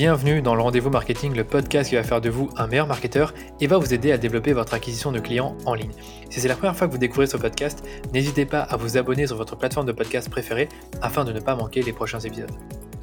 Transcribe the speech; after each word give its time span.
Bienvenue 0.00 0.40
dans 0.40 0.54
le 0.54 0.62
Rendez-vous 0.62 0.88
Marketing, 0.88 1.34
le 1.34 1.44
podcast 1.44 1.90
qui 1.90 1.94
va 1.94 2.02
faire 2.02 2.22
de 2.22 2.30
vous 2.30 2.48
un 2.56 2.66
meilleur 2.66 2.86
marketeur 2.86 3.34
et 3.60 3.66
va 3.66 3.76
vous 3.76 3.92
aider 3.92 4.12
à 4.12 4.16
développer 4.16 4.54
votre 4.54 4.72
acquisition 4.72 5.12
de 5.12 5.18
clients 5.18 5.58
en 5.66 5.74
ligne. 5.74 5.90
Si 6.30 6.40
c'est 6.40 6.48
la 6.48 6.56
première 6.56 6.74
fois 6.74 6.86
que 6.86 6.92
vous 6.92 6.98
découvrez 6.98 7.26
ce 7.26 7.36
podcast, 7.36 7.86
n'hésitez 8.14 8.46
pas 8.46 8.62
à 8.62 8.78
vous 8.78 8.96
abonner 8.96 9.26
sur 9.26 9.36
votre 9.36 9.58
plateforme 9.58 9.84
de 9.84 9.92
podcast 9.92 10.30
préférée 10.30 10.70
afin 11.02 11.26
de 11.26 11.34
ne 11.34 11.40
pas 11.40 11.54
manquer 11.54 11.82
les 11.82 11.92
prochains 11.92 12.20
épisodes. 12.20 12.50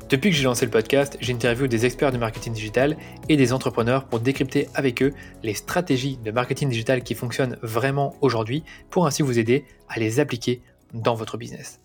Depuis 0.09 0.31
que 0.31 0.35
j'ai 0.35 0.45
lancé 0.45 0.65
le 0.65 0.71
podcast, 0.71 1.19
j'interviewe 1.21 1.67
des 1.67 1.85
experts 1.85 2.11
du 2.11 2.17
marketing 2.17 2.53
digital 2.53 2.97
et 3.29 3.37
des 3.37 3.53
entrepreneurs 3.53 4.05
pour 4.05 4.19
décrypter 4.19 4.67
avec 4.73 5.03
eux 5.03 5.13
les 5.43 5.53
stratégies 5.53 6.17
de 6.17 6.31
marketing 6.31 6.69
digital 6.69 7.03
qui 7.03 7.13
fonctionnent 7.13 7.59
vraiment 7.61 8.15
aujourd'hui 8.21 8.63
pour 8.89 9.05
ainsi 9.05 9.21
vous 9.21 9.37
aider 9.37 9.65
à 9.87 9.99
les 9.99 10.19
appliquer 10.19 10.61
dans 10.95 11.13
votre 11.13 11.37
business. 11.37 11.79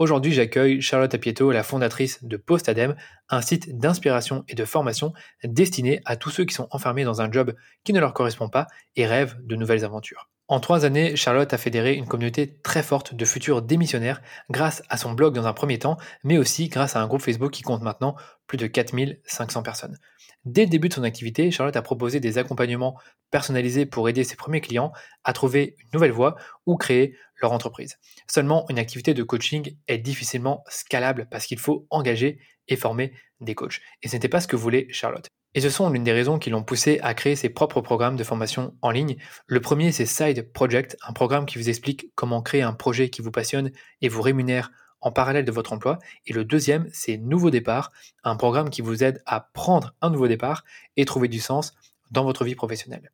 Aujourd'hui, 0.00 0.32
j'accueille 0.32 0.80
Charlotte 0.80 1.12
Apieto, 1.12 1.52
la 1.52 1.62
fondatrice 1.62 2.24
de 2.24 2.38
Postadem, 2.38 2.96
un 3.28 3.42
site 3.42 3.76
d'inspiration 3.76 4.44
et 4.48 4.54
de 4.54 4.64
formation 4.64 5.12
destiné 5.44 6.00
à 6.06 6.16
tous 6.16 6.30
ceux 6.30 6.46
qui 6.46 6.54
sont 6.54 6.68
enfermés 6.70 7.04
dans 7.04 7.20
un 7.20 7.30
job 7.30 7.54
qui 7.84 7.92
ne 7.92 8.00
leur 8.00 8.14
correspond 8.14 8.48
pas 8.48 8.66
et 8.96 9.04
rêvent 9.04 9.36
de 9.42 9.56
nouvelles 9.56 9.84
aventures. 9.84 10.30
En 10.48 10.58
trois 10.58 10.86
années, 10.86 11.16
Charlotte 11.16 11.52
a 11.52 11.58
fédéré 11.58 11.92
une 11.92 12.06
communauté 12.06 12.58
très 12.62 12.82
forte 12.82 13.14
de 13.14 13.24
futurs 13.26 13.60
démissionnaires 13.60 14.22
grâce 14.48 14.82
à 14.88 14.96
son 14.96 15.12
blog 15.12 15.34
dans 15.34 15.46
un 15.46 15.52
premier 15.52 15.78
temps, 15.78 15.98
mais 16.24 16.38
aussi 16.38 16.68
grâce 16.68 16.96
à 16.96 17.02
un 17.02 17.06
groupe 17.06 17.20
Facebook 17.20 17.50
qui 17.50 17.60
compte 17.60 17.82
maintenant 17.82 18.16
plus 18.46 18.56
de 18.56 18.66
4500 18.66 19.62
personnes. 19.62 19.98
Dès 20.44 20.64
le 20.64 20.70
début 20.70 20.88
de 20.88 20.94
son 20.94 21.02
activité, 21.02 21.50
Charlotte 21.50 21.76
a 21.76 21.82
proposé 21.82 22.18
des 22.18 22.38
accompagnements 22.38 22.98
personnalisés 23.30 23.84
pour 23.84 24.08
aider 24.08 24.24
ses 24.24 24.36
premiers 24.36 24.62
clients 24.62 24.92
à 25.22 25.32
trouver 25.32 25.76
une 25.78 25.90
nouvelle 25.92 26.12
voie 26.12 26.36
ou 26.64 26.76
créer 26.76 27.14
leur 27.42 27.52
entreprise. 27.52 27.98
Seulement, 28.26 28.64
une 28.70 28.78
activité 28.78 29.12
de 29.12 29.22
coaching 29.22 29.76
est 29.86 29.98
difficilement 29.98 30.64
scalable 30.68 31.28
parce 31.30 31.46
qu'il 31.46 31.58
faut 31.58 31.86
engager 31.90 32.38
et 32.68 32.76
former 32.76 33.12
des 33.40 33.54
coachs. 33.54 33.80
Et 34.02 34.08
ce 34.08 34.16
n'était 34.16 34.28
pas 34.28 34.40
ce 34.40 34.48
que 34.48 34.56
voulait 34.56 34.86
Charlotte. 34.90 35.26
Et 35.54 35.60
ce 35.60 35.68
sont 35.68 35.90
l'une 35.90 36.04
des 36.04 36.12
raisons 36.12 36.38
qui 36.38 36.48
l'ont 36.48 36.62
poussé 36.62 37.00
à 37.02 37.12
créer 37.12 37.34
ses 37.34 37.48
propres 37.48 37.80
programmes 37.80 38.16
de 38.16 38.22
formation 38.22 38.74
en 38.82 38.90
ligne. 38.90 39.16
Le 39.46 39.60
premier, 39.60 39.90
c'est 39.90 40.06
Side 40.06 40.52
Project, 40.52 40.96
un 41.06 41.12
programme 41.12 41.44
qui 41.44 41.58
vous 41.58 41.68
explique 41.68 42.12
comment 42.14 42.40
créer 42.40 42.62
un 42.62 42.72
projet 42.72 43.10
qui 43.10 43.20
vous 43.20 43.32
passionne 43.32 43.72
et 44.00 44.08
vous 44.08 44.22
rémunère 44.22 44.70
en 45.00 45.12
parallèle 45.12 45.44
de 45.44 45.52
votre 45.52 45.72
emploi. 45.72 45.98
Et 46.26 46.32
le 46.32 46.44
deuxième, 46.44 46.88
c'est 46.92 47.16
Nouveau 47.16 47.50
Départ, 47.50 47.92
un 48.24 48.36
programme 48.36 48.70
qui 48.70 48.82
vous 48.82 49.02
aide 49.02 49.22
à 49.26 49.40
prendre 49.52 49.94
un 50.00 50.10
nouveau 50.10 50.28
départ 50.28 50.64
et 50.96 51.04
trouver 51.04 51.28
du 51.28 51.40
sens 51.40 51.74
dans 52.10 52.24
votre 52.24 52.44
vie 52.44 52.54
professionnelle. 52.54 53.10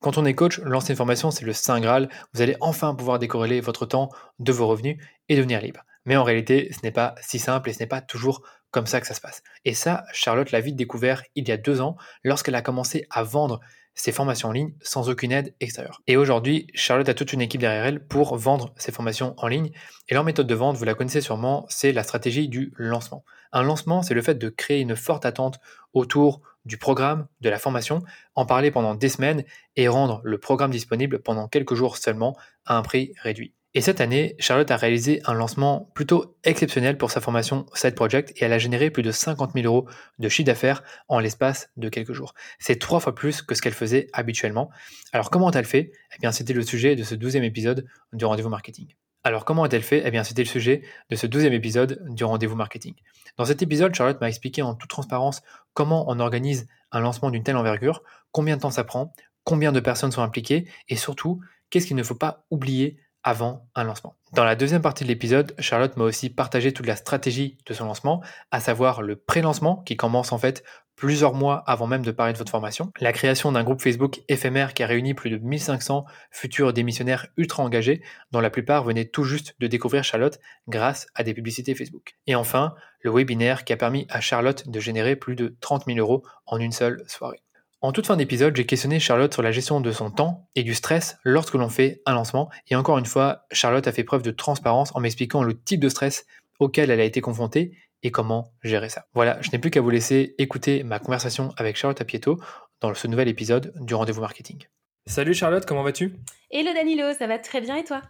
Quand 0.00 0.16
on 0.16 0.24
est 0.24 0.34
coach, 0.34 0.60
lancer 0.60 0.92
une 0.92 0.96
formation, 0.96 1.30
c'est 1.30 1.44
le 1.44 1.52
Saint 1.52 1.80
Graal. 1.80 2.08
Vous 2.32 2.40
allez 2.40 2.56
enfin 2.60 2.94
pouvoir 2.94 3.18
décorréler 3.18 3.60
votre 3.60 3.84
temps 3.84 4.10
de 4.38 4.52
vos 4.52 4.68
revenus 4.68 4.96
et 5.28 5.36
devenir 5.36 5.60
libre. 5.60 5.80
Mais 6.04 6.16
en 6.16 6.24
réalité, 6.24 6.70
ce 6.72 6.78
n'est 6.84 6.92
pas 6.92 7.14
si 7.20 7.38
simple 7.38 7.68
et 7.68 7.72
ce 7.72 7.80
n'est 7.80 7.88
pas 7.88 8.00
toujours 8.00 8.42
comme 8.70 8.86
ça 8.86 9.00
que 9.00 9.06
ça 9.06 9.14
se 9.14 9.20
passe. 9.20 9.42
Et 9.64 9.74
ça, 9.74 10.04
Charlotte 10.12 10.52
l'a 10.52 10.60
vite 10.60 10.76
découvert 10.76 11.22
il 11.34 11.48
y 11.48 11.52
a 11.52 11.56
deux 11.56 11.80
ans 11.80 11.96
lorsqu'elle 12.22 12.54
a 12.54 12.62
commencé 12.62 13.06
à 13.10 13.22
vendre 13.22 13.60
ses 13.98 14.12
formations 14.12 14.48
en 14.48 14.52
ligne 14.52 14.72
sans 14.80 15.10
aucune 15.10 15.32
aide 15.32 15.54
extérieure. 15.60 16.00
Et 16.06 16.16
aujourd'hui, 16.16 16.68
Charlotte 16.72 17.08
a 17.08 17.14
toute 17.14 17.32
une 17.32 17.40
équipe 17.40 17.60
derrière 17.60 17.84
elle 17.84 18.06
pour 18.06 18.36
vendre 18.36 18.72
ses 18.76 18.92
formations 18.92 19.34
en 19.36 19.48
ligne. 19.48 19.72
Et 20.08 20.14
leur 20.14 20.22
méthode 20.22 20.46
de 20.46 20.54
vente, 20.54 20.76
vous 20.76 20.84
la 20.84 20.94
connaissez 20.94 21.20
sûrement, 21.20 21.66
c'est 21.68 21.92
la 21.92 22.04
stratégie 22.04 22.48
du 22.48 22.72
lancement. 22.76 23.24
Un 23.52 23.64
lancement, 23.64 24.02
c'est 24.02 24.14
le 24.14 24.22
fait 24.22 24.36
de 24.36 24.48
créer 24.50 24.80
une 24.80 24.94
forte 24.94 25.26
attente 25.26 25.58
autour 25.94 26.42
du 26.64 26.78
programme, 26.78 27.26
de 27.40 27.50
la 27.50 27.58
formation, 27.58 28.02
en 28.36 28.46
parler 28.46 28.70
pendant 28.70 28.94
des 28.94 29.08
semaines 29.08 29.42
et 29.74 29.88
rendre 29.88 30.20
le 30.22 30.38
programme 30.38 30.70
disponible 30.70 31.18
pendant 31.20 31.48
quelques 31.48 31.74
jours 31.74 31.96
seulement 31.96 32.36
à 32.66 32.76
un 32.76 32.82
prix 32.82 33.14
réduit. 33.20 33.52
Et 33.74 33.82
cette 33.82 34.00
année, 34.00 34.34
Charlotte 34.38 34.70
a 34.70 34.76
réalisé 34.76 35.20
un 35.26 35.34
lancement 35.34 35.90
plutôt 35.94 36.38
exceptionnel 36.42 36.96
pour 36.96 37.10
sa 37.10 37.20
formation 37.20 37.66
Side 37.74 37.94
Project 37.94 38.32
et 38.36 38.44
elle 38.44 38.54
a 38.54 38.58
généré 38.58 38.90
plus 38.90 39.02
de 39.02 39.10
50 39.10 39.52
000 39.52 39.66
euros 39.66 39.86
de 40.18 40.28
chiffre 40.30 40.46
d'affaires 40.46 40.82
en 41.08 41.20
l'espace 41.20 41.70
de 41.76 41.90
quelques 41.90 42.14
jours. 42.14 42.32
C'est 42.58 42.78
trois 42.78 42.98
fois 42.98 43.14
plus 43.14 43.42
que 43.42 43.54
ce 43.54 43.60
qu'elle 43.60 43.74
faisait 43.74 44.08
habituellement. 44.14 44.70
Alors 45.12 45.30
comment 45.30 45.48
a-t-elle 45.48 45.66
fait? 45.66 45.92
Eh 46.16 46.20
bien, 46.20 46.32
c'était 46.32 46.54
le 46.54 46.62
sujet 46.62 46.96
de 46.96 47.02
ce 47.02 47.14
douzième 47.14 47.44
épisode 47.44 47.86
du 48.14 48.24
rendez-vous 48.24 48.48
marketing. 48.48 48.94
Alors 49.22 49.44
comment 49.44 49.64
a-t-elle 49.64 49.82
fait? 49.82 50.02
Eh 50.02 50.10
bien, 50.10 50.24
c'était 50.24 50.42
le 50.42 50.48
sujet 50.48 50.82
de 51.10 51.16
ce 51.16 51.26
douzième 51.26 51.52
épisode 51.52 52.02
du 52.08 52.24
rendez-vous 52.24 52.56
marketing. 52.56 52.94
Dans 53.36 53.44
cet 53.44 53.60
épisode, 53.60 53.94
Charlotte 53.94 54.20
m'a 54.22 54.28
expliqué 54.28 54.62
en 54.62 54.74
toute 54.74 54.88
transparence 54.88 55.42
comment 55.74 56.06
on 56.08 56.20
organise 56.20 56.68
un 56.90 57.00
lancement 57.00 57.30
d'une 57.30 57.42
telle 57.42 57.56
envergure, 57.56 58.02
combien 58.32 58.56
de 58.56 58.62
temps 58.62 58.70
ça 58.70 58.84
prend, 58.84 59.12
combien 59.44 59.72
de 59.72 59.80
personnes 59.80 60.12
sont 60.12 60.22
impliquées 60.22 60.66
et 60.88 60.96
surtout, 60.96 61.40
qu'est-ce 61.68 61.86
qu'il 61.86 61.96
ne 61.96 62.02
faut 62.02 62.14
pas 62.14 62.46
oublier 62.50 62.96
avant 63.28 63.68
un 63.74 63.84
lancement. 63.84 64.16
Dans 64.32 64.44
la 64.44 64.56
deuxième 64.56 64.80
partie 64.80 65.04
de 65.04 65.08
l'épisode, 65.08 65.54
Charlotte 65.58 65.94
m'a 65.98 66.04
aussi 66.04 66.30
partagé 66.30 66.72
toute 66.72 66.86
la 66.86 66.96
stratégie 66.96 67.58
de 67.66 67.74
son 67.74 67.84
lancement, 67.84 68.22
à 68.50 68.58
savoir 68.58 69.02
le 69.02 69.16
pré-lancement 69.16 69.82
qui 69.84 69.98
commence 69.98 70.32
en 70.32 70.38
fait 70.38 70.64
plusieurs 70.96 71.34
mois 71.34 71.62
avant 71.66 71.86
même 71.86 72.02
de 72.02 72.10
parler 72.10 72.32
de 72.32 72.38
votre 72.38 72.50
formation, 72.50 72.90
la 73.00 73.12
création 73.12 73.52
d'un 73.52 73.64
groupe 73.64 73.82
Facebook 73.82 74.22
éphémère 74.28 74.72
qui 74.72 74.82
a 74.82 74.86
réuni 74.86 75.12
plus 75.12 75.28
de 75.28 75.36
1500 75.36 76.06
futurs 76.30 76.72
démissionnaires 76.72 77.26
ultra 77.36 77.62
engagés, 77.62 78.02
dont 78.32 78.40
la 78.40 78.48
plupart 78.48 78.82
venaient 78.82 79.04
tout 79.04 79.24
juste 79.24 79.54
de 79.60 79.66
découvrir 79.66 80.04
Charlotte 80.04 80.40
grâce 80.66 81.06
à 81.14 81.22
des 81.22 81.34
publicités 81.34 81.74
Facebook. 81.74 82.14
Et 82.26 82.34
enfin, 82.34 82.74
le 83.02 83.12
webinaire 83.12 83.64
qui 83.64 83.74
a 83.74 83.76
permis 83.76 84.06
à 84.08 84.22
Charlotte 84.22 84.66
de 84.70 84.80
générer 84.80 85.16
plus 85.16 85.36
de 85.36 85.54
30 85.60 85.84
000 85.84 85.98
euros 85.98 86.22
en 86.46 86.58
une 86.58 86.72
seule 86.72 87.04
soirée. 87.06 87.42
En 87.80 87.92
toute 87.92 88.08
fin 88.08 88.16
d'épisode, 88.16 88.56
j'ai 88.56 88.66
questionné 88.66 88.98
Charlotte 88.98 89.32
sur 89.32 89.40
la 89.40 89.52
gestion 89.52 89.80
de 89.80 89.92
son 89.92 90.10
temps 90.10 90.48
et 90.56 90.64
du 90.64 90.74
stress 90.74 91.16
lorsque 91.22 91.54
l'on 91.54 91.68
fait 91.68 92.02
un 92.06 92.14
lancement. 92.14 92.50
Et 92.66 92.74
encore 92.74 92.98
une 92.98 93.06
fois, 93.06 93.46
Charlotte 93.52 93.86
a 93.86 93.92
fait 93.92 94.02
preuve 94.02 94.22
de 94.22 94.32
transparence 94.32 94.90
en 94.96 95.00
m'expliquant 95.00 95.44
le 95.44 95.56
type 95.62 95.78
de 95.78 95.88
stress 95.88 96.26
auquel 96.58 96.90
elle 96.90 97.00
a 97.00 97.04
été 97.04 97.20
confrontée 97.20 97.78
et 98.02 98.10
comment 98.10 98.52
gérer 98.64 98.88
ça. 98.88 99.06
Voilà, 99.14 99.40
je 99.42 99.50
n'ai 99.52 99.60
plus 99.60 99.70
qu'à 99.70 99.80
vous 99.80 99.90
laisser 99.90 100.34
écouter 100.38 100.82
ma 100.82 100.98
conversation 100.98 101.52
avec 101.56 101.76
Charlotte 101.76 102.00
Apieto 102.00 102.40
dans 102.80 102.92
ce 102.94 103.06
nouvel 103.06 103.28
épisode 103.28 103.72
du 103.76 103.94
Rendez-vous 103.94 104.22
Marketing. 104.22 104.64
Salut 105.06 105.34
Charlotte, 105.34 105.64
comment 105.64 105.84
vas-tu? 105.84 106.16
Hello 106.50 106.74
Danilo, 106.74 107.14
ça 107.16 107.28
va 107.28 107.38
très 107.38 107.60
bien 107.60 107.76
et 107.76 107.84
toi? 107.84 108.02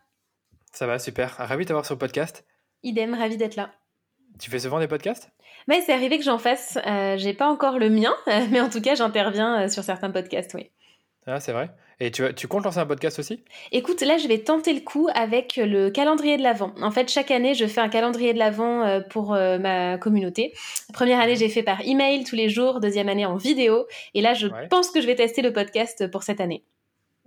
Ça 0.72 0.86
va, 0.86 0.98
super. 0.98 1.36
Ravi 1.36 1.64
de 1.64 1.68
t'avoir 1.68 1.84
sur 1.84 1.94
le 1.94 1.98
podcast. 1.98 2.46
Idem, 2.82 3.14
ravi 3.14 3.36
d'être 3.36 3.56
là. 3.56 3.74
Tu 4.38 4.50
fais 4.50 4.60
souvent 4.60 4.78
des 4.78 4.88
podcasts? 4.88 5.30
Mais 5.66 5.80
c'est 5.80 5.92
arrivé 5.92 6.18
que 6.18 6.24
j'en 6.24 6.38
fasse. 6.38 6.78
Euh, 6.86 7.16
j'ai 7.16 7.34
pas 7.34 7.48
encore 7.48 7.78
le 7.78 7.90
mien, 7.90 8.14
mais 8.50 8.60
en 8.60 8.68
tout 8.68 8.80
cas, 8.80 8.94
j'interviens 8.94 9.62
euh, 9.62 9.68
sur 9.68 9.82
certains 9.82 10.10
podcasts, 10.10 10.54
oui. 10.54 10.70
Ah, 11.26 11.40
c'est 11.40 11.52
vrai. 11.52 11.70
Et 12.00 12.10
tu, 12.10 12.22
tu, 12.34 12.46
comptes 12.46 12.64
lancer 12.64 12.78
un 12.78 12.86
podcast 12.86 13.18
aussi? 13.18 13.42
Écoute, 13.72 14.00
là, 14.02 14.18
je 14.18 14.28
vais 14.28 14.38
tenter 14.38 14.72
le 14.72 14.80
coup 14.80 15.08
avec 15.14 15.56
le 15.56 15.90
calendrier 15.90 16.36
de 16.36 16.42
l'Avent. 16.42 16.72
En 16.80 16.90
fait, 16.90 17.10
chaque 17.10 17.30
année, 17.30 17.54
je 17.54 17.66
fais 17.66 17.80
un 17.80 17.88
calendrier 17.88 18.32
de 18.32 18.38
l'Avent 18.38 18.82
euh, 18.82 19.00
pour 19.00 19.32
ma 19.32 19.98
communauté. 19.98 20.54
première 20.94 21.18
année, 21.18 21.36
j'ai 21.36 21.48
fait 21.48 21.64
par 21.64 21.80
email 21.84 22.24
tous 22.24 22.36
les 22.36 22.48
jours. 22.48 22.80
Deuxième 22.80 23.08
année, 23.08 23.26
en 23.26 23.36
vidéo. 23.36 23.86
Et 24.14 24.20
là, 24.20 24.32
je 24.34 24.46
pense 24.70 24.90
que 24.90 25.00
je 25.00 25.06
vais 25.06 25.16
tester 25.16 25.42
le 25.42 25.52
podcast 25.52 26.08
pour 26.10 26.22
cette 26.22 26.40
année. 26.40 26.62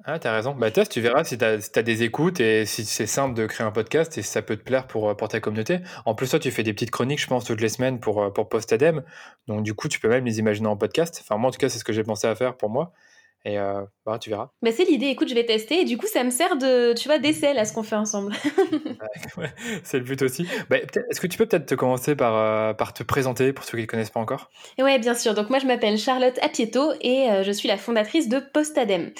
Ah, 0.03 0.17
t'as 0.17 0.33
raison. 0.33 0.55
Bah, 0.55 0.71
tu 0.71 0.99
verras 0.99 1.23
si 1.23 1.37
t'as 1.37 1.57
as 1.75 1.81
des 1.83 2.03
écoutes 2.03 2.39
et 2.39 2.65
si 2.65 2.85
c'est 2.85 3.05
simple 3.05 3.35
de 3.35 3.45
créer 3.45 3.65
un 3.65 3.71
podcast 3.71 4.17
et 4.17 4.23
si 4.23 4.29
ça 4.29 4.41
peut 4.41 4.55
te 4.55 4.63
plaire 4.63 4.87
pour, 4.87 5.15
pour 5.15 5.27
ta 5.27 5.39
communauté. 5.39 5.79
En 6.05 6.15
plus, 6.15 6.29
toi, 6.31 6.39
tu 6.39 6.49
fais 6.49 6.63
des 6.63 6.73
petites 6.73 6.89
chroniques, 6.89 7.21
je 7.21 7.27
pense, 7.27 7.45
toutes 7.45 7.61
les 7.61 7.69
semaines 7.69 7.99
pour, 7.99 8.33
pour 8.33 8.49
Postadem. 8.49 9.03
Donc, 9.47 9.63
du 9.63 9.75
coup, 9.75 9.87
tu 9.87 9.99
peux 9.99 10.09
même 10.09 10.25
les 10.25 10.39
imaginer 10.39 10.67
en 10.67 10.77
podcast. 10.77 11.19
Enfin, 11.21 11.37
moi, 11.37 11.49
en 11.49 11.51
tout 11.51 11.59
cas, 11.59 11.69
c'est 11.69 11.77
ce 11.77 11.83
que 11.83 11.93
j'ai 11.93 12.03
pensé 12.03 12.25
à 12.27 12.35
faire 12.35 12.57
pour 12.57 12.69
moi. 12.69 12.93
Et 13.43 13.57
euh, 13.57 13.81
bah, 14.05 14.19
tu 14.19 14.29
verras. 14.29 14.51
Bah, 14.61 14.71
c'est 14.71 14.83
l'idée, 14.83 15.07
écoute, 15.07 15.27
je 15.27 15.33
vais 15.33 15.45
tester. 15.45 15.81
Et 15.81 15.85
du 15.85 15.97
coup, 15.97 16.05
ça 16.05 16.23
me 16.23 16.29
sert 16.29 16.57
de, 16.57 16.93
tu 16.93 17.07
vois, 17.07 17.17
d'essai 17.17 17.57
à 17.57 17.65
ce 17.65 17.73
qu'on 17.73 17.81
fait 17.81 17.95
ensemble. 17.95 18.33
c'est 19.83 19.97
le 19.97 20.03
but 20.03 20.21
aussi. 20.21 20.45
Bah, 20.69 20.77
Est-ce 20.77 21.19
que 21.19 21.25
tu 21.25 21.39
peux 21.39 21.47
peut-être 21.47 21.65
te 21.65 21.73
commencer 21.73 22.15
par, 22.15 22.35
euh, 22.35 22.73
par 22.73 22.93
te 22.93 23.01
présenter 23.01 23.51
pour 23.51 23.65
ceux 23.65 23.79
qui 23.79 23.83
ne 23.83 23.87
connaissent 23.87 24.11
pas 24.11 24.19
encore? 24.19 24.51
Oui, 24.77 24.99
bien 24.99 25.15
sûr. 25.15 25.33
Donc, 25.33 25.49
moi, 25.49 25.57
je 25.57 25.65
m'appelle 25.65 25.97
Charlotte 25.97 26.37
Apieto 26.43 26.91
et 27.01 27.31
euh, 27.31 27.43
je 27.43 27.51
suis 27.51 27.67
la 27.67 27.77
fondatrice 27.77 28.29
de 28.29 28.39
Postadem. 28.39 29.11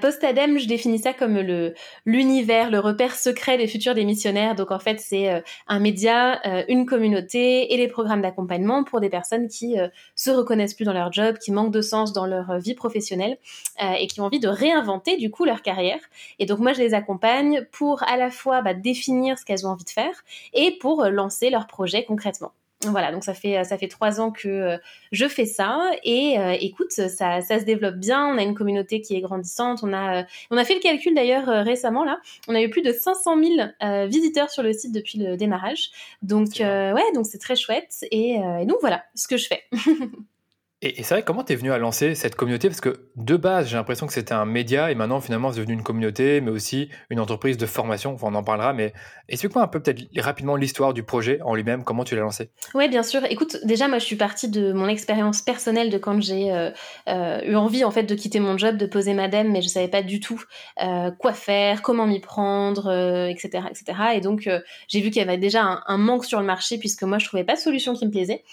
Postadem, 0.00 0.58
je 0.58 0.66
définis 0.66 0.98
ça 0.98 1.12
comme 1.12 1.38
le 1.38 1.74
l'univers, 2.06 2.70
le 2.70 2.80
repère 2.80 3.14
secret 3.14 3.56
des 3.56 3.68
futurs 3.68 3.94
démissionnaires. 3.94 4.56
Donc, 4.56 4.72
en 4.72 4.80
fait, 4.80 4.98
c'est 4.98 5.42
un 5.68 5.78
média, 5.78 6.40
une 6.68 6.86
communauté 6.86 7.72
et 7.72 7.76
les 7.76 7.88
programmes 7.88 8.22
d'accompagnement 8.22 8.82
pour 8.82 9.00
des 9.00 9.08
personnes 9.08 9.48
qui 9.48 9.76
se 10.16 10.30
reconnaissent 10.30 10.74
plus 10.74 10.84
dans 10.84 10.92
leur 10.92 11.12
job, 11.12 11.38
qui 11.38 11.52
manquent 11.52 11.72
de 11.72 11.82
sens 11.82 12.12
dans 12.12 12.26
leur 12.26 12.58
vie 12.58 12.74
professionnelle. 12.74 13.38
Euh, 13.82 13.92
et 13.92 14.06
qui 14.08 14.20
ont 14.20 14.24
envie 14.24 14.40
de 14.40 14.48
réinventer 14.48 15.16
du 15.16 15.30
coup 15.30 15.46
leur 15.46 15.62
carrière. 15.62 16.00
Et 16.38 16.44
donc 16.44 16.58
moi 16.58 16.74
je 16.74 16.80
les 16.80 16.92
accompagne 16.92 17.64
pour 17.72 18.02
à 18.02 18.18
la 18.18 18.30
fois 18.30 18.60
bah, 18.60 18.74
définir 18.74 19.38
ce 19.38 19.44
qu'elles 19.46 19.66
ont 19.66 19.70
envie 19.70 19.84
de 19.84 19.90
faire 19.90 20.22
et 20.52 20.76
pour 20.80 21.02
euh, 21.02 21.08
lancer 21.08 21.48
leur 21.48 21.66
projet 21.66 22.04
concrètement. 22.04 22.52
Voilà, 22.86 23.10
donc 23.12 23.24
ça 23.24 23.32
fait 23.32 23.62
ça 23.64 23.78
fait 23.78 23.88
trois 23.88 24.20
ans 24.20 24.30
que 24.30 24.48
euh, 24.48 24.76
je 25.12 25.28
fais 25.28 25.46
ça 25.46 25.90
et 26.02 26.36
écoute, 26.60 26.92
ça, 26.92 27.40
ça 27.42 27.58
se 27.58 27.64
développe 27.64 27.96
bien. 27.96 28.26
On 28.26 28.38
a 28.38 28.42
une 28.42 28.54
communauté 28.54 29.00
qui 29.02 29.16
est 29.16 29.20
grandissante. 29.20 29.80
On 29.82 29.94
a 29.94 30.24
on 30.50 30.56
a 30.56 30.64
fait 30.64 30.74
le 30.74 30.80
calcul 30.80 31.14
d'ailleurs 31.14 31.46
récemment 31.64 32.04
là. 32.04 32.20
On 32.48 32.54
a 32.54 32.62
eu 32.62 32.70
plus 32.70 32.82
de 32.82 32.92
500 32.92 33.36
000 33.80 34.08
visiteurs 34.08 34.50
sur 34.50 34.62
le 34.62 34.72
site 34.72 34.92
depuis 34.92 35.18
le 35.18 35.36
démarrage. 35.36 35.90
Donc 36.22 36.58
ouais, 36.58 37.12
donc 37.14 37.26
c'est 37.26 37.38
très 37.38 37.56
chouette 37.56 38.04
et, 38.10 38.36
et 38.36 38.66
donc 38.66 38.78
voilà 38.80 39.04
ce 39.14 39.28
que 39.28 39.36
je 39.36 39.46
fais. 39.46 39.62
Et, 40.82 41.02
c'est 41.02 41.14
vrai, 41.14 41.22
comment 41.22 41.44
tu 41.44 41.52
es 41.52 41.56
venu 41.56 41.72
à 41.72 41.78
lancer 41.78 42.14
cette 42.14 42.36
communauté? 42.36 42.68
Parce 42.68 42.80
que 42.80 43.10
de 43.16 43.36
base, 43.36 43.68
j'ai 43.68 43.76
l'impression 43.76 44.06
que 44.06 44.14
c'était 44.14 44.32
un 44.32 44.46
média 44.46 44.90
et 44.90 44.94
maintenant, 44.94 45.20
finalement, 45.20 45.52
c'est 45.52 45.58
devenu 45.58 45.74
une 45.74 45.82
communauté, 45.82 46.40
mais 46.40 46.50
aussi 46.50 46.88
une 47.10 47.20
entreprise 47.20 47.58
de 47.58 47.66
formation. 47.66 48.16
on 48.22 48.34
en 48.34 48.42
parlera, 48.42 48.72
mais 48.72 48.94
explique-moi 49.28 49.62
un 49.62 49.68
peu 49.68 49.80
peut-être 49.80 50.02
rapidement 50.16 50.56
l'histoire 50.56 50.94
du 50.94 51.02
projet 51.02 51.38
en 51.42 51.54
lui-même, 51.54 51.84
comment 51.84 52.02
tu 52.04 52.14
l'as 52.14 52.22
lancé? 52.22 52.50
Oui, 52.74 52.88
bien 52.88 53.02
sûr. 53.02 53.22
Écoute, 53.28 53.58
déjà, 53.64 53.88
moi, 53.88 53.98
je 53.98 54.06
suis 54.06 54.16
partie 54.16 54.48
de 54.48 54.72
mon 54.72 54.88
expérience 54.88 55.42
personnelle 55.42 55.90
de 55.90 55.98
quand 55.98 56.18
j'ai 56.22 56.50
euh, 56.50 56.70
euh, 57.08 57.42
eu 57.42 57.56
envie, 57.56 57.84
en 57.84 57.90
fait, 57.90 58.04
de 58.04 58.14
quitter 58.14 58.40
mon 58.40 58.56
job, 58.56 58.78
de 58.78 58.86
poser 58.86 59.12
madame, 59.12 59.52
mais 59.52 59.60
je 59.60 59.68
savais 59.68 59.88
pas 59.88 60.02
du 60.02 60.18
tout 60.18 60.42
euh, 60.82 61.10
quoi 61.10 61.34
faire, 61.34 61.82
comment 61.82 62.06
m'y 62.06 62.20
prendre, 62.20 62.90
etc., 63.28 63.64
etc. 63.68 63.98
Et 64.14 64.22
donc, 64.22 64.48
j'ai 64.88 65.00
vu 65.02 65.10
qu'il 65.10 65.20
y 65.20 65.24
avait 65.24 65.36
déjà 65.36 65.62
un, 65.62 65.82
un, 65.86 65.98
manque 65.98 66.24
sur 66.24 66.40
le 66.40 66.46
marché 66.46 66.78
puisque 66.78 67.02
moi, 67.02 67.18
je 67.18 67.26
trouvais 67.26 67.44
pas 67.44 67.56
de 67.56 67.60
solution 67.60 67.92
qui 67.92 68.06
me 68.06 68.10
plaisait. 68.10 68.44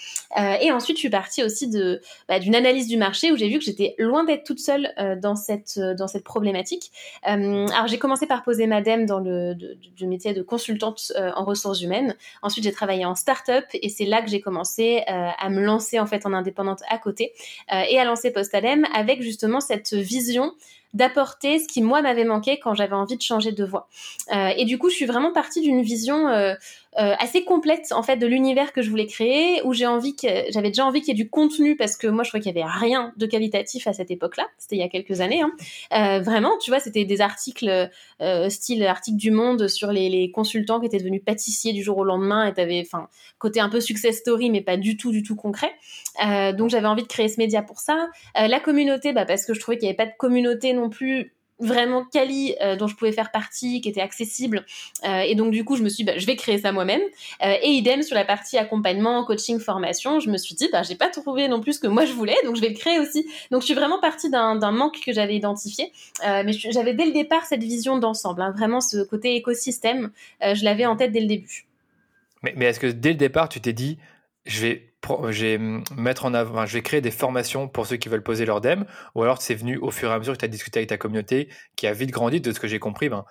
et 0.60 0.70
ensuite, 0.70 0.98
je 0.98 1.00
suis 1.00 1.10
partie 1.10 1.42
aussi 1.42 1.70
de 1.70 2.02
bah, 2.28 2.38
d'une 2.38 2.54
analyse 2.54 2.88
du 2.88 2.98
marché 2.98 3.32
où 3.32 3.36
j'ai 3.36 3.48
vu 3.48 3.58
que 3.58 3.64
j'étais 3.64 3.94
loin 3.98 4.24
d'être 4.24 4.44
toute 4.44 4.58
seule 4.58 4.92
euh, 4.98 5.16
dans 5.16 5.34
cette 5.34 5.78
euh, 5.78 5.94
dans 5.94 6.06
cette 6.06 6.24
problématique. 6.24 6.92
Euh, 7.26 7.66
alors 7.68 7.86
j'ai 7.86 7.98
commencé 7.98 8.26
par 8.26 8.42
poser 8.42 8.66
madame 8.66 9.06
dans 9.06 9.18
le 9.18 9.54
du 9.54 10.06
métier 10.06 10.34
de 10.34 10.42
consultante 10.42 11.12
en 11.16 11.44
ressources 11.44 11.80
humaines. 11.80 12.16
Ensuite 12.42 12.64
j'ai 12.64 12.72
travaillé 12.72 13.04
en 13.06 13.14
start-up 13.14 13.64
et 13.72 13.88
c'est 13.88 14.04
là 14.04 14.20
que 14.20 14.28
j'ai 14.28 14.40
commencé 14.40 15.02
à 15.06 15.48
me 15.48 15.60
lancer 15.60 15.98
en 15.98 16.06
fait 16.06 16.26
en 16.26 16.32
indépendante 16.32 16.82
à 16.90 16.98
côté 16.98 17.32
et 17.70 17.98
à 17.98 18.04
lancer 18.04 18.30
Postalem 18.30 18.84
avec 18.94 19.22
justement 19.22 19.60
cette 19.60 19.94
vision 19.94 20.52
d'apporter 20.94 21.58
ce 21.58 21.68
qui 21.68 21.82
moi 21.82 22.00
m'avait 22.00 22.24
manqué 22.24 22.58
quand 22.58 22.74
j'avais 22.74 22.94
envie 22.94 23.16
de 23.16 23.22
changer 23.22 23.52
de 23.52 23.64
voie. 23.64 23.88
Et 24.56 24.64
du 24.64 24.78
coup, 24.78 24.88
je 24.88 24.94
suis 24.94 25.06
vraiment 25.06 25.32
partie 25.32 25.60
d'une 25.60 25.82
vision 25.82 26.26
assez 26.94 27.44
complète 27.44 27.92
en 27.92 28.02
fait 28.02 28.16
de 28.16 28.26
l'univers 28.26 28.72
que 28.72 28.82
je 28.82 28.90
voulais 28.90 29.06
créer, 29.06 29.62
où 29.64 29.72
j'ai 29.72 29.86
envie 29.86 30.16
que 30.16 30.26
j'avais 30.50 30.68
déjà 30.68 30.84
envie 30.84 31.00
qu'il 31.00 31.16
y 31.16 31.20
ait 31.20 31.22
du 31.22 31.30
contenu 31.30 31.76
parce 31.76 31.96
que 31.96 32.06
moi 32.18 32.24
je 32.24 32.30
crois 32.30 32.40
qu'il 32.40 32.52
y 32.52 32.60
avait 32.60 32.68
rien 32.68 33.12
de 33.16 33.26
qualitatif 33.26 33.86
à 33.86 33.92
cette 33.92 34.10
époque-là. 34.10 34.44
C'était 34.58 34.74
il 34.74 34.80
y 34.80 34.82
a 34.82 34.88
quelques 34.88 35.20
années. 35.20 35.40
Hein. 35.40 36.20
vraiment, 36.20 36.58
tu 36.58 36.70
vois, 36.70 36.80
c'était 36.80 37.04
des 37.04 37.20
articles 37.20 37.90
style 38.48 38.84
article 38.84 39.16
du 39.16 39.30
Monde 39.30 39.68
sur 39.68 39.92
les, 39.92 40.32
consultants 40.32 40.80
qui 40.80 40.86
étaient 40.86 40.98
devenus 40.98 41.22
pâtissiers 41.24 41.72
du 41.72 41.82
jour 41.82 41.98
au 41.98 42.04
lendemain 42.04 42.46
et 42.46 42.52
t'avais, 42.52 42.82
enfin, 42.84 43.08
côté 43.38 43.60
un 43.60 43.68
peu 43.68 43.80
success 43.80 44.18
story 44.18 44.50
mais 44.50 44.60
pas 44.60 44.76
du 44.76 44.96
tout 44.96 45.12
du 45.12 45.22
tout 45.22 45.36
concret. 45.36 45.70
donc 46.54 46.70
j'avais 46.70 46.88
envie 46.88 47.02
de 47.02 47.08
créer 47.08 47.28
ce 47.28 47.38
média 47.38 47.62
pour 47.62 47.78
ça. 47.78 48.08
la 48.34 48.60
communauté, 48.60 49.12
bah, 49.12 49.24
parce 49.24 49.46
que 49.46 49.54
je 49.54 49.60
trouvais 49.60 49.78
qu'il 49.78 49.86
n'y 49.86 49.90
avait 49.90 49.96
pas 49.96 50.06
de 50.06 50.16
communauté 50.18 50.72
non 50.72 50.90
plus 50.90 51.37
vraiment 51.58 52.04
quali 52.04 52.54
euh, 52.62 52.76
dont 52.76 52.86
je 52.86 52.96
pouvais 52.96 53.12
faire 53.12 53.30
partie, 53.30 53.80
qui 53.80 53.88
était 53.88 54.00
accessible. 54.00 54.64
Euh, 55.04 55.20
et 55.20 55.34
donc 55.34 55.50
du 55.50 55.64
coup, 55.64 55.76
je 55.76 55.82
me 55.82 55.88
suis 55.88 56.04
dit, 56.04 56.04
bah, 56.04 56.18
je 56.18 56.26
vais 56.26 56.36
créer 56.36 56.58
ça 56.58 56.72
moi-même. 56.72 57.00
Euh, 57.42 57.54
et 57.62 57.70
idem 57.70 58.02
sur 58.02 58.14
la 58.14 58.24
partie 58.24 58.58
accompagnement, 58.58 59.24
coaching, 59.24 59.58
formation, 59.58 60.20
je 60.20 60.30
me 60.30 60.36
suis 60.36 60.54
dit, 60.54 60.68
bah, 60.72 60.82
j'ai 60.82 60.94
pas 60.94 61.08
trouvé 61.08 61.48
non 61.48 61.60
plus 61.60 61.74
ce 61.74 61.80
que 61.80 61.86
moi 61.86 62.04
je 62.04 62.12
voulais, 62.12 62.36
donc 62.44 62.56
je 62.56 62.60
vais 62.60 62.68
le 62.68 62.76
créer 62.76 62.98
aussi. 62.98 63.26
Donc 63.50 63.62
je 63.62 63.66
suis 63.66 63.74
vraiment 63.74 64.00
partie 64.00 64.30
d'un 64.30 64.70
manque 64.70 65.00
que 65.04 65.12
j'avais 65.12 65.36
identifié, 65.36 65.92
mais 66.22 66.52
j'avais 66.52 66.94
dès 66.94 67.06
le 67.06 67.12
départ 67.12 67.44
cette 67.46 67.62
vision 67.62 67.98
d'ensemble, 67.98 68.42
hein, 68.42 68.52
vraiment 68.56 68.80
ce 68.80 69.02
côté 69.02 69.34
écosystème, 69.34 70.10
je 70.40 70.64
l'avais 70.64 70.86
en 70.86 70.96
tête 70.96 71.12
dès 71.12 71.20
le 71.20 71.26
début. 71.26 71.66
Mais, 72.42 72.54
mais 72.56 72.66
est-ce 72.66 72.80
que 72.80 72.86
dès 72.86 73.10
le 73.10 73.16
départ, 73.16 73.48
tu 73.48 73.60
t'es 73.60 73.72
dit, 73.72 73.98
je 74.46 74.60
vais 74.60 74.87
j'ai 75.30 75.58
mettre 75.58 76.24
en 76.24 76.34
avant, 76.34 76.66
je 76.66 76.74
vais 76.74 76.82
créer 76.82 77.00
des 77.00 77.10
formations 77.10 77.68
pour 77.68 77.86
ceux 77.86 77.96
qui 77.96 78.08
veulent 78.08 78.22
poser 78.22 78.44
leur 78.44 78.60
DEM, 78.60 78.84
ou 79.14 79.22
alors 79.22 79.42
c'est 79.42 79.54
venu 79.54 79.76
au 79.78 79.90
fur 79.90 80.10
et 80.10 80.14
à 80.14 80.18
mesure 80.18 80.34
que 80.34 80.38
tu 80.38 80.44
as 80.44 80.48
discuté 80.48 80.78
avec 80.80 80.88
ta 80.88 80.96
communauté, 80.96 81.48
qui 81.76 81.86
a 81.86 81.92
vite 81.92 82.10
grandi, 82.10 82.40
de 82.40 82.52
ce 82.52 82.60
que 82.60 82.68
j'ai 82.68 82.78
compris, 82.78 83.08
ben, 83.08 83.24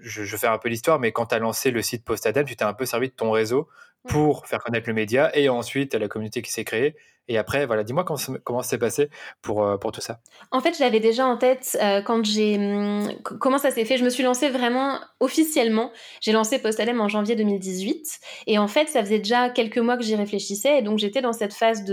je, 0.00 0.24
je, 0.24 0.36
fais 0.36 0.46
un 0.46 0.58
peu 0.58 0.68
l'histoire, 0.68 0.98
mais 0.98 1.12
quand 1.12 1.26
tu 1.26 1.34
as 1.34 1.38
lancé 1.38 1.70
le 1.70 1.82
site 1.82 2.04
Postadem, 2.04 2.44
tu 2.44 2.56
t'es 2.56 2.64
un 2.64 2.74
peu 2.74 2.86
servi 2.86 3.08
de 3.08 3.14
ton 3.14 3.30
réseau 3.30 3.68
pour 4.08 4.46
faire 4.46 4.62
connaître 4.62 4.88
le 4.88 4.94
média, 4.94 5.36
et 5.36 5.48
ensuite 5.48 5.94
la 5.94 6.08
communauté 6.08 6.42
qui 6.42 6.52
s'est 6.52 6.64
créée, 6.64 6.96
et 7.28 7.38
après, 7.38 7.66
voilà, 7.66 7.82
dis-moi 7.82 8.04
comment, 8.04 8.62
ça 8.62 8.68
s'est 8.68 8.78
passé 8.78 9.10
pour, 9.42 9.64
euh, 9.64 9.76
pour 9.76 9.90
tout 9.90 10.00
ça. 10.00 10.20
En 10.52 10.60
fait, 10.60 10.74
je 10.74 10.80
l'avais 10.80 11.00
déjà 11.00 11.26
en 11.26 11.36
tête 11.36 11.76
euh, 11.82 12.00
quand 12.00 12.24
j'ai. 12.24 12.56
Hum, 12.56 13.12
comment 13.22 13.58
ça 13.58 13.72
s'est 13.72 13.84
fait 13.84 13.96
Je 13.96 14.04
me 14.04 14.10
suis 14.10 14.22
lancée 14.22 14.48
vraiment 14.48 15.00
officiellement. 15.18 15.90
J'ai 16.20 16.30
lancé 16.30 16.60
Postalem 16.60 17.00
en 17.00 17.08
janvier 17.08 17.34
2018. 17.34 18.20
Et 18.46 18.58
en 18.58 18.68
fait, 18.68 18.88
ça 18.88 19.02
faisait 19.02 19.18
déjà 19.18 19.50
quelques 19.50 19.78
mois 19.78 19.96
que 19.96 20.04
j'y 20.04 20.14
réfléchissais. 20.14 20.78
Et 20.78 20.82
donc, 20.82 20.98
j'étais 20.98 21.20
dans 21.20 21.32
cette 21.32 21.52
phase 21.52 21.84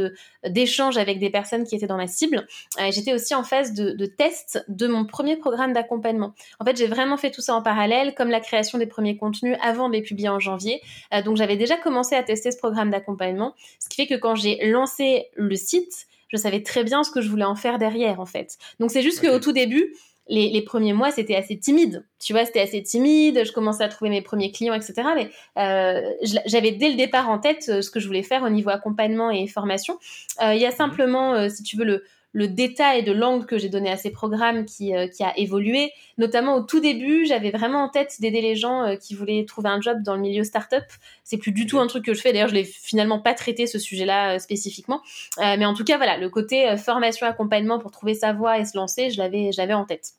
d'échange 0.48 0.98
avec 0.98 1.20
des 1.20 1.32
personnes 1.32 1.64
qui 1.64 1.76
étaient 1.76 1.88
dans 1.88 1.98
ma 1.98 2.08
cible. 2.08 2.46
Euh, 2.80 2.92
j'étais 2.92 3.14
aussi 3.14 3.34
en 3.34 3.44
phase 3.44 3.74
de, 3.74 3.92
de 3.92 4.06
test 4.06 4.64
de 4.68 4.88
mon 4.88 5.06
premier 5.06 5.36
programme 5.36 5.74
d'accompagnement. 5.74 6.34
En 6.60 6.66
fait, 6.66 6.78
j'ai 6.78 6.88
vraiment 6.88 7.18
fait 7.18 7.32
tout 7.32 7.42
ça 7.42 7.56
en 7.56 7.64
parallèle, 7.64 8.14
comme 8.14 8.30
la 8.30 8.40
création 8.40 8.78
des 8.78 8.88
premiers 8.88 9.18
contenus 9.18 9.58
avant 9.64 9.88
de 9.90 9.94
les 9.94 10.04
publier 10.04 10.30
en 10.30 10.40
janvier. 10.40 10.82
donc, 11.26 11.38
j'avais 11.38 11.58
déjà 11.58 11.76
commencé 11.78 12.16
à 12.16 12.22
tester 12.22 12.52
ce 12.52 12.58
programme 12.58 12.92
d'accompagnement. 12.92 13.56
Ce 13.80 13.90
qui 13.90 13.96
fait 13.96 14.08
que 14.08 14.20
quand 14.20 14.36
j'ai 14.36 14.60
lancé 14.70 15.23
le 15.36 15.56
site, 15.56 16.08
je 16.30 16.38
savais 16.38 16.64
très 16.64 16.84
bien 16.84 17.04
ce 17.04 17.12
que 17.12 17.22
je 17.22 17.30
voulais 17.30 17.46
en 17.46 17.56
faire 17.56 17.78
derrière, 17.78 18.20
en 18.20 18.26
fait. 18.26 18.58
Donc 18.80 18.92
c'est 18.92 19.02
juste 19.02 19.22
qu'au 19.22 19.40
tout 19.40 19.52
début, 19.52 19.94
les, 20.28 20.62
premiers 20.62 20.94
mois, 20.94 21.12
c'était 21.12 21.36
assez 21.36 21.60
timide. 21.60 22.06
Tu 22.20 22.34
vois, 22.34 22.46
c'était 22.46 22.62
assez 22.62 22.82
timide. 22.82 23.44
Je 23.46 23.52
commençais 23.52 23.84
à 23.84 23.90
trouver 23.90 24.10
mes 24.10 24.22
premiers 24.22 24.52
clients, 24.52 24.74
etc. 24.74 24.94
Mais 25.16 25.30
euh, 25.58 26.02
j'avais 26.46 26.72
dès 26.72 26.90
le 26.90 26.96
départ 26.96 27.30
en 27.30 27.40
tête 27.40 27.66
euh, 27.68 27.82
ce 27.82 27.92
que 27.92 28.00
je 28.00 28.08
voulais 28.08 28.24
faire 28.24 28.44
au 28.44 28.50
niveau 28.50 28.70
accompagnement 28.70 29.32
et 29.32 29.48
formation. 29.48 30.00
Euh, 30.42 30.54
il 30.56 30.62
y 30.62 30.66
a 30.66 30.70
mhm. 30.70 30.76
simplement, 30.76 31.50
si 31.50 31.64
tu 31.64 31.76
veux, 31.76 31.86
le, 31.86 32.04
le 32.34 32.48
détail 32.48 33.04
de 33.04 33.12
l'angle 33.12 33.46
que 33.46 33.58
j'ai 33.58 33.70
donné 33.70 33.90
à 33.92 33.96
ces 33.96 34.12
programmes 34.12 34.66
qui, 34.66 34.96
euh, 34.96 35.08
qui, 35.08 35.24
a 35.24 35.38
évolué. 35.38 35.92
Notamment 36.18 36.56
au 36.56 36.62
tout 36.62 36.80
début, 36.80 37.26
j'avais 37.26 37.52
vraiment 37.52 37.84
en 37.84 37.90
tête 37.90 38.16
d'aider 38.20 38.42
les 38.42 38.56
gens 38.56 38.84
euh, 38.84 38.96
qui 38.96 39.14
voulaient 39.14 39.46
trouver 39.46 39.70
un 39.70 39.80
job 39.80 40.02
dans 40.04 40.16
le 40.16 40.22
milieu 40.22 40.44
startup. 40.44 40.84
C'est 41.24 41.38
plus 41.38 41.52
du 41.52 41.68
tout 41.68 41.80
un 41.80 41.88
truc 41.88 42.04
que 42.04 42.14
je 42.14 42.22
fais. 42.22 42.34
D'ailleurs, 42.34 42.50
je 42.50 42.56
l'ai 42.56 42.64
finalement 42.64 43.20
pas 43.20 43.36
traité 43.36 43.68
ce 43.68 43.78
sujet-là 43.80 44.36
euh, 44.36 44.40
spécifiquement. 44.40 45.02
mais 45.40 45.66
en 45.66 45.74
tout 45.74 45.84
cas, 45.84 45.98
voilà, 45.98 46.18
le 46.18 46.30
côté 46.30 46.76
formation, 46.78 47.28
accompagnement 47.28 47.80
pour 47.80 47.92
trouver 47.92 48.16
sa 48.16 48.34
voie 48.34 48.58
et 48.58 48.66
se 48.66 48.76
lancer, 48.76 49.12
je 49.12 49.20
l'avais, 49.20 49.52
j'avais 49.52 49.74
en 49.74 49.86
tête. 49.86 50.14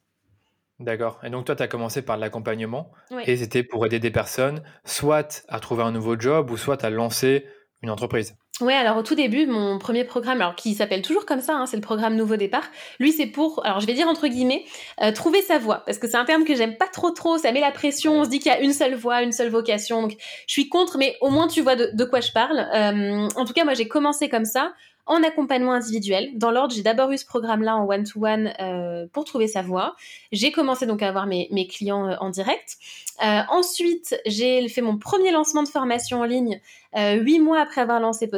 D'accord. 0.78 1.20
Et 1.24 1.30
donc 1.30 1.44
toi, 1.44 1.56
tu 1.56 1.62
as 1.62 1.68
commencé 1.68 2.02
par 2.02 2.16
l'accompagnement 2.16 2.92
et 3.26 3.36
c'était 3.36 3.62
pour 3.62 3.84
aider 3.86 3.98
des 3.98 4.10
personnes, 4.10 4.62
soit 4.84 5.44
à 5.48 5.60
trouver 5.60 5.82
un 5.82 5.92
nouveau 5.92 6.18
job 6.18 6.50
ou 6.50 6.56
soit 6.56 6.84
à 6.84 6.90
lancer 6.90 7.46
une 7.82 7.90
entreprise. 7.90 8.36
Ouais, 8.60 8.74
alors 8.74 8.98
au 8.98 9.02
tout 9.02 9.16
début, 9.16 9.46
mon 9.46 9.80
premier 9.80 10.04
programme, 10.04 10.40
alors 10.40 10.54
qui 10.54 10.74
s'appelle 10.74 11.02
toujours 11.02 11.26
comme 11.26 11.40
ça, 11.40 11.56
hein, 11.56 11.66
c'est 11.66 11.76
le 11.76 11.82
programme 11.82 12.14
Nouveau 12.14 12.36
Départ. 12.36 12.62
Lui, 13.00 13.10
c'est 13.10 13.26
pour, 13.26 13.66
alors 13.66 13.80
je 13.80 13.86
vais 13.86 13.94
dire 13.94 14.06
entre 14.06 14.28
guillemets, 14.28 14.64
euh, 15.02 15.10
trouver 15.10 15.42
sa 15.42 15.58
voie, 15.58 15.82
parce 15.86 15.98
que 15.98 16.06
c'est 16.06 16.16
un 16.16 16.24
terme 16.24 16.44
que 16.44 16.54
j'aime 16.54 16.76
pas 16.76 16.86
trop 16.86 17.10
trop. 17.10 17.36
Ça 17.36 17.50
met 17.50 17.58
la 17.58 17.72
pression. 17.72 18.20
On 18.20 18.24
se 18.24 18.28
dit 18.28 18.38
qu'il 18.38 18.52
y 18.52 18.54
a 18.54 18.60
une 18.60 18.72
seule 18.72 18.94
voie, 18.94 19.22
une 19.22 19.32
seule 19.32 19.48
vocation. 19.48 20.02
Donc, 20.02 20.14
je 20.46 20.52
suis 20.52 20.68
contre, 20.68 20.98
mais 20.98 21.16
au 21.20 21.30
moins 21.30 21.48
tu 21.48 21.62
vois 21.62 21.74
de, 21.74 22.04
quoi 22.04 22.20
je 22.20 22.30
parle. 22.30 22.60
Euh, 22.72 23.28
en 23.34 23.44
tout 23.44 23.54
cas, 23.54 23.64
moi, 23.64 23.74
j'ai 23.74 23.88
commencé 23.88 24.28
comme 24.28 24.44
ça 24.44 24.72
en 25.06 25.22
accompagnement 25.24 25.72
individuel. 25.72 26.30
Dans 26.36 26.52
l'ordre, 26.52 26.72
j'ai 26.74 26.82
d'abord 26.82 27.10
eu 27.10 27.18
ce 27.18 27.26
programme-là 27.26 27.76
en 27.76 27.86
one-to-one 27.86 28.54
euh, 28.60 29.06
pour 29.12 29.24
trouver 29.24 29.48
sa 29.48 29.62
voie. 29.62 29.96
J'ai 30.30 30.52
commencé 30.52 30.86
donc 30.86 31.02
à 31.02 31.08
avoir 31.08 31.26
mes, 31.26 31.66
clients 31.66 32.16
en 32.20 32.30
direct. 32.30 32.76
Ensuite, 33.20 34.16
j'ai 34.26 34.66
fait 34.68 34.80
mon 34.80 34.96
premier 34.96 35.32
lancement 35.32 35.62
de 35.62 35.68
formation 35.68 36.20
en 36.20 36.24
ligne 36.24 36.60
huit 36.96 37.38
mois 37.38 37.60
après 37.60 37.80
avoir 37.80 38.00
lancé 38.00 38.28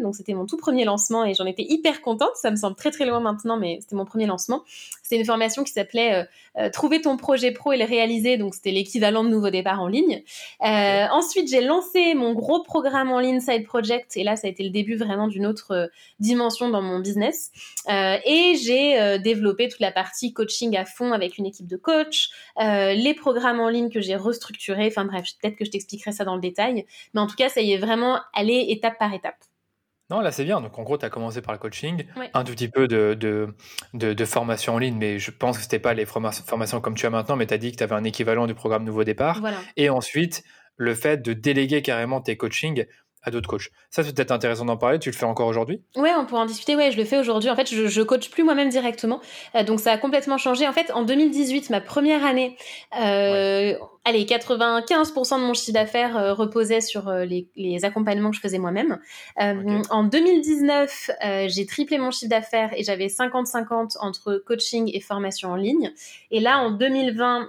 Donc 0.00 0.14
c'était 0.16 0.34
mon 0.34 0.46
tout 0.46 0.56
premier 0.56 0.84
lancement 0.84 1.24
et 1.24 1.34
j'en 1.34 1.46
étais 1.46 1.64
hyper 1.68 2.02
contente. 2.02 2.34
Ça 2.34 2.50
me 2.50 2.56
semble 2.56 2.76
très 2.76 2.90
très 2.90 3.06
loin 3.06 3.20
maintenant, 3.20 3.56
mais 3.56 3.78
c'était 3.80 3.96
mon 3.96 4.04
premier 4.04 4.26
lancement. 4.26 4.62
C'était 5.02 5.16
une 5.16 5.26
formation 5.26 5.64
qui 5.64 5.72
s'appelait 5.72 6.26
Trouver 6.72 7.00
ton 7.00 7.16
projet 7.16 7.52
pro 7.52 7.72
et 7.72 7.76
le 7.76 7.84
réaliser. 7.84 8.36
Donc 8.36 8.54
c'était 8.54 8.72
l'équivalent 8.72 9.24
de 9.24 9.28
Nouveau 9.28 9.50
Départ 9.50 9.80
en 9.80 9.88
ligne. 9.88 10.22
Ensuite, 10.60 11.48
j'ai 11.48 11.60
lancé 11.60 12.14
mon 12.14 12.32
gros 12.32 12.62
programme 12.62 13.10
en 13.10 13.18
ligne 13.18 13.40
Side 13.40 13.64
Project 13.64 14.16
et 14.16 14.24
là, 14.24 14.36
ça 14.36 14.46
a 14.46 14.50
été 14.50 14.62
le 14.62 14.70
début 14.70 14.96
vraiment 14.96 15.28
d'une 15.28 15.46
autre 15.46 15.90
dimension 16.18 16.68
dans 16.68 16.82
mon 16.82 16.98
business. 17.00 17.50
Euh, 17.88 18.16
et 18.24 18.54
j'ai 18.56 19.00
euh, 19.00 19.18
développé 19.18 19.68
toute 19.68 19.80
la 19.80 19.92
partie 19.92 20.32
coaching 20.32 20.76
à 20.76 20.84
fond 20.84 21.12
avec 21.12 21.38
une 21.38 21.46
équipe 21.46 21.66
de 21.66 21.76
coach, 21.76 22.30
euh, 22.58 22.92
les 22.94 23.14
programmes 23.14 23.60
en 23.60 23.68
ligne 23.68 23.90
que 23.90 24.00
j'ai 24.00 24.16
restructurés. 24.16 24.86
Enfin 24.88 25.04
bref, 25.04 25.24
peut-être 25.40 25.56
que 25.56 25.64
je 25.64 25.70
t'expliquerai 25.70 26.12
ça 26.12 26.24
dans 26.24 26.34
le 26.34 26.40
détail. 26.40 26.86
Mais 27.14 27.20
en 27.20 27.26
tout 27.26 27.36
cas, 27.36 27.48
ça 27.48 27.60
y 27.60 27.72
est 27.72 27.78
vraiment 27.78 28.20
aller 28.32 28.66
étape 28.68 28.98
par 28.98 29.12
étape. 29.14 29.49
Non, 30.10 30.20
là 30.20 30.32
c'est 30.32 30.44
bien. 30.44 30.60
Donc 30.60 30.78
en 30.78 30.82
gros, 30.82 30.98
tu 30.98 31.04
as 31.04 31.10
commencé 31.10 31.40
par 31.40 31.52
le 31.52 31.58
coaching, 31.58 32.04
un 32.34 32.44
tout 32.44 32.52
petit 32.52 32.68
peu 32.68 32.88
de, 32.88 33.14
de, 33.14 33.54
de, 33.94 34.24
formation 34.24 34.74
en 34.74 34.78
ligne, 34.78 34.96
mais 34.98 35.18
je 35.18 35.30
pense 35.30 35.56
que 35.56 35.62
c'était 35.62 35.78
pas 35.78 35.94
les 35.94 36.06
formations 36.06 36.80
comme 36.80 36.94
tu 36.94 37.06
as 37.06 37.10
maintenant, 37.10 37.36
mais 37.36 37.46
tu 37.46 37.54
as 37.54 37.58
dit 37.58 37.72
que 37.72 37.76
tu 37.76 37.82
avais 37.82 37.94
un 37.94 38.04
équivalent 38.04 38.46
du 38.46 38.54
programme 38.54 38.84
Nouveau 38.84 39.04
Départ. 39.04 39.40
Et 39.76 39.88
ensuite, 39.88 40.42
le 40.76 40.94
fait 40.94 41.18
de 41.18 41.32
déléguer 41.32 41.82
carrément 41.82 42.20
tes 42.20 42.36
coachings 42.36 42.86
à 43.22 43.30
d'autres 43.30 43.48
coachs. 43.48 43.70
Ça, 43.90 44.02
c'est 44.02 44.14
peut-être 44.14 44.30
intéressant 44.30 44.64
d'en 44.64 44.76
parler. 44.76 44.98
Tu 44.98 45.10
le 45.10 45.16
fais 45.16 45.26
encore 45.26 45.46
aujourd'hui? 45.46 45.82
Ouais, 45.96 46.12
on 46.16 46.24
pourra 46.24 46.42
en 46.42 46.46
discuter. 46.46 46.74
Ouais, 46.74 46.90
je 46.90 46.96
le 46.96 47.04
fais 47.04 47.18
aujourd'hui. 47.18 47.50
En 47.50 47.56
fait, 47.56 47.68
je, 47.68 47.86
je 47.86 48.02
coach 48.02 48.30
plus 48.30 48.44
moi-même 48.44 48.70
directement. 48.70 49.20
Euh, 49.54 49.62
donc, 49.62 49.80
ça 49.80 49.92
a 49.92 49.98
complètement 49.98 50.38
changé. 50.38 50.66
En 50.66 50.72
fait, 50.72 50.90
en 50.92 51.02
2018, 51.02 51.70
ma 51.70 51.80
première 51.80 52.24
année, 52.24 52.56
euh, 52.98 53.74
allez, 54.04 54.24
95% 54.24 55.36
de 55.36 55.44
mon 55.44 55.54
chiffre 55.54 55.72
d'affaires 55.72 56.16
euh, 56.16 56.34
reposait 56.34 56.80
sur 56.80 57.08
euh, 57.08 57.24
les, 57.24 57.48
les, 57.56 57.84
accompagnements 57.84 58.30
que 58.30 58.36
je 58.36 58.40
faisais 58.40 58.58
moi-même. 58.58 58.98
Euh, 59.40 59.82
en 59.90 60.04
2019, 60.04 61.10
j'ai 61.46 61.66
triplé 61.66 61.98
mon 61.98 62.10
chiffre 62.10 62.30
d'affaires 62.30 62.70
et 62.76 62.82
j'avais 62.82 63.06
50-50 63.06 63.96
entre 64.00 64.42
coaching 64.46 64.90
et 64.92 65.00
formation 65.00 65.50
en 65.50 65.56
ligne. 65.56 65.92
Et 66.30 66.40
là, 66.40 66.58
en 66.58 66.70
2020, 66.70 67.48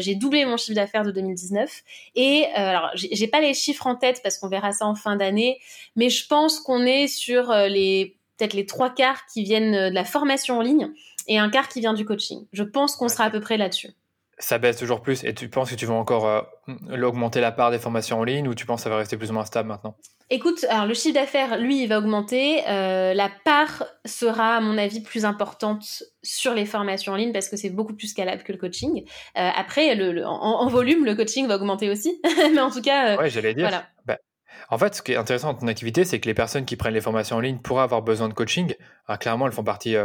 j'ai 0.00 0.14
doublé 0.14 0.44
mon 0.44 0.56
chiffre 0.56 0.74
d'affaires 0.74 1.04
de 1.04 1.10
2019. 1.10 1.82
Et 2.14 2.46
alors, 2.54 2.90
j'ai 2.94 3.28
pas 3.28 3.40
les 3.40 3.54
chiffres 3.54 3.86
en 3.86 3.94
tête 3.94 4.20
parce 4.22 4.38
qu'on 4.38 4.48
verra 4.48 4.72
ça 4.72 4.86
en 4.86 4.94
fin 4.94 5.16
d'année, 5.16 5.58
mais 5.96 6.08
je 6.08 6.26
pense 6.26 6.60
qu'on 6.60 6.84
est 6.84 7.08
sur 7.08 7.52
les 7.52 8.16
peut-être 8.36 8.54
les 8.54 8.66
trois 8.66 8.90
quarts 8.90 9.26
qui 9.26 9.42
viennent 9.44 9.90
de 9.90 9.94
la 9.94 10.04
formation 10.04 10.58
en 10.58 10.62
ligne 10.62 10.90
et 11.26 11.38
un 11.38 11.50
quart 11.50 11.68
qui 11.68 11.80
vient 11.80 11.92
du 11.92 12.04
coaching. 12.04 12.46
Je 12.52 12.62
pense 12.62 12.96
qu'on 12.96 13.08
sera 13.08 13.24
à 13.24 13.30
peu 13.30 13.40
près 13.40 13.58
là-dessus 13.58 13.90
ça 14.40 14.58
baisse 14.58 14.76
toujours 14.76 15.02
plus 15.02 15.22
et 15.24 15.34
tu 15.34 15.48
penses 15.48 15.70
que 15.70 15.76
tu 15.76 15.86
vas 15.86 15.94
encore 15.94 16.26
euh, 16.26 17.02
augmenter 17.02 17.40
la 17.40 17.52
part 17.52 17.70
des 17.70 17.78
formations 17.78 18.18
en 18.18 18.24
ligne 18.24 18.48
ou 18.48 18.54
tu 18.54 18.66
penses 18.66 18.80
que 18.80 18.84
ça 18.84 18.90
va 18.90 18.96
rester 18.96 19.16
plus 19.16 19.30
ou 19.30 19.34
moins 19.34 19.44
stable 19.44 19.68
maintenant? 19.68 19.94
Écoute, 20.30 20.64
alors 20.68 20.86
le 20.86 20.94
chiffre 20.94 21.14
d'affaires, 21.14 21.58
lui, 21.58 21.82
il 21.82 21.88
va 21.88 21.98
augmenter. 21.98 22.62
Euh, 22.68 23.14
la 23.14 23.30
part 23.44 23.84
sera, 24.04 24.56
à 24.56 24.60
mon 24.60 24.78
avis, 24.78 25.00
plus 25.02 25.24
importante 25.24 26.04
sur 26.22 26.54
les 26.54 26.66
formations 26.66 27.12
en 27.12 27.16
ligne 27.16 27.32
parce 27.32 27.48
que 27.48 27.56
c'est 27.56 27.70
beaucoup 27.70 27.94
plus 27.94 28.08
scalable 28.08 28.42
que 28.44 28.52
le 28.52 28.58
coaching. 28.58 29.02
Euh, 29.36 29.50
après, 29.54 29.94
le, 29.96 30.24
en, 30.24 30.68
volume, 30.68 31.04
le 31.04 31.16
coaching 31.16 31.46
va 31.48 31.56
augmenter 31.56 31.90
aussi. 31.90 32.20
Mais 32.54 32.60
en 32.60 32.70
tout 32.70 32.82
cas, 32.82 33.16
ouais, 33.18 33.28
j'allais 33.28 33.54
dire. 33.54 33.68
Voilà. 33.68 33.86
Bah, 34.06 34.18
en 34.68 34.78
fait, 34.78 34.94
ce 34.94 35.02
qui 35.02 35.12
est 35.12 35.16
intéressant 35.16 35.52
dans 35.52 35.58
ton 35.58 35.66
activité, 35.66 36.04
c'est 36.04 36.20
que 36.20 36.28
les 36.28 36.34
personnes 36.34 36.64
qui 36.64 36.76
prennent 36.76 36.94
les 36.94 37.00
formations 37.00 37.36
en 37.36 37.40
ligne 37.40 37.58
pourraient 37.58 37.82
avoir 37.82 38.02
besoin 38.02 38.28
de 38.28 38.34
coaching. 38.34 38.72
Alors, 39.08 39.18
clairement, 39.18 39.46
elles 39.46 39.52
font 39.52 39.64
partie 39.64 39.96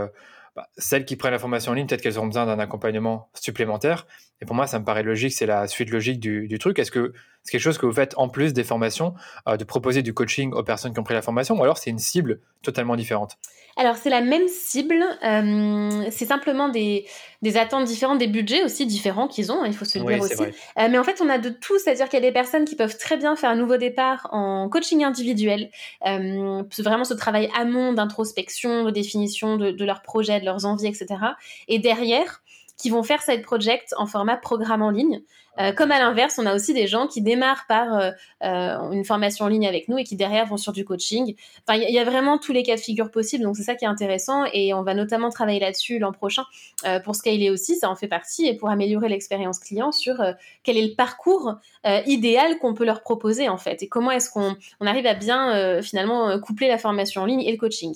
bah, 0.55 0.69
celles 0.77 1.03
qui 1.03 1.17
prennent 1.17 1.33
la 1.33 1.39
formation 1.39 1.74
en 1.74 1.75
ligne, 1.75 1.85
peut-être 1.85 2.01
qu'elles 2.01 2.17
auront 2.17 2.27
besoin 2.27 2.45
d'un 2.45 2.59
accompagnement 2.59 3.29
supplémentaire. 3.33 4.07
Et 4.41 4.45
pour 4.45 4.55
moi, 4.55 4.67
ça 4.67 4.79
me 4.79 4.85
paraît 4.85 5.03
logique, 5.03 5.33
c'est 5.33 5.45
la 5.45 5.67
suite 5.67 5.89
logique 5.89 6.19
du, 6.19 6.57
truc. 6.59 6.79
Est-ce 6.79 6.91
que 6.91 7.12
c'est 7.43 7.51
quelque 7.51 7.62
chose 7.62 7.77
que 7.77 7.85
vous 7.85 7.91
faites 7.91 8.13
en 8.17 8.29
plus 8.29 8.53
des 8.53 8.63
formations, 8.63 9.15
euh, 9.47 9.57
de 9.57 9.65
proposer 9.65 10.01
du 10.01 10.13
coaching 10.13 10.53
aux 10.53 10.63
personnes 10.63 10.93
qui 10.93 11.00
ont 11.00 11.03
pris 11.03 11.13
la 11.13 11.21
formation, 11.21 11.59
ou 11.59 11.63
alors 11.63 11.77
c'est 11.77 11.89
une 11.89 12.00
cible 12.00 12.39
totalement 12.62 12.95
différente? 12.95 13.38
Alors 13.77 13.98
c'est 13.98 14.10
la 14.10 14.22
même 14.22 14.48
cible, 14.48 15.03
euh, 15.24 16.05
c'est 16.10 16.25
simplement 16.25 16.70
des, 16.70 17.05
des, 17.41 17.58
attentes 17.58 17.84
différentes, 17.84 18.20
des 18.20 18.27
budgets 18.27 18.63
aussi 18.63 18.86
différents 18.86 19.27
qu'ils 19.27 19.51
ont, 19.51 19.63
hein, 19.63 19.67
il 19.67 19.74
faut 19.74 19.84
se 19.84 20.00
le 20.00 20.05
dire 20.05 20.22
aussi. 20.22 20.41
Euh, 20.44 20.88
mais 20.89 20.98
en 20.98 21.03
fait, 21.03 21.22
on 21.22 21.27
a 21.27 21.38
de 21.38 21.50
tout, 21.50 21.77
c'est-à-dire 21.79 22.08
qu'il 22.08 22.20
y 22.20 22.24
a 22.24 22.25
des 22.25 22.34
personnes 22.34 22.63
qui 22.63 22.77
peuvent 22.77 22.98
très 22.98 23.17
bien 23.17 23.36
faire 23.36 23.50
un 23.50 23.55
nouveau 23.55 23.75
départ 23.75 24.29
en 24.32 24.70
coaching 24.70 25.03
individuel, 25.03 25.70
vraiment 26.01 27.03
ce 27.03 27.13
travail 27.13 27.50
amont 27.58 27.91
d'introspection, 27.91 28.86
de 28.86 28.91
définition 28.91 29.58
de, 29.58 29.72
de 29.72 29.86
leurs 29.86 30.01
projets, 30.01 30.39
de 30.39 30.46
leurs 30.46 30.65
envies, 30.65 30.88
etc. 30.88 31.08
Et 31.67 31.79
derrière, 31.79 32.41
qui 32.77 32.89
vont 32.89 33.03
faire 33.03 33.22
side 33.22 33.41
project 33.41 33.94
en 33.98 34.05
format 34.05 34.38
programme 34.38 34.82
en 34.82 34.89
ligne. 34.89 35.22
Euh, 35.60 35.72
comme 35.72 35.91
à 35.91 36.00
l'inverse, 36.00 36.38
on 36.38 36.46
a 36.46 36.53
aussi 36.53 36.74
des 36.74 36.88
gens 36.88 37.08
qui 37.08 37.22
démarrent 37.22 37.65
par 37.67 37.94
euh, 37.98 38.12
euh, 38.44 38.91
une 38.91 39.05
formation 39.05 39.46
en 39.46 39.48
ligne 39.48 39.67
avec 39.67 39.88
nous 39.88 39.98
et 39.98 40.03
qui 40.03 40.15
derrière 40.15 40.46
vont 40.46 40.58
sur 40.58 40.74
du 40.74 40.84
coaching. 40.84 41.36
Enfin, 41.65 41.79
il 41.79 41.94
y, 41.94 42.00
a 42.00 42.03
vraiment 42.03 42.38
tous 42.38 42.51
les 42.51 42.63
cas 42.63 42.75
de 42.75 42.82
figure 42.82 43.10
possibles, 43.10 43.44
donc 43.44 43.55
c'est 43.55 43.63
ça 43.63 43.75
qui 43.75 43.86
est 43.86 43.88
intéressant 43.88 44.44
et 44.53 44.74
on 44.74 44.84
va 44.84 44.94
notamment 44.94 45.29
travailler 45.29 45.60
là-dessus 45.60 46.00
l'an 46.00 46.12
prochain 46.12 46.44
pour 47.03 47.15
scaler 47.15 47.50
aussi, 47.50 47.75
ça 47.75 47.89
en 47.89 47.96
fait 47.96 48.08
partie, 48.08 48.46
et 48.46 48.55
pour 48.55 48.70
améliorer 48.70 49.10
l'expérience 49.10 49.60
client 49.60 49.91
sur 49.91 50.15
quel 50.63 50.77
est 50.77 50.88
le 50.88 50.96
parcours 50.96 51.55
idéal 52.05 52.58
qu'on 52.60 52.74
peut 52.74 52.86
leur 52.86 53.01
proposer 53.01 53.50
en 53.50 53.58
fait 53.58 53.82
et 53.84 53.88
comment 53.88 54.12
est-ce 54.12 54.29
qu'on 54.29 54.55
on 54.79 54.88
arrive 54.88 55.05
à 55.05 55.13
bien 55.13 55.82
finalement 55.82 56.39
coupler 56.39 56.67
la 56.67 56.77
formation 56.77 57.22
en 57.22 57.25
ligne 57.25 57.41
et 57.41 57.51
le 57.51 57.58
coaching 57.58 57.96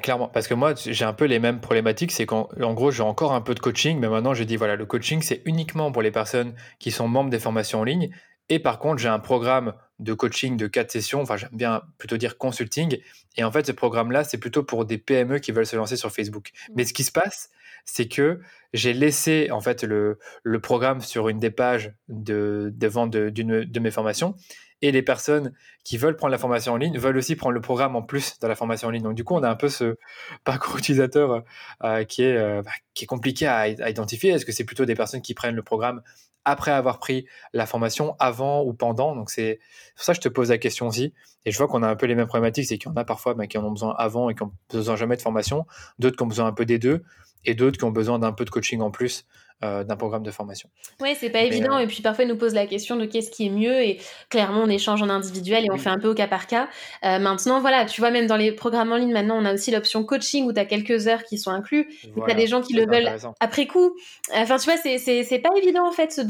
clairement, 0.00 0.28
parce 0.28 0.48
que 0.48 0.54
moi, 0.54 0.74
j'ai 0.76 1.04
un 1.04 1.12
peu 1.12 1.24
les 1.24 1.38
mêmes 1.38 1.60
problématiques. 1.60 2.12
C'est 2.12 2.26
qu'en 2.26 2.48
en 2.60 2.74
gros, 2.74 2.90
j'ai 2.90 3.02
encore 3.02 3.32
un 3.32 3.40
peu 3.40 3.54
de 3.54 3.60
coaching, 3.60 3.98
mais 3.98 4.08
maintenant, 4.08 4.34
je 4.34 4.44
dis 4.44 4.56
voilà, 4.56 4.76
le 4.76 4.86
coaching, 4.86 5.22
c'est 5.22 5.42
uniquement 5.44 5.92
pour 5.92 6.02
les 6.02 6.10
personnes 6.10 6.54
qui 6.78 6.90
sont 6.90 7.08
membres 7.08 7.30
des 7.30 7.38
formations 7.38 7.80
en 7.80 7.84
ligne. 7.84 8.10
Et 8.48 8.58
par 8.58 8.78
contre, 8.78 8.98
j'ai 8.98 9.08
un 9.08 9.18
programme 9.18 9.74
de 9.98 10.14
coaching 10.14 10.56
de 10.56 10.66
quatre 10.66 10.90
sessions, 10.90 11.20
enfin, 11.20 11.36
j'aime 11.36 11.50
bien 11.52 11.82
plutôt 11.98 12.16
dire 12.16 12.38
consulting. 12.38 12.98
Et 13.36 13.44
en 13.44 13.52
fait, 13.52 13.66
ce 13.66 13.72
programme-là, 13.72 14.24
c'est 14.24 14.38
plutôt 14.38 14.62
pour 14.62 14.84
des 14.84 14.96
PME 14.96 15.38
qui 15.38 15.52
veulent 15.52 15.66
se 15.66 15.76
lancer 15.76 15.96
sur 15.96 16.12
Facebook. 16.12 16.50
Mmh. 16.52 16.72
Mais 16.76 16.84
ce 16.84 16.94
qui 16.94 17.04
se 17.04 17.12
passe, 17.12 17.50
c'est 17.84 18.08
que 18.08 18.40
j'ai 18.72 18.92
laissé 18.92 19.50
en 19.50 19.60
fait 19.60 19.82
le, 19.82 20.18
le, 20.42 20.60
programme 20.60 21.00
sur 21.00 21.28
une 21.28 21.38
des 21.38 21.50
pages 21.50 21.94
de, 22.08 22.72
de 22.74 22.86
vente 22.86 23.16
d'une 23.16 23.64
de 23.64 23.80
mes 23.80 23.90
formations 23.90 24.34
et 24.82 24.92
les 24.92 25.02
personnes 25.02 25.52
qui 25.84 25.96
veulent 25.96 26.16
prendre 26.16 26.30
la 26.30 26.38
formation 26.38 26.72
en 26.72 26.76
ligne 26.76 26.98
veulent 26.98 27.16
aussi 27.16 27.36
prendre 27.36 27.54
le 27.54 27.60
programme 27.60 27.96
en 27.96 28.02
plus 28.02 28.38
de 28.38 28.46
la 28.46 28.54
formation 28.54 28.88
en 28.88 28.90
ligne. 28.90 29.02
Donc 29.02 29.14
du 29.14 29.24
coup, 29.24 29.34
on 29.34 29.42
a 29.42 29.50
un 29.50 29.56
peu 29.56 29.68
ce 29.68 29.96
parcours 30.44 30.78
utilisateur 30.78 31.42
euh, 31.84 32.04
qui, 32.04 32.22
est, 32.22 32.36
euh, 32.36 32.62
bah, 32.62 32.70
qui 32.94 33.04
est 33.04 33.06
compliqué 33.06 33.46
à, 33.46 33.58
à 33.58 33.90
identifier. 33.90 34.30
Est-ce 34.30 34.46
que 34.46 34.52
c'est 34.52 34.64
plutôt 34.64 34.84
des 34.84 34.94
personnes 34.94 35.22
qui 35.22 35.34
prennent 35.34 35.56
le 35.56 35.62
programme 35.62 36.02
après 36.44 36.70
avoir 36.70 36.98
pris 36.98 37.26
la 37.52 37.66
formation, 37.66 38.16
avant 38.18 38.62
ou 38.62 38.72
pendant? 38.72 39.14
Donc 39.14 39.30
c'est 39.30 39.58
pour 39.96 40.04
ça 40.04 40.12
que 40.12 40.16
je 40.16 40.22
te 40.22 40.28
pose 40.28 40.50
la 40.50 40.58
question 40.58 40.86
aussi. 40.86 41.12
Et 41.44 41.50
je 41.50 41.58
vois 41.58 41.68
qu'on 41.68 41.82
a 41.82 41.88
un 41.88 41.96
peu 41.96 42.06
les 42.06 42.14
mêmes 42.14 42.26
problématiques, 42.26 42.66
c'est 42.66 42.78
qu'il 42.78 42.90
y 42.90 42.92
en 42.92 42.96
a 42.96 43.04
parfois 43.04 43.34
bah, 43.34 43.46
qui 43.46 43.58
en 43.58 43.64
ont 43.64 43.70
besoin 43.70 43.94
avant 43.98 44.30
et 44.30 44.34
qui 44.34 44.42
n'ont 44.42 44.52
besoin 44.70 44.96
jamais 44.96 45.16
de 45.16 45.22
formation, 45.22 45.66
d'autres 45.98 46.16
qui 46.16 46.22
ont 46.22 46.26
besoin 46.26 46.46
un 46.46 46.52
peu 46.52 46.64
des 46.64 46.78
deux 46.78 47.02
et 47.44 47.54
d'autres 47.54 47.78
qui 47.78 47.84
ont 47.84 47.90
besoin 47.90 48.18
d'un 48.18 48.32
peu 48.32 48.44
de 48.44 48.50
coaching 48.50 48.80
en 48.80 48.90
plus 48.90 49.24
euh, 49.64 49.82
d'un 49.82 49.96
programme 49.96 50.22
de 50.22 50.30
formation. 50.30 50.68
Oui, 51.00 51.16
c'est 51.18 51.30
pas 51.30 51.40
évident. 51.40 51.78
Euh, 51.78 51.80
et 51.80 51.88
puis 51.88 52.00
parfois, 52.00 52.24
ils 52.24 52.28
nous 52.28 52.36
posent 52.36 52.54
la 52.54 52.68
question 52.68 52.94
de 52.94 53.06
qu'est-ce 53.06 53.28
qui 53.28 53.46
est 53.46 53.50
mieux. 53.50 53.82
Et 53.82 53.98
clairement, 54.30 54.62
on 54.62 54.68
échange 54.68 55.02
en 55.02 55.08
individuel 55.08 55.64
et 55.64 55.68
on 55.72 55.76
fait 55.76 55.90
un 55.90 55.98
peu 55.98 56.08
au 56.08 56.14
cas 56.14 56.28
par 56.28 56.46
cas. 56.46 56.68
Euh, 57.04 57.18
maintenant, 57.18 57.60
voilà, 57.60 57.84
tu 57.84 58.00
vois, 58.00 58.12
même 58.12 58.28
dans 58.28 58.36
les 58.36 58.52
programmes 58.52 58.92
en 58.92 58.96
ligne, 58.96 59.12
maintenant, 59.12 59.36
on 59.36 59.44
a 59.44 59.52
aussi 59.52 59.72
l'option 59.72 60.04
coaching 60.04 60.46
où 60.46 60.52
tu 60.52 60.60
as 60.60 60.64
quelques 60.64 61.08
heures 61.08 61.24
qui 61.24 61.38
sont 61.38 61.50
inclus. 61.50 61.88
tu 62.02 62.30
as 62.30 62.34
des 62.34 62.46
gens 62.46 62.60
qui 62.60 62.72
le 62.74 62.86
veulent 62.86 63.10
après 63.40 63.66
coup. 63.66 63.96
Enfin, 64.32 64.58
tu 64.58 64.70
vois, 64.70 64.76
c'est 64.76 65.42
pas 65.42 65.50
évident 65.56 65.88
en 65.88 65.92
fait 65.92 66.20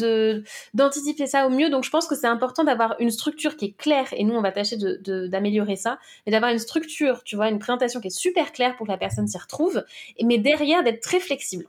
d'anticiper 0.72 1.26
ça 1.26 1.46
au 1.46 1.50
mieux. 1.50 1.68
Donc, 1.68 1.84
je 1.84 1.90
pense 1.90 2.06
que 2.06 2.14
c'est 2.14 2.26
important 2.26 2.64
d'avoir 2.64 2.96
une 2.98 3.10
structure 3.10 3.58
qui 3.58 3.66
est 3.66 3.76
claire. 3.76 4.08
Et 4.12 4.24
nous, 4.24 4.36
on 4.36 4.40
va 4.40 4.52
tâcher 4.52 4.78
d'améliorer 4.78 5.74
de, 5.74 5.78
ça. 5.78 5.98
Mais 6.24 6.32
d'avoir 6.32 6.50
une 6.50 6.58
structure, 6.58 7.22
tu 7.24 7.36
vois, 7.36 7.50
une 7.50 7.58
présentation 7.58 8.00
qui 8.00 8.06
est 8.06 8.18
super 8.18 8.52
claire 8.52 8.74
pour 8.76 8.86
que 8.86 8.92
la 8.92 8.96
personne 8.96 9.28
s'y 9.28 9.36
retrouve. 9.36 9.84
Mais 10.24 10.38
derrière, 10.38 10.82
d'être 10.82 10.97
très 11.02 11.20
flexible. 11.20 11.66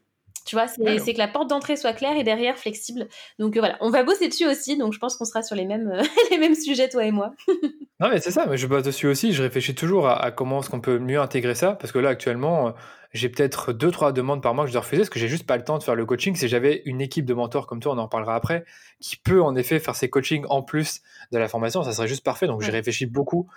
Tu 0.50 0.56
vois, 0.56 0.68
c'est 0.68 1.14
que 1.14 1.18
la 1.20 1.28
porte 1.28 1.48
d'entrée 1.48 1.76
soit 1.76 1.94
claire 1.94 2.18
et 2.18 2.24
derrière 2.24 2.58
flexible. 2.58 3.08
Donc 3.38 3.56
euh, 3.56 3.60
voilà, 3.60 3.78
on 3.82 3.92
va 3.92 4.02
bosser 4.02 4.28
dessus 4.30 4.48
aussi. 4.48 4.78
Donc 4.78 4.94
je 4.94 4.98
pense 4.98 5.16
qu'on 5.16 5.26
sera 5.26 5.44
sur 5.44 5.56
les 5.56 5.66
mêmes, 5.66 5.92
euh, 5.92 6.02
les 6.32 6.40
mêmes 6.40 6.56
sujets, 6.56 6.90
toi 6.90 7.06
et 7.06 7.12
moi. 7.12 7.34
non, 8.00 8.10
mais 8.10 8.20
c'est 8.20 8.32
ça. 8.32 8.48
Mais 8.48 8.58
je 8.58 8.66
bosse 8.66 8.82
dessus 8.82 9.06
aussi. 9.06 9.32
Je 9.32 9.44
réfléchis 9.44 9.76
toujours 9.76 10.08
à, 10.10 10.32
comment 10.32 10.62
est-ce 10.62 10.72
qu'on 10.72 10.82
peut 10.82 10.98
mieux 10.98 11.20
intégrer 11.20 11.54
ça. 11.54 11.74
Parce 11.74 11.92
que 11.92 12.00
là, 12.00 12.10
actuellement, 12.10 12.70
euh, 12.70 12.72
j'ai 13.12 13.30
peut-être 13.30 13.74
deux, 13.74 13.92
trois 13.92 14.12
demandes 14.12 14.42
par 14.42 14.54
mois 14.54 14.66
que 14.66 14.70
je 14.70 14.74
dois 14.74 14.82
refuser 14.82 15.02
parce 15.02 15.10
que 15.10 15.20
j'ai 15.20 15.28
juste 15.28 15.46
pas 15.46 15.58
le 15.58 15.64
temps 15.64 15.78
de 15.78 15.84
faire 15.84 15.96
le 15.96 16.06
coaching. 16.06 16.36
Si 16.36 16.48
j'avais 16.48 16.82
une 16.86 17.02
équipe 17.02 17.26
de 17.26 17.34
mentors 17.34 17.68
comme 17.68 17.80
toi, 17.80 17.94
on 17.94 17.98
en 17.98 18.08
parlera 18.08 18.36
après, 18.36 18.66
qui 19.00 19.18
peut 19.18 19.42
en 19.42 19.56
effet 19.56 19.80
faire 19.80 19.96
ses 19.96 20.10
coachings 20.10 20.46
en 20.50 20.62
plus 20.62 21.02
de 21.32 21.38
la 21.38 21.48
formation, 21.48 21.84
ça 21.84 21.92
serait 21.92 22.08
juste 22.08 22.24
parfait. 22.24 22.48
Donc 22.48 22.62
j'ai 22.62 22.72
réfléchi 22.72 23.06
beaucoup 23.06 23.50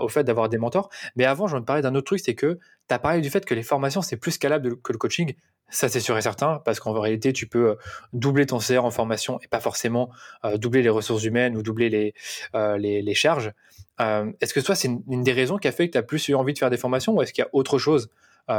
au 0.00 0.08
fait 0.08 0.24
d'avoir 0.24 0.48
des 0.48 0.58
mentors. 0.58 0.90
Mais 1.16 1.24
avant, 1.24 1.46
je 1.46 1.56
te 1.56 1.62
parler 1.62 1.82
d'un 1.82 1.94
autre 1.94 2.06
truc, 2.06 2.20
c'est 2.20 2.34
que 2.34 2.58
tu 2.88 2.94
as 2.94 2.98
parlé 2.98 3.20
du 3.20 3.30
fait 3.30 3.44
que 3.44 3.54
les 3.54 3.62
formations, 3.62 4.02
c'est 4.02 4.16
plus 4.16 4.32
scalable 4.32 4.80
que 4.80 4.92
le 4.92 4.98
coaching. 4.98 5.34
Ça, 5.70 5.88
c'est 5.88 6.00
sûr 6.00 6.18
et 6.18 6.22
certain, 6.22 6.60
parce 6.64 6.80
qu'en 6.80 6.92
réalité, 6.92 7.32
tu 7.32 7.46
peux 7.46 7.70
euh, 7.70 7.74
doubler 8.12 8.44
ton 8.46 8.58
CR 8.58 8.84
en 8.84 8.90
formation 8.90 9.38
et 9.40 9.46
pas 9.46 9.60
forcément 9.60 10.10
euh, 10.44 10.58
doubler 10.58 10.82
les 10.82 10.88
ressources 10.88 11.22
humaines 11.22 11.56
ou 11.56 11.62
doubler 11.62 11.88
les, 11.88 12.14
euh, 12.56 12.76
les, 12.76 13.14
charges. 13.14 13.52
est-ce 13.98 14.52
que 14.52 14.60
toi, 14.60 14.74
c'est 14.74 14.88
une, 14.88 15.22
des 15.22 15.32
raisons 15.32 15.58
qui 15.58 15.68
a 15.68 15.72
fait 15.72 15.86
que 15.86 15.92
tu 15.92 15.98
as 15.98 16.02
plus 16.02 16.28
eu 16.28 16.34
envie 16.34 16.52
de 16.52 16.58
faire 16.58 16.70
des 16.70 16.76
formations 16.76 17.14
ou 17.14 17.22
est-ce 17.22 17.32
qu'il 17.32 17.42
y 17.42 17.46
a 17.46 17.50
autre 17.52 17.78
chose 17.78 18.10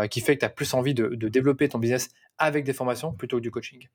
qui 0.09 0.21
fait 0.21 0.35
que 0.35 0.39
tu 0.39 0.45
as 0.45 0.50
plus 0.50 0.73
envie 0.73 0.93
de, 0.93 1.27
développer 1.27 1.67
ton 1.69 1.79
business 1.79 2.09
avec 2.38 2.63
des 2.63 2.73
formations 2.73 3.11
plutôt 3.11 3.38
que 3.38 3.41
du 3.41 3.51
coaching 3.51 3.88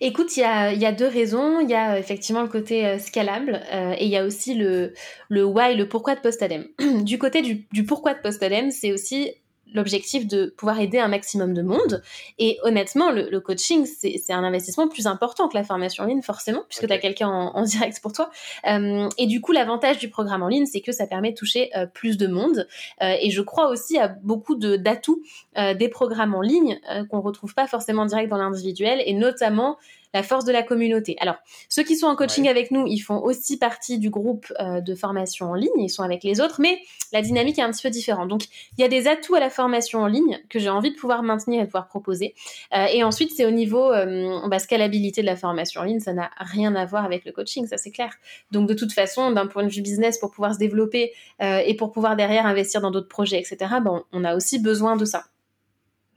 Écoute, 0.00 0.36
il 0.36 0.40
y 0.40 0.44
a, 0.44 0.92
deux 0.92 1.08
raisons. 1.08 1.60
Il 1.60 1.68
y 1.68 1.74
a 1.74 1.98
effectivement 1.98 2.42
le 2.42 2.48
côté 2.48 2.98
scalable 2.98 3.62
et 3.98 4.04
il 4.04 4.10
y 4.10 4.16
a 4.16 4.24
aussi 4.24 4.54
le, 4.54 4.94
le 5.28 5.44
why, 5.44 5.76
le 5.76 5.88
pourquoi 5.88 6.14
de 6.14 6.20
Postadem. 6.20 6.66
du 7.02 7.18
côté 7.18 7.42
du, 7.42 7.66
du 7.72 7.84
pourquoi 7.84 8.14
de 8.14 8.20
Postadem, 8.20 8.70
c'est 8.70 8.92
aussi 8.92 9.32
l'objectif 9.74 10.26
de 10.26 10.46
pouvoir 10.56 10.80
aider 10.80 10.98
un 10.98 11.08
maximum 11.08 11.54
de 11.54 11.62
monde. 11.62 12.02
Et 12.38 12.58
honnêtement, 12.62 13.10
le, 13.10 13.40
coaching, 13.40 13.86
c'est 13.86 14.32
un 14.32 14.44
investissement 14.44 14.88
plus 14.88 15.06
important 15.06 15.48
que 15.48 15.56
la 15.56 15.64
formation 15.64 16.04
en 16.04 16.06
ligne, 16.06 16.22
forcément, 16.22 16.62
puisque 16.68 16.86
tu 16.86 16.92
as 16.92 16.98
quelqu'un 16.98 17.28
en, 17.28 17.62
direct 17.62 18.00
pour 18.00 18.12
toi. 18.12 18.30
Euh, 18.66 19.08
et 19.18 19.26
du 19.26 19.40
coup, 19.40 19.52
l'avantage 19.52 19.98
du 19.98 20.08
programme 20.08 20.42
en 20.42 20.48
ligne, 20.48 20.66
c'est 20.66 20.80
que 20.80 20.92
ça 20.92 21.06
permet 21.06 21.32
de 21.32 21.36
toucher 21.36 21.70
euh, 21.76 21.86
plus 21.86 22.16
de 22.16 22.26
monde. 22.26 22.66
Euh, 23.02 23.14
et 23.20 23.30
je 23.30 23.42
crois 23.42 23.68
aussi 23.68 23.98
à 23.98 24.08
beaucoup 24.08 24.54
d'atouts 24.54 25.22
des 25.56 25.88
programmes 25.88 26.34
en 26.34 26.40
ligne 26.40 26.80
qu'on 27.10 27.20
retrouve 27.20 27.54
pas 27.54 27.66
forcément 27.66 28.06
direct 28.06 28.30
dans 28.30 28.38
l'individuel, 28.38 29.02
et 29.04 29.12
notamment 29.12 29.76
la 30.12 30.22
force 30.22 30.44
de 30.44 30.52
la 30.52 30.62
communauté. 30.62 31.16
Alors, 31.20 31.36
ceux 31.68 31.82
qui 31.82 31.96
sont 31.96 32.06
en 32.06 32.16
coaching 32.16 32.48
avec 32.48 32.70
nous, 32.70 32.86
ils 32.86 32.98
font 32.98 33.18
aussi 33.22 33.58
partie 33.58 33.98
du 33.98 34.10
groupe 34.10 34.52
euh, 34.60 34.80
de 34.80 34.94
formation 34.94 35.50
en 35.50 35.54
ligne, 35.54 35.70
ils 35.78 35.88
sont 35.88 36.02
avec 36.02 36.24
les 36.24 36.40
autres, 36.40 36.60
mais 36.60 36.80
la 37.12 37.22
dynamique 37.22 37.58
est 37.58 37.62
un 37.62 37.70
petit 37.70 37.82
peu 37.82 37.90
différente. 37.90 38.28
Donc, 38.28 38.44
il 38.76 38.80
y 38.80 38.84
a 38.84 38.88
des 38.88 39.06
atouts 39.06 39.34
à 39.34 39.40
la 39.40 39.50
formation 39.50 40.00
en 40.00 40.06
ligne 40.06 40.40
que 40.48 40.58
j'ai 40.58 40.68
envie 40.68 40.90
de 40.90 40.96
pouvoir 40.96 41.22
maintenir 41.22 41.60
et 41.60 41.62
de 41.64 41.66
pouvoir 41.66 41.86
proposer. 41.86 42.34
Euh, 42.74 42.86
et 42.92 43.04
ensuite, 43.04 43.32
c'est 43.36 43.46
au 43.46 43.50
niveau 43.50 43.92
euh, 43.92 44.46
bah, 44.48 44.58
scalabilité 44.58 45.20
de 45.20 45.26
la 45.26 45.36
formation 45.36 45.80
en 45.80 45.84
ligne, 45.84 46.00
ça 46.00 46.12
n'a 46.12 46.30
rien 46.38 46.74
à 46.74 46.84
voir 46.84 47.04
avec 47.04 47.24
le 47.24 47.32
coaching, 47.32 47.66
ça 47.66 47.76
c'est 47.76 47.90
clair. 47.90 48.12
Donc, 48.50 48.68
de 48.68 48.74
toute 48.74 48.92
façon, 48.92 49.30
d'un 49.30 49.46
point 49.46 49.64
de 49.64 49.70
vue 49.70 49.82
business, 49.82 50.18
pour 50.18 50.30
pouvoir 50.30 50.54
se 50.54 50.58
développer 50.58 51.12
et 51.40 51.74
pour 51.76 51.92
pouvoir 51.92 52.16
derrière 52.16 52.46
investir 52.46 52.80
dans 52.80 52.90
d'autres 52.90 53.08
projets, 53.08 53.38
etc., 53.38 53.76
bon, 53.82 54.02
on 54.12 54.24
a 54.24 54.34
aussi 54.34 54.58
besoin 54.58 54.96
de 54.96 55.04
ça. 55.04 55.24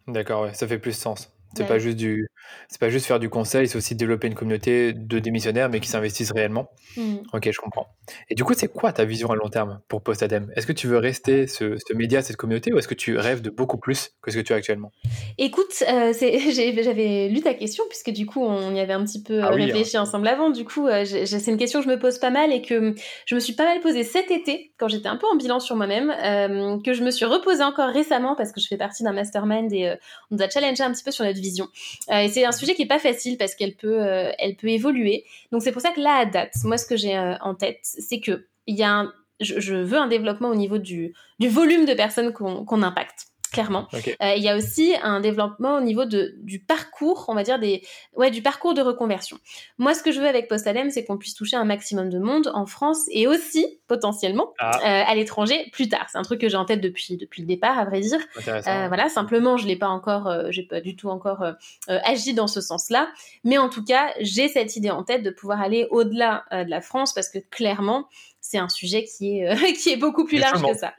D'accord, 0.07 0.43
ouais, 0.43 0.53
ça 0.53 0.67
fait 0.67 0.79
plus 0.79 0.93
sens 0.93 1.31
C'est 1.55 1.65
pas 1.65 1.79
juste 1.79 1.97
du, 1.97 2.27
c'est 2.67 2.79
pas 2.79 2.89
juste 2.89 3.05
faire 3.05 3.19
du 3.19 3.29
conseil, 3.29 3.67
c'est 3.67 3.77
aussi 3.77 3.95
développer 3.95 4.27
une 4.27 4.35
communauté 4.35 4.93
de 4.93 5.19
démissionnaires, 5.19 5.69
mais 5.69 5.79
qui 5.79 5.89
s'investissent 5.89 6.31
réellement. 6.31 6.69
Mmh. 6.97 7.15
Ok, 7.33 7.49
je 7.51 7.59
comprends. 7.59 7.87
Et 8.29 8.35
du 8.35 8.43
coup, 8.43 8.53
c'est 8.55 8.67
quoi 8.67 8.91
ta 8.93 9.05
vision 9.05 9.31
à 9.31 9.35
long 9.35 9.49
terme 9.49 9.81
pour 9.87 10.01
Postadem? 10.01 10.51
Est-ce 10.55 10.67
que 10.67 10.73
tu 10.73 10.87
veux 10.87 10.97
rester 10.97 11.47
ce, 11.47 11.77
ce, 11.77 11.93
média, 11.93 12.21
cette 12.21 12.37
communauté, 12.37 12.73
ou 12.73 12.77
est-ce 12.77 12.87
que 12.87 12.93
tu 12.93 13.17
rêves 13.17 13.41
de 13.41 13.49
beaucoup 13.49 13.77
plus 13.77 14.11
que 14.21 14.31
ce 14.31 14.37
que 14.37 14.41
tu 14.41 14.53
as 14.53 14.57
actuellement? 14.57 14.91
Écoute, 15.37 15.83
euh, 15.89 16.13
j'avais 16.83 17.29
lu 17.29 17.41
ta 17.41 17.53
question 17.53 17.83
puisque 17.89 18.11
du 18.11 18.25
coup, 18.25 18.43
on 18.43 18.73
y 18.73 18.79
avait 18.79 18.93
un 18.93 19.03
petit 19.03 19.21
peu 19.21 19.41
ah 19.41 19.49
réfléchi 19.49 19.97
hein. 19.97 20.01
ensemble 20.01 20.27
avant. 20.27 20.49
Du 20.49 20.65
coup, 20.65 20.87
euh, 20.87 21.05
c'est 21.05 21.47
une 21.47 21.57
question 21.57 21.79
que 21.79 21.85
je 21.85 21.89
me 21.89 21.99
pose 21.99 22.17
pas 22.19 22.29
mal 22.29 22.51
et 22.51 22.61
que 22.61 22.95
je 23.25 23.35
me 23.35 23.39
suis 23.39 23.53
pas 23.53 23.65
mal 23.65 23.79
posée 23.79 24.03
cet 24.03 24.31
été 24.31 24.73
quand 24.77 24.87
j'étais 24.87 25.07
un 25.07 25.15
peu 25.15 25.27
en 25.27 25.35
bilan 25.35 25.59
sur 25.59 25.75
moi-même, 25.75 26.09
euh, 26.09 26.77
que 26.83 26.93
je 26.93 27.03
me 27.03 27.11
suis 27.11 27.25
reposée 27.25 27.63
encore 27.63 27.89
récemment 27.89 28.35
parce 28.35 28.51
que 28.51 28.59
je 28.59 28.67
fais 28.67 28.77
partie 28.77 29.03
d'un 29.03 29.13
mastermind 29.13 29.71
et 29.71 29.87
euh, 29.87 29.95
on 30.29 30.35
nous 30.35 30.43
a 30.43 30.49
challengé 30.49 30.83
un 30.83 30.91
petit 30.91 31.03
peu 31.03 31.11
sur 31.11 31.23
notre 31.23 31.39
vision. 31.39 31.67
Euh, 32.11 32.19
et 32.19 32.27
c'est 32.33 32.45
un 32.45 32.51
sujet 32.51 32.75
qui 32.75 32.83
est 32.83 32.87
pas 32.87 32.99
facile 32.99 33.37
parce 33.37 33.55
qu'elle 33.55 33.75
peut, 33.75 33.99
elle 34.39 34.55
peut 34.55 34.69
évoluer. 34.69 35.25
Donc 35.51 35.61
c'est 35.61 35.71
pour 35.71 35.81
ça 35.81 35.91
que 35.91 36.01
là, 36.01 36.15
à 36.15 36.25
date, 36.25 36.53
moi, 36.63 36.77
ce 36.77 36.85
que 36.85 36.97
j'ai 36.97 37.17
en 37.17 37.55
tête, 37.55 37.79
c'est 37.83 38.19
que 38.19 38.47
il 38.67 38.75
y 38.75 38.83
a 38.83 38.91
un, 38.91 39.13
je, 39.39 39.75
veux 39.75 39.97
un 39.97 40.07
développement 40.07 40.49
au 40.49 40.55
niveau 40.55 40.77
du, 40.77 41.13
du 41.39 41.49
volume 41.49 41.85
de 41.85 41.93
personnes 41.93 42.33
qu'on 42.33 42.81
impacte 42.83 43.27
clairement. 43.53 43.87
Euh, 43.93 44.33
il 44.35 44.43
y 44.43 44.49
a 44.49 44.57
aussi 44.57 44.95
un 45.01 45.21
développement 45.21 45.77
au 45.77 45.81
niveau 45.81 46.05
de, 46.05 46.35
du 46.39 46.59
parcours, 46.59 47.25
on 47.27 47.35
va 47.35 47.43
dire 47.43 47.59
des, 47.59 47.83
ouais, 48.15 48.31
du 48.31 48.41
parcours 48.41 48.73
de 48.73 48.81
reconversion. 48.81 49.37
Moi, 49.77 49.93
ce 49.93 50.03
que 50.03 50.11
je 50.11 50.19
veux 50.19 50.27
avec 50.27 50.49
Postalem, 50.49 50.89
c'est 50.89 51.05
qu'on 51.05 51.17
puisse 51.17 51.35
toucher 51.35 51.55
un 51.55 51.63
maximum 51.63 52.09
de 52.09 52.19
monde 52.19 52.51
en 52.53 52.65
France 52.65 53.05
et 53.11 53.27
aussi 53.27 53.79
potentiellement 53.87 54.53
ah. 54.59 54.71
euh, 54.77 55.11
à 55.11 55.15
l'étranger 55.15 55.69
plus 55.71 55.87
tard. 55.87 56.07
C'est 56.11 56.17
un 56.17 56.23
truc 56.23 56.41
que 56.41 56.49
j'ai 56.49 56.57
en 56.57 56.65
tête 56.65 56.81
depuis 56.81 57.15
depuis 57.15 57.41
le 57.41 57.47
départ, 57.47 57.77
à 57.77 57.85
vrai 57.85 58.01
dire. 58.01 58.19
Euh, 58.47 58.87
voilà, 58.87 59.07
simplement, 59.07 59.57
je 59.57 59.67
l'ai 59.67 59.77
pas 59.77 59.87
encore, 59.87 60.33
j'ai 60.49 60.63
pas 60.63 60.81
du 60.81 60.95
tout 60.95 61.09
encore 61.09 61.45
agi 61.87 62.33
dans 62.33 62.47
ce 62.47 62.59
sens-là, 62.59 63.09
mais 63.43 63.57
en 63.57 63.69
tout 63.69 63.83
cas, 63.83 64.11
j'ai 64.19 64.47
cette 64.47 64.75
idée 64.75 64.89
en 64.89 65.03
tête 65.03 65.23
de 65.23 65.29
pouvoir 65.29 65.61
aller 65.61 65.87
au-delà 65.91 66.43
de 66.51 66.69
la 66.69 66.81
France 66.81 67.13
parce 67.13 67.29
que 67.29 67.39
clairement 67.39 68.07
c'est 68.45 68.57
un 68.57 68.67
sujet 68.67 69.05
qui 69.05 69.39
est, 69.39 69.49
euh, 69.49 69.55
qui 69.81 69.89
est 69.89 69.95
beaucoup 69.95 70.25
plus 70.25 70.37
large 70.37 70.61
que 70.61 70.77
ça. 70.77 70.93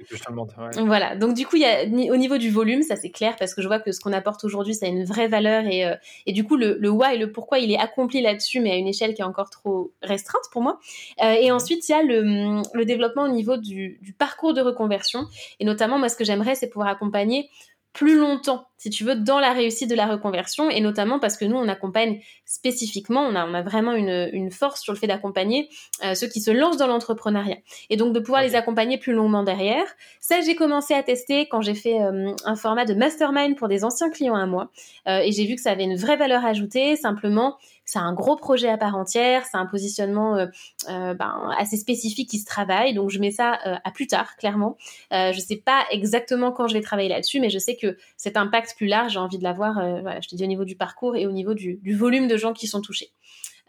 Voilà. 0.86 1.14
Donc, 1.14 1.34
du 1.34 1.46
coup, 1.46 1.56
y 1.56 1.66
a, 1.66 1.84
au 1.84 2.16
niveau 2.16 2.38
du 2.38 2.50
volume, 2.50 2.82
ça 2.82 2.96
c'est 2.96 3.10
clair 3.10 3.36
parce 3.38 3.54
que 3.54 3.60
je 3.60 3.68
vois 3.68 3.78
que 3.78 3.92
ce 3.92 4.00
qu'on 4.00 4.14
apporte 4.14 4.42
aujourd'hui, 4.44 4.74
ça 4.74 4.86
a 4.86 4.88
une 4.88 5.04
vraie 5.04 5.28
valeur 5.28 5.66
et, 5.66 5.84
euh, 5.84 5.94
et 6.24 6.32
du 6.32 6.44
coup, 6.44 6.56
le, 6.56 6.78
le 6.80 6.88
why 6.88 7.14
et 7.14 7.18
le 7.18 7.30
pourquoi, 7.30 7.58
il 7.58 7.70
est 7.70 7.78
accompli 7.78 8.22
là-dessus, 8.22 8.60
mais 8.60 8.72
à 8.72 8.76
une 8.76 8.88
échelle 8.88 9.12
qui 9.12 9.20
est 9.20 9.26
encore 9.26 9.50
trop 9.50 9.92
restreinte 10.02 10.44
pour 10.52 10.62
moi. 10.62 10.80
Euh, 11.22 11.32
et 11.32 11.50
mhm. 11.50 11.56
ensuite, 11.56 11.86
il 11.86 11.92
y 11.92 11.94
a 11.94 12.02
le, 12.02 12.62
le 12.72 12.84
développement 12.86 13.24
au 13.24 13.28
niveau 13.28 13.58
du, 13.58 13.98
du 14.00 14.14
parcours 14.14 14.54
de 14.54 14.62
reconversion. 14.62 15.26
Et 15.60 15.66
notamment, 15.66 15.98
moi, 15.98 16.08
ce 16.08 16.16
que 16.16 16.24
j'aimerais, 16.24 16.54
c'est 16.54 16.70
pouvoir 16.70 16.88
accompagner 16.88 17.50
plus 17.94 18.18
longtemps, 18.18 18.66
si 18.76 18.90
tu 18.90 19.04
veux, 19.04 19.14
dans 19.14 19.38
la 19.38 19.52
réussite 19.52 19.88
de 19.88 19.94
la 19.94 20.06
reconversion, 20.06 20.68
et 20.68 20.80
notamment 20.80 21.20
parce 21.20 21.36
que 21.36 21.44
nous, 21.44 21.56
on 21.56 21.68
accompagne 21.68 22.20
spécifiquement, 22.44 23.22
on 23.22 23.36
a, 23.36 23.46
on 23.46 23.54
a 23.54 23.62
vraiment 23.62 23.92
une, 23.92 24.28
une 24.32 24.50
force 24.50 24.82
sur 24.82 24.92
le 24.92 24.98
fait 24.98 25.06
d'accompagner 25.06 25.70
euh, 26.04 26.14
ceux 26.14 26.26
qui 26.26 26.40
se 26.40 26.50
lancent 26.50 26.76
dans 26.76 26.88
l'entrepreneuriat, 26.88 27.58
et 27.90 27.96
donc 27.96 28.12
de 28.12 28.18
pouvoir 28.18 28.42
les 28.42 28.56
accompagner 28.56 28.98
plus 28.98 29.12
longuement 29.12 29.44
derrière. 29.44 29.86
Ça, 30.20 30.40
j'ai 30.40 30.56
commencé 30.56 30.92
à 30.92 31.04
tester 31.04 31.46
quand 31.48 31.62
j'ai 31.62 31.74
fait 31.74 32.02
euh, 32.02 32.34
un 32.44 32.56
format 32.56 32.84
de 32.84 32.94
mastermind 32.94 33.56
pour 33.56 33.68
des 33.68 33.84
anciens 33.84 34.10
clients 34.10 34.34
à 34.34 34.46
moi, 34.46 34.70
euh, 35.06 35.20
et 35.20 35.30
j'ai 35.30 35.46
vu 35.46 35.54
que 35.54 35.62
ça 35.62 35.70
avait 35.70 35.84
une 35.84 35.96
vraie 35.96 36.16
valeur 36.16 36.44
ajoutée, 36.44 36.96
simplement 36.96 37.56
c'est 37.84 37.98
un 37.98 38.12
gros 38.12 38.36
projet 38.36 38.68
à 38.68 38.78
part 38.78 38.96
entière, 38.96 39.44
c'est 39.44 39.56
un 39.56 39.66
positionnement 39.66 40.36
euh, 40.36 40.46
euh, 40.88 41.14
ben, 41.14 41.50
assez 41.58 41.76
spécifique 41.76 42.28
qui 42.28 42.38
se 42.38 42.46
travaille, 42.46 42.94
donc 42.94 43.10
je 43.10 43.18
mets 43.18 43.30
ça 43.30 43.58
euh, 43.66 43.76
à 43.84 43.90
plus 43.90 44.06
tard, 44.06 44.36
clairement. 44.36 44.76
je 45.10 45.38
sais 45.38 45.56
pas 45.56 45.84
exactement 45.90 46.52
quand 46.52 46.66
je 46.66 46.74
vais 46.74 46.80
travailler 46.80 47.08
là-dessus, 47.08 47.40
mais 47.40 47.50
je 47.50 47.58
sais 47.58 47.76
que 47.76 47.96
cet 48.16 48.36
impact 48.36 48.74
plus 48.76 48.86
large, 48.86 49.12
j'ai 49.12 49.18
envie 49.18 49.38
de 49.38 49.44
l'avoir, 49.44 49.74
voilà, 50.02 50.20
je 50.20 50.28
te 50.28 50.34
dis 50.34 50.44
au 50.44 50.48
niveau 50.48 50.64
du 50.64 50.76
parcours 50.76 51.16
et 51.16 51.26
au 51.26 51.32
niveau 51.32 51.54
du, 51.54 51.80
volume 51.94 52.28
de 52.28 52.36
gens 52.36 52.52
qui 52.52 52.66
sont 52.66 52.80
touchés. 52.80 53.12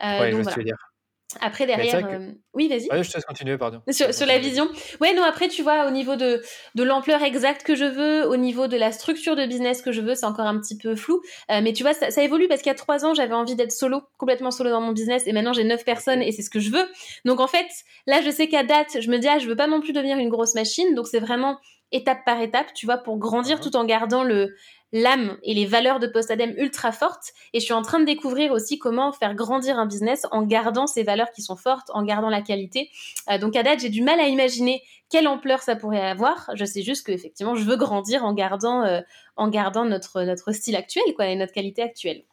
Ouais, 0.02 0.32
donc, 0.32 0.50
je 0.50 0.62
dire. 0.62 0.95
Après, 1.42 1.66
derrière. 1.66 2.06
Euh, 2.06 2.32
oui, 2.54 2.68
vas-y. 2.68 2.88
je 3.04 3.10
te 3.10 3.18
laisse 3.18 3.26
continuer, 3.26 3.58
pardon. 3.58 3.82
Sur, 3.90 4.14
sur, 4.14 4.26
la 4.26 4.38
vision. 4.38 4.68
Ouais, 5.02 5.14
non, 5.14 5.24
après, 5.24 5.48
tu 5.48 5.62
vois, 5.62 5.88
au 5.88 5.92
niveau 5.92 6.16
de, 6.16 6.42
de 6.76 6.84
l'ampleur 6.84 7.22
exacte 7.24 7.64
que 7.64 7.76
je 7.76 7.86
veux, 7.86 8.28
au 8.28 8.38
niveau 8.38 8.68
de 8.68 8.78
la 8.78 8.92
structure 8.92 9.36
de 9.36 9.46
business 9.46 9.82
que 9.82 9.92
je 9.92 10.02
veux, 10.02 10.16
c'est 10.16 10.26
encore 10.26 10.46
un 10.46 10.60
petit 10.60 10.78
peu 10.78 10.96
flou. 10.96 11.22
Euh, 11.52 11.62
mais 11.62 11.74
tu 11.74 11.84
vois, 11.84 11.94
ça, 11.94 12.12
ça 12.12 12.24
évolue 12.24 12.48
parce 12.48 12.62
qu'il 12.62 12.70
y 12.70 12.76
a 12.76 12.78
trois 12.78 13.06
ans, 13.06 13.14
j'avais 13.14 13.34
envie 13.34 13.56
d'être 13.56 13.72
solo, 13.72 14.02
complètement 14.18 14.52
solo 14.52 14.70
dans 14.70 14.82
mon 14.82 14.92
business. 14.92 15.24
Et 15.28 15.34
maintenant, 15.34 15.54
j'ai 15.54 15.64
neuf 15.64 15.84
personnes 15.86 16.22
et 16.22 16.32
c'est 16.32 16.42
ce 16.42 16.50
que 16.50 16.60
je 16.60 16.72
veux. 16.72 16.86
Donc, 17.26 17.40
en 17.40 17.48
fait, 17.48 17.68
là, 18.08 18.22
je 18.22 18.30
sais 18.30 18.48
qu'à 18.48 18.64
date, 18.64 18.98
je 19.00 19.10
me 19.10 19.18
dis, 19.18 19.28
ah, 19.28 19.40
je 19.40 19.48
veux 19.48 19.56
pas 19.56 19.68
non 19.68 19.82
plus 19.82 19.94
devenir 19.94 20.18
une 20.18 20.30
grosse 20.30 20.56
machine. 20.56 20.96
Donc, 20.96 21.08
c'est 21.08 21.20
vraiment 21.20 21.58
étape 21.92 22.26
par 22.26 22.42
étape, 22.42 22.74
tu 22.74 22.86
vois, 22.86 22.98
pour 22.98 23.18
grandir 23.18 23.60
tout 23.60 23.76
en 23.76 23.86
gardant 23.86 24.24
le, 24.24 24.56
l'âme 24.92 25.38
et 25.44 25.54
les 25.54 25.66
valeurs 25.66 26.00
de 26.00 26.08
Postadem 26.08 26.54
ultra 26.58 26.92
fortes. 26.92 27.34
Et 27.54 27.60
je 27.60 27.66
suis 27.66 27.74
en 27.74 27.82
train 27.82 28.00
de 28.00 28.06
découvrir 28.06 28.52
aussi 28.52 28.80
comment 28.80 29.12
faire 29.12 29.36
grandir 29.36 29.78
un 29.78 29.86
business 29.86 30.26
en 30.32 30.44
gardant 30.44 30.88
ces 30.88 31.04
valeurs 31.04 31.32
qui 31.32 31.42
sont 31.42 31.56
fortes, 31.56 31.90
en 31.94 32.04
gardant 32.04 32.30
la 32.30 32.42
qualité. 32.42 32.90
Euh, 33.30 33.38
donc 33.38 33.56
à 33.56 33.64
date, 33.64 33.80
j'ai 33.82 33.90
du 33.90 34.02
mal 34.02 34.20
à 34.20 34.28
imaginer 34.28 34.82
quelle 35.10 35.28
ampleur 35.28 35.62
ça 35.62 35.76
pourrait 35.76 36.02
avoir. 36.02 36.50
Je 36.56 36.66
sais 36.66 36.82
juste 36.82 37.06
qu'effectivement, 37.06 37.56
je 37.56 37.64
veux 37.64 37.78
grandir 37.78 38.24
en 38.24 38.34
gardant, 38.34 38.84
euh, 38.84 39.02
en 39.36 39.50
gardant 39.50 39.86
notre, 39.86 40.22
notre 40.24 40.52
style 40.52 40.76
actuel 40.76 41.04
quoi, 41.16 41.28
et 41.28 41.36
notre 41.36 41.54
qualité 41.54 41.82
actuelle. 41.82 42.24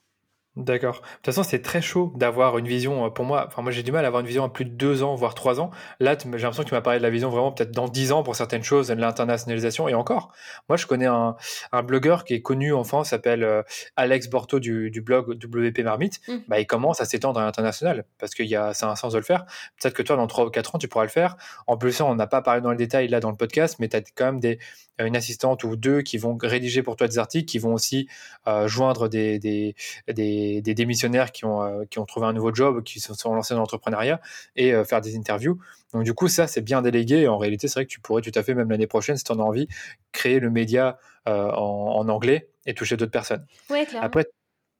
D'accord. 0.54 0.96
De 0.96 1.00
toute 1.00 1.26
façon, 1.26 1.42
c'est 1.44 1.62
très 1.62 1.80
chaud 1.80 2.12
d'avoir 2.14 2.58
une 2.58 2.68
vision. 2.68 3.06
Euh, 3.06 3.08
pour 3.08 3.24
moi, 3.24 3.46
enfin, 3.46 3.62
moi, 3.62 3.72
j'ai 3.72 3.82
du 3.82 3.90
mal 3.90 4.04
à 4.04 4.08
avoir 4.08 4.20
une 4.20 4.26
vision 4.26 4.44
à 4.44 4.50
plus 4.50 4.66
de 4.66 4.70
deux 4.70 5.02
ans, 5.02 5.14
voire 5.14 5.34
trois 5.34 5.60
ans. 5.60 5.70
Là, 5.98 6.14
j'ai 6.18 6.28
l'impression 6.28 6.62
que 6.62 6.68
tu 6.68 6.74
m'as 6.74 6.82
parlé 6.82 6.98
de 6.98 7.02
la 7.02 7.08
vision 7.08 7.30
vraiment 7.30 7.52
peut-être 7.52 7.70
dans 7.70 7.88
dix 7.88 8.12
ans 8.12 8.22
pour 8.22 8.36
certaines 8.36 8.62
choses, 8.62 8.88
de 8.88 8.94
l'internationalisation 8.94 9.88
et 9.88 9.94
encore. 9.94 10.30
Moi, 10.68 10.76
je 10.76 10.86
connais 10.86 11.06
un, 11.06 11.36
un 11.72 11.82
blogueur 11.82 12.24
qui 12.24 12.34
est 12.34 12.42
connu 12.42 12.74
en 12.74 12.84
France, 12.84 13.08
s'appelle 13.10 13.44
euh, 13.44 13.62
Alex 13.96 14.28
Borto 14.28 14.60
du, 14.60 14.90
du 14.90 15.00
blog 15.00 15.30
WP 15.42 15.78
Marmite. 15.78 16.20
Mmh. 16.28 16.36
Bah, 16.48 16.60
il 16.60 16.66
commence 16.66 17.00
à 17.00 17.06
s'étendre 17.06 17.40
à 17.40 17.44
l'international 17.44 18.04
parce 18.18 18.34
qu'il 18.34 18.46
y 18.46 18.56
a, 18.56 18.74
c'est 18.74 18.84
un 18.84 18.94
sens 18.94 19.14
de 19.14 19.18
le 19.18 19.24
faire. 19.24 19.46
Peut-être 19.80 19.94
que 19.94 20.02
toi, 20.02 20.16
dans 20.16 20.26
trois 20.26 20.44
ou 20.44 20.50
quatre 20.50 20.74
ans, 20.74 20.78
tu 20.78 20.86
pourras 20.86 21.04
le 21.04 21.10
faire. 21.10 21.36
En 21.66 21.78
plus, 21.78 21.98
on 22.02 22.14
n'a 22.14 22.26
pas 22.26 22.42
parlé 22.42 22.60
dans 22.60 22.70
le 22.70 22.76
détail 22.76 23.08
là 23.08 23.20
dans 23.20 23.30
le 23.30 23.36
podcast, 23.36 23.76
mais 23.78 23.88
tu 23.88 23.96
as 23.96 24.02
quand 24.14 24.26
même 24.26 24.40
des, 24.40 24.58
une 24.98 25.16
assistante 25.16 25.64
ou 25.64 25.76
deux 25.76 26.02
qui 26.02 26.18
vont 26.18 26.36
rédiger 26.40 26.82
pour 26.82 26.96
toi 26.96 27.08
des 27.08 27.18
articles, 27.18 27.46
qui 27.46 27.58
vont 27.58 27.74
aussi 27.74 28.08
euh, 28.46 28.68
joindre 28.68 29.08
des, 29.08 29.38
des, 29.38 29.74
des, 30.08 30.60
des, 30.60 30.74
démissionnaires 30.74 31.32
qui 31.32 31.44
ont, 31.44 31.62
euh, 31.62 31.84
qui 31.90 31.98
ont 31.98 32.04
trouvé 32.04 32.26
un 32.26 32.32
nouveau 32.32 32.54
job, 32.54 32.82
qui 32.82 33.00
se 33.00 33.14
sont 33.14 33.34
lancés 33.34 33.54
dans 33.54 33.60
l'entrepreneuriat 33.60 34.20
et 34.56 34.74
euh, 34.74 34.84
faire 34.84 35.00
des 35.00 35.16
interviews. 35.16 35.58
Donc 35.92 36.04
du 36.04 36.14
coup, 36.14 36.28
ça, 36.28 36.46
c'est 36.46 36.60
bien 36.60 36.82
délégué. 36.82 37.22
Et 37.22 37.28
en 37.28 37.38
réalité, 37.38 37.68
c'est 37.68 37.74
vrai 37.74 37.86
que 37.86 37.90
tu 37.90 38.00
pourrais 38.00 38.22
tout 38.22 38.32
à 38.34 38.42
fait, 38.42 38.54
même 38.54 38.70
l'année 38.70 38.86
prochaine, 38.86 39.16
si 39.16 39.24
tu 39.24 39.32
en 39.32 39.38
as 39.38 39.42
envie, 39.42 39.68
créer 40.12 40.40
le 40.40 40.50
média 40.50 40.98
en, 41.26 41.32
en, 41.32 42.08
anglais 42.08 42.48
et 42.66 42.74
toucher 42.74 42.96
d'autres 42.96 43.12
personnes. 43.12 43.46
Oui, 43.70 43.86
clairement. 43.86 44.06
Après, 44.06 44.26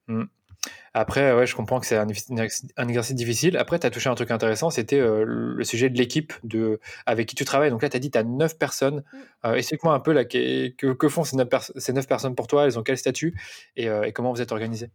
hmm. 0.09 0.25
Après, 0.94 1.33
ouais, 1.33 1.46
je 1.46 1.57
comprends 1.57 1.81
que 1.81 1.87
c'est 1.87 1.96
un, 1.96 2.07
un, 2.76 2.88
exercice 2.88 3.14
difficile. 3.14 3.57
Après, 3.57 3.78
tu 3.78 3.87
as 3.87 3.90
touché 3.90 4.11
un 4.11 4.14
truc 4.14 4.31
intéressant, 4.31 4.68
c'était 4.68 5.00
euh, 5.00 5.24
le 5.26 5.64
sujet 5.64 5.88
de 5.88 5.96
l'équipe 5.96 6.35
de, 6.44 6.81
avec 7.07 7.28
qui 7.28 7.35
tu 7.35 7.46
travailles. 7.46 7.70
Donc 7.70 7.81
là, 7.81 7.88
tu 7.88 7.96
as 7.96 8.00
dit 8.00 8.11
tu 8.11 8.18
as 8.18 8.24
9 8.24 8.59
personnes. 8.59 9.02
Mm. 9.12 9.18
Euh, 9.46 9.55
explique-moi 9.55 9.94
un 9.94 10.00
peu 10.00 10.12
là, 10.12 10.26
que, 10.26 10.68
que, 10.68 11.09
font 11.09 11.24
ces 11.24 11.37
9, 11.37 11.48
ces 11.76 11.94
9, 11.94 12.07
personnes 12.07 12.35
pour 12.35 12.46
toi, 12.46 12.66
elles 12.66 12.78
ont 12.78 12.83
quel 12.83 12.98
statut? 12.98 13.35
Et, 13.76 13.88
euh, 13.88 14.05
et 14.05 14.12
comment 14.12 14.33
vous 14.33 14.42
êtes 14.42 14.52
organisé 14.52 14.90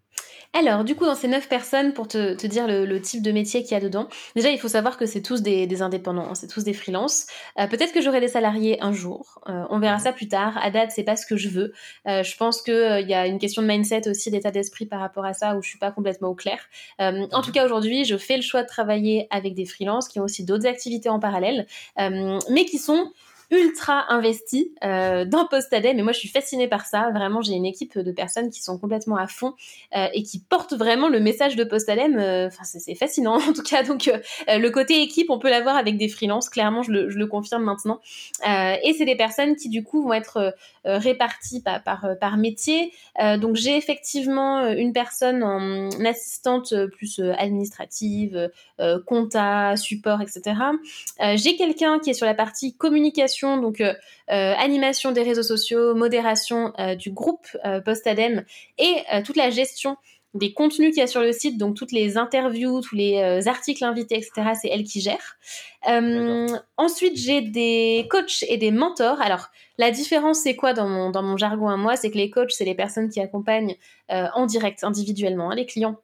Alors, 0.53 0.83
du 0.83 0.95
coup, 0.95 1.05
dans 1.05 1.15
ces 1.15 1.27
9 1.27 1.49
personnes, 1.49 1.93
pour 1.93 2.07
te, 2.07 2.35
te 2.35 2.45
dire 2.45 2.67
le, 2.67 3.01
type 3.01 3.23
de 3.23 3.31
métier 3.31 3.63
qu'il 3.63 3.71
y 3.71 3.75
a 3.75 3.79
dedans, 3.79 4.07
déjà, 4.35 4.51
il 4.51 4.59
faut 4.59 4.67
savoir 4.67 4.97
que 4.97 5.07
c'est 5.07 5.21
tous 5.23 5.41
des, 5.41 5.65
des 5.65 5.81
indépendants, 5.81 6.29
hein, 6.29 6.35
c'est 6.35 6.47
tous 6.47 6.63
des 6.63 6.73
freelances. 6.73 7.25
Peut-être 7.55 7.91
que 7.91 8.01
j'aurai 8.01 8.19
des 8.19 8.27
salariés 8.27 8.77
un 8.81 8.93
jour, 8.93 9.41
on 9.45 9.79
verra 9.79 9.99
ça 9.99 10.13
plus 10.13 10.27
tard. 10.27 10.57
À 10.61 10.69
date, 10.71 10.91
c'est 10.91 11.03
pas 11.03 11.15
ce 11.15 11.25
que 11.25 11.37
je 11.37 11.49
veux. 11.49 11.73
je 12.05 12.37
pense 12.37 12.61
qu'il 12.61 13.07
y 13.07 13.13
a 13.13 13.27
une 13.27 13.39
question 13.39 13.61
de 13.61 13.67
mindset 13.67 14.07
aussi, 14.07 14.31
d'état 14.31 14.51
d'esprit 14.51 14.85
par 14.85 14.99
rapport 14.99 15.25
à 15.25 15.33
ça, 15.33 15.55
où 15.55 15.61
je 15.61 15.69
suis 15.69 15.79
pas 15.79 15.86
complètement 15.91 16.29
au 16.29 16.35
clair. 16.35 16.59
Euh, 17.01 17.27
en 17.31 17.41
tout 17.41 17.51
cas, 17.51 17.65
aujourd'hui, 17.65 18.05
je 18.05 18.17
fais 18.17 18.35
le 18.35 18.41
choix 18.41 18.63
de 18.63 18.67
travailler 18.67 19.27
avec 19.29 19.53
des 19.53 19.65
freelances 19.65 20.07
qui 20.07 20.19
ont 20.19 20.23
aussi 20.23 20.43
d'autres 20.43 20.67
activités 20.67 21.09
en 21.09 21.19
parallèle, 21.19 21.67
euh, 21.99 22.39
mais 22.49 22.65
qui 22.65 22.77
sont 22.77 23.11
ultra 23.49 24.11
investi 24.11 24.73
euh, 24.83 25.23
dans 25.23 25.45
Postadem 25.45 25.97
et 25.97 26.01
moi 26.01 26.11
je 26.11 26.19
suis 26.19 26.27
fascinée 26.27 26.67
par 26.67 26.85
ça. 26.85 27.11
Vraiment, 27.11 27.41
j'ai 27.41 27.53
une 27.53 27.65
équipe 27.65 27.97
de 27.97 28.11
personnes 28.11 28.49
qui 28.49 28.61
sont 28.61 28.77
complètement 28.77 29.15
à 29.15 29.27
fond 29.27 29.53
euh, 29.95 30.07
et 30.13 30.23
qui 30.23 30.39
portent 30.39 30.73
vraiment 30.73 31.07
le 31.07 31.19
message 31.19 31.55
de 31.55 31.63
Postadem. 31.63 32.17
Euh, 32.17 32.47
enfin, 32.47 32.63
c'est 32.65 32.95
fascinant 32.95 33.35
en 33.47 33.53
tout 33.53 33.63
cas. 33.63 33.83
Donc 33.83 34.09
euh, 34.09 34.57
le 34.57 34.69
côté 34.69 35.01
équipe, 35.01 35.29
on 35.29 35.39
peut 35.39 35.49
l'avoir 35.49 35.77
avec 35.77 35.97
des 35.97 36.09
freelances. 36.09 36.49
Clairement, 36.49 36.83
je 36.83 36.91
le, 36.91 37.09
je 37.09 37.17
le 37.17 37.27
confirme 37.27 37.63
maintenant. 37.63 38.01
et 38.45 38.93
c'est 38.97 39.05
des 39.05 39.15
personnes 39.15 39.55
qui 39.55 39.69
du 39.69 39.83
coup 39.83 40.03
vont 40.03 40.13
être 40.13 40.55
réparties 40.83 41.61
par, 41.61 41.83
par, 41.83 42.07
par 42.19 42.37
métier. 42.37 42.93
donc 43.37 43.55
j'ai 43.55 43.75
effectivement 43.75 44.65
une 44.67 44.93
personne 44.93 45.43
en 45.43 45.89
assistante 46.05 46.73
plus 46.91 47.19
administrative, 47.37 48.49
compta, 49.05 49.75
support, 49.75 50.21
etc. 50.21 50.55
j'ai 51.35 51.55
quelqu'un 51.55 51.99
qui 51.99 52.11
est 52.11 52.13
sur 52.13 52.25
la 52.25 52.33
partie 52.33 52.75
communication 52.75 53.36
donc 53.41 53.81
euh, 53.81 53.93
euh, 54.31 54.53
animation 54.57 55.11
des 55.11 55.23
réseaux 55.23 55.43
sociaux, 55.43 55.95
modération 55.95 56.73
euh, 56.79 56.95
du 56.95 57.11
groupe 57.11 57.47
Postadem 57.85 58.43
et 58.77 59.03
toute 59.25 59.37
la 59.37 59.49
gestion 59.49 59.97
des 60.33 60.53
contenus 60.53 60.89
qu'il 60.89 60.99
y 60.99 61.03
a 61.03 61.07
sur 61.07 61.21
le 61.21 61.31
site, 61.31 61.57
donc 61.57 61.75
toutes 61.75 61.91
les 61.91 62.17
interviews, 62.17 62.81
tous 62.81 62.95
les 62.95 63.47
articles 63.47 63.83
invités, 63.83 64.15
etc. 64.15 64.51
C'est 64.61 64.69
elle 64.69 64.83
qui 64.83 65.01
gère. 65.01 65.37
ensuite, 66.77 67.17
j'ai 67.17 67.41
des 67.41 68.07
coachs 68.09 68.43
et 68.47 68.57
des 68.57 68.71
mentors. 68.71 69.21
Alors, 69.21 69.47
la 69.77 69.89
différence, 69.89 70.39
c'est 70.39 70.55
quoi 70.55 70.73
dans 70.73 70.87
mon, 70.87 71.09
dans 71.09 71.23
mon 71.23 71.37
jargon 71.37 71.69
à 71.69 71.77
moi? 71.77 71.95
C'est 71.95 72.11
que 72.11 72.17
les 72.17 72.29
coachs, 72.29 72.51
c'est 72.51 72.65
les 72.65 72.75
personnes 72.75 73.09
qui 73.09 73.19
accompagnent 73.19 73.75
en 74.09 74.45
direct, 74.45 74.83
individuellement, 74.83 75.51
hein, 75.51 75.55
les 75.55 75.65
clients 75.65 75.97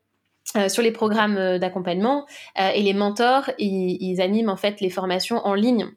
euh, 0.55 0.69
sur 0.69 0.83
les 0.83 0.91
programmes 0.91 1.37
euh, 1.37 1.57
d'accompagnement 1.57 2.27
euh, 2.59 2.69
et 2.75 2.81
les 2.83 2.93
mentors, 2.93 3.49
ils, 3.57 4.21
animent 4.21 4.49
en 4.49 4.55
fait 4.55 4.81
les 4.81 4.91
formations 4.91 5.37
en 5.47 5.55
ligne 5.55 5.87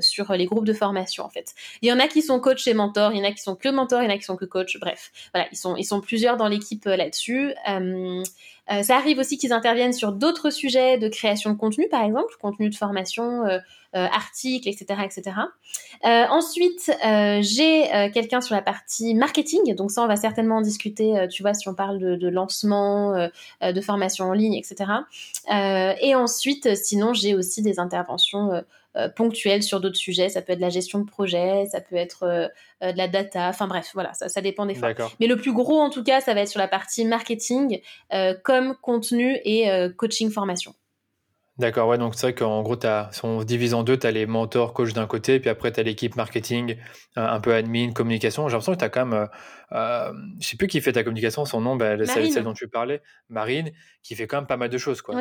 sur 0.00 0.32
les 0.32 0.46
groupes 0.46 0.64
de 0.64 0.72
formation 0.72 1.24
en 1.24 1.28
fait. 1.28 1.54
Il 1.82 1.88
y 1.88 1.92
en 1.92 2.00
a 2.00 2.08
qui 2.08 2.20
sont 2.20 2.40
coachs 2.40 2.66
et 2.66 2.74
mentors, 2.74 3.12
il 3.12 3.18
y 3.18 3.20
en 3.20 3.24
a 3.24 3.30
qui 3.30 3.42
sont 3.42 3.54
que 3.54 3.68
mentors, 3.68 4.02
il 4.02 4.06
y 4.06 4.08
en 4.08 4.14
a 4.14 4.18
qui 4.18 4.24
sont 4.24 4.36
que 4.36 4.44
coachs. 4.44 4.76
Bref, 4.80 5.12
voilà, 5.32 5.46
ils 5.52 5.56
sont 5.56 5.76
ils 5.76 5.84
sont 5.84 6.00
plusieurs 6.00 6.36
dans 6.36 6.48
l'équipe 6.48 6.84
là-dessus. 6.86 7.54
Euh, 8.70 8.82
ça 8.82 8.96
arrive 8.96 9.18
aussi 9.18 9.36
qu'ils 9.36 9.52
interviennent 9.52 9.92
sur 9.92 10.12
d'autres 10.12 10.50
sujets 10.50 10.98
de 10.98 11.08
création 11.08 11.50
de 11.50 11.56
contenu, 11.56 11.88
par 11.88 12.02
exemple, 12.02 12.34
contenu 12.40 12.70
de 12.70 12.74
formation, 12.74 13.44
euh, 13.44 13.58
euh, 13.94 14.06
articles, 14.06 14.68
etc., 14.68 15.02
etc. 15.04 15.36
ensuite, 16.02 16.90
j'ai 17.42 18.10
quelqu'un 18.12 18.40
sur 18.40 18.54
la 18.54 18.62
partie 18.62 19.14
marketing, 19.14 19.74
donc 19.74 19.90
ça, 19.90 20.02
on 20.02 20.06
va 20.06 20.16
certainement 20.16 20.56
en 20.56 20.60
discuter, 20.60 21.26
tu 21.30 21.42
vois, 21.42 21.54
si 21.54 21.68
on 21.68 21.74
parle 21.74 21.98
de, 21.98 22.16
de 22.16 22.28
lancement, 22.28 23.28
de 23.62 23.80
formation 23.80 24.26
en 24.26 24.32
ligne, 24.32 24.54
etc. 24.54 24.90
et 26.00 26.14
ensuite, 26.14 26.74
sinon, 26.76 27.14
j'ai 27.14 27.34
aussi 27.34 27.62
des 27.62 27.78
interventions 27.78 28.64
euh, 28.96 29.08
ponctuelles 29.08 29.62
sur 29.62 29.80
d'autres 29.80 29.96
sujets. 29.96 30.28
Ça 30.28 30.42
peut 30.42 30.52
être 30.52 30.60
la 30.60 30.70
gestion 30.70 31.00
de 31.00 31.04
projet, 31.04 31.66
ça 31.66 31.80
peut 31.80 31.96
être 31.96 32.22
euh, 32.22 32.48
euh, 32.82 32.92
de 32.92 32.98
la 32.98 33.08
data. 33.08 33.48
Enfin 33.48 33.66
bref, 33.66 33.90
voilà, 33.94 34.12
ça, 34.14 34.28
ça 34.28 34.40
dépend 34.40 34.66
des 34.66 34.74
fois. 34.74 34.92
Mais 35.20 35.26
le 35.26 35.36
plus 35.36 35.52
gros, 35.52 35.80
en 35.80 35.90
tout 35.90 36.04
cas, 36.04 36.20
ça 36.20 36.34
va 36.34 36.42
être 36.42 36.48
sur 36.48 36.60
la 36.60 36.68
partie 36.68 37.04
marketing, 37.04 37.80
comme 38.42 38.76
contenu 38.80 39.38
et 39.44 39.68
coaching 39.96 40.30
formation. 40.30 40.74
D'accord, 41.56 41.86
ouais, 41.86 41.98
donc 41.98 42.16
c'est 42.16 42.22
vrai 42.22 42.34
qu'en 42.34 42.62
gros, 42.62 42.84
as, 42.84 43.10
si 43.12 43.24
on 43.24 43.44
divise 43.44 43.74
en 43.74 43.84
deux, 43.84 43.96
tu 43.96 44.08
as 44.08 44.10
les 44.10 44.26
mentors, 44.26 44.72
coach 44.72 44.92
d'un 44.92 45.06
côté, 45.06 45.38
puis 45.38 45.48
après 45.48 45.70
tu 45.70 45.78
as 45.78 45.84
l'équipe 45.84 46.16
marketing, 46.16 46.76
un 47.14 47.38
peu 47.38 47.54
admin, 47.54 47.92
communication. 47.92 48.48
J'ai 48.48 48.54
l'impression 48.54 48.72
que 48.72 48.78
tu 48.78 48.84
as 48.84 48.88
quand 48.88 49.06
même, 49.06 49.28
euh, 49.70 50.12
je 50.40 50.48
sais 50.48 50.56
plus 50.56 50.66
qui 50.66 50.80
fait 50.80 50.92
ta 50.92 51.04
communication, 51.04 51.44
son 51.44 51.60
nom, 51.60 51.76
bah, 51.76 51.96
celle, 52.06 52.32
celle, 52.32 52.42
dont 52.42 52.54
tu 52.54 52.66
parlais, 52.66 53.02
Marine, 53.28 53.70
qui 54.02 54.16
fait 54.16 54.26
quand 54.26 54.38
même 54.38 54.48
pas 54.48 54.56
mal 54.56 54.68
de 54.68 54.78
choses, 54.78 55.00
quoi. 55.00 55.14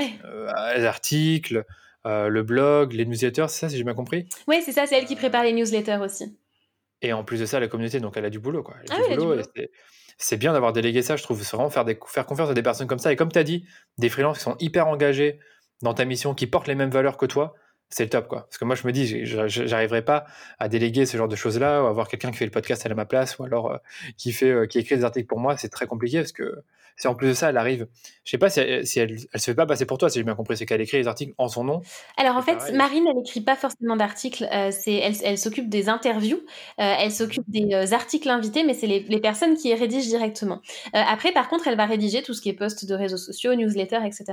les 0.76 0.86
articles, 0.86 1.66
euh, 2.06 2.28
le 2.28 2.44
blog, 2.44 2.94
les 2.94 3.06
newsletters, 3.06 3.48
c'est 3.50 3.60
ça, 3.60 3.70
si 3.70 3.78
j'ai 3.78 3.84
bien 3.84 3.94
compris? 3.94 4.28
Oui, 4.48 4.62
c'est 4.63 4.72
ça, 4.72 4.86
c'est 4.86 4.98
elle 4.98 5.06
qui 5.06 5.16
prépare 5.16 5.44
les 5.44 5.54
newsletters 5.54 6.00
aussi. 6.02 6.38
Et 7.02 7.13
en 7.13 7.24
plus 7.24 7.39
de 7.39 7.46
ça, 7.46 7.60
la 7.60 7.68
communauté, 7.68 8.00
donc 8.00 8.16
elle 8.18 8.26
a 8.26 8.30
du 8.30 8.39
boulot. 8.39 8.63
Quoi. 8.63 8.76
Ah 8.89 8.96
du 9.10 9.16
boulot, 9.18 9.42
C'est 10.18 10.38
bien 10.38 10.54
d'avoir 10.54 10.74
délégué 10.74 11.02
ça, 11.02 11.16
je 11.16 11.24
trouve. 11.24 11.44
C'est 11.44 11.56
vraiment 11.56 11.70
faire, 11.70 11.86
des, 11.86 12.00
faire 12.08 12.26
confiance 12.26 12.50
à 12.50 12.54
des 12.54 12.63
personnes 12.63 12.88
comme 12.88 13.00
ça. 13.00 13.12
Et 13.12 13.16
comme 13.16 13.32
tu 13.32 13.39
as 13.39 13.44
dit, 13.44 13.66
des 13.98 14.10
freelances 14.10 14.38
qui 14.38 14.44
sont 14.44 14.56
hyper 14.60 14.88
engagés 14.88 15.39
dans 15.82 15.94
ta 15.94 16.06
mission, 16.06 16.34
qui 16.34 16.48
portent 16.48 16.68
les 16.68 16.76
mêmes 16.76 16.89
valeurs 16.89 17.18
que 17.18 17.26
toi, 17.26 17.56
c'est 17.89 18.06
le 18.06 18.10
top. 18.10 18.28
quoi. 18.28 18.44
Parce 18.44 18.58
que 18.58 18.66
moi, 18.66 18.76
je 18.76 18.88
me 18.88 18.94
dis, 18.94 19.26
j'arriverai 19.26 20.02
pas 20.02 20.26
à 20.60 20.70
déléguer 20.70 21.06
ce 21.06 21.18
genre 21.18 21.28
de 21.28 21.36
choses-là, 21.36 21.84
ou 21.84 21.88
avoir 21.88 22.08
quelqu'un 22.08 22.32
qui 22.32 22.38
fait 22.38 22.46
le 22.46 22.52
podcast 22.52 22.86
à 22.86 22.94
ma 22.94 23.06
place, 23.06 23.38
ou 23.38 23.44
alors 23.44 23.72
euh, 23.72 23.78
qui, 24.18 24.32
fait, 24.32 24.50
euh, 24.50 24.66
qui 24.66 24.80
écrit 24.80 24.96
des 24.96 25.04
articles 25.04 25.28
pour 25.28 25.39
moi. 25.39 25.58
C'est 25.58 25.70
très 25.70 25.88
compliqué 25.88 26.20
parce 26.20 26.32
que 26.32 26.63
si 26.97 27.08
en 27.08 27.15
plus 27.15 27.29
de 27.29 27.34
ça, 27.34 27.49
elle 27.49 27.58
arrive, 27.58 27.88
je 28.23 28.32
sais 28.32 28.38
pas 28.38 28.49
si, 28.49 28.62
elle, 28.62 28.88
si 28.88 28.99
elle, 28.99 29.19
se 29.19 29.27
fait 29.38 29.56
pas 29.56 29.65
passer 29.65 29.86
pour 29.86 29.97
toi, 29.97 30.10
si 30.10 30.19
j'ai 30.19 30.23
bien 30.23 30.36
compris, 30.36 30.56
c'est 30.56 30.65
qu'elle 30.65 30.79
écrit 30.79 30.97
les 30.97 31.08
articles 31.08 31.34
en 31.38 31.49
son 31.49 31.65
nom. 31.65 31.82
Alors 32.17 32.38
en 32.38 32.41
fait, 32.41 32.71
Marine, 32.73 33.06
elle 33.10 33.19
écrit 33.19 33.41
pas 33.41 33.56
forcément 33.56 33.97
d'articles, 33.97 34.47
euh, 34.53 34.69
c'est 34.71 34.93
elle, 34.93 35.15
elle 35.23 35.38
s'occupe 35.38 35.67
des 35.67 35.89
interviews, 35.89 36.38
euh, 36.38 36.95
elle 36.99 37.12
s'occupe 37.12 37.43
des 37.47 37.73
euh, 37.73 37.93
articles 37.93 38.29
invités, 38.29 38.63
mais 38.63 38.73
c'est 38.73 38.88
les, 38.88 39.01
les, 39.01 39.19
personnes 39.19 39.56
qui 39.56 39.73
rédigent 39.73 40.08
directement. 40.08 40.62
après, 40.93 41.32
par 41.32 41.49
contre, 41.49 41.67
elle 41.67 41.75
va 41.75 41.86
rédiger 41.86 42.21
tout 42.21 42.34
ce 42.34 42.41
qui 42.41 42.49
est 42.49 42.53
post 42.53 42.86
de 42.86 42.93
réseaux 42.93 43.17
sociaux, 43.17 43.56
newsletter, 43.56 43.99
etc. 44.06 44.25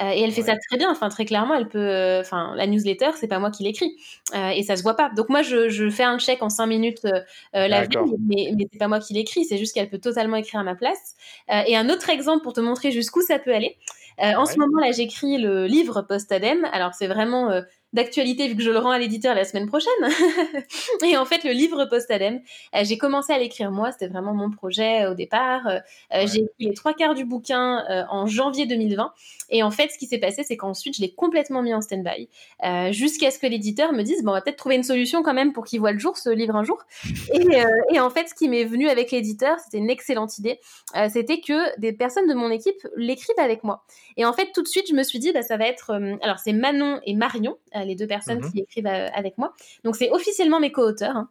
et 0.00 0.22
elle 0.22 0.32
fait 0.32 0.42
ça 0.42 0.54
très 0.68 0.76
bien. 0.76 0.90
Enfin, 0.90 1.08
très 1.08 1.24
clairement, 1.24 1.54
elle 1.54 1.68
peut. 1.68 2.18
Enfin, 2.20 2.54
la 2.56 2.66
newsletter, 2.66 3.10
c'est 3.16 3.28
pas 3.28 3.38
moi 3.38 3.50
qui 3.50 3.62
l'écris, 3.62 3.96
et 4.34 4.62
ça 4.62 4.76
se 4.76 4.82
voit 4.82 4.96
pas. 4.96 5.10
Donc 5.16 5.28
moi, 5.28 5.42
je, 5.42 5.68
je 5.68 5.88
fais 5.90 6.02
un 6.02 6.18
check 6.18 6.42
en 6.42 6.48
cinq 6.48 6.66
minutes 6.66 7.06
la 7.52 7.80
veille, 7.80 8.16
mais, 8.20 8.52
mais 8.56 8.66
c'est 8.72 8.78
pas 8.78 8.88
moi 8.88 9.00
qui 9.00 9.14
l'écris. 9.14 9.44
C'est 9.44 9.58
juste 9.58 9.74
qu'elle 9.74 9.88
peut 9.88 9.98
totalement 9.98 10.36
écrire 10.36 10.60
à 10.60 10.64
ma 10.64 10.74
place. 10.74 11.14
et 11.48 11.76
un 11.76 11.88
autre 11.88 11.93
autre 11.94 12.10
exemple 12.10 12.42
pour 12.42 12.52
te 12.52 12.60
montrer 12.60 12.90
jusqu'où 12.90 13.22
ça 13.22 13.38
peut 13.38 13.54
aller. 13.54 13.76
Euh, 14.22 14.34
en 14.36 14.46
ce 14.46 14.58
moment, 14.58 14.80
là, 14.80 14.92
j'écris 14.92 15.38
le 15.38 15.66
livre 15.66 16.02
post-ADEME. 16.02 16.66
Alors, 16.72 16.94
c'est 16.94 17.08
vraiment 17.08 17.50
euh, 17.50 17.62
d'actualité 17.94 18.48
vu 18.48 18.56
que 18.56 18.62
je 18.62 18.70
le 18.70 18.78
rends 18.78 18.90
à 18.90 18.98
l'éditeur 18.98 19.34
la 19.34 19.44
semaine 19.44 19.66
prochaine. 19.66 19.92
et 21.04 21.16
en 21.16 21.24
fait, 21.24 21.44
le 21.44 21.52
livre 21.52 21.86
post-ADEME, 21.86 22.40
euh, 22.74 22.80
j'ai 22.82 22.98
commencé 22.98 23.32
à 23.32 23.38
l'écrire 23.38 23.70
moi. 23.70 23.92
C'était 23.92 24.08
vraiment 24.08 24.34
mon 24.34 24.50
projet 24.50 25.06
au 25.06 25.14
départ. 25.14 25.62
J'ai 26.12 26.40
écrit 26.40 26.66
les 26.66 26.74
trois 26.74 26.94
quarts 26.94 27.14
du 27.14 27.24
bouquin 27.24 27.84
en 28.10 28.26
janvier 28.26 28.66
2020. 28.66 29.12
Et 29.50 29.62
en 29.62 29.70
fait, 29.70 29.90
ce 29.90 29.98
qui 29.98 30.06
s'est 30.06 30.18
passé, 30.18 30.42
c'est 30.42 30.56
qu'ensuite, 30.56 30.96
je 30.96 31.00
l'ai 31.00 31.12
complètement 31.12 31.62
mis 31.62 31.74
en 31.74 31.80
stand-by 31.80 32.28
jusqu'à 32.92 33.30
ce 33.30 33.38
que 33.38 33.46
l'éditeur 33.46 33.92
me 33.92 34.02
dise, 34.02 34.22
bon, 34.22 34.32
on 34.32 34.34
va 34.34 34.40
peut-être 34.40 34.56
trouver 34.56 34.76
une 34.76 34.82
solution 34.82 35.22
quand 35.22 35.34
même 35.34 35.52
pour 35.52 35.64
qu'il 35.64 35.80
voit 35.80 35.92
le 35.92 35.98
jour, 35.98 36.16
ce 36.18 36.30
livre 36.30 36.56
un 36.56 36.64
jour. 36.64 36.78
Et, 37.34 37.46
et 37.92 38.00
en 38.00 38.10
fait, 38.10 38.28
ce 38.28 38.34
qui 38.34 38.48
m'est 38.48 38.64
venu 38.64 38.88
avec 38.88 39.10
l'éditeur, 39.10 39.58
c'était 39.58 39.78
une 39.78 39.90
excellente 39.90 40.38
idée. 40.38 40.60
c'était 41.10 41.40
que 41.40 41.78
des 41.78 41.92
personnes 41.92 42.28
de 42.28 42.34
mon 42.34 42.50
équipe 42.50 42.86
l'écrivent 42.96 43.38
avec 43.38 43.64
moi. 43.64 43.84
Et 44.16 44.24
en 44.24 44.32
fait, 44.32 44.52
tout 44.52 44.62
de 44.62 44.68
suite, 44.68 44.86
je 44.88 44.94
me 44.94 45.02
suis 45.02 45.18
dit, 45.18 45.32
bah, 45.32 45.42
ça 45.42 45.56
va 45.56 45.66
être. 45.66 45.90
Euh, 45.90 46.16
alors, 46.22 46.38
c'est 46.38 46.52
Manon 46.52 47.00
et 47.04 47.14
Marion, 47.14 47.58
euh, 47.74 47.83
les 47.84 47.94
deux 47.94 48.06
personnes 48.06 48.40
mhm. 48.40 48.52
qui 48.52 48.60
écrivent 48.60 48.86
euh, 48.86 49.08
avec 49.14 49.38
moi. 49.38 49.54
Donc, 49.84 49.96
c'est 49.96 50.10
officiellement 50.10 50.60
mes 50.60 50.72
co-auteurs. 50.72 51.16
Hein. 51.16 51.30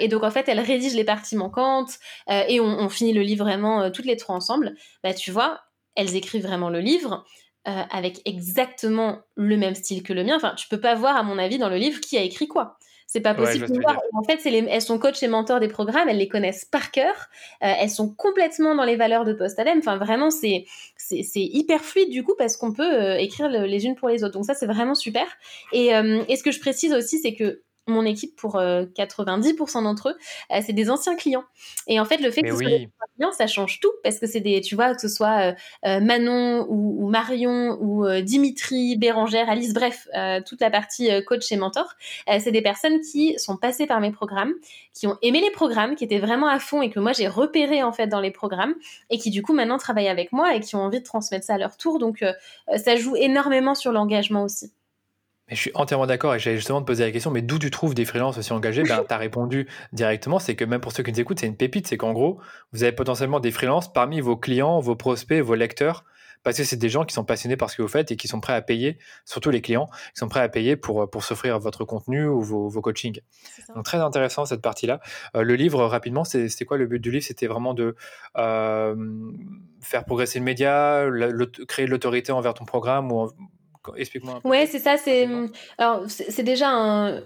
et 0.00 0.08
donc 0.08 0.22
en 0.22 0.30
fait, 0.30 0.48
elles 0.48 0.60
rédigent 0.60 0.96
les 0.96 1.04
parties 1.04 1.36
manquantes 1.36 1.98
et 2.28 2.60
on, 2.60 2.88
finit 2.88 3.12
le 3.12 3.20
livre 3.20 3.44
vraiment 3.44 3.90
toutes 3.90 4.06
les 4.06 4.16
trois 4.16 4.34
ensemble. 4.34 4.74
Bah 5.02 5.12
tu 5.12 5.30
vois, 5.30 5.60
elles 5.96 6.16
écrivent 6.16 6.46
vraiment 6.46 6.70
le 6.70 6.80
livre 6.80 7.26
avec 7.64 8.22
exactement 8.24 9.18
le 9.34 9.58
même 9.58 9.74
style 9.74 10.02
que 10.02 10.14
le 10.14 10.24
mien. 10.24 10.36
Enfin, 10.36 10.54
tu 10.56 10.66
peux 10.68 10.80
pas 10.80 10.94
voir 10.94 11.16
à 11.16 11.22
mon 11.22 11.36
avis 11.36 11.58
dans 11.58 11.68
le 11.68 11.76
livre 11.76 12.00
qui 12.00 12.16
a 12.16 12.22
écrit 12.22 12.48
quoi. 12.48 12.78
C'est 13.06 13.20
pas 13.20 13.34
possible 13.34 13.68
de 13.68 13.80
voir. 13.80 14.00
En 14.14 14.24
fait, 14.24 14.42
les, 14.44 14.66
elles 14.68 14.82
sont 14.82 14.98
coach 14.98 15.22
et 15.22 15.28
mentors 15.28 15.60
des 15.60 15.68
programmes, 15.68 16.08
elles 16.08 16.18
les 16.18 16.28
connaissent 16.28 16.64
par 16.64 16.90
cœur, 16.90 17.14
euh, 17.62 17.72
elles 17.80 17.90
sont 17.90 18.12
complètement 18.12 18.74
dans 18.74 18.84
les 18.84 18.96
valeurs 18.96 19.24
de 19.24 19.32
Post-ADEME. 19.32 19.78
Enfin, 19.78 19.96
vraiment, 19.96 20.30
c'est 20.30 20.66
c'est 20.96 21.24
hyper 21.34 21.82
fluide 21.82 22.10
du 22.10 22.24
coup 22.24 22.34
parce 22.36 22.56
qu'on 22.56 22.72
peut 22.72 22.82
euh, 22.82 23.16
écrire 23.16 23.48
les 23.48 23.86
unes 23.86 23.94
pour 23.94 24.08
les 24.08 24.24
autres. 24.24 24.34
Donc 24.34 24.44
ça, 24.44 24.54
c'est 24.54 24.66
vraiment 24.66 24.96
super. 24.96 25.26
Et, 25.72 25.94
euh, 25.94 26.24
et 26.28 26.36
ce 26.36 26.42
que 26.42 26.50
je 26.50 26.58
précise 26.58 26.92
aussi, 26.92 27.20
c'est 27.20 27.34
que 27.34 27.62
mon 27.86 28.04
équipe 28.04 28.34
pour 28.36 28.56
90% 28.56 29.78
euh, 29.78 29.82
d'entre 29.82 30.10
eux, 30.10 30.16
euh, 30.52 30.60
c'est 30.64 30.72
des 30.72 30.90
anciens 30.90 31.16
clients. 31.16 31.44
Et 31.86 32.00
en 32.00 32.04
fait, 32.04 32.18
le 32.18 32.30
fait 32.30 32.42
que 32.42 32.50
ce 32.50 32.56
soit 32.56 32.68
des 32.68 32.88
clients, 33.16 33.32
ça 33.32 33.46
change 33.46 33.80
tout 33.80 33.92
parce 34.02 34.18
que 34.18 34.26
c'est 34.26 34.40
des, 34.40 34.60
tu 34.60 34.74
vois, 34.74 34.94
que 34.94 35.00
ce 35.00 35.08
soit 35.08 35.54
euh, 35.84 36.00
Manon 36.00 36.66
ou, 36.68 37.08
Marion 37.08 37.78
ou 37.80 38.06
Dimitri, 38.22 38.96
Bérangère, 38.96 39.48
Alice, 39.48 39.72
bref, 39.72 40.08
toute 40.46 40.60
la 40.60 40.70
partie 40.70 41.08
coach 41.24 41.50
et 41.52 41.56
mentor, 41.56 41.94
c'est 42.40 42.50
des 42.50 42.62
personnes 42.62 43.00
qui 43.00 43.38
sont 43.38 43.56
passées 43.56 43.86
par 43.86 44.00
mes 44.00 44.10
programmes, 44.10 44.52
qui 44.92 45.06
ont 45.06 45.16
aimé 45.22 45.40
les 45.40 45.50
programmes, 45.50 45.94
qui 45.94 46.04
étaient 46.04 46.18
vraiment 46.18 46.48
à 46.48 46.58
fond 46.58 46.82
et 46.82 46.90
que 46.90 46.98
moi 46.98 47.12
j'ai 47.12 47.28
repéré 47.28 47.82
en 47.82 47.92
fait 47.92 48.08
dans 48.08 48.20
les 48.20 48.32
programmes 48.32 48.74
et 49.10 49.18
qui 49.18 49.30
du 49.30 49.42
coup 49.42 49.52
maintenant 49.52 49.78
travaillent 49.78 50.08
avec 50.08 50.32
moi 50.32 50.54
et 50.54 50.60
qui 50.60 50.74
ont 50.74 50.82
envie 50.82 50.98
de 50.98 51.04
transmettre 51.04 51.46
ça 51.46 51.54
à 51.54 51.58
leur 51.58 51.76
tour. 51.76 51.98
Donc 51.98 52.24
ça 52.76 52.96
joue 52.96 53.16
énormément 53.16 53.74
sur 53.74 53.92
l'engagement 53.92 54.42
aussi. 54.42 54.72
Mais 55.48 55.54
je 55.54 55.60
suis 55.60 55.70
entièrement 55.74 56.06
d'accord 56.06 56.34
et 56.34 56.38
j'allais 56.38 56.56
justement 56.56 56.80
te 56.80 56.86
poser 56.86 57.04
la 57.04 57.12
question, 57.12 57.30
mais 57.30 57.42
d'où 57.42 57.58
tu 57.58 57.70
trouves 57.70 57.94
des 57.94 58.04
freelances 58.04 58.36
aussi 58.38 58.52
engagés? 58.52 58.82
Ben, 58.82 59.04
Tu 59.08 59.14
as 59.14 59.18
répondu 59.18 59.68
directement, 59.92 60.38
c'est 60.38 60.56
que 60.56 60.64
même 60.64 60.80
pour 60.80 60.92
ceux 60.92 61.02
qui 61.04 61.12
nous 61.12 61.20
écoutent, 61.20 61.38
c'est 61.38 61.46
une 61.46 61.56
pépite, 61.56 61.86
c'est 61.86 61.96
qu'en 61.96 62.12
gros, 62.12 62.40
vous 62.72 62.82
avez 62.82 62.92
potentiellement 62.92 63.38
des 63.38 63.52
freelances 63.52 63.92
parmi 63.92 64.20
vos 64.20 64.36
clients, 64.36 64.80
vos 64.80 64.96
prospects, 64.96 65.40
vos 65.40 65.54
lecteurs, 65.54 66.04
parce 66.42 66.58
que 66.58 66.64
c'est 66.64 66.76
des 66.76 66.88
gens 66.88 67.04
qui 67.04 67.14
sont 67.14 67.24
passionnés 67.24 67.56
par 67.56 67.70
ce 67.70 67.76
que 67.76 67.82
vous 67.82 67.88
faites 67.88 68.12
et 68.12 68.16
qui 68.16 68.28
sont 68.28 68.40
prêts 68.40 68.54
à 68.54 68.62
payer, 68.62 68.98
surtout 69.24 69.50
les 69.50 69.60
clients, 69.60 69.86
qui 69.86 70.20
sont 70.20 70.28
prêts 70.28 70.40
à 70.40 70.48
payer 70.48 70.76
pour, 70.76 71.10
pour 71.10 71.24
s'offrir 71.24 71.58
votre 71.58 71.84
contenu 71.84 72.26
ou 72.26 72.40
vos, 72.40 72.68
vos 72.68 72.80
coachings. 72.80 73.20
Donc 73.74 73.84
très 73.84 73.98
intéressant 73.98 74.44
cette 74.44 74.62
partie-là. 74.62 75.00
Euh, 75.34 75.42
le 75.42 75.54
livre, 75.56 75.84
rapidement, 75.84 76.24
c'était 76.24 76.64
quoi 76.64 76.76
le 76.76 76.86
but 76.86 77.00
du 77.00 77.10
livre? 77.10 77.24
C'était 77.24 77.48
vraiment 77.48 77.74
de 77.74 77.96
euh, 78.36 78.94
faire 79.80 80.04
progresser 80.04 80.38
le 80.38 80.44
média, 80.44 81.04
créer 81.66 81.86
l'autorité 81.86 82.30
envers 82.30 82.54
ton 82.54 82.64
programme 82.64 83.10
ou 83.10 83.28
Explique-moi. 83.96 84.40
Ouais, 84.44 84.66
c'est 84.66 84.78
ça. 84.78 84.96
C'est 84.96 85.28
alors 85.78 86.04
c'est 86.08 86.42
déjà 86.42 86.70
un 86.70 87.22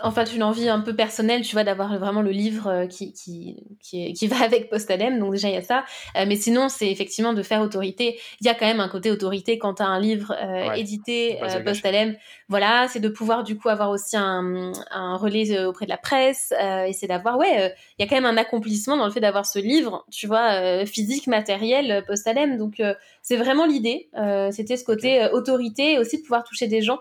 en 0.00 0.10
fait 0.10 0.34
une 0.34 0.42
envie 0.42 0.68
un 0.68 0.80
peu 0.80 0.94
personnelle, 0.94 1.42
tu 1.42 1.52
vois, 1.52 1.64
d'avoir 1.64 1.96
vraiment 1.98 2.22
le 2.22 2.30
livre 2.30 2.68
euh, 2.68 2.86
qui, 2.86 3.12
qui, 3.12 3.56
qui, 3.80 4.12
qui 4.12 4.26
va 4.28 4.42
avec 4.42 4.70
Postadem. 4.70 5.18
Donc 5.18 5.32
déjà, 5.32 5.48
il 5.48 5.54
y 5.54 5.58
a 5.58 5.62
ça. 5.62 5.84
Euh, 6.16 6.24
mais 6.26 6.36
sinon, 6.36 6.68
c'est 6.68 6.90
effectivement 6.90 7.32
de 7.32 7.42
faire 7.42 7.60
autorité. 7.60 8.18
Il 8.40 8.46
y 8.46 8.50
a 8.50 8.54
quand 8.54 8.66
même 8.66 8.80
un 8.80 8.88
côté 8.88 9.10
autorité 9.10 9.58
quand 9.58 9.74
tu 9.74 9.82
as 9.82 9.86
un 9.86 10.00
livre 10.00 10.34
euh, 10.40 10.72
édité 10.72 11.38
Postadem. 11.64 12.16
Voilà, 12.52 12.86
c'est 12.86 13.00
de 13.00 13.08
pouvoir 13.08 13.44
du 13.44 13.56
coup 13.56 13.70
avoir 13.70 13.88
aussi 13.88 14.14
un, 14.14 14.72
un 14.90 15.16
relais 15.16 15.64
auprès 15.64 15.86
de 15.86 15.90
la 15.90 15.96
presse 15.96 16.52
et 16.86 16.92
c'est 16.92 17.06
d'avoir, 17.06 17.38
ouais, 17.38 17.74
il 17.98 18.02
y 18.02 18.06
a 18.06 18.08
quand 18.08 18.14
même 18.14 18.26
un 18.26 18.36
accomplissement 18.36 18.98
dans 18.98 19.06
le 19.06 19.10
fait 19.10 19.20
d'avoir 19.20 19.46
ce 19.46 19.58
livre, 19.58 20.04
tu 20.10 20.26
vois, 20.26 20.84
physique, 20.84 21.28
matériel, 21.28 22.04
post-ADEME. 22.06 22.58
Donc 22.58 22.82
c'est 23.22 23.36
vraiment 23.36 23.64
l'idée. 23.64 24.10
C'était 24.50 24.76
ce 24.76 24.84
côté 24.84 25.26
autorité 25.32 25.94
et 25.94 25.98
aussi 25.98 26.18
de 26.18 26.22
pouvoir 26.22 26.44
toucher 26.44 26.66
des 26.66 26.82
gens 26.82 26.98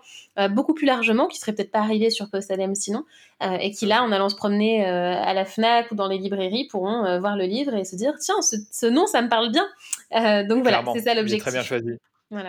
beaucoup 0.51 0.73
plus 0.73 0.85
largement 0.85 1.27
qui 1.27 1.37
seraient 1.37 1.51
peut-être 1.51 1.71
pas 1.71 1.79
arrivés 1.79 2.11
sur 2.11 2.29
post-ADEME 2.29 2.73
sinon 2.73 3.03
et 3.41 3.71
qui 3.71 3.85
là, 3.87 4.03
en 4.03 4.13
allant 4.13 4.29
se 4.29 4.35
promener 4.37 4.85
à 4.85 5.33
la 5.33 5.43
Fnac 5.43 5.91
ou 5.91 5.95
dans 5.95 6.07
les 6.07 6.17
librairies, 6.17 6.69
pourront 6.71 7.19
voir 7.19 7.35
le 7.35 7.43
livre 7.43 7.73
et 7.73 7.83
se 7.83 7.97
dire 7.97 8.13
tiens, 8.21 8.41
ce, 8.41 8.55
ce 8.71 8.85
nom, 8.85 9.05
ça 9.05 9.21
me 9.21 9.27
parle 9.27 9.51
bien. 9.51 9.67
donc 10.47 10.63
voilà, 10.63 10.81
c'est 10.93 11.01
ça 11.01 11.13
l'objectif. 11.13 11.43
Très 11.43 11.51
bien 11.51 11.63
choisi. 11.63 11.97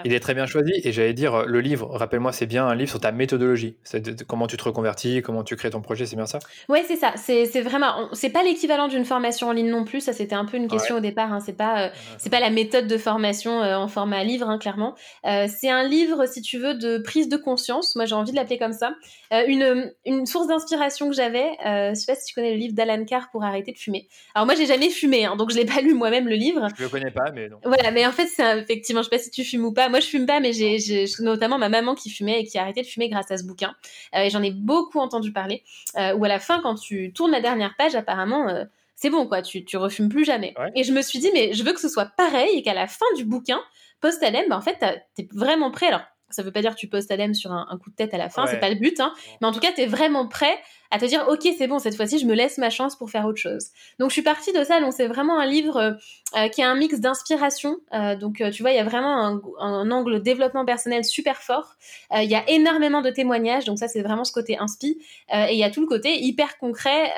Il 0.05 0.13
est 0.13 0.21
très 0.21 0.35
bien 0.35 0.47
choisi 0.47 0.73
et 0.85 0.93
j'allais 0.93 1.15
dire 1.15 1.45
le 1.47 1.61
livre, 1.61 1.89
rappelle-moi, 1.91 2.33
c'est 2.33 2.47
bien 2.47 2.67
un 2.67 2.75
livre 2.75 2.91
sur 2.91 3.01
ta 3.01 3.13
méthodologie. 3.13 3.77
C'est 3.85 4.25
comment 4.27 4.47
tu 4.47 4.57
te 4.57 4.65
reconvertis, 4.65 5.23
comment 5.23 5.45
tu 5.45 5.57
crées 5.57 5.71
ton 5.71 5.81
projet, 5.81 6.07
c'est 6.07 6.17
bien 6.17 6.27
ça? 6.27 6.39
Oui, 6.69 6.81
c'est 6.87 6.97
ça. 6.97 7.13
C'est 7.17 7.61
vraiment, 7.61 8.09
c'est 8.13 8.31
pas 8.31 8.43
l'équivalent 8.43 8.89
d'une 8.89 9.05
formation 9.05 9.49
en 9.49 9.53
ligne 9.53 9.71
non 9.71 9.85
plus. 9.85 10.01
Ça, 10.01 10.13
c'était 10.13 10.35
un 10.35 10.45
peu 10.45 10.57
une 10.57 10.69
question 10.69 10.97
au 10.97 11.01
départ. 11.01 11.33
Hein. 11.33 11.41
C'est 11.41 11.57
pas, 11.57 11.87
euh, 11.87 11.91
c'est 12.19 12.31
pas 12.31 12.41
la 12.41 12.51
méthode 12.51 12.87
de 12.87 12.97
formation 12.97 13.63
euh, 13.63 13.77
en 13.77 13.89
format 13.89 14.25
livre, 14.25 14.49
hein, 14.49 14.59
clairement. 14.59 14.95
Euh, 15.27 15.47
c'est 15.49 15.71
un 15.71 15.87
livre, 15.87 16.27
si 16.27 16.43
tu 16.43 16.59
veux, 16.59 16.75
de 16.75 16.99
prise 16.99 17.29
de 17.29 17.37
conscience. 17.37 17.97
Moi, 17.97 18.05
j'ai 18.05 18.15
envie 18.15 18.33
de 18.33 18.37
l'appeler 18.37 18.59
comme 18.59 18.73
ça. 18.73 18.95
une, 19.31 19.93
une 20.07 20.27
source 20.27 20.47
d'inspiration 20.47 21.09
que 21.09 21.15
j'avais. 21.15 21.49
je 21.65 21.95
sais 21.95 22.13
pas 22.13 22.19
si 22.19 22.27
tu 22.27 22.35
connais 22.35 22.53
le 22.53 22.59
livre 22.59 22.75
d'Alan 22.75 23.05
Carr 23.05 23.29
pour 23.33 23.45
arrêter 23.45 23.73
de 23.73 23.79
fumer. 23.79 24.09
Alors 24.35 24.47
moi, 24.47 24.55
j'ai 24.55 24.67
jamais 24.67 24.91
fumé, 24.91 25.25
hein, 25.25 25.37
donc 25.37 25.51
je 25.51 25.57
l'ai 25.57 25.65
pas 25.65 25.81
lu 25.81 25.95
moi-même 25.95 26.29
le 26.29 26.37
livre. 26.37 26.69
Je 26.77 26.83
le 26.83 26.89
connais 26.89 27.11
pas, 27.11 27.31
mais 27.35 27.49
non. 27.49 27.59
Voilà, 27.65 27.91
mais 27.91 28.07
en 28.07 28.13
fait, 28.13 28.27
c'est 28.27 28.59
effectivement, 28.59 29.03
je 29.03 29.09
sais 29.09 29.17
pas 29.17 29.23
si 29.23 29.31
tu 29.31 29.45
fumes 29.45 29.65
pas. 29.73 29.89
Moi, 29.89 30.01
je 30.01 30.07
fume 30.07 30.27
pas, 30.27 30.41
mais 30.41 30.53
j'ai 30.53 31.05
notamment 31.21 31.59
ma 31.59 31.69
maman 31.69 31.95
qui 31.95 32.11
fumait 32.11 32.41
et 32.41 32.45
qui 32.45 32.59
a 32.59 32.63
arrêté 32.63 32.83
de 32.83 32.87
fumer 32.87 33.09
grâce 33.09 33.31
à 33.31 33.39
ce 33.39 33.45
bouquin. 33.45 33.75
Euh, 34.15 34.23
et 34.23 34.31
j'en 34.31 34.43
ai 34.43 34.51
beaucoup 34.51 34.99
entendu 34.99 35.33
parler. 35.33 35.63
Euh, 35.97 36.15
où 36.15 36.25
à 36.25 36.29
la 36.29 36.39
fin, 36.39 36.61
quand 36.61 36.75
tu 36.75 37.13
tournes 37.13 37.33
la 37.33 37.41
dernière 37.41 37.75
page, 37.77 37.95
apparemment, 37.95 38.49
euh, 38.49 38.65
c'est 38.95 39.11
bon, 39.11 39.27
quoi. 39.27 39.43
Tu, 39.43 39.65
tu 39.65 39.77
refumes 39.77 40.09
plus 40.09 40.25
jamais. 40.25 40.55
Et 40.75 40.85
je 40.85 40.93
me 40.93 41.03
suis 41.03 41.19
dit, 41.19 41.31
mais 41.33 41.53
je 41.53 41.65
veux 41.65 41.73
que 41.73 41.81
ce 41.81 41.89
soit 41.89 42.07
pareil 42.17 42.59
et 42.59 42.63
qu'à 42.63 42.75
la 42.75 42.87
fin 42.87 43.07
du 43.17 43.25
bouquin, 43.25 43.61
post-ADEME, 44.01 44.49
bah, 44.49 44.57
en 44.57 44.61
fait, 44.61 44.79
t'es 45.15 45.29
vraiment 45.33 45.71
prêt. 45.71 45.87
Alors, 45.87 46.03
ça 46.31 46.43
veut 46.43 46.53
pas 46.53 46.63
dire 46.63 46.75
que 46.75 46.81
tu 46.81 46.89
post-ADEME 46.89 47.35
sur 47.35 47.53
un, 47.53 47.79
coup 47.83 47.91
de 47.91 47.95
tête 47.95 48.15
à 48.15 48.19
la 48.19 48.29
fin, 48.29 48.47
c'est 48.47 48.61
pas 48.61 48.71
le 48.71 48.77
but, 48.77 49.01
hein. 49.01 49.13
Mais 49.41 49.47
en 49.47 49.53
tout 49.53 49.61
cas, 49.61 49.73
t'es 49.73 49.87
vraiment 49.87 50.27
prêt 50.27 50.59
à 50.93 50.99
te 50.99 51.07
dire 51.07 51.25
ok 51.29 51.49
c'est 51.57 51.67
bon 51.67 51.79
cette 51.79 51.97
fois-ci 51.97 52.19
je 52.19 52.27
me 52.27 52.35
laisse 52.35 52.59
ma 52.59 52.69
chance 52.69 52.97
pour 52.97 53.11
faire 53.11 53.27
autre 53.27 53.39
chose. 53.39 53.69
Donc 53.99 54.11
je 54.11 54.13
suis 54.13 54.23
partie 54.23 54.53
de 54.53 54.63
ça 54.63 54.79
donc 54.81 54.93
c'est 54.93 55.07
vraiment 55.07 55.41
un 55.41 55.47
livre 55.47 55.77
euh, 55.79 55.93
euh, 56.37 56.49
qui 56.49 56.63
a 56.63 56.71
un 56.71 56.75
mix 56.75 57.01
d'inspiration 57.01 57.79
euh, 57.95 58.15
donc 58.15 58.43
tu 58.53 58.63
vois 58.63 58.73
il 58.73 58.77
y 58.77 58.81
a 58.81 58.85
vraiment 58.85 59.41
un, 59.59 59.91
angle 59.91 60.23
développement 60.23 60.65
personnel 60.65 61.05
super 61.05 61.39
fort. 61.43 61.77
Il 62.15 62.31
y 62.31 62.35
a 62.35 62.49
énormément 62.49 63.01
de 63.01 63.11
témoignages 63.11 63.65
donc 63.65 63.79
ça 63.79 63.89
c'est 63.89 64.03
vraiment 64.03 64.25
ce 64.25 64.33
côté 64.33 64.59
inspi 64.59 64.99
et 65.33 65.53
il 65.53 65.59
y 65.59 65.65
a 65.65 65.71
tout 65.71 65.81
le 65.81 65.87
côté 65.87 66.23
hyper 66.23 66.59
concret 66.59 67.11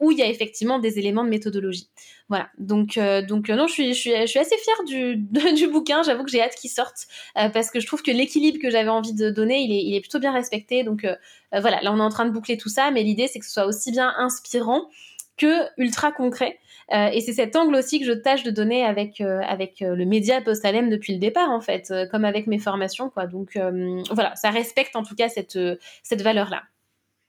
où 0.00 0.12
il 0.12 0.18
y 0.18 0.22
a 0.22 0.28
effectivement 0.28 0.78
des 0.78 0.98
éléments 0.98 1.24
de 1.24 1.30
méthodologie. 1.30 1.88
Voilà, 2.28 2.50
donc 2.58 2.98
donc 3.26 3.48
non, 3.48 3.66
je 3.66 3.72
suis, 3.72 3.94
je 3.94 3.98
suis 3.98 4.12
je 4.20 4.26
suis 4.26 4.38
assez 4.38 4.56
fière 4.58 4.84
du 4.84 5.16
du 5.54 5.66
bouquin. 5.68 6.02
J'avoue 6.02 6.24
que 6.24 6.30
j'ai 6.30 6.42
hâte 6.42 6.54
qu'il 6.54 6.70
sorte 6.70 7.06
parce 7.34 7.70
que 7.70 7.80
je 7.80 7.86
trouve 7.86 8.02
que 8.02 8.10
l'équilibre 8.10 8.58
que 8.60 8.70
j'avais 8.70 8.90
envie 8.90 9.14
de 9.14 9.30
donner, 9.30 9.60
il 9.62 9.72
est 9.72 9.82
il 9.82 9.94
est 9.96 10.00
plutôt 10.00 10.18
bien 10.18 10.32
respecté. 10.32 10.84
Donc 10.84 11.06
voilà, 11.52 11.80
là 11.82 11.92
on 11.92 11.98
est 11.98 12.02
en 12.02 12.10
train 12.10 12.26
de 12.26 12.30
boucler 12.30 12.56
tout 12.56 12.68
ça, 12.68 12.90
mais 12.90 13.02
l'idée 13.02 13.26
c'est 13.26 13.38
que 13.38 13.46
ce 13.46 13.52
soit 13.52 13.66
aussi 13.66 13.90
bien 13.90 14.12
inspirant 14.18 14.88
que 15.38 15.68
ultra 15.80 16.12
concret. 16.12 16.58
Euh, 16.92 17.08
et 17.12 17.20
c'est 17.20 17.32
cet 17.32 17.54
angle 17.54 17.74
aussi 17.76 18.00
que 18.00 18.06
je 18.06 18.12
tâche 18.12 18.42
de 18.42 18.50
donner 18.50 18.84
avec 18.84 19.20
euh, 19.20 19.40
avec 19.42 19.82
euh, 19.82 19.94
le 19.94 20.04
média 20.06 20.40
post 20.40 20.64
depuis 20.64 21.12
le 21.12 21.18
départ 21.18 21.50
en 21.50 21.60
fait, 21.60 21.92
comme 22.10 22.24
avec 22.24 22.46
mes 22.46 22.58
formations 22.58 23.08
quoi. 23.08 23.26
Donc 23.26 23.58
voilà, 24.10 24.34
ça 24.36 24.50
respecte 24.50 24.96
en 24.96 25.02
tout 25.02 25.14
cas 25.14 25.28
cette 25.28 25.58
cette 26.02 26.22
valeur 26.22 26.50
là. 26.50 26.62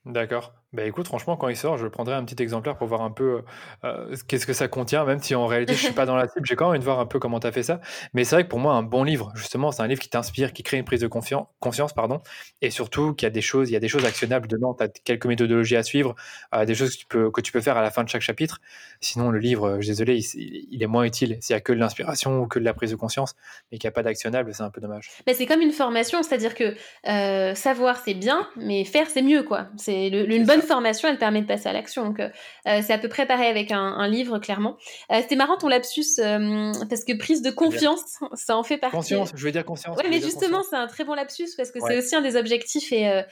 D'accord. 0.05 0.53
Bah 0.71 0.85
écoute, 0.85 1.07
franchement, 1.07 1.35
quand 1.35 1.49
il 1.49 1.57
sort, 1.57 1.79
je 1.79 1.87
prendrai 1.87 2.13
un 2.13 2.23
petit 2.23 2.43
exemplaire 2.43 2.77
pour 2.77 2.85
voir 2.85 3.01
un 3.01 3.09
peu 3.09 3.41
euh, 3.83 4.15
qu'est-ce 4.27 4.45
que 4.45 4.53
ça 4.53 4.67
contient, 4.67 5.03
même 5.03 5.19
si 5.19 5.33
en 5.33 5.47
réalité 5.47 5.73
je 5.73 5.79
suis 5.79 5.93
pas 5.93 6.05
dans 6.05 6.15
la 6.15 6.27
cible, 6.27 6.45
j'ai 6.45 6.55
quand 6.55 6.65
même 6.65 6.69
envie 6.69 6.79
de 6.79 6.83
voir 6.83 6.99
un 6.99 7.07
peu 7.07 7.17
comment 7.17 7.39
tu 7.39 7.47
as 7.47 7.51
fait 7.51 7.63
ça. 7.63 7.81
Mais 8.13 8.23
c'est 8.23 8.35
vrai 8.35 8.43
que 8.43 8.49
pour 8.49 8.59
moi, 8.59 8.73
un 8.75 8.83
bon 8.83 9.03
livre, 9.03 9.31
justement, 9.33 9.71
c'est 9.71 9.81
un 9.81 9.87
livre 9.87 9.99
qui 9.99 10.09
t'inspire, 10.09 10.53
qui 10.53 10.61
crée 10.61 10.77
une 10.77 10.85
prise 10.85 11.01
de 11.01 11.07
conscience, 11.07 11.93
pardon, 11.95 12.21
et 12.61 12.69
surtout 12.69 13.15
qu'il 13.15 13.25
y 13.25 13.27
a 13.27 13.31
des 13.31 13.41
choses, 13.41 13.71
il 13.71 13.73
y 13.73 13.77
a 13.77 13.79
des 13.79 13.87
choses 13.87 14.05
actionnables 14.05 14.47
dedans. 14.47 14.75
Tu 14.75 14.83
as 14.83 14.89
quelques 14.89 15.25
méthodologies 15.25 15.75
à 15.75 15.81
suivre, 15.81 16.13
euh, 16.53 16.65
des 16.65 16.75
choses 16.75 16.91
que 16.91 16.99
tu 16.99 17.05
peux 17.07 17.31
que 17.31 17.41
tu 17.41 17.51
peux 17.51 17.61
faire 17.61 17.75
à 17.75 17.81
la 17.81 17.89
fin 17.89 18.03
de 18.03 18.09
chaque 18.09 18.21
chapitre. 18.21 18.61
Sinon, 19.01 19.31
le 19.31 19.39
livre, 19.39 19.77
je 19.77 19.85
suis 19.85 19.89
désolé, 19.89 20.19
il, 20.35 20.83
est 20.83 20.87
moins 20.87 21.03
utile 21.03 21.39
s'il 21.41 21.55
y 21.55 21.57
a 21.57 21.61
que 21.61 21.73
de 21.73 21.79
l'inspiration 21.79 22.41
ou 22.41 22.47
que 22.47 22.59
de 22.59 22.63
la 22.65 22.75
prise 22.75 22.91
de 22.91 22.95
conscience, 22.95 23.35
mais 23.71 23.79
qu'il 23.79 23.87
n'y 23.87 23.93
a 23.93 23.93
pas 23.93 24.03
d'actionnable, 24.03 24.53
c'est 24.53 24.61
un 24.61 24.69
peu 24.69 24.81
dommage. 24.81 25.09
C'est 25.33 25.47
comme 25.47 25.61
une 25.61 25.71
formation, 25.71 26.21
c'est-à-dire 26.21 26.53
que 26.53 26.75
euh, 27.07 27.55
savoir 27.55 27.97
c'est 28.05 28.13
bien, 28.13 28.47
mais 28.55 28.85
faire 28.85 29.07
c'est 29.09 29.23
mieux, 29.23 29.41
quoi. 29.41 29.69
C'est 29.77 30.09
une 30.09 30.45
bonne 30.45 30.58
formation, 30.61 31.07
elle 31.07 31.17
permet 31.17 31.41
de 31.41 31.47
passer 31.47 31.67
à 31.67 31.73
l'action. 31.73 32.05
Donc, 32.05 32.19
euh, 32.19 32.29
euh, 32.67 32.81
c'est 32.85 32.93
à 32.93 32.97
peu 32.97 33.09
près 33.09 33.25
pareil 33.25 33.49
avec 33.49 33.71
un, 33.71 34.07
livre, 34.07 34.39
clairement. 34.39 34.77
Euh, 35.11 35.19
c'était 35.21 35.35
marrant 35.35 35.57
ton 35.57 35.67
lapsus, 35.67 36.17
parce 36.17 37.03
que 37.03 37.17
prise 37.17 37.41
de 37.41 37.51
confiance, 37.51 38.19
ça 38.33 38.57
en 38.57 38.63
fait 38.63 38.77
partie. 38.77 38.95
Conscience, 38.95 39.31
je 39.35 39.43
veux 39.43 39.51
dire 39.51 39.65
conscience. 39.65 39.97
Oui, 39.97 40.09
mais 40.09 40.21
justement, 40.21 40.61
c'est 40.67 40.75
un 40.75 40.87
très 40.87 41.03
bon 41.03 41.13
lapsus, 41.13 41.49
parce 41.57 41.71
que 41.71 41.79
c'est 41.79 41.97
aussi 41.97 42.15
un 42.15 42.21
des 42.21 42.35
objectifs. 42.35 42.91
Et 42.91 43.23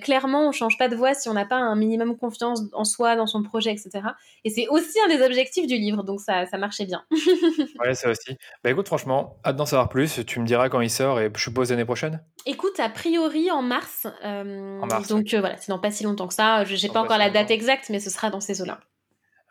clairement, 0.00 0.48
on 0.48 0.52
change 0.52 0.78
pas 0.78 0.88
de 0.88 0.96
voie 0.96 1.14
si 1.14 1.28
on 1.28 1.34
n'a 1.34 1.46
pas 1.46 1.56
un 1.56 1.76
minimum 1.76 2.16
confiance 2.16 2.62
en 2.72 2.84
soi, 2.84 3.16
dans 3.16 3.26
son 3.26 3.42
projet, 3.42 3.72
etc. 3.72 4.08
Et 4.44 4.50
c'est 4.50 4.68
aussi 4.68 4.98
un 5.04 5.08
des 5.08 5.22
objectifs 5.22 5.66
du 5.66 5.76
livre, 5.76 6.02
donc 6.02 6.20
ça, 6.20 6.46
ça 6.46 6.58
marchait 6.58 6.86
bien. 6.86 7.04
ouais, 7.84 7.94
ça 7.94 8.10
aussi. 8.10 8.36
Bah 8.64 8.70
écoute, 8.70 8.86
franchement, 8.86 9.36
hâte 9.44 9.56
d'en 9.56 9.66
savoir 9.66 9.88
plus. 9.88 10.20
Tu 10.26 10.40
me 10.40 10.46
diras 10.46 10.68
quand 10.68 10.80
il 10.80 10.90
sort, 10.90 11.20
et 11.20 11.30
je 11.34 11.42
suppose 11.42 11.70
l'année 11.70 11.84
prochaine? 11.84 12.22
Écoute, 12.46 12.80
a 12.80 12.88
priori 12.88 13.50
en 13.50 13.62
mars. 13.62 14.06
en 14.22 14.86
mars 14.86 15.08
donc 15.08 15.34
voilà, 15.34 15.56
c'est 15.58 15.68
dans 15.68 15.78
pas 15.78 15.90
si 15.90 16.04
longtemps 16.04 16.28
que 16.28 16.34
ça. 16.34 16.64
Je 16.64 16.71
n'ai 16.80 16.92
pas 16.92 17.00
encore 17.00 17.18
la 17.18 17.30
date 17.30 17.50
exacte, 17.50 17.90
mais 17.90 18.00
ce 18.00 18.10
sera 18.10 18.30
dans 18.30 18.40
ces 18.40 18.62
eaux-là. 18.62 18.80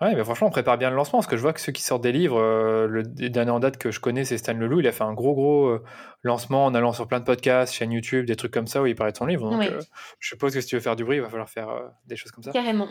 Ouais, 0.02 0.16
mais 0.16 0.24
franchement, 0.24 0.48
on 0.48 0.52
prépare 0.52 0.80
bien 0.80 0.90
le 0.90 0.96
lancement 0.96 1.20
parce 1.20 1.28
que 1.28 1.38
je 1.38 1.44
vois 1.44 1.54
que 1.54 1.62
ceux 1.62 1.72
qui 1.72 1.84
sortent 1.84 2.02
des 2.02 2.12
livres, 2.12 2.40
euh, 2.40 2.88
le 2.88 3.04
dernier 3.04 3.52
en 3.52 3.60
date 3.60 3.78
que 3.78 3.92
je 3.92 4.00
connais, 4.00 4.26
c'est 4.26 4.40
Stan 4.40 4.54
Leloup. 4.54 4.80
Il 4.80 4.88
a 4.88 4.92
fait 4.92 5.04
un 5.04 5.14
gros, 5.14 5.36
gros 5.36 5.68
euh, 5.68 5.84
lancement 6.24 6.66
en 6.66 6.74
allant 6.74 6.92
sur 6.92 7.08
plein 7.08 7.20
de 7.20 7.24
podcasts, 7.24 7.72
chaînes 7.72 7.92
YouTube, 7.92 8.26
des 8.26 8.36
trucs 8.36 8.52
comme 8.52 8.66
ça 8.66 8.82
où 8.82 8.88
il 8.88 8.96
parlait 8.96 9.12
de 9.12 9.18
son 9.18 9.28
livre. 9.28 9.48
Donc, 9.48 9.62
euh, 9.62 9.80
je 10.18 10.30
suppose 10.30 10.56
que 10.56 10.62
si 10.62 10.68
tu 10.68 10.76
veux 10.76 10.82
faire 10.82 10.96
du 10.96 11.04
bruit, 11.04 11.18
il 11.18 11.22
va 11.22 11.30
falloir 11.30 11.48
faire 11.48 11.70
des 12.08 12.16
choses 12.16 12.32
comme 12.32 12.44
ça. 12.44 12.52
Carrément. 12.52 12.90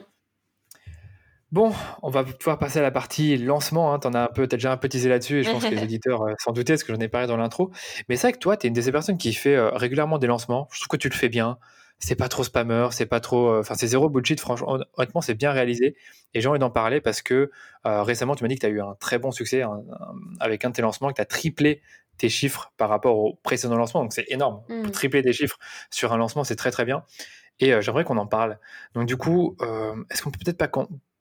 Bon, 1.50 1.72
on 2.02 2.10
va 2.10 2.22
pouvoir 2.22 2.58
passer 2.58 2.78
à 2.78 2.82
la 2.82 2.92
partie 2.92 3.36
lancement. 3.38 3.92
Hein. 3.92 3.98
Tu 3.98 4.06
as 4.06 4.22
un 4.22 4.28
peu, 4.28 4.44
as 4.44 4.46
déjà 4.46 4.70
un 4.70 4.76
peu 4.76 4.88
teasé 4.88 5.08
là-dessus 5.08 5.40
et 5.40 5.42
je 5.42 5.50
pense 5.50 5.64
que 5.64 5.74
les 5.74 5.82
éditeurs 5.82 6.24
s'en 6.38 6.52
doutaient 6.52 6.74
parce 6.74 6.84
que 6.84 6.94
j'en 6.94 7.00
ai 7.00 7.08
parlé 7.08 7.26
dans 7.26 7.36
l'intro. 7.36 7.72
Mais 8.08 8.14
c'est 8.14 8.28
vrai 8.28 8.32
que 8.34 8.38
toi, 8.38 8.56
tu 8.56 8.66
es 8.66 8.68
une 8.68 8.74
de 8.74 8.80
ces 8.80 8.92
personnes 8.92 9.18
qui 9.18 9.32
fait 9.32 9.58
régulièrement 9.58 10.18
des 10.18 10.28
lancements. 10.28 10.68
Je 10.70 10.78
trouve 10.78 10.90
que 10.90 10.96
tu 10.96 11.08
le 11.08 11.16
fais 11.16 11.28
bien 11.28 11.58
c'est 12.00 12.16
pas 12.16 12.28
trop 12.28 12.42
spammer, 12.42 12.88
c'est 12.92 13.06
pas 13.06 13.20
trop, 13.20 13.50
euh, 13.50 13.60
enfin 13.60 13.74
c'est 13.74 13.86
zéro 13.86 14.08
bullshit. 14.08 14.40
Franchement, 14.40 14.78
honnêtement, 14.96 15.20
c'est 15.20 15.34
bien 15.34 15.52
réalisé. 15.52 15.96
Et 16.34 16.40
j'ai 16.40 16.48
envie 16.48 16.58
d'en 16.58 16.70
parler 16.70 17.00
parce 17.00 17.20
que 17.20 17.50
euh, 17.86 18.02
récemment, 18.02 18.34
tu 18.34 18.42
m'as 18.42 18.48
dit 18.48 18.54
que 18.54 18.60
tu 18.60 18.66
as 18.66 18.70
eu 18.70 18.80
un 18.80 18.96
très 18.98 19.18
bon 19.18 19.30
succès 19.30 19.62
avec 20.40 20.64
un 20.64 20.70
de 20.70 20.74
tes 20.74 20.82
lancements, 20.82 21.10
que 21.10 21.14
tu 21.14 21.20
as 21.20 21.26
triplé 21.26 21.82
tes 22.16 22.30
chiffres 22.30 22.72
par 22.78 22.88
rapport 22.88 23.18
au 23.18 23.38
précédent 23.42 23.76
lancement. 23.76 24.02
Donc 24.02 24.14
c'est 24.14 24.24
énorme. 24.28 24.62
Mmh. 24.68 24.90
Tripler 24.90 25.22
des 25.22 25.32
chiffres 25.32 25.58
sur 25.90 26.12
un 26.12 26.16
lancement, 26.16 26.42
c'est 26.42 26.56
très 26.56 26.70
très 26.70 26.86
bien. 26.86 27.04
Et 27.60 27.74
euh, 27.74 27.82
j'aimerais 27.82 28.04
qu'on 28.04 28.16
en 28.16 28.26
parle. 28.26 28.58
Donc 28.94 29.06
du 29.06 29.18
coup, 29.18 29.56
est-ce 30.10 30.22
qu'on 30.22 30.30
peut 30.30 30.40
peut-être 30.42 30.58
pas 30.58 30.68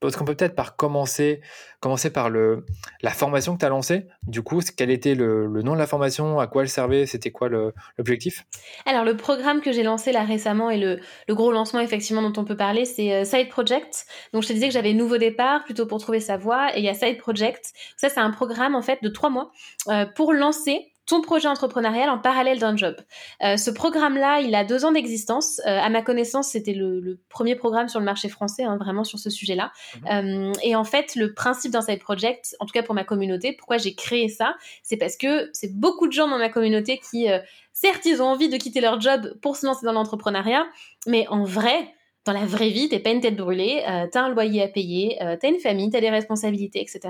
parce 0.00 0.16
qu'on 0.16 0.24
peut 0.24 0.34
peut-être 0.34 0.54
par 0.54 0.76
commencer, 0.76 1.40
commencer 1.80 2.10
par 2.10 2.30
le, 2.30 2.64
la 3.02 3.10
formation 3.10 3.54
que 3.54 3.60
tu 3.60 3.66
as 3.66 3.68
lancée? 3.68 4.06
Du 4.22 4.42
coup, 4.42 4.60
quel 4.76 4.90
était 4.90 5.14
le, 5.14 5.46
nom 5.62 5.74
de 5.74 5.78
la 5.78 5.86
formation? 5.86 6.40
À 6.40 6.46
quoi 6.46 6.62
elle 6.62 6.68
servait? 6.68 7.06
C'était 7.06 7.30
quoi 7.30 7.48
l'objectif? 7.48 8.44
Alors, 8.86 9.04
le 9.04 9.16
programme 9.16 9.60
que 9.60 9.72
j'ai 9.72 9.82
lancé 9.82 10.12
là 10.12 10.24
récemment 10.24 10.70
et 10.70 10.78
le, 10.78 11.00
le, 11.28 11.34
gros 11.34 11.52
lancement 11.52 11.80
effectivement 11.80 12.22
dont 12.22 12.40
on 12.40 12.44
peut 12.44 12.56
parler, 12.56 12.84
c'est 12.84 13.12
euh, 13.12 13.24
Side 13.24 13.48
Project. 13.48 14.06
Donc, 14.32 14.42
je 14.42 14.48
te 14.48 14.52
disais 14.52 14.68
que 14.68 14.74
j'avais 14.74 14.94
Nouveau 14.94 15.18
Départ 15.18 15.64
plutôt 15.64 15.86
pour 15.86 16.00
trouver 16.00 16.20
sa 16.20 16.36
voie. 16.36 16.74
Et 16.76 16.80
il 16.80 16.84
y 16.84 16.88
a 16.88 16.94
Side 16.94 17.18
Project. 17.18 17.72
Ça, 17.96 18.08
c'est 18.08 18.20
un 18.20 18.30
programme 18.30 18.74
en 18.74 18.82
fait 18.82 19.02
de 19.02 19.08
trois 19.08 19.30
mois 19.30 19.50
euh, 19.88 20.06
pour 20.06 20.32
lancer 20.32 20.92
ton 21.10 21.20
projet 21.22 21.48
entrepreneurial 21.48 22.08
en 22.08 22.18
parallèle 22.18 22.60
d'un 22.60 22.76
job. 22.76 22.94
Euh, 23.42 23.56
ce 23.56 23.72
programme-là, 23.72 24.40
il 24.40 24.54
a 24.54 24.64
deux 24.64 24.84
ans 24.84 24.92
d'existence. 24.92 25.60
Euh, 25.66 25.78
à 25.80 25.88
ma 25.88 26.02
connaissance, 26.02 26.50
c'était 26.50 26.72
le, 26.72 27.18
premier 27.28 27.56
programme 27.56 27.88
sur 27.88 27.98
le 27.98 28.04
marché 28.04 28.28
français, 28.28 28.62
hein, 28.62 28.76
vraiment 28.76 29.02
sur 29.02 29.18
ce 29.18 29.28
sujet-là. 29.28 29.72
Mhm. 30.02 30.50
Euh, 30.50 30.52
et 30.62 30.76
en 30.76 30.84
fait, 30.84 31.16
le 31.16 31.34
principe 31.34 31.72
d'un 31.72 31.82
side 31.82 31.98
project, 31.98 32.54
en 32.60 32.66
tout 32.66 32.72
cas 32.72 32.84
pour 32.84 32.94
ma 32.94 33.02
communauté, 33.02 33.52
pourquoi 33.52 33.76
j'ai 33.76 33.96
créé 33.96 34.28
ça, 34.28 34.54
c'est 34.84 34.96
parce 34.96 35.16
que 35.16 35.50
c'est 35.52 35.74
beaucoup 35.74 36.06
de 36.06 36.12
gens 36.12 36.28
dans 36.28 36.38
ma 36.38 36.48
communauté 36.48 37.00
qui, 37.10 37.26
certes, 37.72 38.04
ils 38.04 38.22
ont 38.22 38.26
envie 38.26 38.48
de 38.48 38.56
quitter 38.56 38.80
leur 38.80 39.00
job 39.00 39.34
pour 39.42 39.56
se 39.56 39.66
lancer 39.66 39.84
dans 39.84 39.92
l'entrepreneuriat, 39.92 40.64
mais 41.08 41.26
en 41.28 41.42
vrai, 41.42 41.92
dans 42.26 42.32
la 42.32 42.44
vraie 42.44 42.68
vie, 42.68 42.88
t'es 42.88 42.98
pas 42.98 43.10
une 43.10 43.20
tête 43.20 43.36
brûlée, 43.36 43.82
euh, 43.88 44.06
t'as 44.10 44.22
un 44.22 44.28
loyer 44.28 44.62
à 44.62 44.68
payer, 44.68 45.16
euh, 45.22 45.36
t'as 45.40 45.48
une 45.48 45.58
famille, 45.58 45.88
t'as 45.90 46.00
des 46.00 46.10
responsabilités, 46.10 46.80
etc. 46.80 47.00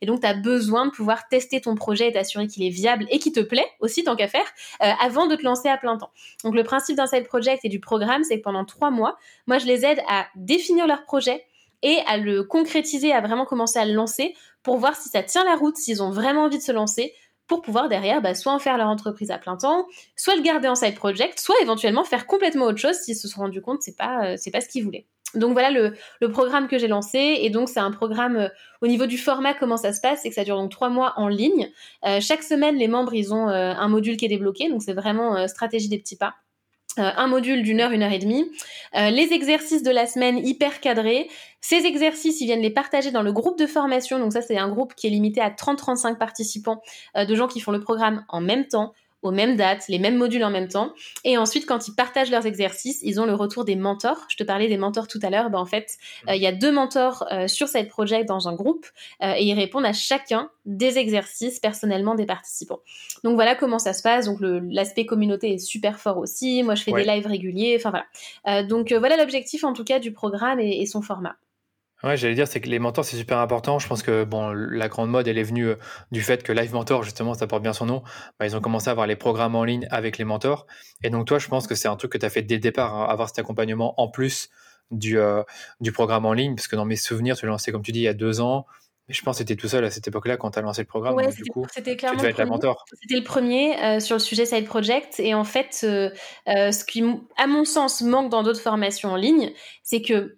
Et 0.00 0.06
donc 0.06 0.20
t'as 0.20 0.34
besoin 0.34 0.86
de 0.86 0.90
pouvoir 0.90 1.28
tester 1.28 1.60
ton 1.60 1.74
projet 1.74 2.08
et 2.08 2.12
t'assurer 2.12 2.46
qu'il 2.46 2.62
est 2.64 2.70
viable 2.70 3.06
et 3.10 3.18
qu'il 3.18 3.32
te 3.32 3.40
plaît 3.40 3.66
aussi 3.80 4.04
tant 4.04 4.16
qu'à 4.16 4.28
faire 4.28 4.46
euh, 4.82 4.90
avant 5.00 5.26
de 5.26 5.36
te 5.36 5.42
lancer 5.42 5.68
à 5.68 5.76
plein 5.76 5.98
temps. 5.98 6.10
Donc 6.44 6.54
le 6.54 6.64
principe 6.64 6.96
d'un 6.96 7.06
side 7.06 7.26
project 7.26 7.64
et 7.64 7.68
du 7.68 7.78
programme, 7.78 8.24
c'est 8.24 8.38
que 8.38 8.42
pendant 8.42 8.64
trois 8.64 8.90
mois, 8.90 9.18
moi 9.46 9.58
je 9.58 9.66
les 9.66 9.84
aide 9.84 10.00
à 10.08 10.26
définir 10.34 10.86
leur 10.86 11.04
projet 11.04 11.44
et 11.82 11.98
à 12.06 12.16
le 12.16 12.42
concrétiser, 12.42 13.12
à 13.12 13.20
vraiment 13.20 13.44
commencer 13.44 13.78
à 13.78 13.84
le 13.84 13.92
lancer 13.92 14.34
pour 14.62 14.78
voir 14.78 14.96
si 14.96 15.10
ça 15.10 15.22
tient 15.22 15.44
la 15.44 15.56
route, 15.56 15.76
s'ils 15.76 16.02
ont 16.02 16.10
vraiment 16.10 16.44
envie 16.44 16.56
de 16.56 16.62
se 16.62 16.72
lancer 16.72 17.12
pour 17.46 17.62
pouvoir 17.62 17.88
derrière 17.88 18.22
bah, 18.22 18.34
soit 18.34 18.52
en 18.52 18.58
faire 18.58 18.78
leur 18.78 18.88
entreprise 18.88 19.30
à 19.30 19.38
plein 19.38 19.56
temps, 19.56 19.86
soit 20.16 20.36
le 20.36 20.42
garder 20.42 20.68
en 20.68 20.74
side 20.74 20.94
project, 20.94 21.38
soit 21.38 21.56
éventuellement 21.62 22.04
faire 22.04 22.26
complètement 22.26 22.66
autre 22.66 22.78
chose 22.78 22.96
s'ils 22.96 23.16
se 23.16 23.28
sont 23.28 23.40
rendus 23.40 23.60
compte 23.60 23.82
c'est 23.82 23.96
pas, 23.96 24.36
c'est 24.36 24.50
pas 24.50 24.60
ce 24.60 24.68
qu'ils 24.68 24.84
voulaient. 24.84 25.06
Donc 25.34 25.52
voilà 25.52 25.70
le, 25.70 26.28
programme 26.28 26.68
que 26.68 26.78
j'ai 26.78 26.88
lancé. 26.88 27.38
Et 27.40 27.50
donc 27.50 27.68
c'est 27.68 27.80
un 27.80 27.90
programme 27.90 28.36
euh, 28.36 28.48
au 28.80 28.86
niveau 28.86 29.06
du 29.06 29.18
format, 29.18 29.54
comment 29.54 29.76
ça 29.76 29.92
se 29.92 30.00
passe, 30.00 30.20
c'est 30.22 30.28
que 30.28 30.34
ça 30.34 30.44
dure 30.44 30.56
donc 30.56 30.70
trois 30.70 30.88
mois 30.88 31.14
en 31.16 31.28
ligne. 31.28 31.70
Euh, 32.04 32.20
chaque 32.20 32.42
semaine, 32.42 32.76
les 32.76 32.88
membres, 32.88 33.14
ils 33.14 33.32
ont 33.34 33.48
euh, 33.48 33.72
un 33.72 33.88
module 33.88 34.16
qui 34.16 34.24
est 34.24 34.28
débloqué. 34.28 34.68
Donc 34.68 34.82
c'est 34.82 34.94
vraiment 34.94 35.46
stratégie 35.48 35.88
des 35.88 35.98
petits 35.98 36.16
pas. 36.16 36.34
Un 36.96 37.26
module 37.26 37.62
d'une 37.62 37.80
heure, 37.80 37.92
une 37.92 38.02
heure 38.02 38.12
et 38.12 38.18
demie. 38.18 38.50
les 38.94 39.32
exercices 39.32 39.82
de 39.82 39.90
la 39.90 40.06
semaine 40.06 40.38
hyper 40.38 40.80
cadrés. 40.80 41.28
Ces 41.60 41.86
exercices, 41.86 42.40
ils 42.40 42.46
viennent 42.46 42.60
les 42.60 42.70
partager 42.70 43.10
dans 43.10 43.22
le 43.22 43.32
groupe 43.32 43.58
de 43.58 43.66
formation. 43.66 44.18
Donc 44.18 44.32
ça, 44.32 44.42
c'est 44.42 44.58
un 44.58 44.68
groupe 44.68 44.94
qui 44.94 45.06
est 45.06 45.10
limité 45.10 45.40
à 45.40 45.50
30-35 45.50 46.18
participants 46.18 46.82
de 47.16 47.34
gens 47.34 47.48
qui 47.48 47.60
font 47.60 47.72
le 47.72 47.80
programme 47.80 48.24
en 48.28 48.40
même 48.40 48.66
temps 48.66 48.92
aux 49.24 49.30
mêmes 49.30 49.56
dates, 49.56 49.88
les 49.88 49.98
mêmes 49.98 50.16
modules 50.16 50.44
en 50.44 50.50
même 50.50 50.68
temps. 50.68 50.92
Et 51.24 51.38
ensuite, 51.38 51.66
quand 51.66 51.88
ils 51.88 51.94
partagent 51.94 52.30
leurs 52.30 52.46
exercices, 52.46 53.00
ils 53.02 53.20
ont 53.20 53.24
le 53.24 53.34
retour 53.34 53.64
des 53.64 53.74
mentors. 53.74 54.26
Je 54.28 54.36
te 54.36 54.44
parlais 54.44 54.68
des 54.68 54.76
mentors 54.76 55.08
tout 55.08 55.18
à 55.22 55.30
l'heure. 55.30 55.48
Ben, 55.48 55.58
en 55.58 55.64
fait, 55.64 55.96
euh, 56.28 56.36
il 56.36 56.42
y 56.42 56.46
a 56.46 56.52
deux 56.52 56.70
mentors 56.70 57.24
euh, 57.32 57.48
sur 57.48 57.66
cette 57.66 57.88
project 57.88 58.28
dans 58.28 58.48
un 58.48 58.54
groupe 58.54 58.86
euh, 59.22 59.32
et 59.36 59.44
ils 59.44 59.54
répondent 59.54 59.86
à 59.86 59.94
chacun 59.94 60.50
des 60.66 60.98
exercices 60.98 61.58
personnellement 61.58 62.14
des 62.14 62.26
participants. 62.26 62.80
Donc 63.24 63.34
voilà 63.34 63.54
comment 63.54 63.78
ça 63.78 63.94
se 63.94 64.02
passe. 64.02 64.26
Donc 64.26 64.38
l'aspect 64.40 65.06
communauté 65.06 65.54
est 65.54 65.58
super 65.58 65.98
fort 65.98 66.18
aussi. 66.18 66.62
Moi, 66.62 66.74
je 66.74 66.82
fais 66.82 66.92
des 66.92 67.04
lives 67.04 67.26
réguliers. 67.26 67.76
Enfin 67.78 67.90
voilà. 68.44 68.62
donc 68.62 68.92
voilà 68.92 69.16
l'objectif 69.16 69.64
en 69.64 69.72
tout 69.72 69.84
cas 69.84 69.98
du 69.98 70.12
programme 70.12 70.60
et 70.60 70.84
son 70.86 71.00
format. 71.00 71.36
Ouais, 72.04 72.18
j'allais 72.18 72.34
dire, 72.34 72.46
c'est 72.46 72.60
que 72.60 72.68
les 72.68 72.78
mentors, 72.78 73.04
c'est 73.04 73.16
super 73.16 73.38
important. 73.38 73.78
Je 73.78 73.88
pense 73.88 74.02
que 74.02 74.24
bon, 74.24 74.52
la 74.52 74.88
grande 74.88 75.08
mode, 75.08 75.26
elle 75.26 75.38
est 75.38 75.44
venue 75.44 75.68
euh, 75.68 75.76
du 76.12 76.20
fait 76.20 76.42
que 76.42 76.52
Live 76.52 76.74
Mentor, 76.74 77.02
justement, 77.02 77.32
ça 77.32 77.46
porte 77.46 77.62
bien 77.62 77.72
son 77.72 77.86
nom. 77.86 78.02
Bah, 78.38 78.46
ils 78.46 78.54
ont 78.54 78.60
commencé 78.60 78.88
à 78.88 78.90
avoir 78.90 79.06
les 79.06 79.16
programmes 79.16 79.54
en 79.54 79.64
ligne 79.64 79.88
avec 79.90 80.18
les 80.18 80.24
mentors. 80.24 80.66
Et 81.02 81.08
donc, 81.08 81.26
toi, 81.26 81.38
je 81.38 81.48
pense 81.48 81.66
que 81.66 81.74
c'est 81.74 81.88
un 81.88 81.96
truc 81.96 82.12
que 82.12 82.18
tu 82.18 82.26
as 82.26 82.30
fait 82.30 82.42
dès 82.42 82.56
le 82.56 82.60
départ, 82.60 82.94
hein, 82.94 83.06
avoir 83.08 83.28
cet 83.28 83.38
accompagnement 83.38 83.98
en 83.98 84.08
plus 84.08 84.50
du, 84.90 85.18
euh, 85.18 85.42
du 85.80 85.92
programme 85.92 86.26
en 86.26 86.34
ligne. 86.34 86.54
Parce 86.54 86.68
que 86.68 86.76
dans 86.76 86.84
mes 86.84 86.96
souvenirs, 86.96 87.38
tu 87.38 87.46
l'as 87.46 87.52
lancé, 87.52 87.72
comme 87.72 87.82
tu 87.82 87.92
dis, 87.92 88.00
il 88.00 88.04
y 88.04 88.08
a 88.08 88.14
deux 88.14 88.42
ans. 88.42 88.66
Mais 89.08 89.14
je 89.14 89.22
pense 89.22 89.38
que 89.38 89.44
tu 89.44 89.52
étais 89.52 89.60
tout 89.60 89.68
seul 89.68 89.84
à 89.84 89.90
cette 89.90 90.06
époque-là 90.06 90.36
quand 90.36 90.50
tu 90.50 90.58
as 90.58 90.62
lancé 90.62 90.82
le 90.82 90.86
programme. 90.86 91.14
Ouais, 91.14 91.30
c'était 91.72 91.96
clairement 91.96 92.20
tu 92.20 92.26
le 92.26 92.46
mentor. 92.46 92.84
C'était 93.00 93.16
le 93.16 93.24
premier 93.24 93.82
euh, 93.82 94.00
sur 94.00 94.16
le 94.16 94.20
sujet 94.20 94.44
Side 94.44 94.66
Project. 94.66 95.20
Et 95.20 95.32
en 95.32 95.44
fait, 95.44 95.68
ce 95.72 96.84
qui, 96.84 97.02
à 97.38 97.46
mon 97.46 97.64
sens, 97.64 98.02
manque 98.02 98.30
dans 98.30 98.42
d'autres 98.42 98.60
formations 98.60 99.10
en 99.10 99.16
ligne, 99.16 99.52
c'est 99.82 100.02
que 100.02 100.36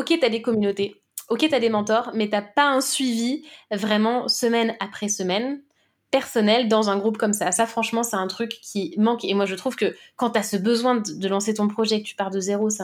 ok, 0.00 0.18
tu 0.18 0.24
as 0.24 0.30
des 0.30 0.40
communautés, 0.40 1.02
ok, 1.28 1.40
tu 1.40 1.54
as 1.54 1.60
des 1.60 1.68
mentors, 1.68 2.10
mais 2.14 2.30
t'as 2.30 2.40
pas 2.40 2.68
un 2.70 2.80
suivi 2.80 3.44
vraiment 3.70 4.28
semaine 4.28 4.74
après 4.80 5.08
semaine 5.08 5.62
personnel 6.10 6.68
dans 6.68 6.88
un 6.88 6.98
groupe 6.98 7.18
comme 7.18 7.34
ça. 7.34 7.52
Ça, 7.52 7.66
franchement, 7.66 8.02
c'est 8.02 8.16
un 8.16 8.26
truc 8.26 8.58
qui 8.62 8.94
manque. 8.96 9.24
Et 9.24 9.34
moi, 9.34 9.44
je 9.44 9.54
trouve 9.54 9.76
que 9.76 9.94
quand 10.16 10.30
tu 10.30 10.38
as 10.38 10.42
ce 10.42 10.56
besoin 10.56 10.96
de, 10.96 11.28
lancer 11.28 11.54
ton 11.54 11.68
projet, 11.68 12.00
que 12.00 12.06
tu 12.06 12.16
pars 12.16 12.30
de 12.30 12.40
zéro, 12.40 12.70
c'est 12.70 12.82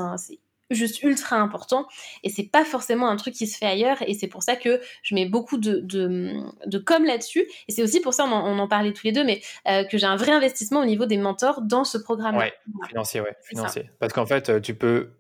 juste 0.71 1.03
ultra 1.03 1.37
important 1.37 1.87
et 2.23 2.29
c'est 2.29 2.45
pas 2.45 2.65
forcément 2.65 3.09
un 3.09 3.17
truc 3.17 3.35
qui 3.35 3.47
se 3.47 3.57
fait 3.57 3.67
ailleurs 3.67 3.99
et 4.07 4.15
c'est 4.15 4.27
pour 4.27 4.43
ça 4.43 4.57
que 4.57 4.81
je 5.03 5.15
mets 5.15 5.27
beaucoup 5.27 5.59
de, 5.59 5.81
de, 5.81 6.79
com 6.79 7.05
là-dessus 7.05 7.47
et 7.69 7.73
c'est 7.73 7.83
aussi 7.83 8.01
pour 8.01 8.15
ça 8.15 8.25
on 8.25 8.59
en, 8.59 8.69
parlait 8.69 8.93
tous 8.93 9.07
les 9.07 9.13
deux 9.13 9.25
mais 9.25 9.41
euh, 9.69 9.85
que 9.85 9.99
j'ai 9.99 10.07
un 10.07 10.17
vrai 10.17 10.33
investissement 10.33 10.81
au 10.81 10.85
niveau 10.85 11.07
des 11.07 11.19
mentors 11.19 11.63
dans 11.63 11.85
ce 11.85 11.99
programme 11.99 12.37
ouais, 12.37 12.53
financier 12.89 13.21
ouais 13.21 13.37
financier 13.43 13.91
parce 14.01 14.13
qu'en 14.13 14.27
fait 14.27 14.49
euh, 14.49 14.61
tu 14.61 14.75
peux 14.75 15.11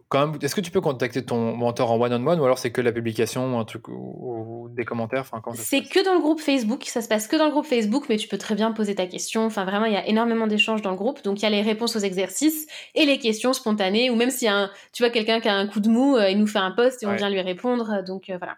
est-ce 0.41 0.55
que 0.55 0.61
tu 0.61 0.71
peux 0.71 0.81
contacter 0.81 1.25
ton 1.25 1.57
mentor 1.57 1.91
en 1.91 2.01
one-on-one 2.01 2.39
ou 2.39 2.45
alors 2.45 2.59
c'est 2.59 2.71
que 2.71 2.81
la 2.81 2.93
publication 2.93 3.55
ou 3.55 3.59
un 3.59 3.65
truc 3.65 3.89
ou, 3.89 4.69
des 4.71 4.85
commentaires? 4.85 5.25
Enfin, 5.33 5.43
C'est 5.55 5.83
que 5.83 6.05
dans 6.05 6.15
le 6.15 6.21
groupe 6.21 6.41
Facebook, 6.41 6.85
ça 6.85 7.03
se 7.03 7.09
passe 7.09 7.27
que 7.27 7.37
dans 7.37 7.47
le 7.47 7.51
groupe 7.51 7.67
Facebook, 7.67 8.05
mais 8.09 8.17
tu 8.17 8.29
peux 8.29 8.39
très 8.39 8.55
bien 8.55 8.71
poser 8.71 8.95
ta 8.95 9.07
question. 9.07 9.45
Enfin, 9.45 9.65
vraiment, 9.65 9.87
il 9.87 9.93
y 9.93 9.97
a 9.97 10.07
énormément 10.07 10.47
d'échanges 10.47 10.83
dans 10.83 10.91
le 10.91 10.97
groupe. 10.97 11.25
Donc, 11.25 11.41
il 11.41 11.43
y 11.43 11.47
a 11.47 11.51
les 11.51 11.63
réponses 11.63 11.97
aux 11.97 12.01
exercices 12.01 12.67
et 12.95 13.05
les 13.05 13.19
questions 13.19 13.53
spontanées, 13.53 14.11
ou 14.11 14.17
même 14.17 14.31
si 14.31 14.47
un, 14.47 14.71
tu 14.93 15.03
vois 15.03 15.11
quelqu'un 15.11 15.36
qui 15.41 15.49
a 15.49 15.55
un 15.55 15.67
coup 15.67 15.81
de 15.81 15.89
mou, 15.89 16.17
euh, 16.17 16.31
il 16.31 16.39
nous 16.39 16.47
fait 16.47 16.59
un 16.59 16.73
post 16.73 17.03
et 17.03 17.07
on 17.07 17.15
vient 17.15 17.31
lui 17.31 17.41
répondre. 17.41 18.03
Donc, 18.05 18.31
euh, 18.31 18.39
voilà. 18.39 18.57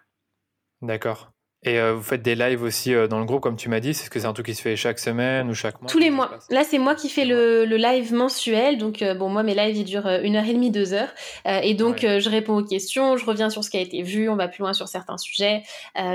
D'accord. 0.81 1.31
Et 1.63 1.77
euh, 1.77 1.93
vous 1.93 2.01
faites 2.01 2.21
des 2.21 2.35
lives 2.35 2.63
aussi 2.63 2.93
euh, 2.93 3.07
dans 3.07 3.19
le 3.19 3.25
groupe, 3.25 3.41
comme 3.41 3.57
tu 3.57 3.67
m'as 3.67 3.81
dit. 3.81 3.89
Est-ce 3.89 4.09
que 4.09 4.17
c'est 4.17 4.25
un 4.25 4.31
truc 4.31 4.45
qui 4.45 4.55
se 4.55 4.61
fait 4.61 4.77
chaque 4.77 4.97
semaine 4.97 5.49
ou 5.49 5.53
chaque 5.53 5.81
mois 5.81 5.91
Tous 5.91 5.99
les 5.99 6.09
mois. 6.09 6.31
Là, 6.49 6.63
c'est 6.63 6.77
moi 6.77 6.95
qui 6.95 7.09
fais 7.09 7.25
le, 7.25 7.65
le 7.65 7.75
live 7.75 8.13
mensuel. 8.13 8.77
Donc, 8.77 9.01
euh, 9.01 9.13
bon, 9.13 9.27
moi, 9.27 9.43
mes 9.43 9.53
lives, 9.53 9.75
ils 9.75 9.83
durent 9.83 10.07
une 10.23 10.37
heure 10.37 10.45
et 10.45 10.53
demie, 10.53 10.71
deux 10.71 10.93
heures. 10.93 11.09
et 11.45 11.73
donc, 11.73 11.99
je 12.01 12.29
réponds 12.29 12.57
aux 12.57 12.63
questions, 12.63 13.17
je 13.17 13.25
reviens 13.25 13.49
sur 13.49 13.63
ce 13.63 13.69
qui 13.69 13.77
a 13.77 13.81
été 13.81 14.03
vu, 14.03 14.29
on 14.29 14.37
va 14.37 14.47
plus 14.47 14.61
loin 14.61 14.73
sur 14.73 14.87
certains 14.87 15.17
sujets. 15.17 15.63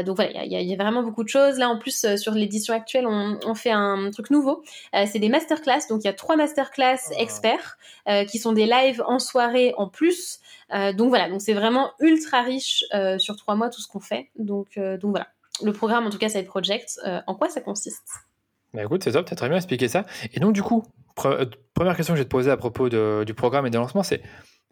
donc, 0.07 0.17
voilà, 0.17 0.45
il 0.45 0.53
y, 0.53 0.65
y, 0.65 0.73
a 0.73 0.77
vraiment 0.77 1.03
beaucoup 1.03 1.25
de 1.25 1.29
choses. 1.29 1.59
Là, 1.59 1.69
en 1.69 1.79
plus, 1.79 2.07
sur 2.17 2.33
l'édition 2.33 2.75
actuelle, 2.75 3.07
on, 3.07 3.39
on, 3.45 3.55
fait 3.55 3.71
un 3.71 4.11
truc 4.13 4.31
nouveau. 4.31 4.63
c'est 4.95 5.19
des 5.19 5.29
masterclass. 5.29 5.89
Donc, 5.91 6.01
il 6.05 6.07
y 6.07 6.11
a 6.11 6.15
trois 6.15 6.37
masterclass 6.37 6.97
ah. 7.11 7.21
experts 7.21 7.77
qui 8.29 8.39
sont 8.39 8.53
des 8.53 8.67
lives 8.67 9.03
en 9.07 9.19
soirée 9.19 9.75
en 9.77 9.89
plus. 9.89 10.41
Donc, 10.71 11.09
voilà, 11.09 11.29
c'est 11.39 11.55
vraiment 11.55 11.93
ultra 12.01 12.43
riche 12.43 12.85
sur 13.19 13.37
trois 13.37 13.55
mois 13.55 13.71
tout 13.71 13.81
ce 13.81 13.89
qu'on 13.89 14.01
fait. 14.01 14.31
Donc, 14.37 14.79
donc 14.79 15.11
voilà 15.11 15.29
le 15.63 15.73
programme, 15.73 16.07
en 16.07 16.11
tout 16.11 16.19
cas 16.19 16.29
Side 16.29 16.47
Project, 16.47 16.99
euh, 17.07 17.21
en 17.27 17.35
quoi 17.35 17.49
ça 17.49 17.61
consiste? 17.61 18.09
Bah 18.73 18.83
écoute, 18.83 19.05
c'est 19.05 19.13
top, 19.13 19.27
tu 19.27 19.33
as 19.33 19.37
très 19.37 19.49
bien 19.49 19.57
expliqué 19.57 19.89
ça. 19.89 20.05
Et 20.33 20.41
donc, 20.41 20.53
du 20.53 20.63
coup, 20.63 20.83
euh, 21.25 21.47
première 21.75 21.97
question 21.97 22.15
que 22.15 22.19
je 22.19 22.23
vais 22.23 22.29
te 22.29 22.31
poser 22.31 22.51
à 22.51 22.57
propos 22.57 22.89
du 22.89 23.35
programme 23.35 23.67
et 23.67 23.71
des 23.71 23.79
lancements, 23.79 24.03
c'est 24.03 24.23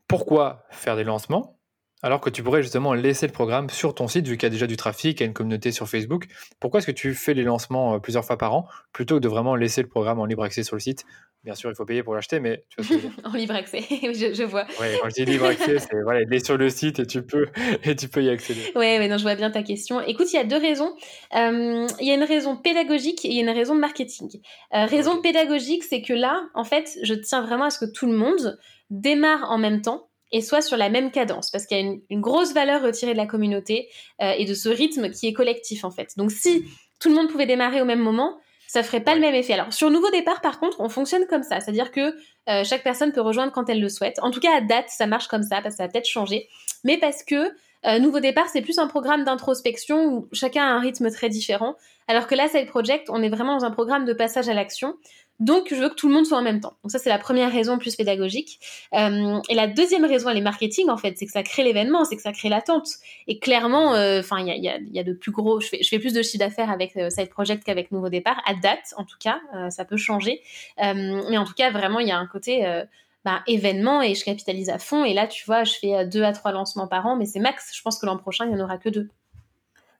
pourquoi 0.09 0.65
faire 0.71 0.97
des 0.97 1.05
lancements? 1.05 1.59
Alors 2.03 2.21
que 2.21 2.31
tu 2.31 2.43
pourrais 2.43 2.63
justement 2.63 2.95
laisser 2.95 3.27
le 3.27 3.33
programme 3.33 3.71
sur 3.71 3.95
ton 3.95 4.09
site 4.09 4.27
vu 4.27 4.37
qu'il 4.37 4.47
y 4.47 4.47
a 4.47 4.51
déjà 4.51 4.67
du 4.67 4.77
trafic, 4.77 5.21
il 5.21 5.23
y 5.23 5.25
a 5.25 5.27
une 5.27 5.33
communauté 5.33 5.71
sur 5.71 5.89
Facebook 5.89 6.27
Pourquoi 6.61 6.79
est-ce 6.79 6.87
que 6.87 6.93
tu 6.93 7.15
fais 7.15 7.35
les 7.35 7.45
lancements 7.45 7.95
euh, 7.95 7.99
plusieurs 7.99 8.25
fois 8.25 8.37
par 8.37 8.55
an 8.55 8.67
plutôt 8.93 9.17
que 9.17 9.21
de 9.21 9.29
vraiment 9.29 9.55
laisser 9.57 9.83
le 9.83 9.89
programme 9.89 10.19
en 10.19 10.25
libre 10.25 10.43
accès 10.43 10.63
sur 10.65 10.77
le 10.77 10.81
site? 10.81 11.05
Bien 11.45 11.57
sûr, 11.57 11.71
il 11.71 11.75
faut 11.75 11.85
payer 11.85 12.05
pour 12.05 12.15
l'acheter, 12.15 12.39
mais 12.39 12.65
tu 12.69 12.83
vois 12.83 13.11
En 13.25 13.33
libre 13.33 13.55
accès, 13.55 13.81
je, 13.91 14.45
vois. 14.45 14.65
Oui, 14.81 14.87
quand 15.01 15.09
je 15.09 15.15
dis 15.15 15.25
libre 15.25 15.47
accès, 15.47 15.79
c'est 15.81 16.01
voilà, 16.05 16.23
il 16.23 16.33
est 16.33 16.45
sur 16.45 16.57
le 16.57 16.71
site 16.71 17.01
et 17.01 17.07
tu 17.07 17.23
peux, 17.23 17.49
et 17.85 17.97
tu 17.97 18.09
peux 18.09 18.23
y 18.23 18.31
accéder. 18.31 18.61
Oui, 18.77 18.87
ouais, 18.87 19.09
non, 19.09 19.19
je 19.19 19.23
vois 19.23 19.35
bien 19.35 19.51
ta 19.51 19.65
question. 19.65 20.01
Écoute, 20.01 20.33
il 20.33 20.37
y 20.37 20.39
a 20.39 20.45
deux 20.45 20.59
raisons. 20.59 20.95
Euh, 21.35 21.87
il 22.01 22.07
y 22.07 22.13
a 22.13 22.15
une 22.15 22.23
raison 22.23 22.57
pédagogique 22.57 23.25
et 23.25 23.29
il 23.29 23.35
y 23.35 23.39
a 23.39 23.43
une 23.43 23.51
raison 23.51 23.75
de 23.75 23.81
marketing. 23.81 24.29
Euh, 24.75 24.87
raison 24.87 25.21
pédagogique, 25.21 25.83
c'est 25.83 26.03
que 26.03 26.13
là, 26.13 26.45
en 26.55 26.65
fait, 26.65 26.97
je 27.03 27.15
tiens 27.15 27.45
vraiment 27.45 27.65
à 27.65 27.71
ce 27.71 27.85
que 27.85 27.91
tout 27.91 28.07
le 28.07 28.17
monde 28.17 28.59
démarre 28.91 29.51
en 29.51 29.59
même 29.59 29.83
temps 29.83 30.11
et 30.33 30.41
soit 30.41 30.63
sur 30.63 30.77
la 30.77 30.89
même 30.89 31.11
cadence, 31.11 31.51
parce 31.51 31.67
qu'il 31.67 31.77
y 31.77 31.81
a 31.81 31.93
une, 32.11 32.21
grosse 32.21 32.53
valeur 32.53 32.83
retirée 32.83 33.13
de 33.13 33.19
la 33.19 33.27
communauté 33.27 33.89
euh, 34.21 34.33
et 34.37 34.45
de 34.45 34.55
ce 34.55 34.69
rythme 34.69 35.11
qui 35.11 35.29
est 35.29 35.33
collectif 35.33 35.85
en 35.85 35.91
fait. 35.91 36.13
Donc 36.17 36.31
si 36.31 36.65
tout 36.99 37.09
le 37.09 37.15
monde 37.15 37.29
pouvait 37.29 37.47
démarrer 37.47 37.81
au 37.83 37.85
même 37.85 38.01
moment, 38.01 38.39
ça 38.67 38.83
ferait 38.83 39.03
pas 39.03 39.15
le 39.15 39.21
même 39.21 39.35
effet. 39.35 39.53
Alors 39.53 39.73
sur 39.73 39.91
nouveau 39.91 40.11
départ, 40.11 40.41
par 40.41 40.59
contre, 40.59 40.81
on 40.81 40.89
fonctionne 40.89 41.27
comme 41.27 41.43
ça, 41.43 41.61
c'est-à-dire 41.61 41.93
que 41.93 42.15
euh, 42.49 42.65
chaque 42.65 42.83
personne 42.83 43.13
peut 43.13 43.21
rejoindre 43.21 43.53
quand 43.53 43.69
elle 43.69 43.81
le 43.81 43.89
souhaite. 43.91 44.19
En 44.23 44.31
tout 44.31 44.41
cas, 44.41 44.57
à 44.57 44.61
date, 44.63 44.87
ça 44.89 45.07
marche 45.07 45.29
comme 45.29 45.43
ça, 45.43 45.61
parce 45.61 45.75
que 45.75 45.79
ça 45.79 45.85
va 45.85 45.89
peut-être 45.91 46.09
changer, 46.09 46.49
mais 46.83 46.97
parce 46.97 47.23
que 47.23 47.53
euh, 47.85 47.99
nouveau 47.99 48.21
départ, 48.21 48.49
c'est 48.49 48.63
plus 48.63 48.79
un 48.79 48.87
programme 48.87 49.25
d'introspection 49.25 50.07
où 50.07 50.29
chacun 50.33 50.63
a 50.63 50.71
un 50.71 50.81
rythme 50.81 51.11
très 51.11 51.29
différent, 51.29 51.75
alors 52.07 52.27
que 52.27 52.35
là, 52.35 52.49
Side 52.49 52.67
Project, 52.67 53.11
on 53.11 53.23
est 53.23 53.29
vraiment 53.29 53.59
dans 53.59 53.65
un 53.65 53.71
programme 53.71 54.05
de 54.05 54.13
passage 54.13 54.49
à 54.49 54.55
l'action. 54.55 54.95
Donc, 55.41 55.69
je 55.71 55.75
veux 55.75 55.89
que 55.89 55.95
tout 55.95 56.09
le 56.09 56.15
monde 56.15 56.25
soit 56.25 56.39
en 56.39 56.43
même 56.43 56.61
temps. 56.61 56.77
Donc 56.83 56.93
ça, 56.93 56.99
c'est 56.99 57.09
la 57.09 57.19
première 57.19 57.51
raison 57.51 57.77
plus 57.77 57.97
pédagogique. 57.97 58.61
Euh, 58.95 59.41
et 59.49 59.55
la 59.55 59.67
deuxième 59.67 60.05
raison, 60.05 60.31
elle 60.31 60.37
est 60.37 60.43
marketing, 60.43 60.89
en 60.89 60.97
fait, 60.97 61.19
c'est 61.19 61.27
que 61.27 61.33
ça 61.33 61.43
crée 61.43 61.65
l'événement, 61.65 62.05
c'est 62.05 62.15
que 62.15 62.23
ça 62.23 62.33
crée 62.33 62.49
l'attente. 62.49 62.89
Et 63.27 63.41
clairement, 63.41 63.95
euh, 63.95 64.21
enfin, 64.21 64.39
il 64.41 64.47
y 64.47 64.69
a, 64.69 64.79
y 64.79 64.99
a, 64.99 65.05
de 65.05 65.13
plus 65.13 65.33
gros... 65.33 65.61
Je 65.61 65.67
fais, 65.69 65.99
plus 65.99 66.13
de 66.13 66.23
chiffre 66.23 66.39
d'affaires 66.39 66.71
avec 66.71 66.97
euh, 66.97 67.11
Side 67.11 67.31
Project 67.31 67.65
qu'avec 67.65 67.91
Nouveau 67.91 68.09
Départ, 68.09 68.41
à 68.47 68.55
date, 68.55 68.95
en 68.97 69.05
tout 69.05 69.17
cas. 69.19 69.41
ça 69.71 69.85
peut 69.85 69.97
changer. 69.97 70.41
mais 70.79 71.39
en 71.39 71.45
tout 71.45 71.55
cas, 71.55 71.71
vraiment, 71.71 71.99
il 71.99 72.09
y 72.09 72.13
a 72.13 72.19
un 72.19 72.27
côté... 72.27 72.85
Bah, 73.25 73.41
événement 73.47 74.03
et 74.03 74.17
je 74.17 74.25
capitalise 74.25 74.69
à 74.69 74.81
fond. 74.81 75.05
Et 75.05 75.15
là, 75.15 75.29
tu 75.29 75.45
vois, 75.47 75.63
je 75.63 75.75
fais 75.75 76.05
deux 76.09 76.25
à 76.25 76.33
trois 76.33 76.51
lancements 76.51 76.89
par 76.89 77.07
an, 77.07 77.15
mais 77.15 77.25
c'est 77.25 77.39
max. 77.39 77.71
Je 77.73 77.81
pense 77.81 78.01
que 78.01 78.05
l'an 78.05 78.17
prochain, 78.17 78.47
il 78.47 78.53
n'y 78.53 78.61
en 78.61 78.65
aura 78.65 78.79
que 78.79 78.89
deux. 78.89 79.11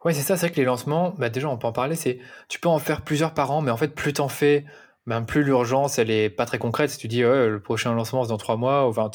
Oui, 0.05 0.13
c'est 0.13 0.23
ça, 0.23 0.37
c'est 0.37 0.47
vrai 0.47 0.51
que 0.51 0.61
les 0.61 0.67
lancements, 0.67 1.15
bah 1.17 1.29
déjà, 1.29 1.49
on 1.49 1.57
peut 1.57 1.69
en 1.69 1.73
parler, 1.73 1.95
c'est 1.95 2.19
tu 2.49 2.59
peux 2.59 2.69
en 2.69 2.81
faire 2.81 3.03
plusieurs 3.03 3.35
par 3.35 3.53
an, 3.53 3.61
mais 3.61 3.71
en 3.71 3.77
fait, 3.77 3.95
plus 3.95 4.13
t'en 4.13 4.29
fais, 4.29 4.65
même 5.07 5.27
plus 5.27 5.43
l'urgence, 5.43 5.99
elle 5.99 6.11
est 6.11 6.31
pas 6.31 6.47
très 6.47 6.59
concrète. 6.59 6.91
Si 6.91 6.99
tu 6.99 7.09
dis, 7.09 7.23
le 7.23 7.59
prochain 7.59 7.93
lancement, 7.93 8.23
c'est 8.23 8.31
dans 8.31 8.37
trois 8.37 8.57
mois, 8.57 8.87
enfin, 8.87 9.11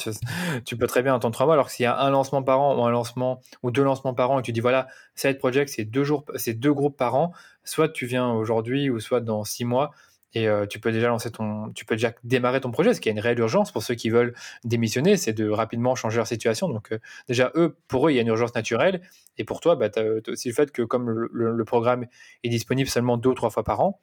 tu, 0.64 0.76
peux 0.76 0.86
très 0.86 1.02
bien 1.02 1.14
attendre 1.14 1.32
trois 1.32 1.46
mois. 1.46 1.54
Alors 1.54 1.66
que 1.66 1.72
s'il 1.72 1.84
y 1.84 1.86
a 1.86 1.98
un 1.98 2.10
lancement 2.10 2.42
par 2.42 2.60
an 2.60 2.78
ou 2.78 2.84
un 2.84 2.90
lancement 2.90 3.40
ou 3.62 3.70
deux 3.70 3.82
lancements 3.84 4.14
par 4.14 4.30
an 4.30 4.38
et 4.38 4.42
tu 4.42 4.52
dis, 4.52 4.60
voilà, 4.60 4.88
Side 5.14 5.38
Project, 5.38 5.70
c'est 5.74 5.84
deux 5.84 6.04
jours, 6.04 6.24
c'est 6.36 6.54
deux 6.54 6.74
groupes 6.74 6.96
par 6.96 7.14
an. 7.14 7.32
Soit 7.64 7.88
tu 7.88 8.06
viens 8.06 8.30
aujourd'hui 8.30 8.90
ou 8.90 9.00
soit 9.00 9.20
dans 9.20 9.44
six 9.44 9.64
mois 9.64 9.90
et 10.34 10.46
euh, 10.46 10.66
tu 10.66 10.78
peux 10.78 10.92
déjà 10.92 11.08
lancer 11.08 11.30
ton, 11.30 11.72
tu 11.72 11.86
peux 11.86 11.94
déjà 11.94 12.12
démarrer 12.22 12.60
ton 12.60 12.70
projet. 12.70 12.92
Ce 12.92 13.00
qui 13.00 13.08
est 13.08 13.12
une 13.12 13.20
réelle 13.20 13.38
urgence 13.38 13.72
pour 13.72 13.82
ceux 13.82 13.94
qui 13.94 14.10
veulent 14.10 14.34
démissionner, 14.64 15.16
c'est 15.16 15.32
de 15.32 15.48
rapidement 15.48 15.94
changer 15.94 16.18
leur 16.18 16.26
situation. 16.26 16.68
Donc, 16.68 16.92
euh, 16.92 16.98
déjà, 17.28 17.50
eux, 17.54 17.78
pour 17.88 18.06
eux, 18.06 18.12
il 18.12 18.16
y 18.16 18.18
a 18.18 18.22
une 18.22 18.28
urgence 18.28 18.54
naturelle. 18.54 19.00
Et 19.38 19.44
pour 19.44 19.60
toi, 19.60 19.74
bah, 19.74 19.88
tu 19.88 20.00
as 20.00 20.30
aussi 20.30 20.48
le 20.48 20.54
fait 20.54 20.70
que 20.70 20.82
comme 20.82 21.08
le 21.32 21.64
programme 21.64 22.06
est 22.44 22.48
disponible 22.50 22.90
seulement 22.90 23.16
deux 23.16 23.30
ou 23.30 23.34
trois 23.34 23.50
fois 23.50 23.64
par 23.64 23.80
an, 23.80 24.00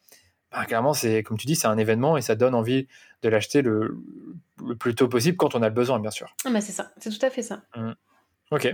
bah, 0.52 0.66
clairement, 0.66 0.94
c'est 0.94 1.24
comme 1.24 1.38
tu 1.38 1.48
dis, 1.48 1.56
c'est 1.56 1.68
un 1.68 1.78
événement 1.78 2.18
et 2.18 2.22
ça 2.22 2.36
donne 2.36 2.56
envie 2.56 2.88
de 3.22 3.30
l'acheter 3.30 3.62
le, 3.62 3.98
plus 4.80 4.96
tôt 4.96 5.08
possible 5.08 5.38
quand 5.38 5.56
on 5.56 5.62
a 5.62 5.68
le 5.68 5.74
besoin, 5.74 6.00
bien 6.00 6.12
sûr. 6.12 6.36
Ah 6.46 6.50
bah 6.52 6.62
c'est 6.62 6.72
ça, 6.72 6.92
c'est 6.98 7.10
tout 7.10 7.26
à 7.26 7.30
fait 7.30 7.42
ça. 7.42 7.64
Mmh. 7.76 7.92
Ok. 8.52 8.68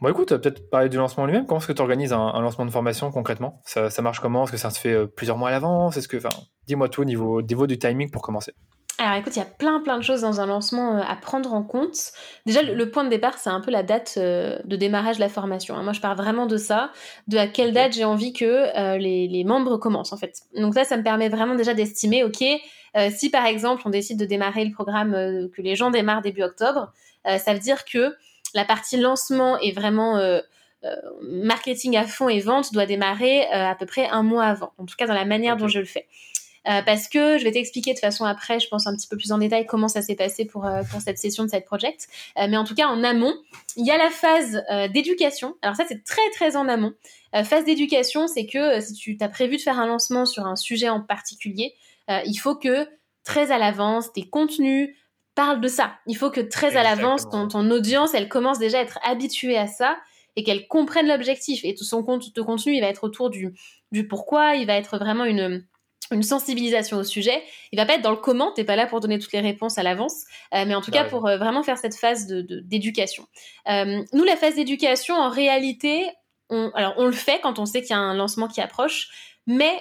Bon, 0.00 0.08
écoute, 0.08 0.28
peut-être 0.28 0.70
parler 0.70 0.88
du 0.88 0.96
lancement 0.98 1.26
lui-même. 1.26 1.46
Comment 1.46 1.58
est-ce 1.58 1.66
que 1.66 1.72
tu 1.72 1.82
organises 1.82 2.12
un, 2.12 2.40
lancement 2.40 2.64
de 2.64 2.70
formation 2.70 3.10
concrètement? 3.10 3.60
Ça, 3.64 3.90
marche 4.00 4.20
comment? 4.20 4.44
Est-ce 4.44 4.52
que 4.52 4.58
ça 4.58 4.70
se 4.70 4.78
fait 4.78 4.92
euh, 4.92 5.06
plusieurs 5.06 5.36
mois 5.36 5.48
à 5.48 5.52
l'avance? 5.52 5.96
Est-ce 5.96 6.06
que, 6.06 6.16
enfin, 6.16 6.28
dis-moi 6.68 6.88
tout 6.88 7.02
au 7.02 7.04
niveau, 7.04 7.42
niveau 7.42 7.66
du 7.66 7.76
timing 7.76 8.10
pour 8.10 8.22
commencer. 8.22 8.54
Alors 8.98 9.14
écoute, 9.16 9.36
il 9.36 9.40
y 9.40 9.42
a 9.42 9.46
plein 9.46 9.80
plein 9.80 9.98
de 9.98 10.02
choses 10.02 10.22
dans 10.22 10.40
un 10.40 10.46
lancement 10.46 10.96
euh, 10.96 11.02
à 11.06 11.16
prendre 11.16 11.52
en 11.52 11.62
compte. 11.62 12.12
Déjà, 12.46 12.62
le, 12.62 12.90
point 12.90 13.04
de 13.04 13.10
départ, 13.10 13.36
c'est 13.38 13.50
un 13.50 13.60
peu 13.60 13.70
la 13.70 13.82
date 13.82 14.14
euh, 14.16 14.58
de 14.64 14.76
démarrage 14.76 15.16
de 15.16 15.20
la 15.20 15.28
formation. 15.28 15.76
Hein. 15.76 15.82
Moi, 15.82 15.92
je 15.92 16.00
pars 16.00 16.16
vraiment 16.16 16.46
de 16.46 16.56
ça, 16.56 16.92
de 17.28 17.36
à 17.36 17.46
quelle 17.46 17.72
date 17.72 17.92
j'ai 17.92 18.04
envie 18.04 18.32
que 18.32 18.96
les, 18.98 19.28
les, 19.28 19.44
membres 19.44 19.76
commencent 19.76 20.12
en 20.12 20.16
fait. 20.16 20.40
Donc 20.56 20.74
là, 20.74 20.84
ça 20.84 20.96
me 20.96 21.02
permet 21.02 21.28
vraiment 21.28 21.54
déjà 21.54 21.74
d'estimer, 21.74 22.24
ok, 22.24 22.42
si 23.10 23.28
par 23.28 23.44
exemple 23.44 23.82
on 23.84 23.90
décide 23.90 24.18
de 24.18 24.24
démarrer 24.24 24.64
le 24.64 24.72
programme, 24.72 25.12
que 25.54 25.60
les 25.60 25.76
gens 25.76 25.90
démarrent 25.90 26.22
début 26.22 26.42
octobre, 26.42 26.92
ça 27.26 27.52
veut 27.52 27.58
dire 27.58 27.84
que 27.84 28.16
la 28.56 28.64
partie 28.64 28.96
lancement 28.96 29.58
est 29.58 29.72
vraiment 29.72 30.16
euh, 30.16 30.40
euh, 30.84 30.96
marketing 31.22 31.96
à 31.96 32.06
fond 32.06 32.28
et 32.28 32.40
vente 32.40 32.72
doit 32.72 32.86
démarrer 32.86 33.44
euh, 33.46 33.70
à 33.70 33.74
peu 33.74 33.86
près 33.86 34.08
un 34.08 34.22
mois 34.22 34.44
avant, 34.44 34.72
en 34.78 34.86
tout 34.86 34.96
cas 34.96 35.06
dans 35.06 35.14
la 35.14 35.24
manière 35.24 35.56
dont 35.56 35.68
je 35.68 35.78
le 35.78 35.84
fais. 35.84 36.06
Parce 36.84 37.08
que 37.08 37.38
je 37.38 37.44
vais 37.44 37.52
t'expliquer 37.52 37.94
de 37.94 37.98
façon 37.98 38.24
après, 38.24 38.60
je 38.60 38.68
pense 38.68 38.86
un 38.86 38.94
petit 38.94 39.08
peu 39.08 39.16
plus 39.16 39.32
en 39.32 39.38
détail 39.38 39.66
comment 39.66 39.88
ça 39.88 40.02
s'est 40.02 40.16
passé 40.16 40.44
pour, 40.44 40.68
pour 40.90 41.00
cette 41.00 41.18
session 41.18 41.44
de 41.44 41.48
cette 41.48 41.64
project. 41.64 42.08
mais 42.36 42.56
en 42.56 42.64
tout 42.64 42.74
cas, 42.74 42.88
en 42.88 43.04
amont, 43.04 43.34
il 43.76 43.86
y 43.86 43.90
a 43.90 43.98
la 43.98 44.10
phase 44.10 44.62
d'éducation. 44.92 45.54
Alors 45.62 45.76
ça, 45.76 45.84
c'est 45.86 46.04
très 46.04 46.28
très 46.34 46.56
en 46.56 46.68
amont. 46.68 46.92
phase 47.44 47.64
d'éducation, 47.64 48.26
c'est 48.26 48.46
que 48.46 48.80
si 48.80 48.94
tu 48.94 49.16
as 49.20 49.28
prévu 49.28 49.56
de 49.56 49.62
faire 49.62 49.78
un 49.78 49.86
lancement 49.86 50.26
sur 50.26 50.46
un 50.46 50.56
sujet 50.56 50.88
en 50.88 51.00
particulier, 51.00 51.74
il 52.08 52.36
faut 52.36 52.56
que 52.56 52.88
très 53.24 53.50
à 53.50 53.58
l'avance, 53.58 54.12
tes 54.12 54.28
contenus, 54.28 54.90
parle 55.36 55.60
de 55.60 55.68
ça. 55.68 55.98
Il 56.06 56.16
faut 56.16 56.30
que 56.30 56.40
très 56.40 56.76
à 56.76 56.82
l'avance, 56.82 57.28
ton, 57.28 57.70
audience, 57.70 58.14
elle 58.14 58.28
commence 58.28 58.58
déjà 58.58 58.78
à 58.78 58.82
être 58.82 58.98
habituée 59.04 59.58
à 59.58 59.68
ça 59.68 59.96
et 60.34 60.42
qu'elle 60.42 60.66
comprenne 60.66 61.06
l'objectif. 61.06 61.60
Et 61.64 61.74
tout 61.74 61.84
son 61.84 62.02
compte, 62.02 62.34
de 62.34 62.42
contenu, 62.42 62.74
il 62.74 62.80
va 62.80 62.88
être 62.88 63.04
autour 63.04 63.30
du, 63.30 63.54
du 63.92 64.08
pourquoi, 64.08 64.54
il 64.54 64.66
va 64.66 64.74
être 64.74 64.98
vraiment 64.98 65.24
une, 65.24 65.64
une 66.10 66.22
sensibilisation 66.22 66.98
au 66.98 67.04
sujet. 67.04 67.42
Il 67.72 67.78
va 67.78 67.86
pas 67.86 67.94
être 67.94 68.02
dans 68.02 68.10
le 68.10 68.16
comment, 68.16 68.52
t'es 68.52 68.64
pas 68.64 68.76
là 68.76 68.86
pour 68.86 69.00
donner 69.00 69.18
toutes 69.18 69.32
les 69.32 69.40
réponses 69.40 69.78
à 69.78 69.82
l'avance, 69.82 70.24
euh, 70.54 70.64
mais 70.66 70.74
en 70.74 70.80
tout 70.80 70.90
cas 70.90 71.04
pour 71.04 71.26
euh, 71.26 71.36
vraiment 71.36 71.62
faire 71.62 71.78
cette 71.78 71.96
phase 71.96 72.26
d'éducation. 72.26 73.26
De, 73.66 73.72
euh, 73.72 74.04
nous, 74.12 74.24
la 74.24 74.36
phase 74.36 74.54
d'éducation, 74.54 75.14
en 75.14 75.28
réalité, 75.28 76.06
on, 76.48 76.70
alors 76.74 76.94
on 76.96 77.06
le 77.06 77.12
fait 77.12 77.40
quand 77.42 77.58
on 77.58 77.66
sait 77.66 77.82
qu'il 77.82 77.90
y 77.90 77.98
a 77.98 77.98
un 77.98 78.14
lancement 78.14 78.48
qui 78.48 78.60
approche, 78.60 79.08
mais 79.46 79.72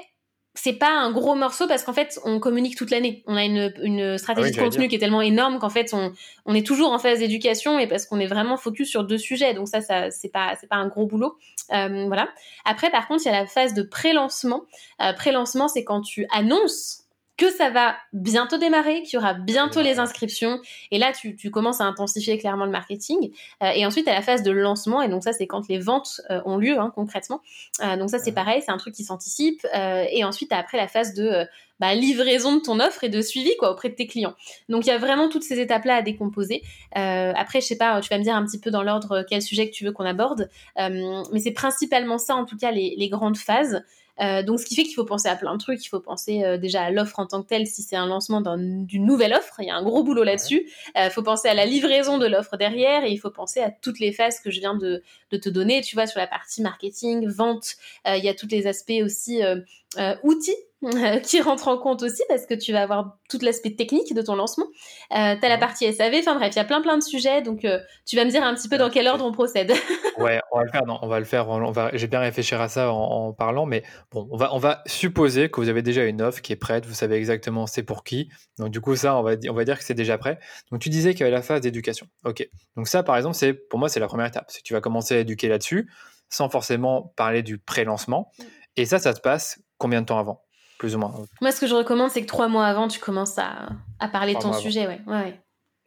c'est 0.56 0.74
pas 0.74 0.90
un 0.90 1.12
gros 1.12 1.36
morceau 1.36 1.68
parce 1.68 1.84
qu'en 1.84 1.94
fait 1.94 2.20
on 2.24 2.40
communique 2.40 2.76
toute 2.78 2.90
l'année. 2.90 3.24
On 3.28 3.36
a 3.36 3.44
une, 3.44 3.74
une 3.84 4.18
stratégie 4.18 4.52
ah 4.54 4.58
de 4.58 4.64
contenu 4.64 4.88
qui 4.88 4.96
est 4.96 5.00
tellement 5.00 5.22
énorme 5.22 5.60
qu'en 5.60 5.70
fait 5.70 5.94
on, 5.94 6.14
on 6.46 6.56
est 6.56 6.66
toujours 6.66 6.92
en 6.92 7.00
phase 7.00 7.20
d'éducation 7.20 7.78
et 7.78 7.88
parce 7.88 8.06
qu'on 8.06 8.20
est 8.20 8.28
vraiment 8.28 8.58
focus 8.58 8.90
sur 8.90 9.04
deux 9.04 9.18
sujets. 9.18 9.54
Donc 9.54 9.68
ça, 9.68 9.82
ça 9.82 10.12
c'est 10.12 10.32
pas 10.32 10.56
c'est 10.60 10.68
pas 10.68 10.78
un 10.78 10.88
gros 10.88 11.06
boulot. 11.06 11.38
Euh, 11.74 12.06
voilà. 12.08 12.30
Après 12.64 12.90
par 12.90 13.08
contre 13.08 13.24
il 13.26 13.32
y 13.32 13.36
a 13.36 13.40
la 13.40 13.48
phase 13.48 13.74
de 13.74 13.84
pré-lancement. 13.84 14.64
Euh, 15.02 15.14
pré-lancement 15.14 15.68
c'est 15.68 15.84
quand 15.84 16.02
tu 16.02 16.26
annonces 16.32 17.05
que 17.38 17.52
ça 17.52 17.70
va 17.70 17.96
bientôt 18.14 18.58
démarrer, 18.58 19.04
qu'il 19.04 19.16
y 19.16 19.18
aura 19.18 19.34
bientôt 19.34 19.82
les 19.82 20.00
inscriptions. 20.00 20.60
Et 20.92 20.98
là, 20.98 21.12
tu, 21.12 21.36
tu, 21.36 21.52
commences 21.52 21.82
à 21.82 21.86
intensifier 21.86 22.38
clairement 22.38 22.66
le 22.66 22.72
marketing. 22.72 23.32
Euh, 23.62 23.72
et 23.76 23.86
ensuite, 23.86 24.08
à 24.08 24.14
la 24.14 24.22
phase 24.22 24.44
de 24.44 24.52
lancement, 24.52 25.02
et 25.02 25.10
donc 25.10 25.24
ça, 25.24 25.34
c'est 25.34 25.48
quand 25.48 25.68
les 25.68 25.80
ventes 25.80 26.22
euh, 26.30 26.42
ont 26.46 26.58
lieu 26.58 26.80
hein, 26.80 26.92
concrètement. 26.96 27.42
Euh, 27.84 27.98
donc 27.98 28.10
ça, 28.10 28.20
c'est 28.20 28.32
pareil, 28.32 28.62
c'est 28.66 28.72
un 28.72 28.78
truc 28.78 28.94
qui 28.94 29.04
s'anticipe. 29.04 29.66
et 29.74 30.24
ensuite, 30.24 30.52
après 30.54 30.78
la 30.78 30.88
phase 30.88 31.14
de 31.14 31.46
bah, 31.80 31.94
livraison 31.94 32.56
de 32.56 32.62
ton 32.62 32.80
offre 32.80 33.04
et 33.04 33.10
de 33.10 33.22
suivi 33.22 33.52
quoi 33.58 33.72
auprès 33.72 33.90
de 33.90 33.96
tes 33.96 34.08
clients. 34.08 34.34
Donc 34.70 34.86
il 34.86 34.90
y 34.90 34.92
a 34.92 34.98
vraiment 34.98 35.28
toutes 35.28 35.44
ces 35.44 35.60
étapes-là 35.60 35.96
à 35.96 36.02
décomposer. 36.02 36.62
après, 36.94 37.60
je 37.60 37.66
sais 37.66 37.78
pas, 37.78 38.00
tu 38.02 38.10
vas 38.10 38.18
me 38.18 38.24
dire 38.24 38.36
un 38.36 38.46
petit 38.46 38.60
peu 38.60 38.72
dans 38.72 38.84
l'ordre 38.84 39.26
quel 39.28 39.42
sujet 39.42 39.70
que 39.70 39.76
tu 39.76 39.84
veux 39.84 39.92
qu'on 39.92 40.06
aborde, 40.06 40.50
mais 40.78 41.40
c'est 41.40 41.52
principalement 41.52 42.18
ça, 42.18 42.36
en 42.36 42.46
tout 42.46 42.58
cas, 42.58 42.72
les, 42.72 42.96
les 42.98 43.10
grandes 43.10 43.38
phases. 43.38 43.84
Euh, 44.22 44.44
donc, 44.44 44.60
ce 44.60 44.66
qui 44.66 44.76
fait 44.76 44.84
qu'il 44.84 44.94
faut 44.94 45.06
penser 45.06 45.28
à 45.28 45.36
plein 45.36 45.54
de 45.54 45.60
trucs. 45.60 45.84
Il 45.84 45.90
faut 45.90 46.00
penser 46.00 46.44
euh, 46.44 46.58
déjà 46.58 46.84
à 46.84 46.92
l'offre 46.92 47.20
en 47.20 47.26
tant 47.26 47.42
que 47.42 47.48
telle, 47.48 47.68
si 47.68 47.82
c'est 47.82 47.96
un 47.96 48.08
lancement 48.08 48.42
d'une 48.42 49.06
nouvelle 49.06 49.34
offre. 49.34 49.56
Il 49.60 49.66
y 49.66 49.70
a 49.70 49.76
un 49.76 49.84
gros 49.84 50.04
boulot 50.04 50.24
là-dessus. 50.24 50.70
Il 50.96 51.02
euh, 51.02 51.10
faut 51.10 51.24
penser 51.24 51.48
à 51.48 51.54
la 51.54 51.66
livraison 51.66 52.18
de 52.18 52.26
l'offre 52.26 52.58
derrière 52.58 53.04
et 53.04 53.12
il 53.12 53.18
faut 53.18 53.32
penser 53.32 53.60
à 53.60 53.72
toutes 53.72 54.00
les 54.00 54.12
phases 54.12 54.40
que 54.40 54.52
je 54.52 54.60
viens 54.60 54.76
de, 54.76 55.04
de 55.32 55.38
te 55.38 55.50
donner. 55.50 55.82
Tu 55.82 55.96
vois, 55.96 56.08
sur 56.08 56.20
la 56.20 56.28
partie 56.28 56.62
marketing, 56.62 57.28
vente, 57.28 57.76
il 58.06 58.24
y 58.24 58.30
a 58.30 58.34
tous 58.34 58.48
les 58.48 58.68
aspects 58.68 59.02
aussi 59.04 59.42
outils 60.24 60.56
qui 61.24 61.42
rentre 61.42 61.68
en 61.68 61.78
compte 61.78 62.04
aussi 62.04 62.22
parce 62.28 62.46
que 62.46 62.54
tu 62.54 62.72
vas 62.72 62.84
avoir 62.84 63.18
tout 63.30 63.40
l'aspect 63.42 63.72
technique 63.72 64.14
de 64.14 64.22
ton 64.22 64.36
lancement. 64.36 64.68
Euh, 65.14 65.36
tu 65.36 65.46
as 65.46 65.50
la 65.50 65.58
partie 65.58 65.92
SAV, 65.92 66.16
enfin 66.20 66.36
bref, 66.36 66.54
il 66.54 66.58
y 66.58 66.62
a 66.62 66.66
plein 66.66 66.82
plein 66.82 66.98
de 66.98 67.04
sujets, 67.04 67.42
donc 67.42 67.66
euh, 67.66 67.80
tu 68.06 68.16
vas 68.16 68.26
me 68.26 68.30
dire 68.30 68.44
un 68.44 68.54
petit 68.54 68.70
peu 68.70 68.78
dans 68.78 68.90
quel 68.90 69.08
ordre 69.08 69.26
on 69.26 69.32
procède. 69.32 69.72
ouais, 70.20 70.40
on 70.52 70.60
va 70.60 70.64
le 70.64 70.72
faire, 70.72 70.84
on 71.02 71.08
va 71.08 71.20
le 71.20 71.26
faire, 71.26 71.50
on 71.50 71.72
va, 71.72 71.90
j'ai 71.94 72.08
bien 72.08 72.20
réfléchir 72.20 72.62
à 72.62 72.70
ça 72.70 72.92
en, 72.92 73.34
parlant, 73.34 73.66
mais 73.66 73.84
bon, 74.12 74.28
on 74.32 74.38
va, 74.38 74.54
on 74.54 74.60
va 74.60 74.84
supposer 74.86 75.50
que 75.50 75.60
vous 75.60 75.70
avez 75.70 75.82
déjà 75.82 76.06
une 76.06 76.22
offre 76.22 76.42
qui 76.42 76.54
est 76.54 76.58
prête, 76.58 76.86
vous 76.86 76.94
savez 76.94 77.16
exactement 77.16 77.66
c'est 77.66 77.84
pour 77.84 78.04
qui, 78.04 78.30
donc 78.60 78.70
du 78.70 78.80
coup 78.80 78.96
ça, 78.96 79.18
on 79.18 79.24
va, 79.24 79.32
on 79.50 79.54
va 79.54 79.66
dire 79.66 79.80
que 79.80 79.84
c'est 79.84 79.96
déjà 79.96 80.18
prêt. 80.18 80.40
Donc 80.72 80.82
tu 80.82 80.90
disais 80.90 81.14
qu'il 81.14 81.22
y 81.22 81.24
avait 81.24 81.36
la 81.36 81.42
phase 81.42 81.62
d'éducation, 81.62 82.08
ok. 82.26 82.48
Donc 82.76 82.88
ça 82.88 83.02
par 83.02 83.18
exemple, 83.18 83.36
c'est 83.36 83.54
pour 83.54 83.80
moi 83.80 83.90
c'est 83.90 84.00
la 84.00 84.08
première 84.08 84.28
étape, 84.28 84.46
c'est 84.50 84.60
que 84.60 84.66
tu 84.66 84.74
vas 84.74 84.82
commencer 84.82 85.16
à 85.16 85.20
éduquer 85.20 85.48
là-dessus, 85.48 85.90
sans 86.30 86.50
forcément 86.50 87.14
parler 87.16 87.42
du 87.42 87.58
pré-lancement, 87.58 88.32
mm. 88.38 88.44
et 88.78 88.86
ça, 88.86 89.00
ça 89.00 89.16
se 89.16 89.22
passe 89.22 89.60
combien 89.78 90.02
de 90.02 90.06
temps 90.06 90.20
avant? 90.20 90.45
Plus 90.78 90.96
ou 90.96 91.00
moins. 91.00 91.14
Moi, 91.42 91.52
ce 91.52 91.60
que 91.60 91.68
je 91.68 91.76
recommande, 91.76 92.12
c'est 92.12 92.22
que 92.22 92.28
trois 92.28 92.48
mois 92.48 92.66
avant, 92.66 92.88
tu 92.88 93.00
commences 93.00 93.38
à, 93.38 93.70
à 94.00 94.08
parler 94.08 94.34
de 94.34 94.40
ton 94.40 94.54
sujet. 94.54 94.88
Ouais. 94.88 95.00
ouais. 95.08 95.40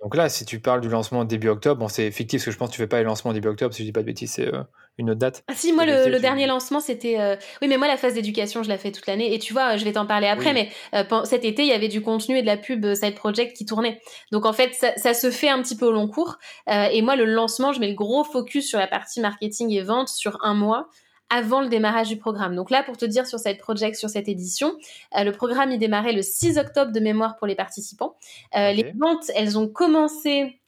Donc 0.03 0.15
là, 0.15 0.29
si 0.29 0.45
tu 0.45 0.61
parles 0.61 0.81
du 0.81 0.89
lancement 0.89 1.25
début 1.25 1.49
octobre, 1.49 1.81
bon, 1.81 1.89
c'est 1.89 2.13
fictif 2.13 2.41
parce 2.41 2.45
que 2.47 2.51
je 2.53 2.57
pense 2.57 2.69
que 2.69 2.75
tu 2.75 2.81
fais 2.81 2.87
pas 2.87 2.99
les 2.99 3.05
lancements 3.05 3.33
début 3.33 3.49
octobre, 3.49 3.75
si 3.75 3.83
je 3.83 3.89
dis 3.89 3.93
pas 3.93 4.03
de 4.03 4.07
bêtises, 4.07 4.31
c'est 4.31 4.47
euh, 4.47 4.63
une 4.97 5.11
autre 5.11 5.19
date. 5.19 5.43
Ah 5.49 5.55
si, 5.57 5.73
moi, 5.73 5.85
le, 5.87 6.21
dernier 6.21 6.47
lancement, 6.47 6.79
c'était... 6.79 7.19
Euh, 7.19 7.35
oui, 7.61 7.69
mais 7.69 7.79
moi, 7.79 7.89
la 7.89 7.97
phase 7.97 8.15
d'éducation, 8.15 8.63
je 8.63 8.69
la 8.69 8.79
fais 8.79 8.93
toute 8.93 9.09
l'année. 9.09 9.35
Et 9.35 9.41
tu 9.41 9.53
vois, 9.53 9.77
je 9.77 9.85
vais 9.85 9.93
t'en 9.93 10.07
parler 10.07 10.29
après, 10.29 10.53
mais 10.53 10.71
euh, 10.95 11.25
cet 11.25 11.45
été, 11.45 11.63
il 11.63 11.69
y 11.69 11.73
avait 11.73 11.89
du 11.89 12.01
contenu 12.01 12.39
et 12.39 12.43
de 12.43 12.47
la 12.47 12.57
pub 12.57 12.95
Side 12.95 13.17
Project 13.17 13.57
qui 13.57 13.67
tournait. 13.67 14.01
Donc, 14.31 14.47
en 14.47 14.53
fait, 14.53 14.73
ça, 14.73 14.93
ça 14.97 15.15
se 15.15 15.33
fait 15.33 15.49
un 15.49 15.61
petit 15.63 15.77
peu 15.77 15.87
au 15.87 15.93
long 15.93 16.07
cours. 16.07 16.39
et 16.69 17.03
moi, 17.03 17.17
le 17.17 17.25
lancement, 17.25 17.73
je 17.73 17.81
mets 17.81 17.89
le 17.89 17.97
gros 17.97 18.23
focus 18.23 18.69
sur 18.69 18.79
la 18.79 18.87
partie 18.87 19.21
marketing 19.21 19.73
et 19.73 19.83
vente 19.83 20.09
sur 20.09 20.39
un 20.45 20.55
mois 20.55 20.89
avant 21.31 21.61
le 21.61 21.69
démarrage 21.69 22.09
du 22.09 22.17
programme. 22.17 22.55
Donc 22.57 22.71
là, 22.71 22.83
pour 22.83 22.97
te 22.97 23.05
dire 23.05 23.27
sur 23.27 23.39
cette 23.39 23.59
project, 23.59 23.97
sur 23.97 24.09
cette 24.09 24.29
édition, 24.29 24.75
euh, 25.17 25.25
le 25.25 25.33
programme 25.33 25.71
il 25.71 25.79
démarrait 25.79 26.13
le 26.13 26.23
6 26.23 26.59
octobre 26.59 26.93
de 26.93 27.01
mémoire 27.01 27.37
pour 27.37 27.47
les 27.47 27.55
participants. 27.55 28.17
Euh, 28.57 28.73
les 28.73 28.93
ventes, 28.99 29.31
elles 29.35 29.59
ont 29.59 29.69
commencé 29.69 30.59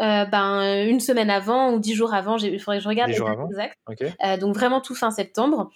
euh, 0.00 0.24
ben, 0.24 0.86
une 0.86 1.00
semaine 1.00 1.30
avant 1.30 1.72
ou 1.72 1.78
dix 1.78 1.94
jours 1.94 2.14
avant. 2.14 2.36
Il 2.38 2.60
faudrait 2.60 2.78
que 2.78 2.84
je 2.84 2.88
regarde 2.88 3.10
exact. 3.10 3.78
donc 4.40 4.54
vraiment 4.54 4.80
tout 4.80 4.94
fin 4.94 5.10
septembre. 5.10 5.70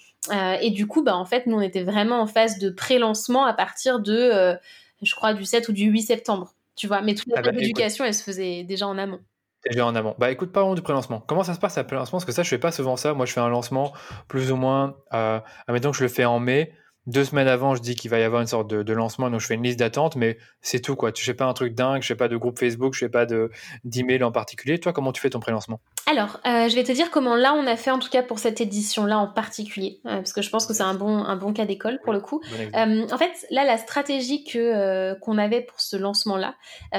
et 0.61 0.71
du 0.71 0.87
coup, 0.87 1.03
ben, 1.03 1.15
en 1.15 1.25
fait, 1.25 1.47
nous 1.47 1.57
on 1.57 1.61
était 1.61 1.85
vraiment 1.85 2.21
en 2.21 2.27
phase 2.27 2.59
de 2.59 2.71
pré-lancement 2.71 3.45
à 3.45 3.53
partir 3.53 4.01
de, 4.01 4.57
je 5.03 5.15
crois, 5.15 5.35
du 5.35 5.45
7 5.45 5.69
ou 5.69 5.73
du 5.73 5.85
8 5.85 6.03
septembre. 6.03 6.55
Tu 6.75 6.87
vois, 6.87 7.03
mais 7.03 7.15
toute 7.15 7.29
la 7.29 7.39
ah 7.39 7.43
bah, 7.43 7.53
éducation, 7.55 8.05
elle 8.05 8.15
se 8.15 8.23
faisait 8.23 8.65
déjà 8.65 8.89
en 8.89 8.97
amont. 8.97 9.21
Déjà 9.69 9.87
en 9.87 9.95
amont. 9.95 10.17
Bah 10.19 10.31
écoute, 10.33 10.51
parlons 10.53 10.75
du 10.75 10.83
pré-lancement. 10.83 11.21
Comment 11.21 11.45
ça 11.45 11.55
se 11.55 11.61
passe 11.61 11.79
à 11.79 11.85
pré-lancement? 11.85 12.19
Parce 12.19 12.25
que 12.25 12.33
ça, 12.33 12.43
je 12.43 12.49
fais 12.49 12.59
pas 12.59 12.73
souvent 12.73 12.97
ça. 12.97 13.15
Moi, 13.15 13.27
je 13.27 13.33
fais 13.33 13.41
un 13.41 13.49
lancement 13.49 13.93
plus 14.27 14.51
ou 14.51 14.57
moins, 14.57 14.97
euh, 15.15 15.39
admettons 15.69 15.93
que 15.93 15.97
je 15.97 16.03
le 16.03 16.09
fais 16.09 16.25
en 16.25 16.41
mai. 16.41 16.73
Deux 17.07 17.25
semaines 17.25 17.49
avant, 17.49 17.75
je 17.75 17.83
dis 17.83 17.97
qu'il 17.97 18.13
va 18.13 18.21
y 18.21 18.23
avoir 18.23 18.41
une 18.41 18.47
sorte 18.47 18.69
de, 18.69 18.93
lancement, 18.93 19.29
donc 19.29 19.41
je 19.41 19.47
fais 19.47 19.55
une 19.55 19.65
liste 19.65 19.81
d'attente, 19.81 20.15
mais 20.15 20.39
c'est 20.61 20.79
tout 20.79 20.95
quoi. 20.95 21.11
Tu 21.11 21.25
fais 21.25 21.35
pas 21.35 21.47
un 21.47 21.53
truc 21.53 21.75
dingue, 21.75 22.01
je 22.01 22.07
fais 22.07 22.15
pas 22.15 22.29
de 22.29 22.37
groupe 22.37 22.61
Facebook, 22.61 22.95
je 22.95 23.01
fais 23.01 23.09
pas 23.09 23.27
de 23.27 23.51
d'email 23.85 24.23
en 24.23 24.31
particulier. 24.31 24.79
Toi, 24.79 24.93
comment 24.93 25.11
tu 25.13 25.21
fais 25.21 25.31
ton 25.31 25.41
pré-lancement? 25.41 25.81
Alors, 26.09 26.39
euh, 26.47 26.69
je 26.69 26.77
vais 26.77 26.85
te 26.85 26.93
dire 26.93 27.11
comment 27.11 27.35
là 27.35 27.55
on 27.55 27.67
a 27.67 27.77
fait 27.77 27.91
en 27.91 27.99
tout 27.99 28.09
cas 28.09 28.23
pour 28.23 28.39
cette 28.39 28.61
édition-là 28.61 29.19
en 29.19 29.27
particulier, 29.27 29.99
euh, 30.07 30.17
parce 30.17 30.33
que 30.33 30.43
je 30.43 30.51
pense 30.51 30.65
que 30.65 30.75
c'est 30.75 30.85
un 30.85 30.95
bon 30.95 31.25
un 31.25 31.37
bon 31.37 31.53
cas 31.53 31.65
d'école 31.65 31.99
pour 32.05 32.13
le 32.13 32.21
coup. 32.21 32.41
Euh, 32.53 33.07
en 33.11 33.19
fait, 33.19 33.33
là 33.51 33.65
la 33.65 33.79
stratégie 33.79 34.45
que 34.45 35.19
qu'on 35.21 35.39
avait 35.39 35.63
pour 35.63 35.81
ce 35.81 35.97
lancement-là, 35.97 36.55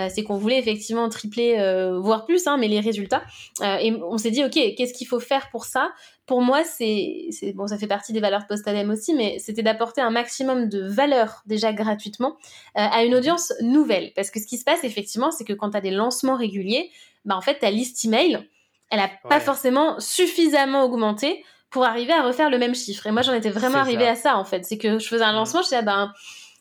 c'est 0.10 0.24
qu'on 0.24 0.38
voulait 0.38 0.60
effectivement 0.60 1.08
tripler, 1.08 1.58
voire 2.01 2.26
plus, 2.26 2.45
hein, 2.47 2.58
mais 2.58 2.68
les 2.68 2.82
résultats. 2.82 3.24
et 3.62 3.93
on 4.04 4.18
s'est 4.18 4.32
dit 4.32 4.43
ok, 4.43 4.76
qu'est-ce 4.76 4.93
qu'il 4.93 5.08
faut 5.08 5.22
faire 5.22 5.49
pour 5.49 5.64
ça? 5.64 5.91
Pour 6.26 6.41
moi, 6.41 6.63
c'est 6.63 7.30
bon, 7.53 7.67
ça 7.67 7.78
fait 7.78 7.88
partie 7.88 8.13
des 8.13 8.21
valeurs 8.21 8.47
post-ADEM 8.47 8.89
aussi, 8.89 9.13
mais 9.13 9.39
c'était 9.39 9.63
d'apporter 9.63 9.99
un 9.99 10.09
maximum 10.09 10.69
de 10.69 10.88
valeur 10.88 11.41
déjà 11.45 11.74
gratuitement 11.74 12.38
euh, 12.78 12.82
à 12.91 13.03
une 13.03 13.13
audience 13.13 13.53
nouvelle. 13.61 14.13
Parce 14.15 14.32
que 14.32 14.39
ce 14.39 14.47
qui 14.47 14.57
se 14.57 14.63
passe 14.63 14.84
effectivement, 14.84 15.32
c'est 15.32 15.43
que 15.43 15.53
quand 15.53 15.71
tu 15.71 15.78
as 15.78 15.82
des 15.82 15.91
lancements 15.91 16.38
réguliers, 16.38 16.89
bah 17.26 17.36
en 17.36 17.41
fait 17.41 17.59
ta 17.59 17.71
liste 17.71 18.03
email, 18.05 18.47
elle 18.89 18.99
a 18.99 19.09
pas 19.28 19.39
forcément 19.39 19.99
suffisamment 19.99 20.84
augmenté 20.84 21.43
pour 21.69 21.84
arriver 21.84 22.13
à 22.13 22.24
refaire 22.24 22.49
le 22.49 22.59
même 22.59 22.76
chiffre. 22.76 23.05
Et 23.07 23.11
moi, 23.11 23.24
j'en 23.24 23.34
étais 23.34 23.49
vraiment 23.49 23.80
arrivée 23.80 24.07
à 24.07 24.15
ça 24.15 24.38
en 24.38 24.45
fait. 24.45 24.63
C'est 24.63 24.78
que 24.78 24.99
je 24.99 25.07
faisais 25.07 25.24
un 25.24 25.34
lancement, 25.34 25.61
je 25.61 25.65
disais, 25.65 25.78
ah, 25.78 25.82
ben, 25.82 26.13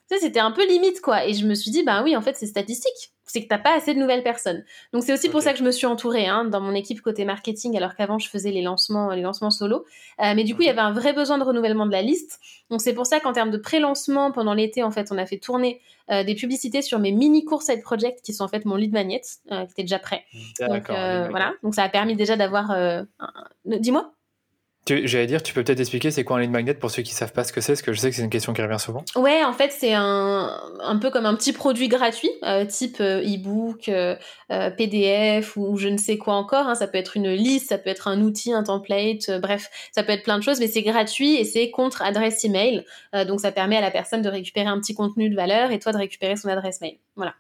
c'était 0.09 0.41
un 0.41 0.51
peu 0.51 0.67
limite 0.67 1.01
quoi. 1.01 1.27
Et 1.27 1.35
je 1.35 1.47
me 1.47 1.55
suis 1.55 1.71
dit, 1.71 1.85
bah 1.85 2.03
oui, 2.03 2.17
en 2.17 2.23
fait, 2.23 2.37
c'est 2.37 2.47
statistique 2.47 3.12
c'est 3.33 3.43
que 3.43 3.49
t'as 3.49 3.59
pas 3.59 3.75
assez 3.75 3.95
de 3.95 3.99
nouvelles 3.99 4.23
personnes. 4.23 4.63
Donc 4.93 5.05
c'est 5.05 5.13
aussi 5.15 5.31
pour 5.31 5.41
ça 5.41 5.53
que 5.53 5.59
je 5.59 5.65
me 5.65 5.71
suis 5.71 5.87
entourée 5.87 6.27
hein, 6.27 6.45
dans 6.45 6.61
mon 6.61 6.75
équipe 6.75 7.01
côté 7.01 7.25
marketing, 7.25 7.75
alors 7.79 7.95
qu'avant 7.95 8.19
je 8.19 8.29
faisais 8.29 8.51
les 8.51 8.61
lancements, 8.61 9.13
les 9.13 9.23
lancements 9.23 9.51
solo. 9.51 9.87
Euh, 10.21 10.35
mais 10.37 10.45
du 10.45 10.55
coup, 10.55 10.61
il 10.61 10.67
y 10.67 10.71
avait 10.71 10.81
un 10.81 10.93
vrai 10.93 11.15
besoin 11.15 11.39
de 11.39 11.43
renouvellement 11.43 11.87
de 11.87 11.93
la 11.93 12.03
liste. 12.03 12.41
Donc 12.69 12.83
c'est 12.83 12.93
pour 12.93 13.07
ça 13.07 13.21
qu'en 13.21 13.33
termes 13.33 13.51
de 13.51 13.57
pré-lancement, 13.57 14.33
pendant 14.33 14.53
l'été, 14.53 14.83
en 14.83 14.91
fait, 14.91 15.11
on 15.13 15.17
a 15.17 15.25
fait 15.25 15.39
tourner 15.39 15.81
euh, 16.11 16.25
des 16.25 16.35
publicités 16.35 16.83
sur 16.83 16.99
mes 16.99 17.11
mini 17.11 17.47
courses 17.47 17.65
side 17.65 17.81
project 17.81 18.21
qui 18.23 18.35
sont 18.35 18.45
en 18.45 18.49
fait 18.49 18.67
mon 18.67 18.77
lead 18.77 18.93
magnet, 18.93 19.23
euh, 19.51 19.65
qui 19.65 19.73
était 19.73 19.85
déjà 19.85 19.99
prêt. 19.99 20.25
Donc 20.61 20.89
voilà. 20.89 21.55
Donc 21.63 21.75
ça 21.75 21.85
a 21.85 21.89
permis 21.89 22.17
déjà 22.17 22.37
d'avoir 22.37 22.77
Dis-moi. 23.65 24.13
J'allais 24.89 25.27
dire, 25.27 25.43
tu 25.43 25.55
peux 25.55 25.63
peut-être 25.63 25.79
expliquer 25.79 26.11
c'est 26.11 26.25
quoi 26.25 26.39
un 26.39 26.41
lead 26.41 26.51
magnet 26.51 26.75
pour 26.75 26.91
ceux 26.91 27.03
qui 27.03 27.15
savent 27.15 27.33
pas 27.33 27.45
ce 27.45 27.53
que 27.53 27.61
c'est, 27.61 27.73
parce 27.73 27.83
que 27.83 27.93
je 27.93 28.01
sais 28.01 28.11
que 28.11 28.17
c'est 28.17 28.23
une 28.23 28.31
question 28.31 28.53
qui 28.53 28.63
revient 28.63 28.81
souvent. 28.81 29.05
Ouais, 29.15 29.45
en 29.45 29.53
fait, 29.53 29.71
c'est 29.71 29.95
un, 29.95 30.51
un 30.81 30.99
peu 30.99 31.11
comme 31.11 31.25
un 31.25 31.37
petit 31.37 31.53
produit 31.53 31.87
gratuit, 31.87 32.31
euh, 32.43 32.65
type 32.65 32.97
euh, 33.01 33.23
e-book, 33.23 33.89
euh, 33.89 34.17
PDF 34.49 35.57
ou 35.57 35.77
je 35.77 35.87
ne 35.87 35.97
sais 35.97 36.19
quoi 36.19 36.35
encore. 36.35 36.67
Hein. 36.67 36.75
Ça 36.75 36.89
peut 36.89 36.99
être 36.99 37.17
une 37.17 37.31
liste, 37.31 37.69
ça 37.69 37.79
peut 37.79 37.91
être 37.91 38.09
un 38.09 38.21
outil, 38.23 38.53
un 38.53 38.65
template, 38.65 39.31
bref, 39.41 39.71
ça 39.93 40.03
peut 40.03 40.13
être 40.13 40.25
plein 40.25 40.39
de 40.39 40.43
choses, 40.43 40.59
mais 40.59 40.67
c'est 40.67 40.83
gratuit 40.83 41.37
et 41.37 41.45
c'est 41.45 41.71
contre 41.71 42.03
adresse 42.03 42.45
email. 42.45 42.85
donc 43.27 43.41
ça 43.41 43.53
permet 43.53 43.77
à 43.77 43.81
la 43.81 43.91
personne 43.91 44.21
de 44.21 44.29
récupérer 44.29 44.67
un 44.67 44.81
petit 44.81 44.95
contenu 44.95 45.31
de 45.31 45.37
valeur 45.37 45.71
et 45.71 45.79
toi 45.79 45.93
de 45.93 45.99
récupérer 45.99 46.37
son 46.37 46.49
adresse 46.49 46.81
mail. 46.81 46.99
Voilà. 47.15 47.35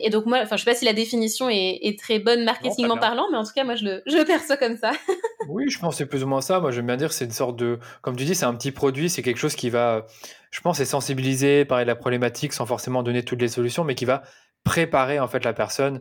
et 0.00 0.08
donc 0.10 0.26
moi, 0.26 0.38
enfin, 0.42 0.56
je 0.56 0.64
sais 0.64 0.70
pas 0.70 0.76
si 0.76 0.84
la 0.84 0.92
définition 0.92 1.48
est, 1.50 1.80
est 1.82 1.98
très 1.98 2.20
bonne 2.20 2.44
marketingment 2.44 2.96
parlant, 2.96 3.26
mais 3.30 3.36
en 3.36 3.44
tout 3.44 3.52
cas, 3.54 3.64
moi, 3.64 3.74
je 3.74 3.84
le, 3.84 4.02
je 4.06 4.16
le 4.16 4.24
perçois 4.24 4.56
comme 4.56 4.76
ça. 4.76 4.92
oui, 5.48 5.68
je 5.68 5.78
pense 5.78 5.94
que 5.94 5.98
c'est 5.98 6.06
plus 6.06 6.22
ou 6.22 6.26
moins 6.28 6.40
ça 6.40 6.60
moi, 6.60 6.70
j'aime 6.70 6.86
bien 6.86 6.96
dire, 6.96 7.12
c'est 7.12 7.24
une 7.24 7.32
sorte 7.32 7.56
de, 7.56 7.78
comme 8.02 8.16
tu 8.16 8.24
dis, 8.24 8.34
c'est 8.34 8.46
un 8.46 8.54
petit 8.54 8.72
produit, 8.72 9.10
c'est 9.10 9.22
quelque 9.22 9.38
chose 9.38 9.56
qui 9.56 9.70
va, 9.70 10.06
je 10.50 10.60
pense, 10.60 10.80
est 10.80 10.84
sensibiliser, 10.84 11.64
parler 11.64 11.84
de 11.84 11.90
la 11.90 11.96
problématique 11.96 12.52
sans 12.52 12.66
forcément 12.66 13.02
donner 13.02 13.24
toutes 13.24 13.40
les 13.40 13.48
solutions, 13.48 13.84
mais 13.84 13.94
qui 13.94 14.04
va 14.04 14.22
préparer 14.64 15.20
en 15.20 15.28
fait 15.28 15.44
la 15.44 15.52
personne 15.52 16.00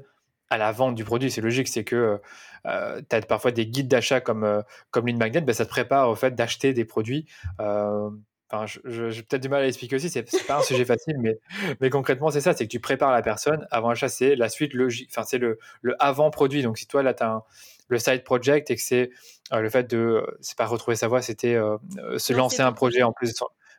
à 0.50 0.58
la 0.58 0.72
vente 0.72 0.96
du 0.96 1.04
produit. 1.04 1.32
C'est 1.32 1.42
logique, 1.42 1.68
c'est 1.68 1.84
que 1.84 2.20
euh, 2.66 3.02
tu 3.10 3.16
as 3.16 3.22
parfois 3.22 3.52
des 3.52 3.66
guides 3.66 3.88
d'achat 3.88 4.22
comme, 4.22 4.44
euh, 4.44 4.62
comme 4.92 5.08
Lead 5.08 5.18
Magnet, 5.18 5.42
ben, 5.42 5.54
ça 5.54 5.66
te 5.66 5.70
prépare 5.70 6.10
au 6.10 6.16
fait 6.16 6.36
d'acheter 6.36 6.74
des 6.74 6.86
produits. 6.86 7.26
Euh, 7.60 8.10
Enfin, 8.54 8.66
j'ai 8.86 9.24
peut-être 9.24 9.42
du 9.42 9.50
mal 9.50 9.64
à 9.64 9.66
l'expliquer 9.66 9.96
aussi, 9.96 10.10
c'est 10.10 10.24
pas 10.46 10.60
un 10.60 10.62
sujet 10.62 10.86
facile, 10.86 11.16
mais, 11.20 11.40
mais 11.82 11.90
concrètement, 11.90 12.30
c'est 12.30 12.40
ça, 12.40 12.54
c'est 12.54 12.66
que 12.66 12.72
tu 12.72 12.80
prépares 12.80 13.12
la 13.12 13.24
personne 13.24 13.66
avant 13.72 13.90
l'achat, 13.90 14.10
c'est 14.10 14.36
la 14.36 14.48
suite 14.48 14.76
logique, 14.76 15.10
enfin, 15.12 15.24
c'est 15.24 15.40
le, 15.40 15.58
le 15.82 15.96
avant-produit. 16.00 16.62
Donc, 16.62 16.78
si 16.78 16.86
toi, 16.86 17.02
là, 17.02 17.16
tu 17.16 17.24
as 17.24 17.32
un, 17.32 17.44
le 17.88 17.98
side 17.98 18.24
project 18.24 18.70
et 18.70 18.76
que 18.76 18.82
c'est 18.82 19.10
euh, 19.54 19.60
le 19.60 19.70
fait 19.70 19.90
de, 19.90 20.24
c'est 20.42 20.58
pas 20.58 20.66
retrouver 20.68 20.96
sa 20.96 21.08
voix, 21.08 21.22
c'était 21.22 21.56
euh, 21.56 21.78
euh, 21.98 22.18
se 22.20 22.34
lancer 22.34 22.62
un 22.62 22.74
projet 22.74 23.02
en 23.04 23.12
plus. 23.12 23.34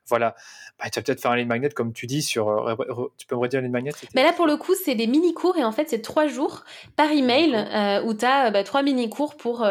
Voilà, 0.09 0.34
bah, 0.78 0.90
tu 0.90 0.98
vas 0.98 1.02
peut-être 1.05 1.20
faire 1.20 1.30
un 1.30 1.36
lead 1.36 1.48
magnet 1.48 1.70
comme 1.70 1.92
tu 1.92 2.07
dis 2.07 2.22
sur. 2.22 2.76
tu 3.16 3.26
peux 3.26 3.34
me 3.36 3.40
redire 3.40 3.61
un 3.61 3.62
lead 3.62 3.72
magnet 3.72 3.90
Mais 4.14 4.22
là 4.22 4.32
pour 4.32 4.46
le 4.46 4.57
coup 4.57 4.74
c'est 4.74 4.94
des 4.94 5.07
mini 5.07 5.32
cours 5.34 5.57
et 5.57 5.64
en 5.64 5.72
fait 5.72 5.88
c'est 5.88 6.02
trois 6.02 6.26
jours 6.26 6.64
par 6.96 7.11
email 7.11 7.55
où 8.05 8.14
tu 8.14 8.24
as 8.24 8.50
bah, 8.50 8.64
trois 8.64 8.82
mini 8.82 9.09
cours 9.09 9.36
pour 9.36 9.66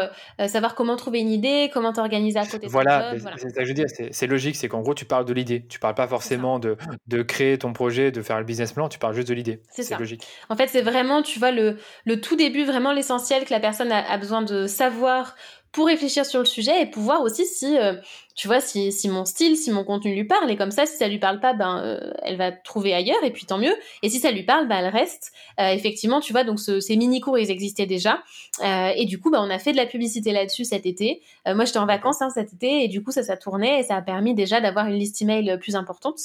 savoir 0.46 0.74
comment 0.74 0.96
trouver 0.96 1.20
une 1.20 1.30
idée, 1.30 1.70
comment 1.72 1.92
t'organiser 1.92 2.38
à 2.38 2.46
côté. 2.46 2.66
Voilà, 2.66 3.14
c'est 3.36 3.50
ça 3.50 3.60
que 3.60 3.64
je 3.64 3.68
veux 3.68 3.74
dire, 3.74 3.86
c'est 4.10 4.26
logique, 4.26 4.56
c'est 4.56 4.68
qu'en 4.68 4.80
gros 4.80 4.94
tu 4.94 5.04
parles 5.04 5.24
de 5.24 5.32
l'idée, 5.32 5.64
tu 5.68 5.78
parles 5.78 5.94
pas 5.94 6.08
forcément 6.08 6.58
de, 6.58 6.76
de 7.06 7.22
créer 7.22 7.58
ton 7.58 7.72
projet, 7.72 8.10
de 8.10 8.22
faire 8.22 8.38
le 8.38 8.44
business 8.44 8.72
plan, 8.72 8.88
tu 8.88 8.98
parles 8.98 9.14
juste 9.14 9.28
de 9.28 9.34
l'idée. 9.34 9.62
C'est 9.70 9.98
logique. 9.98 10.26
En 10.48 10.56
fait 10.56 10.68
c'est 10.68 10.82
vraiment 10.82 11.22
tu 11.22 11.38
vois 11.38 11.50
le, 11.52 11.76
le 12.04 12.20
tout 12.20 12.36
début 12.36 12.64
vraiment 12.64 12.92
l'essentiel 12.92 13.44
que 13.44 13.52
la 13.52 13.60
personne 13.60 13.92
a, 13.92 14.10
a 14.10 14.18
besoin 14.18 14.42
de 14.42 14.66
savoir 14.66 15.34
pour 15.74 15.86
réfléchir 15.86 16.24
sur 16.24 16.38
le 16.38 16.44
sujet 16.44 16.80
et 16.80 16.86
pouvoir 16.86 17.22
aussi 17.22 17.44
si 17.44 17.76
euh, 17.76 17.94
tu 18.36 18.46
vois 18.46 18.60
si, 18.60 18.92
si, 18.92 19.08
mon 19.08 19.24
style 19.24 19.56
si 19.56 19.72
mon 19.72 19.82
contenu 19.82 20.14
lui 20.14 20.24
parle. 20.24 20.48
Et 20.48 20.56
comme 20.56 20.70
ça 20.70 20.86
si 20.86 20.96
ça 20.96 21.08
lui 21.08 21.18
parle 21.18 21.40
pas 21.40 21.52
ben 21.52 21.82
euh, 21.84 22.12
elle 22.22 22.36
va 22.36 22.52
trouver 22.52 22.94
ailleurs 22.94 23.22
et 23.24 23.32
puis 23.32 23.44
tant 23.44 23.58
mieux. 23.58 23.74
Et 24.02 24.08
si 24.08 24.20
ça 24.20 24.30
lui 24.30 24.44
parle 24.44 24.68
ben 24.68 24.76
elle 24.76 24.88
reste. 24.88 25.32
Euh, 25.60 25.70
effectivement 25.70 26.20
tu 26.20 26.32
vois 26.32 26.44
donc 26.44 26.60
ces 26.60 26.96
mini 26.96 27.20
cours 27.20 27.38
ils 27.40 27.50
existaient 27.50 27.86
déjà. 27.86 28.22
Et 28.62 29.04
du 29.04 29.20
coup 29.20 29.32
ben 29.32 29.40
on 29.42 29.50
a 29.50 29.58
fait 29.58 29.72
de 29.72 29.76
la 29.76 29.86
publicité 29.86 30.30
là-dessus 30.30 30.64
cet 30.64 30.86
été. 30.86 31.22
Moi 31.44 31.64
j'étais 31.64 31.78
en 31.78 31.86
vacances 31.86 32.22
hein, 32.22 32.30
cet 32.30 32.52
été 32.52 32.84
et 32.84 32.88
du 32.88 33.02
coup 33.02 33.10
ça 33.10 33.24
ça 33.24 33.36
tournait 33.36 33.80
et 33.80 33.82
ça 33.82 33.96
a 33.96 34.02
permis 34.02 34.32
déjà 34.32 34.60
d'avoir 34.60 34.86
une 34.86 34.94
liste 34.94 35.20
email 35.22 35.58
plus 35.58 35.74
importante. 35.74 36.20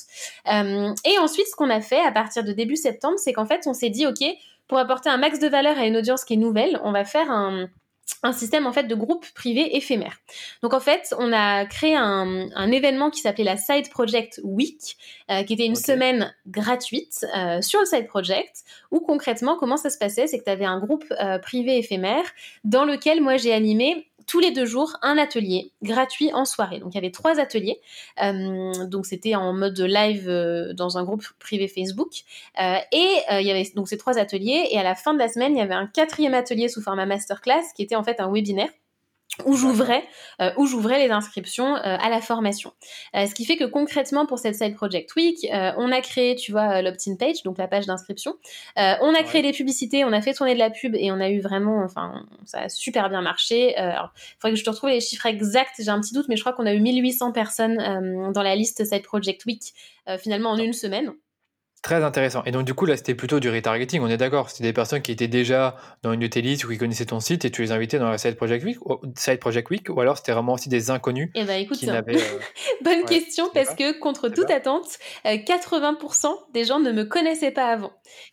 Et 0.45 1.17
ensuite 1.19 1.47
ce 1.47 1.55
qu'on 1.55 1.71
a 1.71 1.81
fait 1.81 2.01
à 2.01 2.11
partir 2.11 2.43
de 2.43 2.51
début 2.51 2.75
septembre 2.75 3.17
c'est 3.17 3.33
qu'en 3.33 3.47
fait 3.47 3.61
on 3.65 3.73
s'est 3.73 3.89
dit 3.89 4.05
ok 4.05 4.23
pour 4.67 4.77
apporter 4.77 5.09
un 5.09 5.17
max 5.17 5.39
de 5.39 5.47
valeur 5.47 5.75
à 5.79 5.87
une 5.87 5.97
audience 5.97 6.23
qui 6.23 6.35
est 6.35 6.37
nouvelle 6.37 6.79
on 6.83 6.91
va 6.91 7.03
faire 7.03 7.31
un 7.31 7.67
un 8.23 8.33
système 8.33 8.67
en 8.67 8.73
fait 8.73 8.83
de 8.83 8.95
groupe 8.95 9.25
privé 9.33 9.75
éphémère. 9.75 10.17
Donc 10.61 10.73
en 10.73 10.79
fait, 10.79 11.13
on 11.17 11.31
a 11.33 11.65
créé 11.65 11.95
un, 11.95 12.49
un 12.55 12.71
événement 12.71 13.09
qui 13.09 13.21
s'appelait 13.21 13.43
la 13.43 13.57
Side 13.57 13.89
Project 13.89 14.39
Week, 14.43 14.97
euh, 15.29 15.43
qui 15.43 15.53
était 15.53 15.65
une 15.65 15.75
semaine 15.75 16.33
gratuite 16.47 17.25
euh, 17.35 17.61
sur 17.61 17.79
le 17.79 17.85
Side 17.85 18.07
Project, 18.07 18.63
où 18.91 18.99
concrètement 18.99 19.57
comment 19.57 19.77
ça 19.77 19.89
se 19.89 19.97
passait, 19.97 20.27
c'est 20.27 20.39
que 20.39 20.43
tu 20.43 20.49
avais 20.49 20.65
un 20.65 20.79
groupe 20.79 21.05
euh, 21.21 21.39
privé 21.39 21.77
éphémère 21.77 22.23
dans 22.63 22.85
lequel 22.85 23.21
moi 23.21 23.37
j'ai 23.37 23.53
animé 23.53 24.07
tous 24.29 24.39
les 24.39 24.51
deux 24.51 24.65
jours 24.65 24.95
un 25.01 25.17
atelier 25.17 25.71
gratuit 25.81 26.31
en 26.33 26.45
soirée. 26.45 26.79
Donc 26.79 26.93
il 26.93 26.95
y 26.95 26.99
avait 26.99 27.09
trois 27.09 27.39
ateliers. 27.39 27.81
Euh, 28.21 28.85
donc 28.85 29.07
c'était 29.07 29.33
en 29.33 29.53
mode 29.53 29.79
live 29.79 30.29
euh, 30.29 30.71
dans 30.73 30.99
un 30.99 31.03
groupe 31.03 31.25
privé 31.39 31.67
Facebook. 31.67 32.11
Euh, 32.61 32.75
et 32.91 33.21
il 33.31 33.47
y 33.47 33.49
avait 33.51 33.67
donc 33.75 33.89
ces 33.89 33.97
trois 33.97 34.19
ateliers. 34.19 34.67
Et 34.69 34.77
à 34.77 34.83
la 34.83 34.93
fin 34.93 35.15
de 35.15 35.19
la 35.19 35.29
semaine, 35.29 35.55
il 35.55 35.57
y 35.57 35.63
avait 35.63 35.73
un 35.73 35.87
quatrième 35.87 36.35
atelier 36.35 36.69
sous 36.69 36.81
format 36.81 37.07
masterclass 37.07 37.73
qui 37.75 37.81
était 37.81 37.95
en 37.95 38.03
fait 38.03 38.21
un 38.21 38.31
webinaire 38.31 38.69
où 39.45 39.55
j'ouvrais 39.55 40.03
euh, 40.41 40.51
où 40.57 40.65
j'ouvrais 40.65 40.99
les 40.99 41.11
inscriptions 41.11 41.75
euh, 41.75 41.79
à 41.83 42.09
la 42.09 42.21
formation. 42.21 42.73
Euh, 43.15 43.25
ce 43.25 43.35
qui 43.35 43.45
fait 43.45 43.57
que 43.57 43.63
concrètement 43.63 44.25
pour 44.25 44.39
cette 44.39 44.55
side 44.55 44.75
project 44.75 45.15
week, 45.15 45.47
on 45.51 45.91
a 45.91 46.01
créé, 46.01 46.35
tu 46.35 46.51
vois, 46.51 46.81
l'opt-in 46.81 47.15
page, 47.15 47.43
donc 47.43 47.57
la 47.57 47.67
page 47.67 47.85
d'inscription. 47.85 48.35
on 48.75 49.13
a 49.13 49.23
créé 49.23 49.41
des 49.41 49.51
publicités, 49.51 50.03
on 50.05 50.11
a 50.11 50.21
fait 50.21 50.33
tourner 50.33 50.53
de 50.53 50.59
la 50.59 50.69
pub 50.69 50.95
et 50.95 51.11
on 51.11 51.19
a 51.19 51.29
eu 51.29 51.39
vraiment, 51.39 51.83
enfin, 51.83 52.25
ça 52.45 52.61
a 52.61 52.69
super 52.69 53.09
bien 53.09 53.21
marché. 53.21 53.75
alors, 53.75 54.11
il 54.15 54.33
faudrait 54.39 54.53
que 54.53 54.59
je 54.59 54.63
te 54.63 54.69
retrouve 54.69 54.89
les 54.89 55.01
chiffres 55.01 55.25
exacts. 55.25 55.75
J'ai 55.79 55.89
un 55.89 55.99
petit 55.99 56.13
doute, 56.13 56.27
mais 56.29 56.35
je 56.35 56.41
crois 56.41 56.53
qu'on 56.53 56.65
a 56.65 56.73
eu 56.73 56.79
1800 56.79 57.31
personnes 57.31 58.31
dans 58.33 58.43
la 58.43 58.55
liste 58.55 58.83
side 58.85 59.03
project 59.03 59.45
week 59.45 59.73
finalement 60.17 60.51
en 60.51 60.57
une 60.57 60.73
semaine. 60.73 61.13
Très 61.81 62.03
intéressant. 62.03 62.43
Et 62.45 62.51
donc, 62.51 62.65
du 62.65 62.73
coup, 62.73 62.85
là, 62.85 62.97
c'était 62.97 63.15
plutôt 63.15 63.39
du 63.39 63.49
retargeting, 63.49 64.01
on 64.01 64.09
est 64.09 64.17
d'accord. 64.17 64.49
C'était 64.49 64.65
des 64.65 64.73
personnes 64.73 65.01
qui 65.01 65.13
étaient 65.13 65.29
déjà 65.29 65.77
dans 66.03 66.11
une 66.11 66.19
de 66.19 66.65
ou 66.65 66.69
qui 66.69 66.77
connaissaient 66.77 67.05
ton 67.05 67.21
site 67.21 67.45
et 67.45 67.51
tu 67.51 67.61
les 67.61 67.71
invitais 67.71 67.99
dans 67.99 68.09
la 68.09 68.17
Side 68.17 68.35
Project 68.35 68.65
Week, 68.65 68.77
ou, 68.85 68.99
Side 69.15 69.39
Project 69.39 69.69
Week, 69.69 69.87
ou 69.89 70.01
alors 70.01 70.17
c'était 70.17 70.33
vraiment 70.33 70.53
aussi 70.53 70.67
des 70.67 70.91
inconnus. 70.91 71.29
Eh 71.35 71.43
ben, 71.45 71.61
écoute, 71.61 71.81
euh, 71.87 72.01
bonne 72.83 73.05
question 73.05 73.49
parce 73.53 73.75
que 73.75 73.97
contre 73.97 74.27
toute 74.27 74.51
attente, 74.51 74.97
80% 75.23 76.25
euh, 76.27 76.29
des 76.53 76.65
gens 76.65 76.79
ne 76.79 76.91
me 76.91 77.05
connaissaient 77.05 77.51
pas 77.51 77.67
avant. 77.67 77.91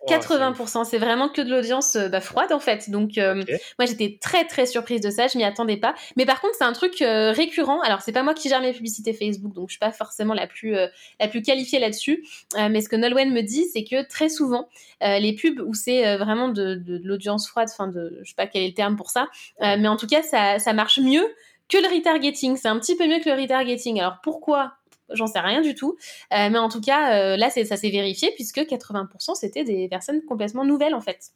80%, 0.08 0.84
c'est 0.84 0.98
vraiment 0.98 1.28
que 1.28 1.40
de 1.40 1.50
l'audience 1.50 1.94
euh, 1.94 2.08
bah, 2.08 2.20
froide 2.20 2.52
en 2.52 2.60
fait. 2.60 2.90
Donc, 2.90 3.12
moi, 3.16 3.86
j'étais 3.86 4.18
très 4.20 4.44
très 4.44 4.66
surprise 4.66 5.00
de 5.00 5.10
ça, 5.10 5.28
je 5.28 5.38
m'y 5.38 5.44
attendais 5.44 5.76
pas. 5.76 5.94
Mais 6.16 6.26
par 6.26 6.40
contre, 6.40 6.54
c'est 6.58 6.64
un 6.64 6.72
truc 6.72 6.96
récurrent. 7.00 7.80
Alors, 7.82 8.00
c'est 8.00 8.12
pas 8.12 8.24
moi 8.24 8.34
qui 8.34 8.48
gère 8.48 8.60
mes 8.60 8.72
publicités 8.72 9.12
Facebook, 9.12 9.54
donc 9.54 9.68
je 9.68 9.74
suis 9.74 9.78
pas 9.78 9.92
forcément 9.92 10.34
la 10.34 10.48
plus, 10.48 10.74
la 11.20 11.28
plus 11.28 11.42
qualifiée 11.42 11.78
là-dessus. 11.78 12.24
mais 12.56 12.80
ce 12.80 12.88
que 12.88 12.96
Nolwenn 12.96 13.35
dit, 13.42 13.64
c'est 13.72 13.84
que 13.84 14.06
très 14.06 14.28
souvent, 14.28 14.68
euh, 15.02 15.18
les 15.18 15.34
pubs 15.34 15.60
où 15.60 15.74
c'est 15.74 16.06
euh, 16.06 16.18
vraiment 16.18 16.48
de, 16.48 16.82
l'audience 17.04 17.48
froide, 17.48 17.68
enfin 17.70 17.88
de, 17.88 18.20
je 18.22 18.28
sais 18.28 18.34
pas 18.36 18.46
quel 18.46 18.62
est 18.62 18.68
le 18.68 18.74
terme 18.74 18.96
pour 18.96 19.10
ça, 19.10 19.28
euh, 19.62 19.76
mais 19.78 19.88
en 19.88 19.96
tout 19.96 20.06
cas, 20.06 20.22
ça, 20.22 20.72
marche 20.72 20.98
mieux 20.98 21.26
que 21.68 21.78
le 21.78 21.88
retargeting. 21.94 22.56
C'est 22.56 22.68
un 22.68 22.78
petit 22.78 22.96
peu 22.96 23.06
mieux 23.06 23.20
que 23.20 23.28
le 23.28 23.40
retargeting. 23.40 23.98
Alors 24.00 24.18
pourquoi? 24.22 24.74
J'en 25.10 25.26
sais 25.26 25.40
rien 25.40 25.60
du 25.60 25.74
tout. 25.74 25.96
mais 26.32 26.58
en 26.58 26.68
tout 26.68 26.80
cas, 26.80 27.36
là, 27.36 27.48
ça 27.50 27.76
s'est 27.76 27.90
vérifié 27.90 28.32
puisque 28.34 28.58
80% 28.58 29.34
c'était 29.36 29.62
des 29.62 29.88
personnes 29.88 30.20
complètement 30.22 30.64
nouvelles 30.64 30.94
en 30.94 31.00
fait. 31.00 31.30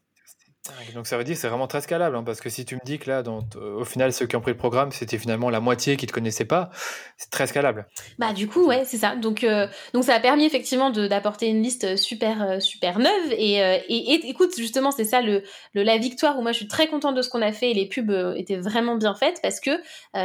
Donc 0.94 1.06
ça 1.06 1.16
veut 1.16 1.24
dire 1.24 1.34
que 1.34 1.40
c'est 1.40 1.48
vraiment 1.48 1.66
très 1.66 1.80
scalable, 1.80 2.16
hein, 2.16 2.22
parce 2.24 2.40
que 2.40 2.50
si 2.50 2.64
tu 2.64 2.74
me 2.74 2.80
dis 2.84 2.98
que 2.98 3.10
là, 3.10 3.22
au 3.56 3.84
final, 3.84 4.12
ceux 4.12 4.26
qui 4.26 4.36
ont 4.36 4.40
pris 4.40 4.52
le 4.52 4.56
programme, 4.56 4.92
c'était 4.92 5.18
finalement 5.18 5.50
la 5.50 5.60
moitié 5.60 5.96
qui 5.96 6.06
ne 6.06 6.08
te 6.08 6.12
connaissaient 6.12 6.44
pas, 6.44 6.70
c'est 7.16 7.30
très 7.30 7.46
scalable. 7.46 7.86
Bah 8.18 8.32
du 8.32 8.48
coup, 8.48 8.66
ouais, 8.66 8.84
c'est 8.84 8.96
ça. 8.96 9.16
Donc, 9.16 9.44
euh, 9.44 9.66
donc 9.92 10.04
ça 10.04 10.14
a 10.14 10.20
permis 10.20 10.44
effectivement 10.44 10.90
d'apporter 10.90 11.46
une 11.46 11.62
liste 11.62 11.96
super, 11.96 12.42
euh, 12.42 12.60
super 12.60 12.98
neuve. 12.98 13.32
Et, 13.32 13.62
euh, 13.62 13.78
et, 13.88 14.28
écoute, 14.28 14.56
justement, 14.56 14.90
c'est 14.90 15.04
ça 15.04 15.20
le, 15.20 15.42
la 15.74 15.98
victoire 15.98 16.38
où 16.38 16.42
moi 16.42 16.52
je 16.52 16.58
suis 16.58 16.68
très 16.68 16.86
contente 16.88 17.14
de 17.14 17.22
ce 17.22 17.28
qu'on 17.28 17.42
a 17.42 17.52
fait 17.52 17.70
et 17.70 17.74
les 17.74 17.86
pubs 17.86 18.34
étaient 18.36 18.58
vraiment 18.58 18.96
bien 18.96 19.14
faites 19.14 19.40
parce 19.42 19.60
que 19.60 19.70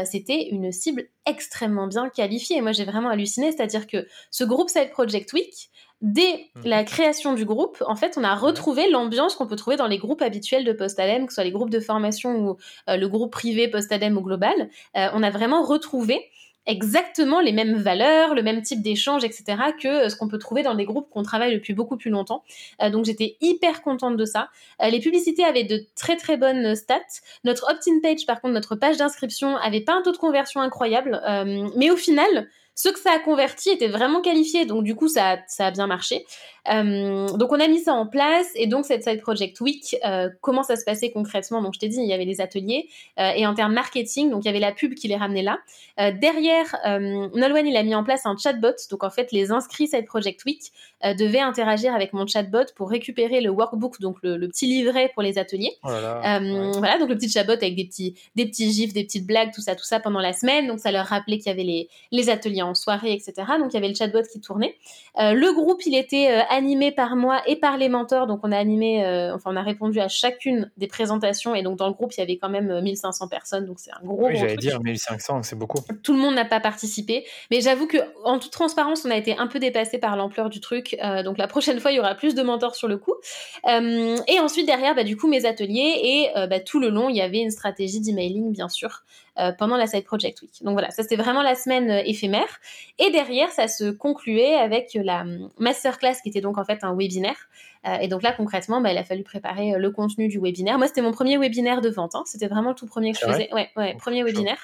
c'était 0.06 0.48
une 0.50 0.72
cible 0.72 1.04
extrêmement 1.26 1.88
bien 1.88 2.10
qualifiée. 2.10 2.58
Et 2.58 2.62
moi 2.62 2.72
j'ai 2.72 2.86
vraiment 2.86 3.10
halluciné, 3.10 3.52
c'est-à-dire 3.52 3.88
que 3.88 4.08
ce 4.32 4.44
groupe 4.44 4.70
Side 4.70 4.92
Project 4.92 5.34
Week, 5.34 5.70
dès 6.02 6.50
mhm. 6.56 6.64
la 6.66 6.84
création 6.84 7.34
du 7.34 7.46
groupe, 7.46 7.84
en 7.88 7.96
fait, 7.96 8.18
on 8.18 8.24
a 8.24 8.36
retrouvé 8.36 8.90
l'ambiance 8.90 9.36
qu'on 9.36 9.48
peut 9.48 9.56
trouver 9.56 9.78
dans 9.78 9.88
les 9.88 9.98
groupes 9.98 10.22
habituels 10.22 10.66
de 10.66 10.74
Postadem, 10.74 11.26
que 11.26 11.32
ce 11.32 11.36
soit 11.36 11.44
les 11.44 11.52
groupes 11.52 11.70
de 11.70 11.80
formation 11.80 12.36
ou 12.38 12.58
euh, 12.90 12.98
le 12.98 13.08
groupe 13.08 13.32
privé 13.32 13.68
Postadem 13.68 14.18
ou 14.18 14.22
global. 14.22 14.70
Euh, 14.98 15.08
on 15.14 15.24
a 15.24 15.30
vraiment 15.30 15.64
retrouvé 15.64 16.30
exactement 16.68 17.42
les 17.42 17.52
mêmes 17.52 17.76
valeurs, 17.76 18.34
le 18.34 18.42
même 18.42 18.64
type 18.64 18.82
d'échange, 18.82 19.24
etc., 19.24 19.46
que 19.80 19.88
euh, 19.88 20.10
ce 20.10 20.16
qu'on 20.16 20.28
peut 20.28 20.40
trouver 20.40 20.64
dans 20.64 20.74
des 20.74 20.86
groupes 20.86 21.10
qu'on 21.12 21.22
travaille 21.22 21.54
depuis 21.54 21.74
beaucoup 21.74 21.96
plus 21.96 22.10
longtemps. 22.10 22.44
donc 22.92 23.06
j'étais 23.06 23.38
hyper 23.40 23.84
contente 23.84 24.18
de 24.18 24.26
ça. 24.26 24.50
les 24.82 25.00
publicités 25.00 25.44
avaient 25.44 25.64
de 25.64 25.86
très 25.96 26.18
très 26.18 26.38
bonnes 26.38 26.76
stats. 26.76 27.22
Notre 27.44 27.72
opt-in 27.72 28.00
page, 28.02 28.26
par 28.26 28.42
contre, 28.42 28.56
notre 28.56 28.76
page 28.76 28.98
d'inscription, 28.98 29.56
avait 29.58 29.82
pas 29.82 29.94
un 29.94 30.02
taux 30.02 30.12
de 30.12 30.18
conversion 30.18 30.60
incroyable, 30.60 31.22
mais 31.76 31.92
au 31.92 31.98
final, 31.98 32.50
ceux 32.76 32.92
que 32.92 33.00
ça 33.00 33.12
a 33.14 33.20
converti 33.20 33.70
étaient 33.70 33.88
vraiment 33.88 34.22
qualifiés, 34.22 34.66
donc 34.66 34.84
du 34.84 34.96
coup 34.96 35.08
ça, 35.08 35.40
ça 35.48 35.68
a 35.68 35.72
bien 35.72 35.88
marché. 35.88 36.26
Euh, 36.68 37.28
donc 37.28 37.52
on 37.52 37.60
a 37.60 37.68
mis 37.68 37.80
ça 37.80 37.94
en 37.94 38.08
place 38.08 38.48
et 38.56 38.66
donc 38.66 38.86
cette 38.86 39.04
Side 39.04 39.22
Project 39.22 39.62
Week, 39.62 39.96
euh, 40.04 40.30
comment 40.42 40.64
ça 40.64 40.76
se 40.76 40.84
passait 40.84 41.12
concrètement? 41.12 41.62
Donc 41.62 41.76
je 41.76 41.80
t'ai 41.80 41.88
dit, 41.88 41.98
il 42.00 42.08
y 42.08 42.14
avait 42.14 42.26
les 42.26 42.42
ateliers 42.42 42.90
euh, 43.20 43.30
et 43.36 43.46
en 43.46 43.54
termes 43.54 43.74
marketing, 43.74 44.32
donc 44.32 44.44
il 44.44 44.48
y 44.48 44.50
avait 44.50 44.60
la 44.60 44.72
pub 44.72 44.96
qui 44.96 45.08
les 45.08 45.16
ramenait 45.16 45.44
là. 45.44 45.60
Euh, 46.00 46.12
derrière, 46.12 46.76
Nolwenn 46.86 47.68
il 47.68 47.78
a 47.78 47.84
mis 47.84 47.96
en 47.96 48.04
place 48.04 48.26
un 48.26 48.36
chatbot, 48.36 48.76
donc 48.90 49.04
en 49.04 49.10
fait 49.10 49.32
les 49.32 49.52
inscrits 49.52 49.88
Side 49.88 50.06
Project 50.06 50.44
Week 50.46 50.62
devaient 51.04 51.40
interagir 51.40 51.94
avec 51.94 52.14
mon 52.14 52.26
chatbot 52.26 52.66
pour 52.76 52.90
récupérer 52.90 53.42
le 53.42 53.52
workbook, 53.52 54.02
donc 54.02 54.18
le, 54.24 54.38
le 54.38 54.48
petit 54.48 54.66
livret 54.66 55.12
pour 55.14 55.22
les 55.22 55.38
ateliers. 55.38 55.74
Oh 55.84 55.90
là 55.90 56.02
là, 56.02 56.40
ouais. 56.40 56.72
Voilà, 56.78 56.98
donc 56.98 57.10
le 57.10 57.16
petit 57.16 57.30
chatbot 57.30 57.54
avec 57.54 57.76
des 57.76 57.86
petits, 57.86 58.16
des 58.36 58.48
petits 58.48 58.72
gifs, 58.72 58.92
des 58.92 59.04
petites 59.04 59.28
blagues, 59.28 59.52
tout 59.54 59.62
ça, 59.62 59.76
tout 59.76 59.86
ça 59.86 60.00
pendant 60.00 60.20
la 60.20 60.34
semaine. 60.34 60.68
Donc 60.68 60.80
ça 60.80 60.92
leur 60.92 61.06
rappelait 61.06 61.38
qu'il 61.38 61.48
y 61.48 61.52
avait 61.52 61.64
les, 61.64 61.90
les 62.12 62.30
ateliers 62.30 62.64
en 62.66 62.74
soirée, 62.74 63.14
etc. 63.14 63.34
Donc 63.60 63.72
il 63.72 63.76
y 63.76 63.78
avait 63.78 63.90
le 63.90 63.96
chatbot 63.96 64.24
qui 64.32 64.42
tournait. 64.42 64.76
le 65.18 65.54
groupe, 65.54 65.86
il 65.86 65.96
était 65.96 66.28
animé 66.50 66.92
par 66.92 67.16
moi 67.16 67.42
et 67.46 67.56
par 67.56 67.78
les 67.78 67.90
mentors. 67.90 68.28
Donc 68.28 68.40
on 68.44 68.52
a 68.52 68.58
animé, 68.58 69.06
euh, 69.06 69.36
enfin 69.36 69.52
on 69.54 69.56
a 69.56 69.62
répondu 69.62 70.00
à 70.00 70.08
chacune 70.08 70.72
des 70.78 70.88
présentations 70.88 71.56
et 71.56 71.64
donc 71.64 71.78
dans 71.78 71.88
le 71.88 71.94
groupe 71.94 72.14
il 72.14 72.20
y 72.20 72.24
avait 72.24 72.38
quand 72.38 72.50
même 72.50 72.82
1500 72.82 73.28
personnes, 73.28 73.66
donc 73.66 73.80
c'est 73.80 73.92
un 73.92 74.04
gros. 74.04 74.26
Oui, 74.26 74.34
gros 74.34 74.42
j'allais 74.42 74.58
dire 74.58 74.82
1500, 74.82 75.44
c'est 75.44 75.58
beaucoup. 75.58 75.80
Tout 76.04 76.14
le 76.14 76.20
monde 76.20 76.36
n'a 76.36 76.46
pas 76.46 76.60
participé, 76.60 77.26
mais 77.52 77.62
j'avoue 77.62 77.88
que 77.88 77.98
en 78.24 78.40
toute 78.40 78.52
transparence 78.52 79.06
on 79.06 79.12
a 79.12 79.18
été 79.18 79.38
un 79.38 79.48
peu 79.48 79.60
dépassé 79.60 79.98
par 79.98 80.16
l'ampleur 80.16 80.50
du 80.50 80.60
truc. 80.60 80.96
Euh, 81.04 81.24
donc 81.24 81.38
la 81.38 81.48
prochaine 81.48 81.80
fois 81.80 81.92
il 81.92 81.96
y 81.96 82.00
aura 82.00 82.16
plus 82.16 82.36
de 82.36 82.42
mentors 82.42 82.76
sur 82.76 82.88
le 82.88 82.98
coup. 82.98 83.16
Euh, 83.70 84.18
et 84.28 84.40
ensuite 84.40 84.66
derrière 84.66 84.96
bah, 84.96 85.04
du 85.04 85.18
coup 85.18 85.28
mes 85.28 85.46
ateliers 85.46 86.00
et 86.04 86.38
euh, 86.38 86.48
bah, 86.48 86.60
tout 86.60 86.80
le 86.80 86.90
long 86.90 87.10
il 87.10 87.16
y 87.16 87.22
avait 87.22 87.40
une 87.40 87.52
stratégie 87.52 88.02
d'emailing 88.02 88.52
bien 88.52 88.70
sûr 88.70 89.04
euh, 89.25 89.25
pendant 89.58 89.78
la 89.78 89.88
Side 89.88 90.06
Project 90.06 90.42
Week. 90.42 90.64
Donc 90.64 90.74
voilà, 90.74 90.92
ça 90.92 91.04
c'était 91.04 91.16
vraiment 91.16 91.42
la 91.42 91.56
semaine 91.56 91.90
euh, 91.90 92.02
éphémère. 92.06 92.60
Et 93.00 93.12
derrière, 93.12 93.50
ça 93.52 93.68
se 93.68 93.92
concluait 93.92 94.56
avec 94.56 94.94
la 94.94 95.22
hum, 95.22 95.50
masterclass 95.58 96.16
qui 96.24 96.30
était 96.30 96.42
donc 96.42 96.58
en 96.58 96.66
fait 96.66 96.84
un 96.84 96.96
webinaire. 96.96 97.50
Euh, 97.88 97.98
et 98.02 98.08
donc 98.08 98.24
là, 98.24 98.32
concrètement, 98.32 98.82
bah, 98.82 98.92
il 98.92 98.98
a 98.98 99.04
fallu 99.04 99.24
préparer 99.24 99.74
euh, 99.74 99.78
le 99.78 99.92
contenu 99.92 100.28
du 100.28 100.40
webinaire. 100.40 100.78
Moi, 100.78 100.88
c'était 100.88 101.02
mon 101.02 101.12
premier 101.12 101.38
webinaire 101.38 101.82
de 101.82 101.90
vente. 101.90 102.16
Hein. 102.16 102.24
C'était 102.26 102.48
vraiment 102.48 102.70
le 102.70 102.76
tout 102.76 102.86
premier 102.88 103.12
que 103.14 103.20
je 103.20 103.26
faisais. 103.26 103.54
Ouais, 103.54 103.70
ouais, 103.76 103.92
Oh, 103.96 103.98
premier 103.98 104.24
webinaire. 104.24 104.58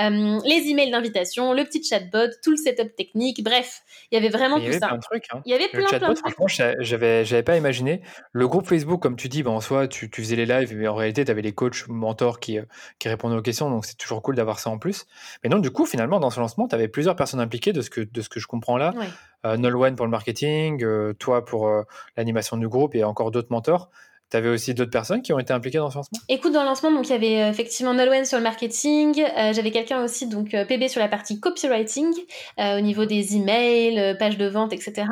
Euh, 0.00 0.38
les 0.44 0.68
emails 0.68 0.90
d'invitation, 0.90 1.52
le 1.52 1.64
petit 1.64 1.82
chatbot, 1.82 2.28
tout 2.42 2.50
le 2.50 2.56
setup 2.56 2.94
technique. 2.96 3.42
Bref, 3.42 3.82
il 4.10 4.14
y 4.14 4.18
avait 4.18 4.28
vraiment 4.28 4.56
Mais 4.58 4.62
il 4.64 4.66
y 4.66 4.68
tout 4.68 4.72
avait 4.76 4.80
ça. 4.80 4.86
plein 4.88 4.96
de 4.96 5.02
trucs. 5.02 5.24
Hein. 5.32 5.42
Il 5.46 5.50
y 5.52 5.54
avait 5.54 5.64
Le 5.64 5.70
plein, 5.70 5.80
plein 5.80 5.88
chatbot, 5.98 6.08
de 6.14 6.18
trucs. 6.20 6.34
franchement, 6.34 6.46
j'a- 6.48 6.74
j'avais, 6.80 7.24
j'avais 7.24 7.42
pas 7.42 7.56
imaginé. 7.56 8.02
Le 8.32 8.46
groupe 8.48 8.66
Facebook, 8.66 9.00
comme 9.02 9.16
tu 9.16 9.28
dis, 9.28 9.42
bah, 9.42 9.50
en 9.50 9.60
soi, 9.60 9.88
tu, 9.88 10.10
tu 10.10 10.22
faisais 10.22 10.36
les 10.36 10.46
lives, 10.46 10.74
mais 10.76 10.88
en 10.88 10.94
réalité, 10.94 11.24
tu 11.24 11.30
avais 11.30 11.42
les 11.42 11.52
coachs, 11.52 11.86
mentors 11.88 12.38
qui, 12.40 12.58
qui 12.98 13.08
répondaient 13.08 13.36
aux 13.36 13.42
questions, 13.42 13.70
donc 13.70 13.86
c'est 13.86 13.96
toujours 13.96 14.22
cool 14.22 14.34
d'avoir 14.36 14.58
ça 14.58 14.70
en 14.70 14.78
plus. 14.78 15.06
Mais 15.42 15.50
donc, 15.50 15.62
du 15.62 15.70
coup, 15.70 15.86
finalement, 15.86 16.20
dans 16.20 16.30
ce 16.30 16.38
lancement, 16.40 16.68
tu 16.68 16.74
avais 16.74 16.88
plusieurs 16.88 17.16
personnes 17.16 17.40
impliquées 17.40 17.72
de 17.72 17.80
ce 17.80 17.90
que, 17.90 18.00
de 18.02 18.20
ce 18.20 18.28
que 18.28 18.40
je 18.40 18.46
comprends 18.46 18.76
là. 18.76 18.92
Ouais. 18.96 19.06
Euh, 19.46 19.56
Nolwenn 19.56 19.94
pour 19.94 20.06
le 20.06 20.10
marketing, 20.10 20.82
euh, 20.82 21.12
toi 21.14 21.44
pour 21.44 21.68
euh, 21.68 21.82
l'animation 22.16 22.56
du 22.56 22.68
groupe 22.68 22.94
et 22.94 23.04
encore 23.04 23.30
d'autres 23.30 23.50
mentors. 23.50 23.90
Tu 24.30 24.36
avais 24.36 24.50
aussi 24.50 24.74
d'autres 24.74 24.90
personnes 24.90 25.22
qui 25.22 25.32
ont 25.32 25.38
été 25.38 25.54
impliquées 25.54 25.78
dans 25.78 25.90
ce 25.90 25.96
lancement? 25.96 26.18
Écoute, 26.28 26.52
dans 26.52 26.60
le 26.60 26.66
lancement, 26.66 26.90
donc 26.90 27.08
il 27.08 27.12
y 27.12 27.14
avait 27.14 27.48
effectivement 27.48 27.94
Nolwenn 27.94 28.26
sur 28.26 28.36
le 28.36 28.44
marketing, 28.44 29.22
euh, 29.22 29.54
j'avais 29.54 29.70
quelqu'un 29.70 30.04
aussi, 30.04 30.26
donc 30.26 30.50
PB 30.50 30.88
sur 30.88 31.00
la 31.00 31.08
partie 31.08 31.40
copywriting, 31.40 32.12
euh, 32.58 32.78
au 32.78 32.80
niveau 32.82 33.06
des 33.06 33.36
emails, 33.36 34.16
pages 34.18 34.36
de 34.36 34.46
vente, 34.46 34.74
etc. 34.74 35.06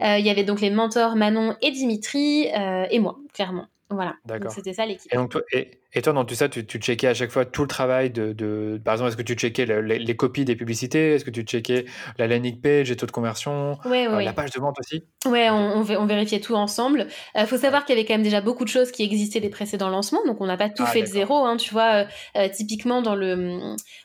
Euh, 0.00 0.18
il 0.18 0.26
y 0.26 0.30
avait 0.30 0.42
donc 0.42 0.60
les 0.60 0.70
mentors 0.70 1.14
Manon 1.14 1.54
et 1.62 1.70
Dimitri, 1.70 2.48
et 2.90 2.98
moi, 2.98 3.18
clairement. 3.32 3.66
Voilà, 3.90 4.14
D'accord. 4.26 4.52
c'était 4.52 4.74
ça 4.74 4.84
l'équipe. 4.84 5.12
Et 5.12 5.16
donc, 5.16 5.30
toi, 5.30 5.40
et, 5.50 5.80
et 5.94 6.02
toi, 6.02 6.12
dans 6.12 6.26
tout 6.26 6.34
ça, 6.34 6.50
tu, 6.50 6.66
tu 6.66 6.78
checkais 6.78 7.06
à 7.08 7.14
chaque 7.14 7.30
fois 7.30 7.46
tout 7.46 7.62
le 7.62 7.68
travail 7.68 8.10
de, 8.10 8.34
de 8.34 8.78
par 8.84 8.92
exemple, 8.94 9.08
est-ce 9.08 9.16
que 9.16 9.22
tu 9.22 9.32
checkais 9.34 9.64
le- 9.64 9.80
les, 9.80 9.98
les 9.98 10.14
copies 10.16 10.44
des 10.44 10.56
publicités? 10.56 11.14
Est-ce 11.14 11.24
que 11.24 11.30
tu 11.30 11.40
checkais 11.42 11.86
la 12.18 12.26
landing 12.26 12.60
page, 12.60 12.90
les 12.90 12.96
taux 12.96 13.06
de 13.06 13.10
conversion, 13.12 13.78
Ouais, 13.86 14.06
ouais, 14.06 14.14
euh, 14.14 14.20
la 14.20 14.34
page 14.34 14.50
de 14.50 14.60
vente 14.60 14.76
aussi? 14.78 15.04
Ouais, 15.24 15.48
on, 15.48 15.78
on, 15.78 15.82
vé- 15.82 15.96
on 15.96 16.04
vérifiait 16.04 16.40
tout 16.40 16.54
ensemble. 16.54 17.06
Euh, 17.36 17.46
faut 17.46 17.56
savoir 17.56 17.86
qu'il 17.86 17.96
y 17.96 17.98
avait 17.98 18.06
quand 18.06 18.12
même 18.14 18.22
déjà 18.22 18.42
beaucoup 18.42 18.64
de 18.64 18.68
choses 18.68 18.92
qui 18.92 19.02
existaient 19.04 19.40
des 19.40 19.48
précédents 19.48 19.88
lancements, 19.88 20.24
donc 20.26 20.38
on 20.42 20.46
n'a 20.46 20.58
pas 20.58 20.68
tout 20.68 20.84
Ah, 20.86 20.90
fait 20.90 21.00
de 21.00 21.06
zéro. 21.06 21.46
Hein, 21.46 21.56
tu 21.56 21.70
vois, 21.72 22.04
euh, 22.36 22.48
typiquement 22.50 23.00
dans 23.00 23.14
le 23.14 23.58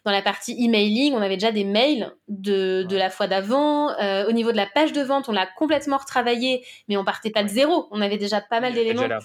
dans 0.05 0.11
la 0.11 0.21
partie 0.21 0.55
emailing, 0.63 1.13
on 1.13 1.21
avait 1.21 1.36
déjà 1.36 1.51
des 1.51 1.65
mails 1.65 2.09
de, 2.29 2.84
de 2.84 2.93
Ouais. 2.93 2.99
la 2.99 3.09
fois 3.09 3.27
d'avant. 3.27 3.89
Au 4.27 4.31
niveau 4.31 4.51
de 4.53 4.57
la 4.57 4.65
page 4.67 4.93
de 4.93 5.01
vente, 5.01 5.27
on 5.27 5.34
l'a 5.34 5.47
complètement 5.57 5.97
retravaillé, 5.97 6.63
mais 6.88 6.95
on 6.95 7.03
partait 7.03 7.31
pas 7.31 7.43
de 7.43 7.49
zéro. 7.49 7.88
On 7.91 7.99
avait 7.99 8.17
déjà 8.17 8.39
pas 8.39 8.61
mal 8.61 8.71
Il 8.71 8.75
d'éléments. 8.75 9.01
Voilà. 9.01 9.19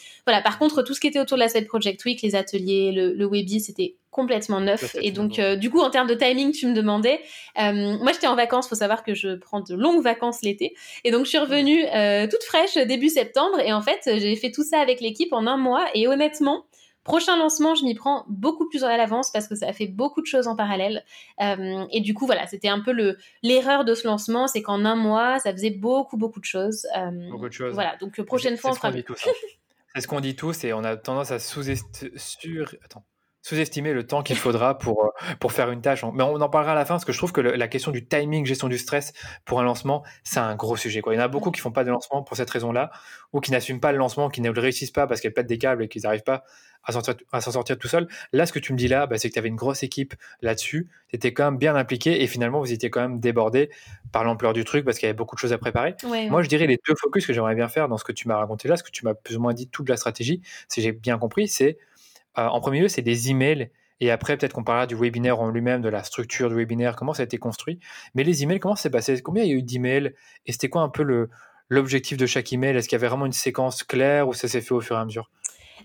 Par 0.48 0.58
contre, 0.58 0.82
tout 0.82 0.94
ce 0.94 1.00
qui 1.00 1.06
était 1.06 1.20
autour 1.20 1.36
de 1.36 1.42
la 1.42 1.50
Side 1.50 1.66
Project 1.66 2.02
Week, 2.06 2.22
les 2.22 2.34
ateliers, 2.34 2.90
le, 2.90 3.12
le 3.12 3.26
Webi, 3.26 3.60
c'était 3.60 3.96
complètement 4.10 4.62
neuf. 4.62 4.96
Et 5.02 5.12
donc, 5.12 5.38
euh, 5.38 5.56
du 5.56 5.68
coup, 5.68 5.80
en 5.80 5.90
termes 5.90 6.08
de 6.08 6.14
timing, 6.14 6.52
tu 6.52 6.66
me 6.66 6.72
demandais. 6.72 7.20
Euh, 7.60 7.98
moi, 7.98 8.12
j'étais 8.14 8.28
en 8.28 8.34
vacances. 8.34 8.66
Faut 8.66 8.74
savoir 8.74 9.04
que 9.04 9.12
je 9.12 9.34
prends 9.34 9.60
de 9.60 9.74
longues 9.74 10.02
vacances 10.02 10.40
l'été. 10.40 10.74
Et 11.04 11.10
donc, 11.10 11.26
je 11.26 11.28
suis 11.28 11.38
revenue 11.38 11.84
euh, 11.94 12.26
toute 12.28 12.42
fraîche 12.44 12.76
début 12.76 13.10
septembre. 13.10 13.60
Et 13.60 13.74
en 13.74 13.82
fait, 13.82 14.00
j'ai 14.06 14.36
fait 14.36 14.50
tout 14.50 14.64
ça 14.64 14.80
avec 14.80 15.02
l'équipe 15.02 15.34
en 15.34 15.46
un 15.46 15.58
mois. 15.58 15.84
Et 15.92 16.08
honnêtement, 16.08 16.64
prochain 17.04 17.36
lancement, 17.36 17.74
je 17.74 17.84
m'y 17.84 17.94
prends 17.94 18.24
beaucoup 18.30 18.70
plus 18.70 18.84
à 18.84 18.96
l'avance 18.96 19.30
parce 19.30 19.48
que 19.48 19.54
ça 19.54 19.68
a 19.68 19.74
fait 19.74 19.86
beaucoup 19.86 20.22
de 20.22 20.26
choses 20.26 20.48
en 20.48 20.56
parallèle. 20.56 21.04
Euh, 21.42 21.84
et 21.90 22.00
du 22.00 22.14
coup, 22.14 22.24
voilà, 22.24 22.46
c'était 22.46 22.68
un 22.68 22.80
peu 22.80 22.92
le 22.92 23.18
l'erreur 23.42 23.84
de 23.84 23.94
ce 23.94 24.06
lancement, 24.06 24.46
c'est 24.46 24.62
qu'en 24.62 24.86
un 24.86 24.96
mois, 24.96 25.40
ça 25.40 25.52
faisait 25.52 25.72
beaucoup, 25.72 26.16
beaucoup 26.16 26.40
de 26.40 26.46
choses. 26.46 26.86
Euh, 26.96 27.30
Beaucoup 27.30 27.48
de 27.48 27.52
choses. 27.52 27.74
Voilà. 27.74 27.96
Donc, 27.96 28.18
prochaine 28.22 28.56
fois, 28.56 28.70
on 28.70 28.74
fera 28.74 28.92
mieux. 28.92 29.04
C'est 29.94 30.02
ce 30.02 30.08
qu'on 30.08 30.20
dit 30.20 30.36
tous 30.36 30.64
et 30.64 30.72
on 30.72 30.84
a 30.84 30.96
tendance 30.96 31.30
à 31.30 31.38
sous-estimer 31.38 32.12
sur... 32.16 32.74
Attends. 32.84 33.04
Sous-estimer 33.48 33.92
le 33.92 34.06
temps 34.06 34.22
qu'il 34.22 34.36
faudra 34.36 34.76
pour, 34.78 35.04
euh, 35.04 35.08
pour 35.40 35.52
faire 35.52 35.70
une 35.70 35.80
tâche. 35.80 36.04
Mais 36.14 36.22
on 36.22 36.34
en 36.40 36.48
parlera 36.48 36.72
à 36.72 36.74
la 36.74 36.84
fin 36.84 36.94
parce 36.94 37.04
que 37.04 37.12
je 37.12 37.18
trouve 37.18 37.32
que 37.32 37.40
le- 37.40 37.54
la 37.56 37.68
question 37.68 37.90
du 37.90 38.04
timing, 38.06 38.44
gestion 38.44 38.68
du 38.68 38.76
stress 38.78 39.12
pour 39.44 39.60
un 39.60 39.64
lancement, 39.64 40.04
c'est 40.22 40.40
un 40.40 40.54
gros 40.54 40.76
sujet. 40.76 41.00
Quoi. 41.00 41.14
Il 41.14 41.16
y 41.16 41.20
en 41.20 41.24
a 41.24 41.28
beaucoup 41.28 41.50
qui 41.50 41.60
font 41.60 41.72
pas 41.72 41.84
de 41.84 41.90
lancement 41.90 42.22
pour 42.22 42.36
cette 42.36 42.50
raison-là 42.50 42.90
ou 43.32 43.40
qui 43.40 43.50
n'assument 43.50 43.80
pas 43.80 43.92
le 43.92 43.98
lancement, 43.98 44.28
qui 44.28 44.40
ne 44.42 44.50
le 44.50 44.60
réussissent 44.60 44.90
pas 44.90 45.06
parce 45.06 45.20
qu'elles 45.20 45.32
pètent 45.32 45.46
des 45.46 45.58
câbles 45.58 45.84
et 45.84 45.88
qu'ils 45.88 46.02
n'arrivent 46.02 46.22
pas 46.24 46.44
à 46.84 46.92
s'en 47.40 47.50
sortir, 47.52 47.76
tout 47.76 47.88
seul. 47.88 48.08
Là, 48.32 48.46
ce 48.46 48.52
que 48.52 48.58
tu 48.58 48.72
me 48.72 48.78
dis 48.78 48.88
là, 48.88 49.06
bah, 49.06 49.18
c'est 49.18 49.28
que 49.28 49.34
tu 49.34 49.38
avais 49.38 49.48
une 49.48 49.56
grosse 49.56 49.82
équipe 49.82 50.14
là-dessus. 50.40 50.88
Tu 51.08 51.16
étais 51.16 51.32
quand 51.34 51.44
même 51.44 51.58
bien 51.58 51.74
impliqué 51.76 52.22
et 52.22 52.26
finalement, 52.26 52.60
vous 52.60 52.72
étiez 52.72 52.88
quand 52.88 53.00
même 53.00 53.18
débordé 53.20 53.68
par 54.12 54.24
l'ampleur 54.24 54.52
du 54.54 54.64
truc 54.64 54.84
parce 54.84 54.98
qu'il 54.98 55.06
y 55.06 55.10
avait 55.10 55.16
beaucoup 55.16 55.34
de 55.36 55.40
choses 55.40 55.52
à 55.52 55.58
préparer. 55.58 55.94
Ouais, 56.04 56.30
Moi, 56.30 56.42
je 56.42 56.48
dirais 56.48 56.66
les 56.66 56.78
deux 56.88 56.94
focus 56.94 57.26
que 57.26 57.32
j'aimerais 57.32 57.54
bien 57.56 57.68
faire 57.68 57.88
dans 57.88 57.98
ce 57.98 58.04
que 58.04 58.12
tu 58.12 58.26
m'as 58.28 58.36
raconté 58.36 58.68
là, 58.68 58.76
ce 58.76 58.82
que 58.82 58.90
tu 58.90 59.04
m'as 59.04 59.12
plus 59.14 59.36
ou 59.36 59.40
moins 59.40 59.52
dit 59.54 59.68
toute 59.68 59.88
la 59.88 59.96
stratégie, 59.96 60.40
si 60.68 60.80
j'ai 60.80 60.92
bien 60.92 61.18
compris, 61.18 61.48
c'est 61.48 61.78
en 62.46 62.60
premier 62.60 62.80
lieu, 62.80 62.88
c'est 62.88 63.02
des 63.02 63.30
emails. 63.30 63.70
Et 64.00 64.12
après, 64.12 64.36
peut-être 64.36 64.52
qu'on 64.52 64.62
parlera 64.62 64.86
du 64.86 64.94
webinaire 64.94 65.40
en 65.40 65.48
lui-même, 65.50 65.80
de 65.82 65.88
la 65.88 66.04
structure 66.04 66.48
du 66.50 66.54
webinaire, 66.54 66.94
comment 66.94 67.14
ça 67.14 67.22
a 67.22 67.24
été 67.24 67.38
construit. 67.38 67.80
Mais 68.14 68.22
les 68.22 68.44
emails, 68.44 68.60
comment 68.60 68.76
ça 68.76 68.84
s'est 68.84 68.90
passé? 68.90 69.20
Combien 69.22 69.42
il 69.42 69.50
y 69.50 69.52
a 69.52 69.56
eu 69.56 69.62
d'emails? 69.62 70.12
Et 70.46 70.52
c'était 70.52 70.68
quoi 70.68 70.82
un 70.82 70.88
peu 70.88 71.02
le, 71.02 71.30
l'objectif 71.68 72.16
de 72.16 72.24
chaque 72.26 72.52
email? 72.52 72.76
Est-ce 72.76 72.88
qu'il 72.88 72.96
y 72.96 73.00
avait 73.00 73.08
vraiment 73.08 73.26
une 73.26 73.32
séquence 73.32 73.82
claire 73.82 74.28
ou 74.28 74.34
ça 74.34 74.46
s'est 74.46 74.60
fait 74.60 74.72
au 74.72 74.80
fur 74.80 74.96
et 74.96 75.00
à 75.00 75.04
mesure? 75.04 75.30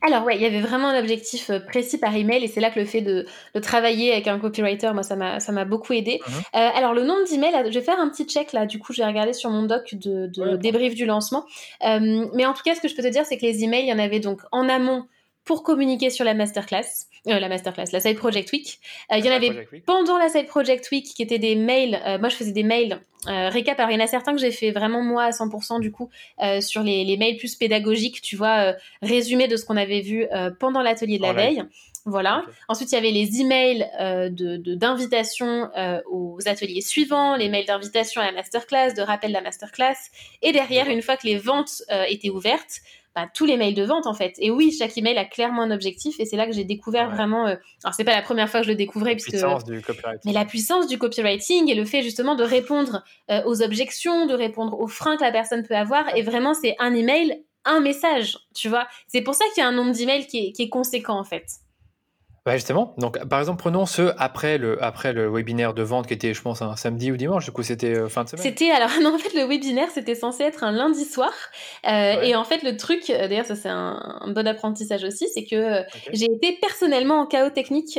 Alors 0.06 0.26
ouais, 0.26 0.36
il 0.36 0.42
y 0.42 0.46
avait 0.46 0.60
vraiment 0.62 0.90
un 0.90 1.00
objectif 1.00 1.50
euh, 1.50 1.60
précis 1.60 1.98
par 1.98 2.14
email 2.16 2.44
et 2.44 2.48
c'est 2.48 2.60
là 2.60 2.70
que 2.72 2.80
le 2.80 2.86
fait 2.86 3.02
de, 3.02 3.26
de 3.56 3.60
travailler 3.60 4.12
avec 4.12 4.28
un 4.28 4.38
copywriter, 4.38 4.92
moi 4.94 5.02
ça 5.04 5.16
m'a 5.16 5.40
ça 5.40 5.52
m'a 5.54 5.64
beaucoup 5.66 5.94
aidé. 5.94 6.20
Mhm. 6.28 6.34
Euh, 6.36 6.70
alors 6.76 6.94
le 6.94 7.04
nombre 7.04 7.26
d'emails, 7.30 7.72
je 7.72 7.80
vais 7.80 7.86
faire 7.86 8.00
un 8.00 8.10
petit 8.10 8.26
check 8.26 8.52
là. 8.54 8.66
Du 8.66 8.80
coup, 8.80 8.92
je 8.92 9.02
vais 9.02 9.08
regarder 9.08 9.34
sur 9.34 9.50
mon 9.50 9.64
doc 9.64 9.96
de, 9.96 10.28
de 10.28 10.42
Ouais. 10.44 10.58
débrief 10.58 10.94
du 10.94 11.06
lancement. 11.06 11.46
Euh, 11.86 12.28
mais 12.34 12.46
en 12.46 12.54
tout 12.54 12.64
cas, 12.64 12.76
ce 12.76 12.82
que 12.82 12.88
je 12.90 12.96
peux 12.96 13.04
te 13.04 13.08
dire, 13.08 13.26
c'est 13.26 13.38
que 13.38 13.46
les 13.46 13.64
emails, 13.64 13.84
il 13.84 13.90
y 13.90 13.94
en 13.94 14.00
avait 14.00 14.20
donc 14.20 14.42
en 14.52 14.68
amont 14.68 15.06
pour 15.46 15.64
communiquer 15.64 16.10
sur 16.10 16.24
la 16.26 16.34
masterclass, 16.34 17.08
euh, 17.28 17.40
la 17.40 17.50
masterclass, 17.50 17.86
la 17.92 18.00
Side 18.00 18.18
Project 18.18 18.52
Week. 18.52 18.80
Euh, 19.12 19.18
il 19.18 19.26
y 19.26 19.30
en 19.30 19.34
avait 19.34 19.48
pendant 19.86 20.18
la 20.18 20.30
Side 20.30 20.48
Project 20.48 20.90
Week 20.92 21.06
qui 21.06 21.22
étaient 21.22 21.40
des 21.40 21.56
mails. 21.56 22.02
euh, 22.06 22.18
moi, 22.18 22.30
je 22.30 22.36
faisais 22.36 22.52
des 22.54 22.64
mails 22.64 23.00
récap. 23.26 23.80
Alors, 23.80 23.92
il 23.92 23.98
y 23.98 24.02
en 24.02 24.04
a 24.04 24.08
certains 24.08 24.34
que 24.34 24.40
j'ai 24.42 24.52
fait 24.52 24.72
vraiment 24.72 25.02
moi 25.02 25.24
à 25.24 25.30
100% 25.30 25.80
du 25.80 25.94
coup 25.94 26.10
sur 26.60 26.84
les, 26.84 27.06
les 27.06 27.16
mails 27.16 27.38
plus 27.38 27.56
pédagogiques, 27.56 28.22
tu 28.22 28.36
vois, 28.36 28.74
résumé 29.02 29.48
de 29.48 29.56
ce 29.56 29.64
qu'on 29.64 29.78
avait 29.78 30.02
vu 30.02 30.28
pendant 30.60 30.82
l'atelier 30.82 31.18
de 31.20 31.24
la 31.24 31.30
veille. 31.46 31.64
Voilà. 32.06 32.44
Ensuite, 32.68 32.92
il 32.92 32.96
y 32.96 32.98
avait 32.98 33.12
les 33.12 33.40
emails 33.40 33.90
euh, 33.98 34.28
de 34.28 34.58
de- 34.58 34.76
d'invitation 34.76 35.70
euh, 35.78 36.02
aux 36.12 36.38
ateliers 36.48 36.82
suivants, 36.82 37.38
les 37.38 37.48
mails 37.48 37.66
d'invitation 37.66 38.20
à 38.22 38.26
la 38.26 38.34
masterclass, 38.34 38.94
de 38.94 39.02
rappel 39.02 39.30
de 39.30 39.36
la 39.36 39.42
masterclass. 39.42 39.96
Et 40.42 40.52
derrière, 40.52 40.90
une 40.90 41.02
fois 41.02 41.16
que 41.16 41.26
les 41.26 41.38
ventes 41.38 41.82
euh, 41.94 42.04
étaient 42.10 42.30
ouvertes, 42.30 42.82
bah, 43.16 43.28
tous 43.34 43.46
les 43.46 43.58
mails 43.58 43.76
de 43.76 43.84
vente 43.84 44.08
en 44.08 44.14
fait. 44.14 44.34
Et 44.40 44.50
oui, 44.52 44.76
chaque 44.78 44.98
email 44.98 45.18
a 45.18 45.26
clairement 45.26 45.62
un 45.62 45.72
objectif. 45.72 46.20
Et 46.20 46.26
c'est 46.26 46.36
là 46.38 46.46
que 46.48 46.52
j'ai 46.54 46.64
découvert 46.64 47.10
Ouais. 47.10 47.16
vraiment. 47.16 47.48
euh, 47.48 47.56
Alors, 47.84 47.94
c'est 47.96 48.04
pas 48.04 48.16
la 48.16 48.22
première 48.22 48.50
fois 48.50 48.62
que 48.62 48.66
je 48.66 48.72
le 48.72 48.76
découvrais, 48.78 49.12
La 49.12 49.16
puisque 49.16 49.30
puissance 49.32 49.64
du 49.66 49.82
mais 50.26 50.34
la 50.34 50.46
puissance 50.46 50.88
du 50.88 50.98
copywriting 50.98 51.70
et 51.70 51.76
le 51.76 51.86
fait 51.86 52.02
justement 52.02 52.36
de 52.36 52.44
répondre 52.44 53.04
euh, 53.32 53.42
aux 53.46 53.62
objections, 53.62 54.26
de 54.26 54.34
répondre 54.34 54.80
aux 54.80 54.88
freins 54.88 55.18
que 55.18 55.24
la 55.24 55.32
personne 55.32 55.64
peut 55.66 55.76
avoir. 55.76 56.16
Et 56.18 56.22
vraiment, 56.22 56.54
c'est 56.54 56.76
un 56.80 56.94
email, 56.94 57.44
un 57.66 57.80
message, 57.80 58.38
tu 58.56 58.68
vois. 58.70 58.88
C'est 59.08 59.22
pour 59.22 59.36
ça 59.36 59.46
qu'il 59.54 59.62
y 59.62 59.66
a 59.66 59.68
un 59.70 59.72
nombre 59.74 59.92
d'emails 59.92 60.26
qui 60.28 60.48
est, 60.48 60.52
qui 60.52 60.64
est 60.64 60.70
conséquent, 60.70 61.20
en 61.20 61.24
fait. 61.24 61.46
Bah 62.46 62.56
justement, 62.58 62.94
donc 62.98 63.26
par 63.30 63.40
exemple, 63.40 63.58
prenons 63.60 63.86
ceux 63.86 64.12
après 64.18 64.58
le, 64.58 64.84
après 64.84 65.14
le 65.14 65.30
webinaire 65.30 65.74
de 65.74 65.82
vente 65.82 66.08
qui 66.08 66.14
était, 66.14 66.34
je 66.34 66.42
pense, 66.42 66.62
un 66.62 66.76
samedi 66.76 67.10
ou 67.10 67.16
dimanche, 67.16 67.46
du 67.46 67.52
coup 67.52 67.64
c'était 67.64 67.96
euh, 67.96 68.10
fin 68.10 68.26
de 68.26 68.30
semaine. 68.30 68.44
C'était, 68.44 68.70
alors 68.70 68.90
non, 69.02 69.16
en 69.16 69.18
fait, 69.18 69.34
le 69.34 69.48
webinaire 69.48 69.88
c'était 69.92 70.14
censé 70.14 70.44
être 70.44 70.66
un 70.66 70.74
lundi 70.74 71.06
soir. 71.06 71.32
Euh, 71.88 72.22
Et 72.22 72.36
en 72.36 72.44
fait, 72.44 72.62
le 72.64 72.76
truc, 72.76 73.10
euh, 73.10 73.30
d'ailleurs, 73.30 73.46
ça 73.46 73.56
c'est 73.56 73.70
un, 73.70 74.20
bon 74.28 74.46
apprentissage 74.46 75.06
aussi, 75.06 75.30
c'est 75.34 75.46
que 75.46 75.56
euh, 75.56 75.84
j'ai 76.12 76.26
été 76.26 76.58
personnellement 76.60 77.22
en 77.22 77.28
chaos 77.28 77.50
technique 77.50 77.98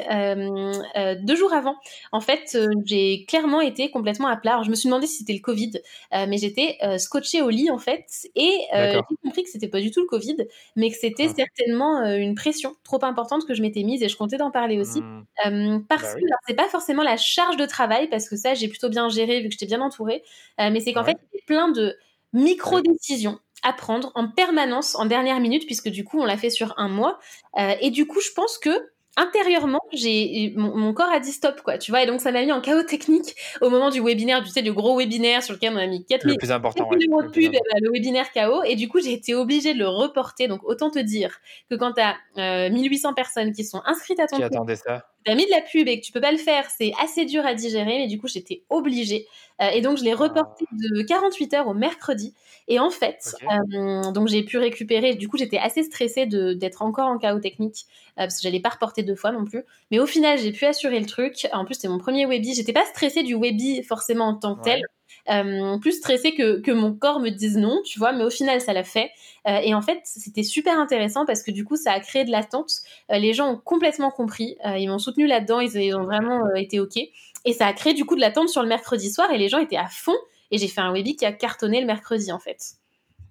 deux 1.22 1.36
jours 1.36 1.54
avant. 1.54 1.76
En 2.12 2.20
fait, 2.20 2.58
j'ai 2.84 3.24
clairement 3.24 3.62
été 3.62 3.90
complètement 3.90 4.28
à 4.28 4.36
plat. 4.36 4.52
Alors, 4.52 4.64
je 4.64 4.70
me 4.70 4.74
suis 4.74 4.88
demandé 4.90 5.06
si 5.06 5.16
c'était 5.18 5.32
le 5.32 5.40
Covid, 5.40 5.72
mais 6.12 6.36
j'étais 6.36 6.76
scotchée 6.98 7.40
au 7.40 7.48
lit 7.48 7.70
en 7.70 7.78
fait. 7.78 8.04
Et 8.36 8.58
j'ai 8.72 9.00
compris 9.22 9.44
que 9.44 9.48
c'était 9.48 9.68
pas 9.68 9.80
du 9.80 9.90
tout 9.90 10.00
le 10.00 10.06
Covid, 10.06 10.36
mais 10.76 10.90
que 10.90 10.96
c'était 10.96 11.28
ah. 11.30 11.34
certainement 11.34 12.04
une 12.04 12.34
pression 12.34 12.74
trop 12.84 13.02
importante 13.04 13.46
que 13.46 13.54
je 13.54 13.62
m'étais 13.62 13.82
mise 13.82 14.02
et 14.02 14.08
je 14.08 14.16
comptais 14.16 14.33
d'en 14.36 14.50
parler 14.50 14.78
aussi. 14.78 15.00
Mmh. 15.00 15.26
Euh, 15.46 15.78
parce 15.88 16.14
bah 16.14 16.20
que 16.20 16.26
c'est 16.46 16.54
pas 16.54 16.68
forcément 16.68 17.02
la 17.02 17.16
charge 17.16 17.56
de 17.56 17.66
travail, 17.66 18.08
parce 18.08 18.28
que 18.28 18.36
ça, 18.36 18.54
j'ai 18.54 18.68
plutôt 18.68 18.88
bien 18.88 19.08
géré 19.08 19.40
vu 19.40 19.48
que 19.48 19.52
j'étais 19.52 19.66
bien 19.66 19.80
entourée. 19.80 20.22
Euh, 20.60 20.70
mais 20.70 20.80
c'est 20.80 20.92
qu'en 20.92 21.04
fait, 21.04 21.16
il 21.32 21.36
y 21.36 21.40
a 21.40 21.44
plein 21.46 21.68
de 21.68 21.96
micro-décisions 22.32 23.38
à 23.62 23.72
prendre 23.72 24.12
en 24.14 24.28
permanence 24.28 24.94
en 24.94 25.06
dernière 25.06 25.40
minute, 25.40 25.66
puisque 25.66 25.88
du 25.88 26.04
coup, 26.04 26.20
on 26.20 26.24
l'a 26.24 26.36
fait 26.36 26.50
sur 26.50 26.74
un 26.76 26.88
mois. 26.88 27.18
Euh, 27.58 27.74
et 27.80 27.90
du 27.90 28.06
coup, 28.06 28.20
je 28.20 28.30
pense 28.32 28.58
que 28.58 28.70
intérieurement, 29.16 29.80
j'ai 29.92 30.52
mon, 30.56 30.92
corps 30.92 31.10
a 31.10 31.20
dit 31.20 31.32
stop 31.32 31.60
quoi, 31.62 31.78
tu 31.78 31.90
vois, 31.90 32.02
et 32.02 32.06
donc 32.06 32.20
ça 32.20 32.32
m'a 32.32 32.44
mis 32.44 32.52
en 32.52 32.60
chaos 32.60 32.82
technique 32.82 33.34
au 33.60 33.70
moment 33.70 33.90
du 33.90 34.00
webinaire, 34.00 34.42
tu 34.42 34.50
sais, 34.50 34.62
le 34.62 34.72
gros 34.72 34.98
webinaire 34.98 35.42
sur 35.42 35.54
lequel 35.54 35.72
on 35.72 35.76
a 35.76 35.86
mis 35.86 36.04
4 36.04 36.24
le 36.24 36.36
plus 36.36 36.50
important, 36.50 36.88
ouais, 36.88 36.96
le, 36.98 37.30
pub, 37.30 37.52
le, 37.52 37.90
webinaire 37.92 38.30
chaos, 38.32 38.62
et 38.64 38.76
du 38.76 38.88
coup 38.88 39.00
j'ai 39.00 39.12
été 39.12 39.34
obligée 39.34 39.74
de 39.74 39.78
le 39.78 39.88
reporter. 39.88 40.48
Donc 40.48 40.64
autant 40.64 40.90
te 40.90 40.98
dire 40.98 41.38
que 41.70 41.74
quand 41.76 41.92
tu 41.92 42.00
as 42.00 42.68
1800 42.70 43.14
personnes 43.14 43.52
qui 43.52 43.64
sont 43.64 43.82
inscrites 43.84 44.20
à 44.20 44.26
ton 44.26 44.36
qui 44.36 44.42
attendaient 44.42 44.76
ça, 44.76 45.06
as 45.30 45.34
mis 45.34 45.46
de 45.46 45.50
la 45.50 45.60
pub 45.60 45.88
et 45.88 46.00
que 46.00 46.04
tu 46.04 46.12
peux 46.12 46.20
pas 46.20 46.32
le 46.32 46.38
faire, 46.38 46.68
c'est 46.70 46.92
assez 47.02 47.24
dur 47.24 47.44
à 47.46 47.54
digérer, 47.54 47.98
mais 47.98 48.06
du 48.06 48.18
coup 48.18 48.28
j'étais 48.28 48.64
obligée, 48.70 49.26
euh, 49.62 49.68
et 49.68 49.80
donc 49.80 49.98
je 49.98 50.04
l'ai 50.04 50.12
ah. 50.12 50.16
reporté 50.16 50.64
de 50.72 51.02
48 51.02 51.54
heures 51.54 51.68
au 51.68 51.74
mercredi. 51.74 52.34
Et 52.66 52.80
en 52.80 52.90
fait, 52.90 53.36
euh, 53.42 54.10
donc 54.10 54.28
j'ai 54.28 54.42
pu 54.42 54.58
récupérer. 54.58 55.14
Du 55.14 55.28
coup, 55.28 55.36
j'étais 55.36 55.58
assez 55.58 55.82
stressée 55.82 56.26
d'être 56.26 56.82
encore 56.82 57.08
en 57.08 57.18
chaos 57.18 57.40
technique 57.40 57.84
euh, 57.86 58.24
parce 58.24 58.36
que 58.36 58.42
j'allais 58.42 58.60
pas 58.60 58.70
reporter 58.70 59.02
deux 59.02 59.14
fois 59.14 59.32
non 59.32 59.44
plus. 59.44 59.64
Mais 59.90 59.98
au 59.98 60.06
final, 60.06 60.38
j'ai 60.38 60.50
pu 60.50 60.64
assurer 60.64 60.98
le 60.98 61.06
truc. 61.06 61.46
En 61.52 61.64
plus, 61.64 61.74
c'était 61.74 61.88
mon 61.88 61.98
premier 61.98 62.26
webi. 62.26 62.54
J'étais 62.54 62.72
pas 62.72 62.86
stressée 62.86 63.22
du 63.22 63.34
webi 63.34 63.82
forcément 63.82 64.28
en 64.28 64.34
tant 64.34 64.56
que 64.56 64.62
tel. 64.62 64.82
Euh, 65.30 65.78
plus 65.78 65.92
stressée 65.92 66.34
que, 66.34 66.60
que 66.60 66.70
mon 66.70 66.94
corps 66.94 67.18
me 67.18 67.30
dise 67.30 67.56
non, 67.56 67.80
tu 67.84 67.98
vois, 67.98 68.12
mais 68.12 68.24
au 68.24 68.30
final, 68.30 68.60
ça 68.60 68.72
l'a 68.72 68.84
fait. 68.84 69.10
et 69.46 69.74
en 69.74 69.82
fait, 69.82 70.00
c'était 70.04 70.42
super 70.42 70.78
intéressant 70.78 71.24
parce 71.26 71.42
que 71.42 71.50
du 71.50 71.64
coup, 71.64 71.76
ça 71.76 71.92
a 71.92 72.00
créé 72.00 72.24
de 72.24 72.30
l'attente. 72.30 72.72
les 73.10 73.32
gens 73.32 73.52
ont 73.52 73.58
complètement 73.58 74.10
compris. 74.10 74.56
ils 74.76 74.88
m'ont 74.88 74.98
soutenu 74.98 75.26
là-dedans. 75.26 75.60
Ils, 75.60 75.74
ils, 75.76 75.94
ont 75.94 76.04
vraiment 76.04 76.54
été 76.54 76.80
OK. 76.80 76.96
Et 77.44 77.52
ça 77.52 77.66
a 77.66 77.72
créé 77.72 77.94
du 77.94 78.04
coup 78.04 78.16
de 78.16 78.20
l'attente 78.20 78.48
sur 78.48 78.62
le 78.62 78.68
mercredi 78.68 79.10
soir 79.10 79.30
et 79.30 79.38
les 79.38 79.48
gens 79.48 79.58
étaient 79.58 79.76
à 79.76 79.88
fond. 79.88 80.16
Et 80.50 80.58
j'ai 80.58 80.68
fait 80.68 80.80
un 80.80 80.92
webi 80.92 81.16
qui 81.16 81.26
a 81.26 81.32
cartonné 81.32 81.80
le 81.80 81.86
mercredi, 81.86 82.32
en 82.32 82.38
fait. 82.38 82.76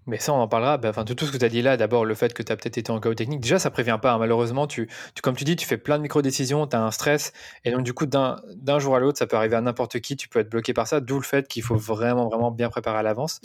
Mais 0.06 0.18
ça, 0.18 0.34
on 0.34 0.38
en 0.38 0.48
parlera. 0.48 0.78
Bah, 0.78 0.90
enfin, 0.90 1.06
tout 1.06 1.26
ce 1.26 1.32
que 1.32 1.38
tu 1.38 1.46
as 1.46 1.50
dit 1.50 1.62
là, 1.62 1.78
d'abord, 1.78 2.06
le 2.06 2.16
fait 2.16 2.34
que 2.34 2.44
tu 2.44 2.52
as 2.52 2.56
peut-être 2.56 2.78
été 2.78 2.92
en 2.92 3.00
chaos 3.00 3.14
technique, 3.14 3.40
déjà, 3.40 3.60
ça 3.60 3.70
prévient 3.70 4.00
pas. 4.02 4.14
Hein. 4.14 4.18
Malheureusement, 4.18 4.68
tu, 4.68 4.90
tu, 5.16 5.22
comme 5.22 5.36
tu 5.36 5.44
dis, 5.44 5.56
tu 5.56 5.66
fais 5.66 5.78
plein 5.78 5.98
de 5.98 6.04
micro-décisions, 6.04 6.68
tu 6.68 6.76
as 6.76 6.82
un 6.82 6.92
stress. 6.92 7.32
Et 7.64 7.72
donc, 7.72 7.84
du 7.84 7.94
coup, 7.94 8.06
d'un 8.06 8.80
jour 8.80 8.96
à 8.96 9.00
l'autre, 9.00 9.18
ça 9.18 9.28
peut 9.28 9.38
arriver 9.38 9.56
à 9.56 9.62
n'importe 9.62 10.00
qui. 10.00 10.16
Tu 10.16 10.28
peux 10.28 10.40
être 10.40 10.50
bloqué 10.50 10.74
par 10.74 10.88
ça. 10.88 11.00
D'où 11.00 11.18
le 11.18 11.24
fait 11.24 11.48
qu'il 11.48 11.64
faut 11.64 11.76
vraiment, 11.76 12.28
vraiment 12.28 12.52
bien 12.52 12.70
préparer 12.70 12.98
à 12.98 13.04
l'avance. 13.04 13.40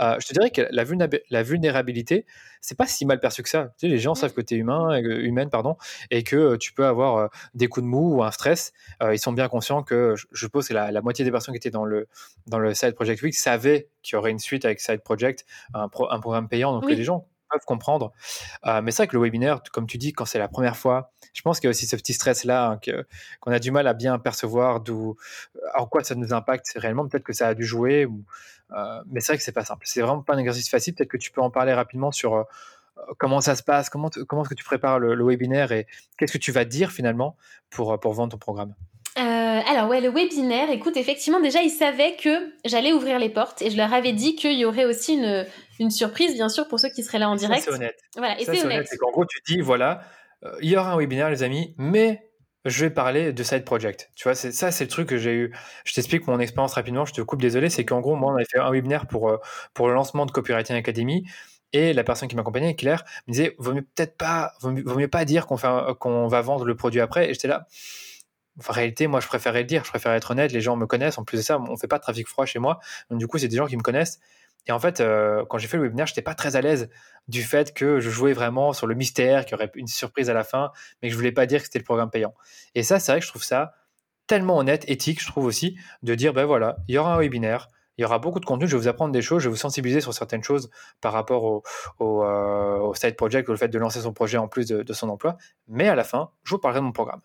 Euh, 0.00 0.16
je 0.20 0.26
te 0.26 0.32
dirais 0.32 0.50
que 0.50 0.62
la, 0.70 0.84
la 1.30 1.42
vulnérabilité, 1.42 2.26
c'est 2.60 2.76
pas 2.76 2.86
si 2.86 3.04
mal 3.06 3.20
perçu 3.20 3.42
que 3.42 3.48
ça. 3.48 3.72
Tu 3.78 3.86
sais, 3.86 3.88
les 3.88 3.98
gens 3.98 4.14
savent 4.14 4.32
que 4.32 4.40
tu 4.40 4.54
es 4.54 4.56
humain, 4.58 4.92
euh, 4.92 5.20
humaine, 5.20 5.50
pardon, 5.50 5.76
et 6.10 6.22
que 6.22 6.36
euh, 6.36 6.56
tu 6.56 6.72
peux 6.72 6.86
avoir 6.86 7.30
des 7.54 7.68
coups 7.68 7.84
de 7.84 7.88
mou 7.88 8.16
ou 8.16 8.22
un 8.22 8.30
stress. 8.30 8.72
ils 9.12 9.18
sont 9.18 9.32
bien 9.32 9.48
conscients 9.48 9.82
que, 9.82 10.14
je, 10.16 10.26
je 10.32 10.46
suppose 10.46 10.68
que 10.68 10.74
la, 10.74 10.90
la, 10.90 11.02
moitié 11.02 11.24
des 11.24 11.30
personnes 11.30 11.54
qui 11.54 11.58
étaient 11.58 11.70
dans 11.70 11.84
le, 11.84 12.08
dans 12.46 12.58
le 12.58 12.72
Side 12.74 12.94
Project 12.94 13.22
Week 13.22 13.34
savaient 13.34 13.88
qu'il 14.04 14.14
y 14.14 14.16
aurait 14.16 14.30
une 14.30 14.38
suite 14.38 14.64
avec 14.64 14.80
Side 14.80 15.00
Project, 15.00 15.44
un, 15.72 15.88
un 16.10 16.20
programme 16.20 16.48
payant. 16.48 16.72
Donc, 16.72 16.88
les 16.88 17.04
gens 17.04 17.26
peuvent 17.50 17.64
comprendre. 17.66 18.12
mais 18.64 18.90
c'est 18.90 19.02
vrai 19.02 19.08
que 19.08 19.16
le 19.16 19.22
webinaire, 19.22 19.62
comme 19.72 19.86
tu 19.86 19.98
dis, 19.98 20.12
quand 20.12 20.24
c'est 20.24 20.38
la 20.38 20.48
première 20.48 20.76
fois, 20.76 21.12
je 21.34 21.42
pense 21.42 21.60
qu'il 21.60 21.66
y 21.66 21.68
a 21.68 21.70
aussi 21.70 21.86
ce 21.86 21.96
petit 21.96 22.14
stress-là 22.14 22.70
hein, 22.70 22.80
qu'on 23.40 23.52
a 23.52 23.58
du 23.58 23.70
mal 23.70 23.86
à 23.86 23.94
bien 23.94 24.18
percevoir, 24.18 24.80
d'où, 24.80 25.16
en 25.74 25.86
quoi 25.86 26.02
ça 26.04 26.14
nous 26.14 26.32
impacte 26.32 26.72
réellement. 26.76 27.06
Peut-être 27.08 27.24
que 27.24 27.32
ça 27.32 27.48
a 27.48 27.54
dû 27.54 27.64
jouer, 27.64 28.06
ou, 28.06 28.24
euh, 28.72 29.02
mais 29.06 29.20
c'est 29.20 29.32
vrai 29.32 29.38
que 29.38 29.44
c'est 29.44 29.52
pas 29.52 29.64
simple. 29.64 29.84
C'est 29.86 30.00
vraiment 30.00 30.22
pas 30.22 30.34
un 30.34 30.38
exercice 30.38 30.70
facile. 30.70 30.94
Peut-être 30.94 31.10
que 31.10 31.16
tu 31.16 31.30
peux 31.30 31.40
en 31.40 31.50
parler 31.50 31.74
rapidement 31.74 32.12
sur 32.12 32.34
euh, 32.34 32.44
comment 33.18 33.40
ça 33.40 33.56
se 33.56 33.62
passe, 33.62 33.88
comment, 33.88 34.10
comment 34.28 34.42
est-ce 34.42 34.50
que 34.50 34.54
tu 34.54 34.64
prépares 34.64 34.98
le, 34.98 35.24
webinaire 35.24 35.72
et 35.72 35.86
qu'est-ce 36.16 36.32
que 36.32 36.38
tu 36.38 36.52
vas 36.52 36.64
dire 36.64 36.92
finalement 36.92 37.36
pour, 37.70 37.92
euh, 37.92 37.96
pour 37.98 38.14
vendre 38.14 38.32
ton 38.32 38.38
programme? 38.38 38.74
Alors 39.16 39.88
ouais, 39.88 40.00
le 40.00 40.10
webinaire, 40.10 40.70
écoute, 40.70 40.96
effectivement, 40.96 41.40
déjà, 41.40 41.62
ils 41.62 41.70
savaient 41.70 42.16
que 42.16 42.52
j'allais 42.64 42.92
ouvrir 42.92 43.18
les 43.18 43.30
portes 43.30 43.62
et 43.62 43.70
je 43.70 43.76
leur 43.76 43.92
avais 43.92 44.12
dit 44.12 44.34
qu'il 44.34 44.58
y 44.58 44.64
aurait 44.64 44.84
aussi 44.84 45.14
une, 45.14 45.46
une, 45.78 45.90
surprise, 45.90 46.34
bien 46.34 46.48
sûr, 46.48 46.68
pour 46.68 46.80
ceux 46.80 46.88
qui 46.88 47.02
seraient 47.02 47.18
là 47.18 47.28
en 47.28 47.36
direct. 47.36 47.62
C'est 47.64 47.72
honnête. 47.72 47.98
Voilà, 48.16 48.40
et 48.40 48.44
c'est 48.44 48.64
honnête. 48.64 48.86
C'est 48.88 48.96
qu'en 48.96 49.10
gros, 49.10 49.24
tu 49.24 49.38
dis, 49.46 49.60
voilà, 49.60 50.02
il 50.60 50.68
y 50.68 50.76
aura 50.76 50.92
un 50.92 50.96
webinaire, 50.96 51.30
les 51.30 51.42
amis, 51.42 51.74
mais 51.78 52.28
je 52.64 52.84
vais 52.84 52.90
parler 52.90 53.32
de 53.32 53.42
side 53.42 53.64
project. 53.64 54.10
Tu 54.16 54.24
vois, 54.24 54.34
c'est 54.34 54.52
ça, 54.52 54.70
c'est 54.70 54.84
le 54.84 54.90
truc 54.90 55.08
que 55.08 55.18
j'ai 55.18 55.34
eu. 55.34 55.54
Je 55.84 55.92
t'explique 55.92 56.26
mon 56.26 56.40
expérience 56.40 56.74
rapidement. 56.74 57.04
Je 57.04 57.12
te 57.12 57.20
coupe, 57.20 57.42
désolé. 57.42 57.68
C'est 57.68 57.84
qu'en 57.84 58.00
gros, 58.00 58.16
moi, 58.16 58.32
on 58.32 58.36
avait 58.36 58.46
fait 58.46 58.58
un 58.58 58.70
webinaire 58.70 59.06
pour 59.06 59.28
euh, 59.28 59.36
pour 59.74 59.88
le 59.88 59.94
lancement 59.94 60.24
de 60.24 60.30
Copywriting 60.30 60.76
Academy. 60.76 61.24
Et 61.72 61.92
la 61.92 62.04
personne 62.04 62.28
qui 62.28 62.36
m'accompagnait, 62.36 62.74
Claire, 62.76 63.04
me 63.26 63.32
disait, 63.32 63.54
vaut 63.58 63.74
mieux 63.74 63.82
peut-être 63.82 64.16
pas, 64.16 64.52
vaut 64.60 64.70
mieux, 64.70 65.08
pas 65.08 65.24
dire 65.24 65.46
qu'on 65.46 65.56
fait, 65.56 65.68
qu'on 65.98 66.28
va 66.28 66.40
vendre 66.40 66.64
le 66.64 66.76
produit 66.76 67.00
après. 67.00 67.28
Et 67.28 67.34
j'étais 67.34 67.48
là. 67.48 67.66
En 68.58 68.72
réalité, 68.72 69.06
moi, 69.06 69.20
je 69.20 69.26
préférais 69.26 69.60
le 69.60 69.66
dire. 69.66 69.84
Je 69.84 69.90
préférais 69.90 70.16
être 70.16 70.30
honnête. 70.30 70.52
Les 70.52 70.60
gens 70.60 70.76
me 70.76 70.86
connaissent. 70.86 71.18
En 71.18 71.24
plus 71.24 71.38
de 71.38 71.42
ça, 71.42 71.58
on 71.58 71.76
fait 71.76 71.88
pas 71.88 71.98
de 71.98 72.02
trafic 72.02 72.28
froid 72.28 72.46
chez 72.46 72.58
moi. 72.58 72.78
Donc, 73.10 73.18
du 73.18 73.26
coup, 73.26 73.38
c'est 73.38 73.48
des 73.48 73.56
gens 73.56 73.66
qui 73.66 73.76
me 73.76 73.82
connaissent. 73.82 74.20
Et 74.66 74.72
en 74.72 74.78
fait, 74.78 75.00
euh, 75.00 75.44
quand 75.48 75.58
j'ai 75.58 75.68
fait 75.68 75.76
le 75.76 75.82
webinaire, 75.82 76.06
j'étais 76.06 76.22
pas 76.22 76.34
très 76.34 76.56
à 76.56 76.60
l'aise 76.60 76.88
du 77.28 77.42
fait 77.42 77.74
que 77.74 78.00
je 78.00 78.10
jouais 78.10 78.32
vraiment 78.32 78.72
sur 78.72 78.86
le 78.86 78.94
mystère, 78.94 79.44
qu'il 79.44 79.52
y 79.52 79.54
aurait 79.54 79.70
une 79.74 79.86
surprise 79.86 80.30
à 80.30 80.34
la 80.34 80.44
fin, 80.44 80.70
mais 81.02 81.08
que 81.08 81.12
je 81.12 81.18
voulais 81.18 81.32
pas 81.32 81.46
dire 81.46 81.60
que 81.60 81.66
c'était 81.66 81.78
le 81.78 81.84
programme 81.84 82.10
payant. 82.10 82.34
Et 82.74 82.82
ça, 82.82 82.98
c'est 82.98 83.12
vrai 83.12 83.20
que 83.20 83.26
je 83.26 83.30
trouve 83.30 83.44
ça 83.44 83.74
tellement 84.26 84.56
honnête, 84.56 84.84
éthique, 84.88 85.20
je 85.20 85.26
trouve 85.26 85.44
aussi, 85.44 85.76
de 86.02 86.14
dire, 86.14 86.32
ben 86.32 86.46
voilà, 86.46 86.76
il 86.88 86.94
y 86.94 86.98
aura 86.98 87.14
un 87.14 87.18
webinaire, 87.18 87.68
il 87.98 88.02
y 88.02 88.04
aura 88.06 88.18
beaucoup 88.18 88.40
de 88.40 88.46
contenu, 88.46 88.66
je 88.66 88.74
vais 88.74 88.82
vous 88.82 88.88
apprendre 88.88 89.12
des 89.12 89.20
choses, 89.20 89.42
je 89.42 89.48
vais 89.48 89.52
vous 89.52 89.56
sensibiliser 89.56 90.00
sur 90.00 90.14
certaines 90.14 90.42
choses 90.42 90.70
par 91.02 91.12
rapport 91.12 91.44
au, 91.44 91.62
au, 91.98 92.24
euh, 92.24 92.94
side 92.94 93.16
project, 93.16 93.50
au 93.50 93.56
fait 93.56 93.68
de 93.68 93.78
lancer 93.78 94.00
son 94.00 94.14
projet 94.14 94.38
en 94.38 94.48
plus 94.48 94.66
de 94.66 94.92
son 94.94 95.10
emploi, 95.10 95.36
mais 95.68 95.88
à 95.88 95.94
la 95.94 96.04
fin, 96.04 96.30
je 96.42 96.50
vous 96.54 96.58
parlerai 96.58 96.80
de 96.80 96.86
mon 96.86 96.92
programme. 96.92 97.20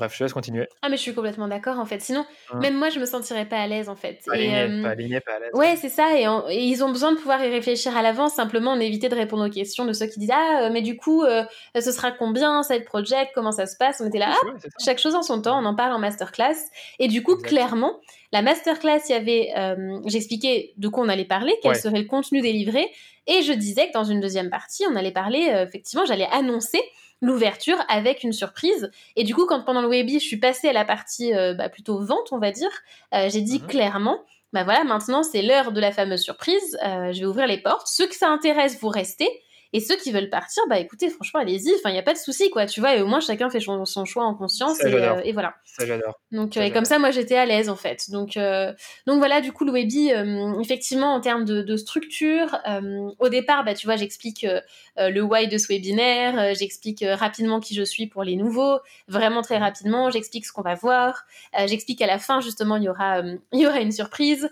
Bref, 0.00 0.14
je 0.14 0.18
te 0.18 0.24
laisse 0.24 0.32
continuer. 0.32 0.66
Ah, 0.80 0.88
mais 0.88 0.96
je 0.96 1.02
suis 1.02 1.12
complètement 1.12 1.46
d'accord 1.46 1.78
en 1.78 1.84
fait. 1.84 2.00
Sinon, 2.00 2.24
hein. 2.50 2.58
même 2.58 2.74
moi, 2.74 2.88
je 2.88 2.98
me 2.98 3.04
sentirais 3.04 3.44
pas 3.44 3.58
à 3.58 3.66
l'aise 3.66 3.90
en 3.90 3.96
fait. 3.96 4.22
Pas 4.24 4.32
aligné, 4.32 4.62
euh, 4.62 4.82
pas, 4.82 4.88
aligné 4.88 5.20
pas, 5.20 5.32
à 5.32 5.38
l'aise. 5.40 5.50
Ouais, 5.52 5.76
c'est 5.76 5.90
ça. 5.90 6.18
Et, 6.18 6.24
ils 6.56 6.82
ont 6.82 6.88
besoin 6.88 7.12
de 7.12 7.18
pouvoir 7.18 7.44
y 7.44 7.50
réfléchir 7.50 7.94
à 7.94 8.00
l'avance. 8.00 8.32
Simplement, 8.32 8.72
on 8.72 8.80
éviter 8.80 9.10
de 9.10 9.14
répondre 9.14 9.46
aux 9.46 9.50
questions 9.50 9.84
de 9.84 9.92
ceux 9.92 10.06
qui 10.06 10.18
disent 10.18 10.32
Ah, 10.32 10.62
euh, 10.62 10.70
mais 10.72 10.80
du 10.80 10.96
coup, 10.96 11.22
euh, 11.22 11.44
ce 11.78 11.92
sera 11.92 12.12
combien 12.12 12.62
cette 12.62 12.86
project 12.86 13.32
Comment 13.34 13.52
ça 13.52 13.66
se 13.66 13.76
passe? 13.76 14.00
On 14.00 14.06
était 14.06 14.18
là. 14.18 14.32
Ah, 14.32 14.68
chaque 14.82 14.98
chose 14.98 15.14
en 15.14 15.22
son 15.22 15.42
temps. 15.42 15.60
On 15.60 15.66
en 15.66 15.74
parle 15.74 15.92
en 15.92 15.98
masterclass. 15.98 16.56
Et 16.98 17.06
du 17.06 17.22
coup, 17.22 17.36
clairement, 17.36 18.00
la 18.32 18.40
masterclass, 18.40 19.02
il 19.10 19.12
y 19.12 19.14
avait. 19.14 19.52
J'expliquais 20.06 20.72
de 20.78 20.88
quoi 20.88 21.04
on 21.04 21.10
allait 21.10 21.26
parler, 21.26 21.54
quel 21.62 21.76
serait 21.76 21.98
le 21.98 22.06
contenu 22.06 22.40
délivré. 22.40 22.88
Et 23.26 23.42
je 23.42 23.52
disais 23.52 23.88
que 23.88 23.92
dans 23.92 24.04
une 24.04 24.20
deuxième 24.20 24.48
partie, 24.48 24.84
on 24.90 24.96
allait 24.96 25.12
parler, 25.12 25.52
effectivement, 25.68 26.06
j'allais 26.06 26.28
annoncer 26.32 26.80
l'ouverture 27.20 27.76
avec 27.88 28.24
une 28.24 28.32
surprise. 28.32 28.90
Et 29.16 29.24
du 29.24 29.34
coup, 29.34 29.46
quand 29.46 29.62
pendant 29.64 29.82
le 29.82 29.88
webi, 29.88 30.14
je 30.14 30.24
suis 30.24 30.38
passée 30.38 30.68
à 30.68 30.72
la 30.72 30.84
partie 30.84 31.34
euh, 31.34 31.54
bah, 31.54 31.68
plutôt 31.68 31.98
vente, 32.02 32.32
on 32.32 32.38
va 32.38 32.50
dire, 32.50 32.70
euh, 33.14 33.28
j'ai 33.30 33.42
dit 33.42 33.60
mhm. 33.60 33.66
clairement, 33.66 34.24
bah 34.52 34.64
voilà, 34.64 34.84
maintenant 34.84 35.22
c'est 35.22 35.42
l'heure 35.42 35.72
de 35.72 35.80
la 35.80 35.92
fameuse 35.92 36.22
surprise, 36.22 36.78
euh, 36.84 37.12
je 37.12 37.20
vais 37.20 37.26
ouvrir 37.26 37.46
les 37.46 37.58
portes. 37.58 37.86
Ceux 37.86 38.06
que 38.06 38.16
ça 38.16 38.28
intéresse, 38.28 38.78
vous 38.80 38.88
restez. 38.88 39.28
Et 39.72 39.80
ceux 39.80 39.96
qui 39.96 40.10
veulent 40.10 40.30
partir, 40.30 40.62
bah 40.68 40.78
écoutez, 40.78 41.10
franchement, 41.10 41.40
allez-y. 41.40 41.72
Enfin, 41.76 41.90
il 41.90 41.92
n'y 41.92 41.98
a 41.98 42.02
pas 42.02 42.12
de 42.12 42.18
souci, 42.18 42.50
quoi. 42.50 42.66
Tu 42.66 42.80
vois, 42.80 42.96
et 42.96 43.02
au 43.02 43.06
moins 43.06 43.20
chacun 43.20 43.50
fait 43.50 43.60
son, 43.60 43.84
choix 44.04 44.24
en 44.24 44.34
conscience. 44.34 44.82
et, 44.82 44.90
et, 45.24 45.32
voilà. 45.32 45.54
Ça, 45.64 45.86
j'adore. 45.86 46.18
Donc, 46.32 46.56
et 46.56 46.72
comme 46.72 46.84
ça, 46.84 46.98
moi, 46.98 47.10
j'étais 47.10 47.36
à 47.36 47.46
l'aise, 47.46 47.68
en 47.68 47.76
fait. 47.76 48.10
Donc, 48.10 48.36
donc 49.06 49.18
voilà, 49.18 49.40
du 49.40 49.52
coup, 49.52 49.64
le 49.64 49.72
Webi, 49.72 50.10
effectivement, 50.60 51.14
en 51.14 51.20
termes 51.20 51.44
de, 51.44 51.62
de 51.62 51.76
structure, 51.76 52.58
au 53.18 53.28
départ, 53.28 53.64
bah, 53.64 53.74
tu 53.74 53.86
vois, 53.86 53.96
j'explique 53.96 54.46
le 54.96 55.20
why 55.20 55.48
de 55.48 55.58
ce 55.58 55.68
webinaire, 55.68 56.54
j'explique 56.54 57.04
rapidement 57.06 57.60
qui 57.60 57.74
je 57.74 57.82
suis 57.82 58.06
pour 58.06 58.24
les 58.24 58.36
nouveaux, 58.36 58.78
vraiment 59.08 59.42
très 59.42 59.58
rapidement. 59.58 60.10
J'explique 60.10 60.46
ce 60.46 60.52
qu'on 60.52 60.62
va 60.62 60.74
voir. 60.74 61.24
j'explique 61.66 62.02
à 62.02 62.06
la 62.06 62.18
fin, 62.18 62.40
justement, 62.40 62.76
il 62.76 62.84
y 62.84 62.88
aura, 62.88 63.22
il 63.52 63.60
y 63.60 63.66
aura 63.66 63.80
une 63.80 63.92
surprise. 63.92 64.50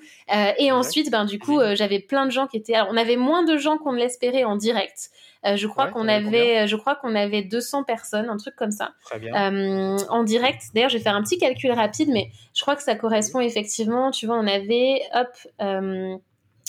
et 0.58 0.70
ensuite, 0.70 1.10
ben, 1.10 1.24
du 1.24 1.38
coup, 1.38 1.60
j'avais 1.74 1.98
plein 1.98 2.26
de 2.26 2.30
gens 2.30 2.46
qui 2.46 2.56
étaient. 2.56 2.74
Alors, 2.74 2.88
on 2.92 2.96
avait 2.96 3.16
moins 3.16 3.44
de 3.44 3.56
gens 3.56 3.78
qu'on 3.78 3.92
ne 3.92 3.98
l'espérait 3.98 4.44
en 4.44 4.56
direct. 4.56 5.07
Euh, 5.46 5.56
je 5.56 5.66
crois 5.66 5.88
qu'on 5.88 6.08
avait, 6.08 6.66
je 6.66 6.76
crois 6.76 6.96
qu'on 6.96 7.14
avait 7.14 7.42
200 7.42 7.84
personnes, 7.84 8.28
un 8.28 8.36
truc 8.36 8.56
comme 8.56 8.70
ça, 8.70 8.92
euh, 9.14 9.98
en 10.08 10.24
direct. 10.24 10.62
D'ailleurs, 10.74 10.90
je 10.90 10.98
vais 10.98 11.02
faire 11.02 11.14
un 11.14 11.22
petit 11.22 11.38
calcul 11.38 11.70
rapide, 11.72 12.08
mais 12.12 12.30
je 12.54 12.62
crois 12.62 12.76
que 12.76 12.82
ça 12.82 12.94
correspond 12.94 13.40
effectivement. 13.40 14.10
Tu 14.10 14.26
vois, 14.26 14.36
on 14.36 14.46
avait, 14.46 15.00
hop. 15.14 15.28
Euh, 15.60 16.16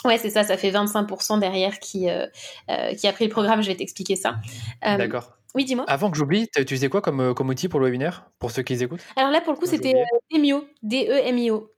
ouais, 0.05 0.17
c'est 0.17 0.29
ça, 0.29 0.43
ça 0.43 0.57
fait 0.57 0.71
25% 0.71 1.39
derrière 1.39 1.79
qui, 1.79 2.07
qui 2.97 3.07
a 3.07 3.13
pris 3.13 3.25
le 3.25 3.31
programme. 3.31 3.61
Je 3.61 3.69
vais 3.69 3.75
t'expliquer 3.75 4.15
ça. 4.15 4.35
D'accord. 4.81 5.35
Oui, 5.55 5.65
dis-moi. 5.65 5.85
Avant 5.87 6.11
que 6.11 6.17
j'oublie, 6.17 6.47
tu 6.47 6.61
utilisé 6.61 6.89
quoi 6.89 7.01
comme, 7.01 7.33
comme 7.33 7.49
outil 7.49 7.69
pour 7.69 7.79
le 7.79 7.87
webinaire 7.87 8.29
Pour 8.37 8.51
ceux 8.51 8.61
qui 8.61 8.73
les 8.73 8.83
écoutent? 8.83 9.01
Alors 9.15 9.31
là, 9.31 9.41
pour 9.41 9.53
le 9.53 9.57
coup, 9.57 9.65
c'était 9.65 9.95
Demio. 10.31 10.63
D-E-M-I-O. 10.83 11.71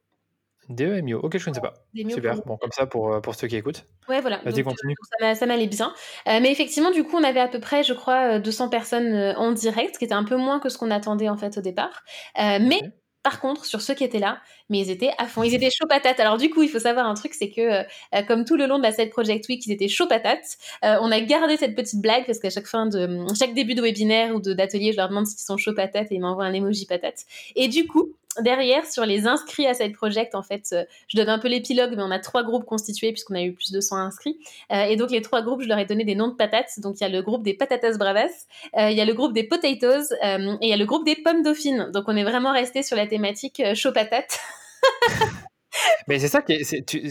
DEMIO, 0.71 1.19
ok, 1.19 1.37
je 1.37 1.49
ne 1.49 1.55
sais 1.55 1.61
pas. 1.61 1.73
Super, 2.09 2.35
bon, 2.45 2.57
comme 2.57 2.71
ça 2.71 2.85
pour, 2.85 3.21
pour 3.21 3.35
ceux 3.35 3.47
qui 3.47 3.55
écoutent. 3.55 3.85
Ouais, 4.09 4.21
voilà. 4.21 4.41
Vas-y, 4.43 4.63
continue. 4.63 4.95
ça 5.33 5.45
m'allait 5.45 5.67
bien. 5.67 5.93
mais 6.25 6.51
effectivement, 6.51 6.91
du 6.91 7.03
coup, 7.03 7.17
on 7.17 7.23
avait 7.23 7.39
à 7.39 7.47
peu 7.47 7.59
près, 7.59 7.83
je 7.83 7.93
crois, 7.93 8.39
200 8.39 8.69
personnes 8.69 9.33
en 9.37 9.51
direct, 9.51 9.95
ce 9.95 9.99
qui 9.99 10.05
était 10.05 10.13
un 10.13 10.23
peu 10.23 10.37
moins 10.37 10.59
que 10.59 10.69
ce 10.69 10.77
qu'on 10.77 10.91
attendait 10.91 11.29
en 11.29 11.37
fait 11.37 11.57
au 11.57 11.61
départ. 11.61 12.03
mais 12.37 12.81
par 13.23 13.39
contre, 13.39 13.65
sur 13.65 13.81
ceux 13.81 13.93
qui 13.93 14.03
étaient 14.03 14.19
là, 14.19 14.41
mais 14.69 14.79
ils 14.79 14.89
étaient 14.89 15.11
à 15.17 15.27
fond, 15.27 15.43
ils 15.43 15.53
étaient 15.53 15.69
chaud 15.69 15.85
patates. 15.87 16.19
Alors 16.19 16.37
du 16.37 16.49
coup, 16.49 16.63
il 16.63 16.69
faut 16.69 16.79
savoir 16.79 17.05
un 17.05 17.13
truc, 17.13 17.33
c'est 17.33 17.49
que 17.51 17.61
euh, 17.61 17.83
euh, 18.15 18.23
comme 18.23 18.45
tout 18.45 18.55
le 18.55 18.65
long 18.65 18.77
de 18.77 18.83
la 18.83 18.91
Side 18.91 19.11
Project 19.11 19.47
Week, 19.47 19.63
ils 19.65 19.71
étaient 19.71 19.87
chaud 19.87 20.07
patates. 20.07 20.57
Euh, 20.83 20.97
on 21.01 21.11
a 21.11 21.19
gardé 21.21 21.57
cette 21.57 21.75
petite 21.75 22.01
blague 22.01 22.25
parce 22.25 22.39
qu'à 22.39 22.49
chaque 22.49 22.65
fin 22.65 22.87
de 22.87 23.25
chaque 23.37 23.53
début 23.53 23.75
de 23.75 23.81
webinaire 23.81 24.35
ou 24.35 24.39
d'atelier, 24.39 24.91
je 24.91 24.97
leur 24.97 25.09
demande 25.09 25.27
s'ils 25.27 25.39
sont 25.39 25.57
chaud 25.57 25.73
patates 25.73 26.11
et 26.11 26.15
ils 26.15 26.21
m'envoient 26.21 26.45
un 26.45 26.53
emoji 26.53 26.87
patate. 26.87 27.25
Et 27.55 27.67
du 27.67 27.85
coup, 27.85 28.13
derrière, 28.39 28.85
sur 28.85 29.05
les 29.05 29.27
inscrits 29.27 29.67
à 29.67 29.73
Side 29.73 29.93
Project, 29.93 30.35
en 30.35 30.43
fait, 30.43 30.75
je 31.07 31.17
donne 31.17 31.29
un 31.29 31.39
peu 31.39 31.47
l'épilogue, 31.47 31.93
mais 31.95 32.03
on 32.03 32.11
a 32.11 32.19
trois 32.19 32.43
groupes 32.43 32.65
constitués 32.65 33.11
puisqu'on 33.11 33.35
a 33.35 33.41
eu 33.41 33.53
plus 33.53 33.71
de 33.71 33.79
100 33.79 33.97
inscrits. 33.97 34.39
et 34.69 34.95
donc, 34.95 35.11
les 35.11 35.21
trois 35.21 35.41
groupes, 35.41 35.61
je 35.61 35.67
leur 35.67 35.77
ai 35.77 35.85
donné 35.85 36.03
des 36.03 36.15
noms 36.15 36.27
de 36.27 36.35
patates. 36.35 36.79
Donc, 36.79 36.95
il 36.99 37.03
y 37.03 37.05
a 37.05 37.09
le 37.09 37.21
groupe 37.21 37.43
des 37.43 37.53
patatas 37.53 37.97
bravas, 37.97 38.45
il 38.77 38.93
y 38.93 39.01
a 39.01 39.05
le 39.05 39.13
groupe 39.13 39.33
des 39.33 39.43
potatoes 39.43 40.13
et 40.23 40.57
il 40.61 40.69
y 40.69 40.73
a 40.73 40.77
le 40.77 40.85
groupe 40.85 41.05
des 41.05 41.15
pommes 41.15 41.43
dauphines. 41.43 41.89
Donc, 41.93 42.05
on 42.07 42.15
est 42.15 42.23
vraiment 42.23 42.53
resté 42.53 42.83
sur 42.83 42.95
la 42.95 43.07
thématique 43.07 43.61
chaud 43.75 43.91
patate. 43.91 44.39
mais 46.07 46.19
c'est 46.19 46.27
ça 46.27 46.41
qui 46.41 46.53
est, 46.53 47.09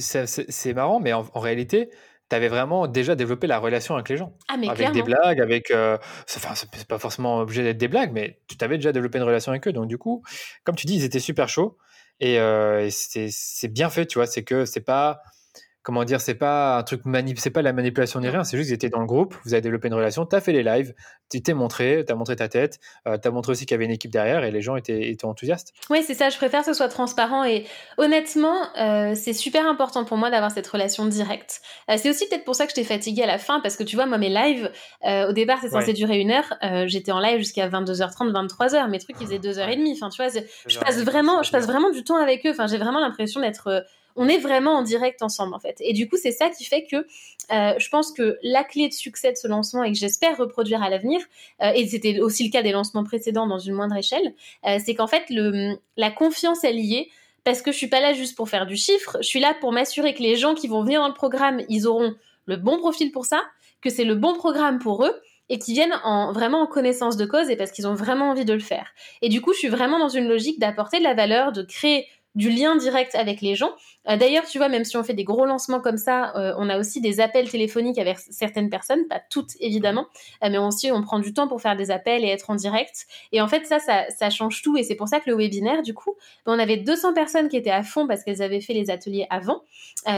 c'est 0.50 0.74
marrant, 0.74 1.00
mais 1.00 1.12
en, 1.12 1.24
réalité, 1.34 1.90
tu 2.30 2.36
avais 2.36 2.48
vraiment 2.48 2.86
déjà 2.86 3.14
développé 3.16 3.46
la 3.46 3.58
relation 3.58 3.94
avec 3.94 4.08
les 4.08 4.16
gens. 4.16 4.32
Ah, 4.48 4.56
mais 4.56 4.68
avec 4.68 4.92
des 4.92 5.02
blagues, 5.02 5.40
avec. 5.40 5.70
Euh, 5.70 5.98
enfin, 6.36 6.54
c'est 6.54 6.86
pas 6.86 6.98
forcément 6.98 7.40
obligé 7.40 7.62
d'être 7.62 7.78
des 7.78 7.88
blagues, 7.88 8.12
mais 8.12 8.38
tu 8.46 8.56
t'avais 8.56 8.76
déjà 8.76 8.92
développé 8.92 9.18
une 9.18 9.24
relation 9.24 9.50
avec 9.50 9.66
eux. 9.68 9.72
Donc, 9.72 9.88
du 9.88 9.98
coup, 9.98 10.22
comme 10.64 10.76
tu 10.76 10.86
dis, 10.86 10.94
ils 10.94 11.04
étaient 11.04 11.20
super 11.20 11.48
chauds. 11.48 11.76
Et, 12.20 12.38
euh, 12.38 12.86
et 12.86 13.28
c'est 13.30 13.68
bien 13.68 13.90
fait, 13.90 14.06
tu 14.06 14.18
vois. 14.18 14.26
C'est 14.26 14.44
que 14.44 14.64
c'est 14.64 14.80
pas 14.80 15.22
comment 15.90 16.04
dire, 16.04 16.20
c'est 16.20 16.36
pas 16.36 16.78
un 16.78 16.84
truc 16.84 17.04
manip, 17.04 17.40
c'est 17.40 17.50
pas 17.50 17.62
la 17.62 17.72
manipulation 17.72 18.20
ni 18.20 18.28
rien, 18.28 18.44
c'est 18.44 18.56
juste 18.56 18.70
que 18.70 18.74
étaient 18.76 18.90
dans 18.90 19.00
le 19.00 19.06
groupe, 19.06 19.34
vous 19.44 19.54
avez 19.54 19.60
développé 19.60 19.88
une 19.88 19.94
relation, 19.94 20.24
tu 20.24 20.36
as 20.36 20.40
fait 20.40 20.52
les 20.52 20.62
lives, 20.62 20.94
tu 21.28 21.42
t'es 21.42 21.52
montré, 21.52 22.04
tu 22.06 22.12
as 22.12 22.14
montré 22.14 22.36
ta 22.36 22.46
tête, 22.46 22.78
euh, 23.08 23.18
tu 23.20 23.26
as 23.26 23.32
montré 23.32 23.50
aussi 23.50 23.66
qu'il 23.66 23.74
y 23.74 23.76
avait 23.76 23.86
une 23.86 23.90
équipe 23.90 24.12
derrière 24.12 24.44
et 24.44 24.52
les 24.52 24.60
gens 24.62 24.76
étaient, 24.76 25.10
étaient 25.10 25.24
enthousiastes. 25.24 25.72
Oui, 25.90 26.04
c'est 26.06 26.14
ça, 26.14 26.30
je 26.30 26.36
préfère 26.36 26.60
que 26.60 26.66
ce 26.66 26.74
soit 26.74 26.86
transparent 26.86 27.42
et 27.42 27.66
honnêtement, 27.98 28.56
euh, 28.78 29.16
c'est 29.16 29.32
super 29.32 29.66
important 29.66 30.04
pour 30.04 30.16
moi 30.16 30.30
d'avoir 30.30 30.52
cette 30.52 30.68
relation 30.68 31.06
directe. 31.06 31.60
Euh, 31.90 31.96
c'est 31.96 32.08
aussi 32.08 32.28
peut-être 32.28 32.44
pour 32.44 32.54
ça 32.54 32.66
que 32.66 32.72
j'étais 32.72 32.86
fatiguée 32.86 33.24
à 33.24 33.26
la 33.26 33.38
fin 33.38 33.58
parce 33.58 33.74
que 33.74 33.82
tu 33.82 33.96
vois, 33.96 34.06
moi, 34.06 34.18
mes 34.18 34.28
lives, 34.28 34.70
au 35.28 35.32
départ, 35.32 35.58
c'est 35.60 35.70
censé 35.70 35.92
durer 35.92 36.20
une 36.20 36.30
heure, 36.30 36.54
j'étais 36.86 37.10
en 37.10 37.18
live 37.18 37.38
jusqu'à 37.38 37.68
22h30, 37.68 38.30
23h, 38.30 38.88
mes 38.88 39.00
trucs, 39.00 39.16
ils 39.20 39.26
faisaient 39.26 39.40
deux 39.40 39.58
heures 39.58 39.68
et 39.68 39.76
demie. 39.76 39.98
Enfin, 40.00 40.08
tu 40.08 40.22
vois, 40.22 40.30
je 40.66 40.78
passe 40.78 41.02
vraiment, 41.02 41.42
je 41.42 41.50
passe 41.50 41.66
vraiment 41.66 41.90
du 41.90 42.04
temps 42.04 42.16
avec 42.16 42.46
eux. 42.46 42.50
Enfin, 42.50 42.68
j'ai 42.68 42.78
vraiment 42.78 43.00
l'impression 43.00 43.40
d'être 43.40 43.84
on 44.16 44.28
est 44.28 44.38
vraiment 44.38 44.72
en 44.72 44.82
direct 44.82 45.22
ensemble 45.22 45.54
en 45.54 45.58
fait. 45.58 45.76
Et 45.80 45.92
du 45.92 46.08
coup, 46.08 46.16
c'est 46.16 46.32
ça 46.32 46.50
qui 46.50 46.64
fait 46.64 46.86
que 46.86 46.96
euh, 46.96 47.74
je 47.78 47.88
pense 47.88 48.12
que 48.12 48.38
la 48.42 48.64
clé 48.64 48.88
de 48.88 48.92
succès 48.92 49.32
de 49.32 49.36
ce 49.36 49.48
lancement 49.48 49.82
et 49.82 49.92
que 49.92 49.98
j'espère 49.98 50.36
reproduire 50.36 50.82
à 50.82 50.90
l'avenir, 50.90 51.20
euh, 51.62 51.72
et 51.74 51.86
c'était 51.86 52.20
aussi 52.20 52.44
le 52.44 52.50
cas 52.50 52.62
des 52.62 52.72
lancements 52.72 53.04
précédents 53.04 53.46
dans 53.46 53.58
une 53.58 53.74
moindre 53.74 53.96
échelle, 53.96 54.34
euh, 54.66 54.78
c'est 54.84 54.94
qu'en 54.94 55.06
fait 55.06 55.24
le, 55.30 55.76
la 55.96 56.10
confiance 56.10 56.64
est 56.64 56.72
liée 56.72 57.10
parce 57.44 57.62
que 57.62 57.72
je 57.72 57.76
suis 57.76 57.88
pas 57.88 58.00
là 58.00 58.12
juste 58.12 58.36
pour 58.36 58.48
faire 58.48 58.66
du 58.66 58.76
chiffre, 58.76 59.16
je 59.20 59.26
suis 59.26 59.40
là 59.40 59.54
pour 59.60 59.72
m'assurer 59.72 60.14
que 60.14 60.22
les 60.22 60.36
gens 60.36 60.54
qui 60.54 60.68
vont 60.68 60.82
venir 60.82 61.00
dans 61.00 61.08
le 61.08 61.14
programme, 61.14 61.62
ils 61.68 61.86
auront 61.86 62.14
le 62.46 62.56
bon 62.56 62.78
profil 62.78 63.12
pour 63.12 63.24
ça, 63.24 63.42
que 63.80 63.90
c'est 63.90 64.04
le 64.04 64.14
bon 64.14 64.34
programme 64.34 64.78
pour 64.78 65.04
eux 65.04 65.14
et 65.48 65.58
qui 65.58 65.72
viennent 65.72 65.98
en 66.04 66.32
vraiment 66.32 66.62
en 66.62 66.66
connaissance 66.66 67.16
de 67.16 67.26
cause 67.26 67.50
et 67.50 67.56
parce 67.56 67.72
qu'ils 67.72 67.88
ont 67.88 67.94
vraiment 67.94 68.30
envie 68.30 68.44
de 68.44 68.52
le 68.52 68.60
faire. 68.60 68.86
Et 69.20 69.28
du 69.28 69.40
coup, 69.40 69.52
je 69.52 69.58
suis 69.58 69.68
vraiment 69.68 69.98
dans 69.98 70.08
une 70.08 70.28
logique 70.28 70.60
d'apporter 70.60 70.98
de 70.98 71.04
la 71.04 71.14
valeur, 71.14 71.52
de 71.52 71.62
créer 71.62 72.06
du 72.34 72.50
lien 72.50 72.76
direct 72.76 73.14
avec 73.14 73.40
les 73.40 73.54
gens. 73.54 73.72
Euh, 74.08 74.16
d'ailleurs, 74.16 74.44
tu 74.46 74.58
vois, 74.58 74.68
même 74.68 74.84
si 74.84 74.96
on 74.96 75.02
fait 75.02 75.14
des 75.14 75.24
gros 75.24 75.46
lancements 75.46 75.80
comme 75.80 75.96
ça, 75.96 76.34
euh, 76.36 76.54
on 76.58 76.68
a 76.68 76.78
aussi 76.78 77.00
des 77.00 77.20
appels 77.20 77.50
téléphoniques 77.50 77.98
avec 77.98 78.18
certaines 78.18 78.70
personnes, 78.70 79.06
pas 79.08 79.20
toutes 79.30 79.50
évidemment, 79.60 80.06
euh, 80.44 80.48
mais 80.50 80.58
aussi 80.58 80.92
on 80.92 81.02
prend 81.02 81.18
du 81.18 81.34
temps 81.34 81.48
pour 81.48 81.60
faire 81.60 81.76
des 81.76 81.90
appels 81.90 82.24
et 82.24 82.28
être 82.28 82.50
en 82.50 82.54
direct. 82.54 83.06
Et 83.32 83.40
en 83.40 83.48
fait, 83.48 83.66
ça, 83.66 83.78
ça, 83.80 84.30
change 84.30 84.62
tout. 84.62 84.76
Et 84.76 84.84
c'est 84.84 84.94
pour 84.94 85.08
ça 85.08 85.18
que 85.20 85.28
le 85.28 85.36
webinaire, 85.36 85.82
du 85.82 85.92
coup, 85.92 86.14
ben, 86.46 86.54
on 86.54 86.58
avait 86.58 86.76
200 86.76 87.14
personnes 87.14 87.48
qui 87.48 87.56
étaient 87.56 87.70
à 87.70 87.82
fond 87.82 88.06
parce 88.06 88.22
qu'elles 88.22 88.42
avaient 88.42 88.60
fait 88.60 88.74
les 88.74 88.90
ateliers 88.90 89.26
avant, 89.30 89.62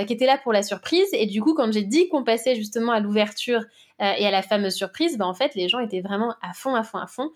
qui 0.06 0.12
étaient 0.12 0.26
là 0.26 0.38
pour 0.38 0.52
la 0.52 0.62
surprise. 0.62 1.08
Et 1.12 1.26
du 1.26 1.40
coup, 1.42 1.54
quand 1.54 1.72
j'ai 1.72 1.82
dit 1.82 2.08
qu'on 2.08 2.24
passait 2.24 2.54
justement 2.54 2.92
à 2.92 3.00
l'ouverture 3.00 3.64
et 4.02 4.26
à 4.26 4.30
la 4.30 4.42
fameuse 4.42 4.74
surprise, 4.74 5.16
ben, 5.16 5.26
en 5.26 5.34
fait, 5.34 5.54
les 5.54 5.68
gens 5.68 5.78
étaient 5.78 6.00
vraiment 6.00 6.34
à 6.42 6.52
fond, 6.52 6.74
à 6.74 6.82
fond, 6.82 6.98
à 6.98 7.06
fond. 7.06 7.30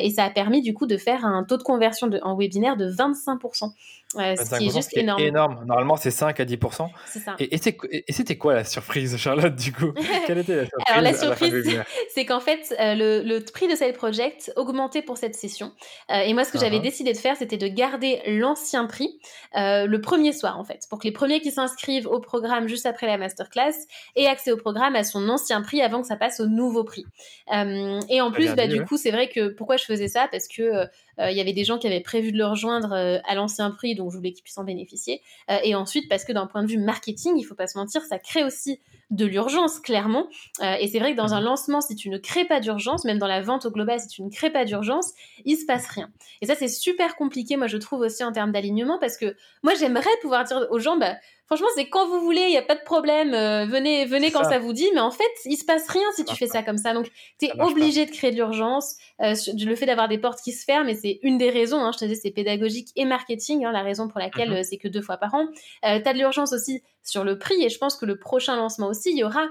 et 0.00 0.10
ça 0.10 0.24
a 0.24 0.30
permis 0.30 0.62
du 0.62 0.74
coup 0.74 0.86
de 0.86 0.96
faire 0.96 1.24
un 1.24 1.44
taux 1.44 1.56
de 1.56 1.62
conversion 1.62 2.08
de, 2.08 2.20
en 2.22 2.36
webinaire 2.36 2.76
de 2.76 2.90
25%. 2.90 3.70
ce 4.14 4.58
qui 4.58 4.66
est 4.66 4.74
juste 4.74 4.96
énorme. 4.96 5.20
énorme. 5.22 5.64
Normalement, 5.66 5.96
c'est 5.96 6.10
5 6.10 6.40
à 6.40 6.44
10%. 6.44 6.88
C'est 7.06 7.18
ça. 7.20 7.36
Et, 7.38 7.54
et 7.54 8.12
c'était 8.12 8.36
quoi 8.36 8.54
la 8.54 8.64
surprise, 8.64 9.16
Charlotte, 9.16 9.54
du 9.54 9.72
coup? 9.72 9.92
Quelle 10.26 10.38
était 10.38 10.56
la 10.56 10.66
surprise 10.66 10.84
Alors, 10.88 11.02
la 11.02 11.14
surprise, 11.14 11.80
c'est 12.14 12.24
qu'en 12.24 12.40
fait, 12.40 12.74
euh, 12.78 12.94
le, 12.94 13.22
le, 13.22 13.44
prix 13.44 13.68
de 13.68 13.74
Side 13.74 13.94
Project 13.94 14.52
augmentait 14.56 15.02
pour 15.02 15.16
cette 15.16 15.34
session. 15.34 15.72
Euh, 16.10 16.20
et 16.20 16.34
moi, 16.34 16.44
ce 16.44 16.52
que 16.52 16.58
j'avais 16.58 16.78
uh-huh. 16.78 16.82
décidé 16.82 17.12
de 17.12 17.18
faire, 17.18 17.36
c'était 17.36 17.56
de 17.56 17.68
garder 17.68 18.20
l'ancien 18.26 18.86
prix 18.86 19.20
euh, 19.56 19.86
le 19.86 20.00
premier 20.00 20.32
soir, 20.32 20.58
en 20.58 20.64
fait, 20.64 20.86
pour 20.90 20.98
que 20.98 21.04
les 21.04 21.12
premiers 21.12 21.40
qui 21.40 21.50
s'inscrivent 21.50 22.06
au 22.06 22.20
programme 22.20 22.68
juste 22.68 22.86
après 22.86 23.06
la 23.06 23.18
masterclass 23.18 23.74
aient 24.16 24.26
accès 24.26 24.52
au 24.52 24.56
programme 24.56 24.96
à 24.96 25.04
son 25.04 25.28
ancien 25.28 25.62
prix 25.62 25.82
avant 25.82 26.00
que 26.00 26.07
ça 26.08 26.16
passe 26.16 26.40
au 26.40 26.46
nouveau 26.46 26.84
prix. 26.84 27.06
et 27.50 28.20
en 28.20 28.32
plus, 28.32 28.54
bah, 28.54 28.66
du 28.66 28.84
coup, 28.84 28.96
c'est 28.96 29.10
vrai 29.10 29.28
que 29.28 29.48
pourquoi 29.48 29.76
je 29.76 29.84
faisais 29.84 30.08
ça? 30.08 30.28
Parce 30.30 30.48
que 30.48 30.86
il 31.18 31.36
y 31.36 31.40
avait 31.40 31.52
des 31.52 31.64
gens 31.64 31.78
qui 31.78 31.86
avaient 31.86 32.00
prévu 32.00 32.32
de 32.32 32.38
le 32.38 32.46
rejoindre 32.46 32.92
à 32.92 33.34
l'ancien 33.34 33.70
prix, 33.70 33.94
donc 33.94 34.10
je 34.10 34.16
voulais 34.16 34.32
qu'ils 34.32 34.42
puissent 34.42 34.58
en 34.58 34.64
bénéficier. 34.64 35.20
et 35.64 35.74
ensuite, 35.74 36.08
parce 36.08 36.24
que 36.24 36.32
d'un 36.32 36.46
point 36.46 36.62
de 36.62 36.68
vue 36.68 36.78
marketing, 36.78 37.36
il 37.36 37.44
faut 37.44 37.54
pas 37.54 37.66
se 37.66 37.78
mentir, 37.78 38.02
ça 38.02 38.18
crée 38.18 38.44
aussi 38.44 38.80
de 39.10 39.24
l'urgence, 39.24 39.80
clairement. 39.80 40.28
Euh, 40.62 40.74
et 40.80 40.86
c'est 40.86 40.98
vrai 40.98 41.12
que 41.12 41.16
dans 41.16 41.32
un 41.32 41.40
lancement, 41.40 41.80
si 41.80 41.96
tu 41.96 42.10
ne 42.10 42.18
crées 42.18 42.44
pas 42.44 42.60
d'urgence, 42.60 43.04
même 43.04 43.18
dans 43.18 43.26
la 43.26 43.40
vente 43.40 43.64
au 43.64 43.70
global, 43.70 43.98
si 44.00 44.08
tu 44.08 44.22
ne 44.22 44.30
crées 44.30 44.50
pas 44.50 44.64
d'urgence, 44.64 45.12
il 45.44 45.56
se 45.56 45.64
passe 45.64 45.86
rien. 45.88 46.10
Et 46.42 46.46
ça, 46.46 46.54
c'est 46.54 46.68
super 46.68 47.16
compliqué, 47.16 47.56
moi, 47.56 47.68
je 47.68 47.78
trouve 47.78 48.00
aussi 48.00 48.22
en 48.22 48.32
termes 48.32 48.52
d'alignement, 48.52 48.98
parce 48.98 49.16
que 49.16 49.34
moi, 49.62 49.74
j'aimerais 49.74 50.10
pouvoir 50.20 50.44
dire 50.44 50.66
aux 50.70 50.78
gens, 50.78 50.98
bah, 50.98 51.16
franchement, 51.46 51.68
c'est 51.74 51.88
quand 51.88 52.06
vous 52.06 52.20
voulez, 52.20 52.42
il 52.42 52.50
n'y 52.50 52.58
a 52.58 52.62
pas 52.62 52.74
de 52.74 52.82
problème, 52.84 53.32
euh, 53.32 53.64
venez, 53.64 54.04
venez 54.04 54.30
quand 54.30 54.44
ça. 54.44 54.58
vous 54.58 54.74
dit, 54.74 54.88
mais 54.92 55.00
en 55.00 55.10
fait, 55.10 55.24
il 55.46 55.56
se 55.56 55.64
passe 55.64 55.88
rien 55.88 56.04
si 56.14 56.24
tu 56.26 56.36
fais 56.36 56.46
ça 56.46 56.62
comme 56.62 56.78
ça. 56.78 56.92
Donc, 56.92 57.10
tu 57.40 57.46
es 57.46 57.52
obligé 57.60 58.04
de 58.04 58.10
créer 58.10 58.30
de 58.30 58.36
l'urgence. 58.36 58.96
Euh, 59.22 59.34
le 59.58 59.74
fait 59.74 59.86
d'avoir 59.86 60.08
des 60.08 60.18
portes 60.18 60.40
qui 60.42 60.52
se 60.52 60.64
ferment, 60.64 60.88
et 60.88 60.94
c'est 60.94 61.07
une 61.22 61.38
des 61.38 61.50
raisons, 61.50 61.80
hein, 61.80 61.90
je 61.92 61.98
te 61.98 62.04
dis, 62.04 62.16
c'est 62.16 62.30
pédagogique 62.30 62.88
et 62.96 63.04
marketing, 63.04 63.64
hein, 63.64 63.72
la 63.72 63.82
raison 63.82 64.08
pour 64.08 64.18
laquelle 64.18 64.50
mhm. 64.50 64.62
c'est 64.62 64.78
que 64.78 64.88
deux 64.88 65.02
fois 65.02 65.16
par 65.16 65.34
an. 65.34 65.46
Euh, 65.84 66.00
tu 66.00 66.08
as 66.08 66.12
de 66.12 66.18
l'urgence 66.18 66.52
aussi 66.52 66.82
sur 67.02 67.24
le 67.24 67.38
prix, 67.38 67.62
et 67.64 67.68
je 67.68 67.78
pense 67.78 67.96
que 67.96 68.06
le 68.06 68.18
prochain 68.18 68.56
lancement 68.56 68.88
aussi, 68.88 69.10
il 69.10 69.18
y 69.18 69.24
aura 69.24 69.46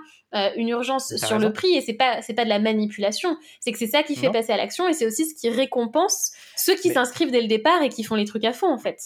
une 0.57 0.67
urgence 0.67 1.15
sur 1.15 1.39
le 1.39 1.51
prix, 1.53 1.73
et 1.73 1.81
c'est 1.81 1.93
pas, 1.93 2.21
c'est 2.21 2.33
pas 2.33 2.43
de 2.43 2.49
la 2.49 2.59
manipulation, 2.59 3.37
c'est 3.59 3.71
que 3.71 3.77
c'est 3.79 3.87
ça 3.87 4.03
qui 4.03 4.15
fait 4.15 4.29
passer 4.29 4.51
à 4.51 4.57
l'action, 4.57 4.87
et 4.87 4.93
c'est 4.93 5.07
aussi 5.07 5.25
ce 5.25 5.33
qui 5.33 5.49
récompense 5.49 6.33
ceux 6.55 6.75
qui 6.75 6.89
s'inscrivent 6.89 7.31
dès 7.31 7.41
le 7.41 7.47
départ 7.47 7.81
et 7.81 7.89
qui 7.89 8.03
font 8.03 8.15
les 8.15 8.25
trucs 8.25 8.43
à 8.43 8.53
fond, 8.53 8.71
en 8.71 8.77
fait. 8.77 8.99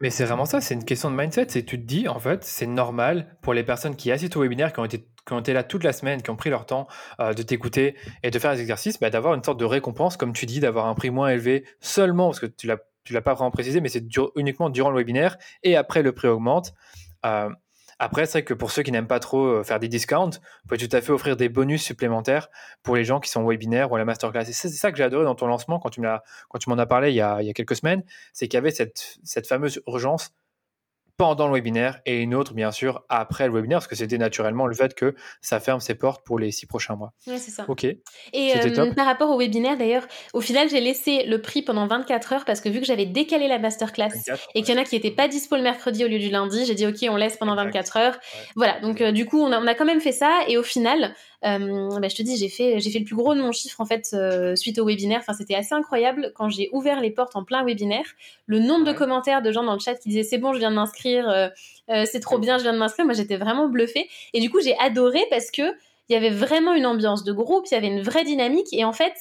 Mais 0.00 0.10
c'est 0.10 0.24
vraiment 0.24 0.44
ça, 0.44 0.60
c'est 0.60 0.74
une 0.74 0.84
question 0.84 1.10
de 1.10 1.16
mindset. 1.16 1.46
C'est 1.48 1.64
tu 1.64 1.80
te 1.80 1.86
dis, 1.86 2.08
en 2.08 2.18
fait, 2.18 2.44
c'est 2.44 2.66
normal 2.66 3.36
pour 3.40 3.54
les 3.54 3.64
personnes 3.64 3.96
qui 3.96 4.12
assistent 4.12 4.36
au 4.36 4.42
webinaire, 4.42 4.72
qui 4.72 4.80
ont 4.80 4.84
été, 4.84 5.06
qui 5.26 5.32
ont 5.32 5.40
été 5.40 5.52
là 5.52 5.62
toute 5.62 5.84
la 5.84 5.92
semaine, 5.92 6.22
qui 6.22 6.30
ont 6.30 6.36
pris 6.36 6.50
leur 6.50 6.66
temps 6.66 6.86
euh, 7.20 7.34
de 7.34 7.42
t'écouter 7.42 7.96
et 8.22 8.30
de 8.30 8.38
faire 8.38 8.54
des 8.54 8.60
exercices, 8.60 8.98
bah, 9.00 9.10
d'avoir 9.10 9.34
une 9.34 9.42
sorte 9.42 9.58
de 9.58 9.64
récompense, 9.64 10.16
comme 10.16 10.32
tu 10.32 10.46
dis, 10.46 10.60
d'avoir 10.60 10.86
un 10.86 10.94
prix 10.94 11.10
moins 11.10 11.28
élevé 11.28 11.64
seulement, 11.80 12.28
parce 12.28 12.40
que 12.40 12.46
tu 12.46 12.66
l'as, 12.66 12.78
tu 13.04 13.12
l'as 13.12 13.22
pas 13.22 13.34
vraiment 13.34 13.50
précisé, 13.50 13.80
mais 13.80 13.88
c'est 13.88 14.04
uniquement 14.36 14.70
durant 14.70 14.90
le 14.90 14.96
webinaire 14.96 15.36
et 15.62 15.76
après 15.76 16.02
le 16.02 16.12
prix 16.12 16.28
augmente. 16.28 16.72
Euh, 17.24 17.50
après, 17.98 18.26
c'est 18.26 18.32
vrai 18.32 18.44
que 18.44 18.52
pour 18.52 18.70
ceux 18.70 18.82
qui 18.82 18.92
n'aiment 18.92 19.06
pas 19.06 19.20
trop 19.20 19.46
euh, 19.46 19.64
faire 19.64 19.80
des 19.80 19.88
discounts, 19.88 20.30
vous 20.30 20.68
pouvez 20.68 20.86
tout 20.86 20.94
à 20.94 21.00
fait 21.00 21.12
offrir 21.12 21.34
des 21.36 21.48
bonus 21.48 21.82
supplémentaires 21.82 22.48
pour 22.82 22.94
les 22.94 23.04
gens 23.04 23.20
qui 23.20 23.30
sont 23.30 23.42
webinaires 23.46 23.90
ou 23.90 23.96
à 23.96 23.98
la 23.98 24.04
masterclass. 24.04 24.42
Et 24.42 24.52
c'est 24.52 24.68
ça 24.68 24.90
que 24.90 24.98
j'ai 24.98 25.04
adoré 25.04 25.24
dans 25.24 25.34
ton 25.34 25.46
lancement 25.46 25.78
quand 25.80 25.88
tu 25.88 26.00
m'en 26.02 26.78
as 26.78 26.86
parlé 26.86 27.10
il 27.10 27.16
y 27.16 27.22
a, 27.22 27.40
quelques 27.54 27.76
semaines, 27.76 28.04
c'est 28.34 28.48
qu'il 28.48 28.58
y 28.58 28.60
avait 28.60 28.70
cette 28.70 29.46
fameuse 29.48 29.80
urgence 29.86 30.34
pendant 31.16 31.46
le 31.46 31.54
webinaire 31.54 32.00
et 32.04 32.20
une 32.20 32.34
autre, 32.34 32.52
bien 32.52 32.70
sûr, 32.70 33.04
après 33.08 33.46
le 33.46 33.54
webinaire, 33.54 33.78
parce 33.78 33.86
que 33.86 33.96
c'était 33.96 34.18
naturellement 34.18 34.66
le 34.66 34.74
fait 34.74 34.94
que 34.94 35.14
ça 35.40 35.60
ferme 35.60 35.80
ses 35.80 35.94
portes 35.94 36.24
pour 36.24 36.38
les 36.38 36.50
six 36.50 36.66
prochains 36.66 36.94
mois. 36.96 37.12
Oui, 37.26 37.38
c'est 37.38 37.50
ça. 37.50 37.64
OK. 37.68 37.84
Et 37.84 37.96
euh, 38.34 38.92
par 38.94 39.06
rapport 39.06 39.30
au 39.30 39.38
webinaire, 39.38 39.78
d'ailleurs, 39.78 40.06
au 40.34 40.40
final, 40.40 40.68
j'ai 40.68 40.80
laissé 40.80 41.24
le 41.24 41.40
prix 41.40 41.62
pendant 41.62 41.86
24 41.86 42.32
heures 42.32 42.44
parce 42.44 42.60
que 42.60 42.68
vu 42.68 42.80
que 42.80 42.86
j'avais 42.86 43.06
décalé 43.06 43.48
la 43.48 43.58
masterclass 43.58 44.10
et 44.54 44.62
qu'il 44.62 44.74
y 44.74 44.78
en 44.78 44.80
a 44.80 44.84
qui 44.84 44.94
n'étaient 44.94 45.10
pas 45.10 45.28
dispo 45.28 45.56
le 45.56 45.62
mercredi 45.62 46.04
au 46.04 46.08
lieu 46.08 46.18
du 46.18 46.28
lundi, 46.28 46.64
j'ai 46.66 46.74
dit 46.74 46.86
OK, 46.86 46.98
on 47.08 47.16
laisse 47.16 47.36
pendant 47.36 47.56
24 47.56 47.96
heures. 47.96 48.18
Voilà, 48.54 48.80
donc 48.80 49.00
euh, 49.00 49.12
du 49.12 49.24
coup, 49.24 49.40
on 49.40 49.52
a, 49.52 49.60
on 49.60 49.66
a, 49.66 49.74
quand 49.74 49.86
même 49.86 50.00
fait 50.00 50.12
ça 50.12 50.40
et 50.48 50.58
au 50.58 50.62
final, 50.62 51.14
euh, 51.44 51.98
bah, 52.00 52.08
je 52.08 52.16
te 52.16 52.22
dis, 52.22 52.36
j'ai 52.36 52.48
fait, 52.48 52.80
j'ai 52.80 52.90
fait 52.90 52.98
le 52.98 53.04
plus 53.04 53.14
gros 53.14 53.34
de 53.34 53.40
mon 53.40 53.52
chiffre 53.52 53.80
en 53.80 53.86
fait 53.86 54.10
euh, 54.14 54.56
suite 54.56 54.78
au 54.78 54.86
webinaire. 54.86 55.20
Enfin, 55.20 55.32
c'était 55.32 55.54
assez 55.54 55.74
incroyable 55.74 56.32
quand 56.34 56.48
j'ai 56.48 56.68
ouvert 56.72 57.00
les 57.00 57.10
portes 57.10 57.36
en 57.36 57.44
plein 57.44 57.64
webinaire. 57.64 58.06
Le 58.46 58.58
nombre 58.58 58.84
de 58.84 58.92
commentaires 58.92 59.42
de 59.42 59.52
gens 59.52 59.62
dans 59.62 59.74
le 59.74 59.78
chat 59.78 59.94
qui 59.94 60.08
disaient 60.08 60.22
c'est 60.22 60.38
bon, 60.38 60.52
je 60.52 60.58
viens 60.58 60.70
de 60.70 60.76
m'inscrire, 60.76 61.28
euh, 61.28 62.04
c'est 62.04 62.20
trop 62.20 62.38
bien, 62.38 62.58
je 62.58 62.62
viens 62.62 62.72
de 62.72 62.78
m'inscrire. 62.78 63.04
Moi, 63.04 63.14
j'étais 63.14 63.36
vraiment 63.36 63.68
bluffée. 63.68 64.08
Et 64.32 64.40
du 64.40 64.50
coup, 64.50 64.60
j'ai 64.60 64.76
adoré 64.78 65.20
parce 65.30 65.50
que 65.50 65.62
il 66.08 66.12
y 66.12 66.16
avait 66.16 66.30
vraiment 66.30 66.72
une 66.72 66.86
ambiance 66.86 67.24
de 67.24 67.32
groupe, 67.32 67.66
il 67.70 67.74
y 67.74 67.76
avait 67.76 67.88
une 67.88 68.02
vraie 68.02 68.24
dynamique. 68.24 68.68
Et 68.72 68.84
en 68.84 68.92
fait, 68.92 69.14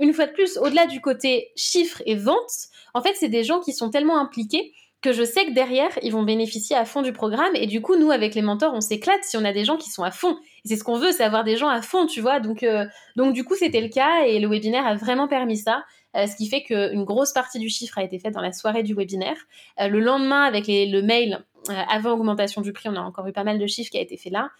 une 0.00 0.14
fois 0.14 0.26
de 0.26 0.32
plus, 0.32 0.56
au-delà 0.56 0.86
du 0.86 1.00
côté 1.00 1.50
chiffres 1.54 2.02
et 2.06 2.14
ventes, 2.14 2.68
en 2.94 3.02
fait, 3.02 3.14
c'est 3.14 3.28
des 3.28 3.44
gens 3.44 3.60
qui 3.60 3.72
sont 3.72 3.90
tellement 3.90 4.18
impliqués 4.18 4.72
que 5.02 5.12
je 5.12 5.24
sais 5.24 5.46
que 5.46 5.52
derrière, 5.52 5.90
ils 6.02 6.12
vont 6.12 6.22
bénéficier 6.22 6.76
à 6.76 6.84
fond 6.84 7.02
du 7.02 7.12
programme. 7.12 7.54
Et 7.54 7.66
du 7.66 7.80
coup, 7.80 7.96
nous, 7.96 8.10
avec 8.10 8.34
les 8.34 8.42
mentors, 8.42 8.74
on 8.74 8.80
s'éclate 8.80 9.24
si 9.24 9.36
on 9.36 9.44
a 9.44 9.52
des 9.52 9.64
gens 9.64 9.76
qui 9.76 9.90
sont 9.90 10.02
à 10.02 10.10
fond. 10.10 10.36
C'est 10.64 10.76
ce 10.76 10.84
qu'on 10.84 10.98
veut, 10.98 11.12
c'est 11.12 11.24
avoir 11.24 11.44
des 11.44 11.56
gens 11.56 11.68
à 11.68 11.80
fond, 11.80 12.06
tu 12.06 12.20
vois. 12.20 12.40
Donc, 12.40 12.62
euh, 12.62 12.84
donc 13.16 13.32
du 13.32 13.44
coup, 13.44 13.54
c'était 13.54 13.80
le 13.80 13.88
cas 13.88 14.24
et 14.26 14.38
le 14.38 14.48
webinaire 14.48 14.86
a 14.86 14.94
vraiment 14.94 15.26
permis 15.26 15.56
ça. 15.56 15.84
Euh, 16.16 16.26
ce 16.26 16.36
qui 16.36 16.48
fait 16.48 16.62
qu'une 16.62 17.04
grosse 17.04 17.32
partie 17.32 17.58
du 17.58 17.68
chiffre 17.68 17.96
a 17.98 18.02
été 18.02 18.18
faite 18.18 18.34
dans 18.34 18.42
la 18.42 18.52
soirée 18.52 18.82
du 18.82 18.94
webinaire. 18.94 19.36
Euh, 19.80 19.88
le 19.88 20.00
lendemain, 20.00 20.42
avec 20.42 20.64
le 20.68 21.00
mail, 21.00 21.44
avant 21.68 22.12
augmentation 22.12 22.62
du 22.62 22.72
prix, 22.72 22.88
on 22.88 22.96
a 22.96 23.00
encore 23.00 23.26
eu 23.26 23.32
pas 23.32 23.44
mal 23.44 23.58
de 23.58 23.66
chiffres 23.66 23.90
qui 23.90 23.98
a 23.98 24.00
été 24.00 24.16
fait 24.16 24.30
là. 24.30 24.50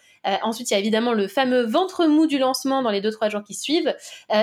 ensuite, 0.43 0.69
il 0.69 0.73
y 0.73 0.77
a 0.77 0.79
évidemment 0.79 1.13
le 1.13 1.27
fameux 1.27 1.65
ventre 1.65 2.05
mou 2.05 2.27
du 2.27 2.37
lancement 2.37 2.81
dans 2.81 2.91
les 2.91 3.01
2-3 3.01 3.31
jours 3.31 3.43
qui 3.43 3.53
suivent. 3.53 3.95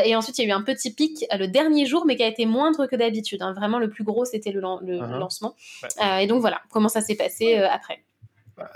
et 0.04 0.16
ensuite, 0.16 0.38
il 0.38 0.42
y 0.42 0.44
a 0.46 0.48
eu 0.48 0.56
un 0.56 0.62
petit 0.62 0.92
pic 0.92 1.24
le 1.32 1.46
dernier 1.46 1.86
jour, 1.86 2.04
mais 2.04 2.16
qui 2.16 2.22
a 2.24 2.28
été 2.28 2.46
moindre 2.46 2.86
que 2.86 2.96
d'habitude. 2.96 3.42
Hein. 3.42 3.52
Vraiment, 3.52 3.78
le 3.78 3.88
plus 3.88 4.04
gros, 4.04 4.24
c'était 4.24 4.50
le, 4.50 4.60
uh-huh. 4.60 5.18
lancement. 5.18 5.54
et 6.20 6.26
donc 6.26 6.40
voilà, 6.40 6.60
comment 6.70 6.88
ça 6.88 7.00
s'est 7.00 7.16
passé 7.16 7.56
après. 7.56 8.02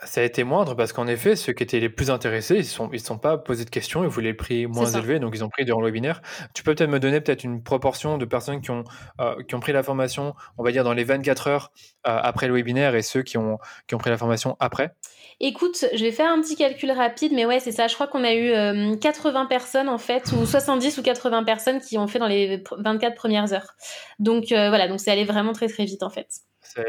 Ça 0.04 0.20
a 0.20 0.24
été 0.24 0.44
moindre 0.44 0.74
parce 0.74 0.92
qu'en 0.92 1.06
effet, 1.06 1.36
ceux 1.36 1.52
qui 1.52 1.62
étaient 1.62 1.80
les 1.80 1.88
plus 1.88 2.10
intéressés, 2.10 2.54
ils 2.54 2.58
ne 2.58 2.64
sont, 2.64 2.90
ils 2.92 3.00
sont 3.00 3.18
pas 3.18 3.38
posé 3.38 3.64
de 3.64 3.70
questions, 3.70 4.04
ils 4.04 4.08
voulaient 4.08 4.30
le 4.30 4.36
prix 4.36 4.66
moins 4.66 4.86
élevé, 4.86 5.18
donc 5.18 5.32
ils 5.34 5.44
ont 5.44 5.48
pris 5.48 5.64
durant 5.64 5.80
le 5.80 5.86
webinaire. 5.86 6.22
Tu 6.54 6.62
peux 6.62 6.74
peut-être 6.74 6.90
me 6.90 7.00
donner 7.00 7.20
peut-être 7.20 7.44
une 7.44 7.62
proportion 7.62 8.18
de 8.18 8.24
personnes 8.24 8.60
qui 8.60 8.70
ont, 8.70 8.84
euh, 9.20 9.34
qui 9.48 9.54
ont 9.54 9.60
pris 9.60 9.72
la 9.72 9.82
formation, 9.82 10.34
on 10.58 10.62
va 10.62 10.72
dire 10.72 10.84
dans 10.84 10.92
les 10.92 11.04
24 11.04 11.46
heures 11.48 11.72
euh, 12.06 12.18
après 12.22 12.48
le 12.48 12.54
webinaire 12.54 12.94
et 12.94 13.02
ceux 13.02 13.22
qui 13.22 13.38
ont, 13.38 13.58
qui 13.86 13.94
ont 13.94 13.98
pris 13.98 14.10
la 14.10 14.18
formation 14.18 14.56
après? 14.60 14.94
Écoute, 15.40 15.84
je 15.92 16.04
vais 16.04 16.12
faire 16.12 16.30
un 16.30 16.40
petit 16.40 16.56
calcul 16.56 16.90
rapide, 16.92 17.32
mais 17.34 17.46
ouais, 17.46 17.58
c'est 17.58 17.72
ça. 17.72 17.88
Je 17.88 17.94
crois 17.94 18.06
qu'on 18.06 18.22
a 18.22 18.34
eu 18.34 18.98
80 18.98 19.44
euh, 19.44 19.46
personnes 19.46 19.88
en 19.88 19.98
fait, 19.98 20.30
ou 20.32 20.46
70 20.46 20.98
ou 20.98 21.02
80 21.02 21.44
personnes 21.44 21.80
qui 21.80 21.98
ont 21.98 22.06
fait 22.06 22.18
dans 22.18 22.28
les 22.28 22.62
24 22.78 23.14
premières 23.14 23.52
heures. 23.52 23.74
Donc 24.18 24.46
voilà, 24.48 24.86
donc 24.88 25.00
c'est 25.00 25.10
allé 25.10 25.24
vraiment 25.24 25.52
très 25.52 25.68
très 25.68 25.84
vite 25.84 26.02
en 26.02 26.10
fait 26.10 26.28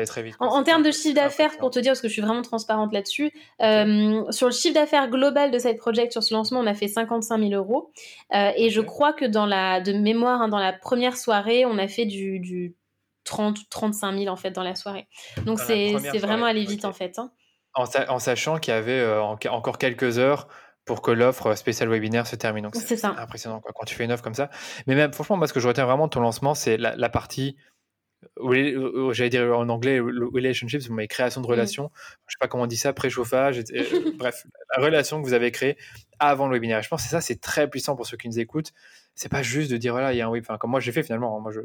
très 0.06 0.24
vite. 0.24 0.36
En, 0.40 0.64
termes 0.64 0.84
de 0.84 0.92
chiffre 0.92 1.16
d'affaires, 1.16 1.58
pour 1.58 1.72
te 1.72 1.80
dire, 1.80 1.92
parce 1.92 2.02
que 2.02 2.08
je 2.08 2.14
suis 2.14 2.22
vraiment 2.22 2.42
transparente 2.42 2.94
là-dessus, 2.94 3.32
euh, 3.62 4.24
sur 4.32 4.48
le 4.48 4.54
chiffre 4.54 4.74
d'affaires 4.74 5.10
global 5.10 5.52
de 5.52 5.60
Side 5.60 5.78
Project, 5.78 6.12
sur 6.12 6.24
ce 6.24 6.34
lancement, 6.34 6.60
on 6.60 6.68
a 6.68 6.74
fait 6.74 6.88
55 6.88 7.40
000 7.40 7.52
euros. 7.54 7.92
Euh, 8.34 8.52
et 8.56 8.70
je 8.70 8.82
crois 8.82 9.14
que 9.14 9.26
dans 9.26 9.46
la, 9.46 9.82
de 9.82 9.94
mémoire, 9.94 10.42
hein, 10.42 10.50
dans 10.50 10.60
la 10.60 10.74
première 10.74 11.18
soirée, 11.18 11.66
on 11.66 11.78
a 11.78 11.88
fait 11.88 12.06
du, 12.06 12.40
du 12.40 12.76
30 13.26 13.70
35 13.70 14.18
000 14.20 14.28
en 14.32 14.36
fait 14.36 14.52
dans 14.52 14.64
la 14.64 14.76
soirée. 14.76 15.08
Donc 15.46 15.60
c'est 15.60 15.94
vraiment 16.20 16.46
allé 16.46 16.66
vite 16.66 16.86
en 16.86 16.94
fait. 16.94 17.18
Hein. 17.20 17.32
En, 17.76 18.20
sachant 18.20 18.60
qu'il 18.60 18.74
y 18.74 18.78
avait 18.78 19.00
euh, 19.00 19.22
encore 19.22 19.78
quelques 19.80 20.20
heures 20.20 20.48
pour 20.86 21.02
que 21.02 21.12
l'offre 21.12 21.56
spéciale 21.56 21.90
webinaire 21.90 22.28
se 22.28 22.36
termine. 22.36 22.66
Donc 22.66 22.76
c'est 22.76 23.04
impressionnant 23.06 23.62
quoi, 23.62 23.72
quand 23.74 23.86
tu 23.86 23.96
fais 23.96 24.04
une 24.04 24.12
offre 24.12 24.24
comme 24.24 24.34
ça. 24.34 24.50
Mais 24.86 24.96
même, 24.96 25.14
franchement, 25.14 25.38
moi, 25.38 25.48
ce 25.48 25.54
que 25.54 25.60
je 25.60 25.68
retiens 25.68 25.86
vraiment 25.86 26.08
de 26.08 26.12
ton 26.12 26.20
lancement, 26.20 26.56
c'est 26.56 26.78
la, 26.78 27.10
partie 27.10 27.56
j'allais 29.12 29.30
dire 29.30 29.58
en 29.58 29.70
anglais 29.70 30.00
relationships, 30.00 30.90
mais 30.90 31.08
création 31.08 31.42
de 31.42 31.48
mmh. 31.48 31.50
relations. 31.50 31.92
Je 32.28 32.34
sais 32.34 32.38
pas 32.40 32.48
comment 32.48 32.64
on 32.64 32.68
dit 32.68 32.78
ça, 32.78 32.94
préchauffage. 32.94 33.60
Euh, 33.60 34.12
bref, 34.18 34.46
la 34.76 34.84
relation 34.84 35.22
que 35.22 35.28
vous 35.28 35.34
avez 35.34 35.52
créée 35.52 35.78
avant 36.20 36.48
le 36.48 36.54
webinaire. 36.54 36.82
Je 36.82 36.90
pense 36.90 37.04
que 37.04 37.10
ça, 37.10 37.22
c'est 37.22 37.40
très 37.40 37.70
puissant 37.70 37.96
pour 37.96 38.06
ceux 38.06 38.18
qui 38.18 38.28
nous 38.28 38.40
écoutent. 38.40 38.74
C'est 39.16 39.30
pas 39.30 39.44
juste 39.44 39.72
de 39.72 39.78
dire 39.78 39.94
voilà, 39.94 40.14
il 40.14 40.18
y 40.18 40.22
a 40.22 40.28
un 40.28 40.30
web. 40.30 40.44
Enfin, 40.46 40.58
comme 40.58 40.72
moi 40.72 40.80
j'ai 40.80 40.92
fait 40.92 41.04
finalement. 41.04 41.40
Moi, 41.40 41.52
je, 41.52 41.60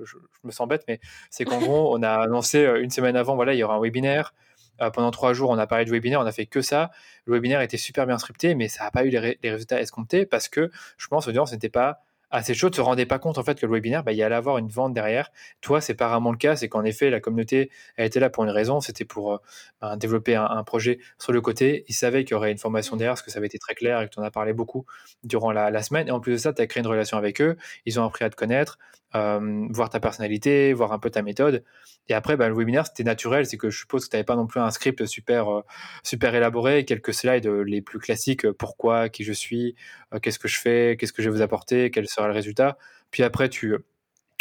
me 0.44 0.50
sens 0.50 0.68
bête, 0.68 0.84
mais 0.88 1.00
c'est 1.30 1.44
qu'en 1.44 1.58
gros, 1.58 1.96
on 1.96 2.02
a 2.02 2.22
annoncé 2.22 2.64
euh, 2.64 2.82
une 2.82 2.90
semaine 2.90 3.16
avant, 3.16 3.34
voilà, 3.34 3.54
il 3.54 3.58
y 3.58 3.62
aura 3.62 3.74
un 3.76 3.80
webinaire. 3.80 4.34
Euh, 4.80 4.90
pendant 4.90 5.10
trois 5.10 5.32
jours, 5.32 5.50
on 5.50 5.58
a 5.58 5.66
parlé 5.66 5.84
de 5.84 5.90
webinaire, 5.90 6.20
on 6.20 6.26
a 6.26 6.32
fait 6.32 6.46
que 6.46 6.60
ça. 6.60 6.90
Le 7.24 7.32
webinaire 7.32 7.60
était 7.62 7.76
super 7.76 8.06
bien 8.06 8.18
scripté, 8.18 8.54
mais 8.54 8.68
ça 8.68 8.84
n'a 8.84 8.90
pas 8.90 9.04
eu 9.04 9.08
les, 9.08 9.38
les, 9.42 9.50
résultats 9.50 9.80
escomptés 9.80 10.24
parce 10.24 10.48
que 10.48 10.70
je 10.96 11.06
pense, 11.08 11.26
l'audience 11.26 11.52
n'était 11.52 11.68
pas 11.68 12.02
assez 12.30 12.54
chaud, 12.54 12.68
ne 12.68 12.74
se 12.74 12.80
rendait 12.80 13.06
pas 13.06 13.18
compte 13.18 13.38
en 13.38 13.42
fait 13.42 13.58
que 13.58 13.66
le 13.66 13.72
webinaire, 13.72 14.04
bah, 14.04 14.12
il 14.12 14.18
y 14.18 14.22
allait 14.22 14.34
avoir 14.34 14.58
une 14.58 14.68
vente 14.68 14.92
derrière. 14.92 15.30
Toi, 15.60 15.80
c'est 15.80 15.94
pas 15.94 16.08
vraiment 16.08 16.30
le 16.30 16.36
cas, 16.36 16.56
c'est 16.56 16.68
qu'en 16.68 16.84
effet, 16.84 17.10
la 17.10 17.20
communauté, 17.20 17.70
elle 17.96 18.06
était 18.06 18.20
là 18.20 18.30
pour 18.30 18.44
une 18.44 18.50
raison, 18.50 18.80
c'était 18.80 19.04
pour 19.04 19.34
euh, 19.34 19.38
bah, 19.80 19.96
développer 19.96 20.34
un, 20.36 20.62
projet 20.64 20.98
sur 21.18 21.32
le 21.32 21.40
côté. 21.40 21.84
Ils 21.88 21.94
savaient 21.94 22.24
qu'il 22.24 22.32
y 22.32 22.34
aurait 22.34 22.52
une 22.52 22.58
formation 22.58 22.96
mmh. 22.96 22.98
derrière, 22.98 23.12
parce 23.14 23.22
que 23.22 23.30
ça 23.30 23.38
avait 23.38 23.46
été 23.46 23.58
très 23.58 23.74
clair 23.74 24.00
et 24.02 24.08
que 24.08 24.14
tu 24.14 24.20
en 24.20 24.22
as 24.22 24.30
parlé 24.30 24.52
beaucoup 24.52 24.84
durant 25.24 25.52
la, 25.52 25.82
semaine. 25.82 26.08
Et 26.08 26.10
en 26.10 26.20
plus 26.20 26.32
de 26.32 26.36
ça, 26.36 26.52
tu 26.52 26.60
as 26.60 26.66
créé 26.66 26.82
une 26.82 26.88
relation 26.88 27.16
avec 27.16 27.40
eux, 27.40 27.56
ils 27.86 27.98
ont 28.00 28.04
appris 28.04 28.24
à 28.24 28.30
te 28.30 28.36
connaître, 28.36 28.78
euh, 29.14 29.66
voir 29.70 29.90
ta 29.90 30.00
personnalité, 30.00 30.72
voir 30.72 30.92
un 30.92 30.98
peu 30.98 31.10
ta 31.10 31.22
méthode. 31.22 31.64
Et 32.08 32.14
après, 32.14 32.36
bah, 32.36 32.48
le 32.48 32.54
webinaire, 32.54 32.86
c'était 32.86 33.04
naturel, 33.04 33.46
c'est 33.46 33.56
que 33.56 33.70
je 33.70 33.78
suppose 33.78 34.04
que 34.04 34.10
tu 34.10 34.16
n'avais 34.16 34.24
pas 34.24 34.36
non 34.36 34.46
plus 34.46 34.60
un 34.60 34.70
script 34.70 35.04
super, 35.06 35.48
euh, 35.52 35.62
super 36.02 36.34
élaboré, 36.34 36.84
quelques 36.84 37.14
slides 37.14 37.46
les 37.46 37.82
plus 37.82 37.98
classiques, 37.98 38.50
pourquoi, 38.52 39.08
qui 39.08 39.24
je 39.24 39.32
suis, 39.32 39.76
qu'est-ce 40.22 40.38
que 40.38 40.48
je 40.48 40.60
fais, 40.60 40.96
qu'est-ce 40.98 41.12
que 41.12 41.22
je 41.22 41.30
vais 41.30 41.36
vous 41.36 41.42
apporter, 41.42 41.90
quel 41.90 42.08
sera 42.08 42.28
le 42.28 42.34
résultat. 42.34 42.78
Puis 43.10 43.22
après, 43.22 43.48
tu, 43.48 43.74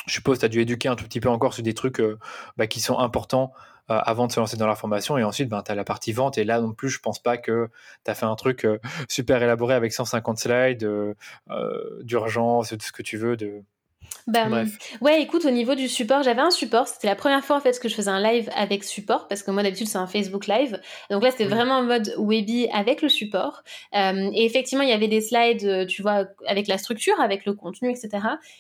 je 0.07 0.13
suppose, 0.13 0.39
tu 0.39 0.45
as 0.45 0.49
dû 0.49 0.61
éduquer 0.61 0.87
un 0.87 0.95
tout 0.95 1.03
petit 1.03 1.19
peu 1.19 1.29
encore 1.29 1.53
sur 1.53 1.63
des 1.63 1.73
trucs 1.73 1.99
euh, 1.99 2.17
bah, 2.55 2.65
qui 2.67 2.79
sont 2.79 2.97
importants 2.97 3.51
euh, 3.91 3.99
avant 4.03 4.27
de 4.27 4.31
se 4.31 4.39
lancer 4.39 4.57
dans 4.57 4.67
la 4.67 4.75
formation. 4.75 5.17
Et 5.17 5.23
ensuite, 5.23 5.49
ben, 5.49 5.61
tu 5.61 5.71
as 5.71 5.75
la 5.75 5.83
partie 5.83 6.13
vente. 6.13 6.37
Et 6.37 6.45
là 6.45 6.61
non 6.61 6.73
plus, 6.73 6.89
je 6.89 6.99
pense 6.99 7.19
pas 7.21 7.37
que 7.37 7.69
tu 8.05 8.11
as 8.11 8.15
fait 8.15 8.25
un 8.25 8.35
truc 8.35 8.65
euh, 8.65 8.79
super 9.09 9.43
élaboré 9.43 9.75
avec 9.75 9.93
150 9.93 10.39
slides, 10.39 10.87
d'urgence, 12.01 12.73
de 12.73 12.81
ce 12.81 12.91
que 12.91 13.03
tu 13.03 13.17
veux, 13.17 13.37
bah, 14.27 14.47
ouais, 14.99 15.21
écoute, 15.21 15.45
au 15.45 15.51
niveau 15.51 15.73
du 15.73 15.87
support, 15.87 16.21
j'avais 16.21 16.41
un 16.41 16.51
support. 16.51 16.89
C'était 16.89 17.07
la 17.07 17.15
première 17.15 17.45
fois 17.45 17.55
en 17.55 17.61
fait 17.61 17.79
que 17.79 17.87
je 17.87 17.95
faisais 17.95 18.11
un 18.11 18.21
live 18.21 18.49
avec 18.55 18.83
support 18.83 19.29
parce 19.29 19.41
que 19.41 19.51
moi 19.51 19.63
d'habitude 19.63 19.87
c'est 19.87 19.97
un 19.97 20.07
Facebook 20.07 20.47
live. 20.47 20.81
Donc 21.09 21.23
là 21.23 21.31
c'était 21.31 21.45
vraiment 21.45 21.75
en 21.75 21.83
mode 21.83 22.13
Webi 22.17 22.67
avec 22.73 23.01
le 23.01 23.07
support. 23.07 23.63
Euh, 23.95 24.29
et 24.33 24.45
effectivement 24.45 24.83
il 24.83 24.89
y 24.89 24.93
avait 24.93 25.07
des 25.07 25.21
slides, 25.21 25.63
euh, 25.63 25.85
tu 25.85 26.01
vois, 26.01 26.25
avec 26.45 26.67
la 26.67 26.77
structure, 26.77 27.17
avec 27.21 27.45
le 27.45 27.53
contenu, 27.53 27.89
etc. 27.89 28.09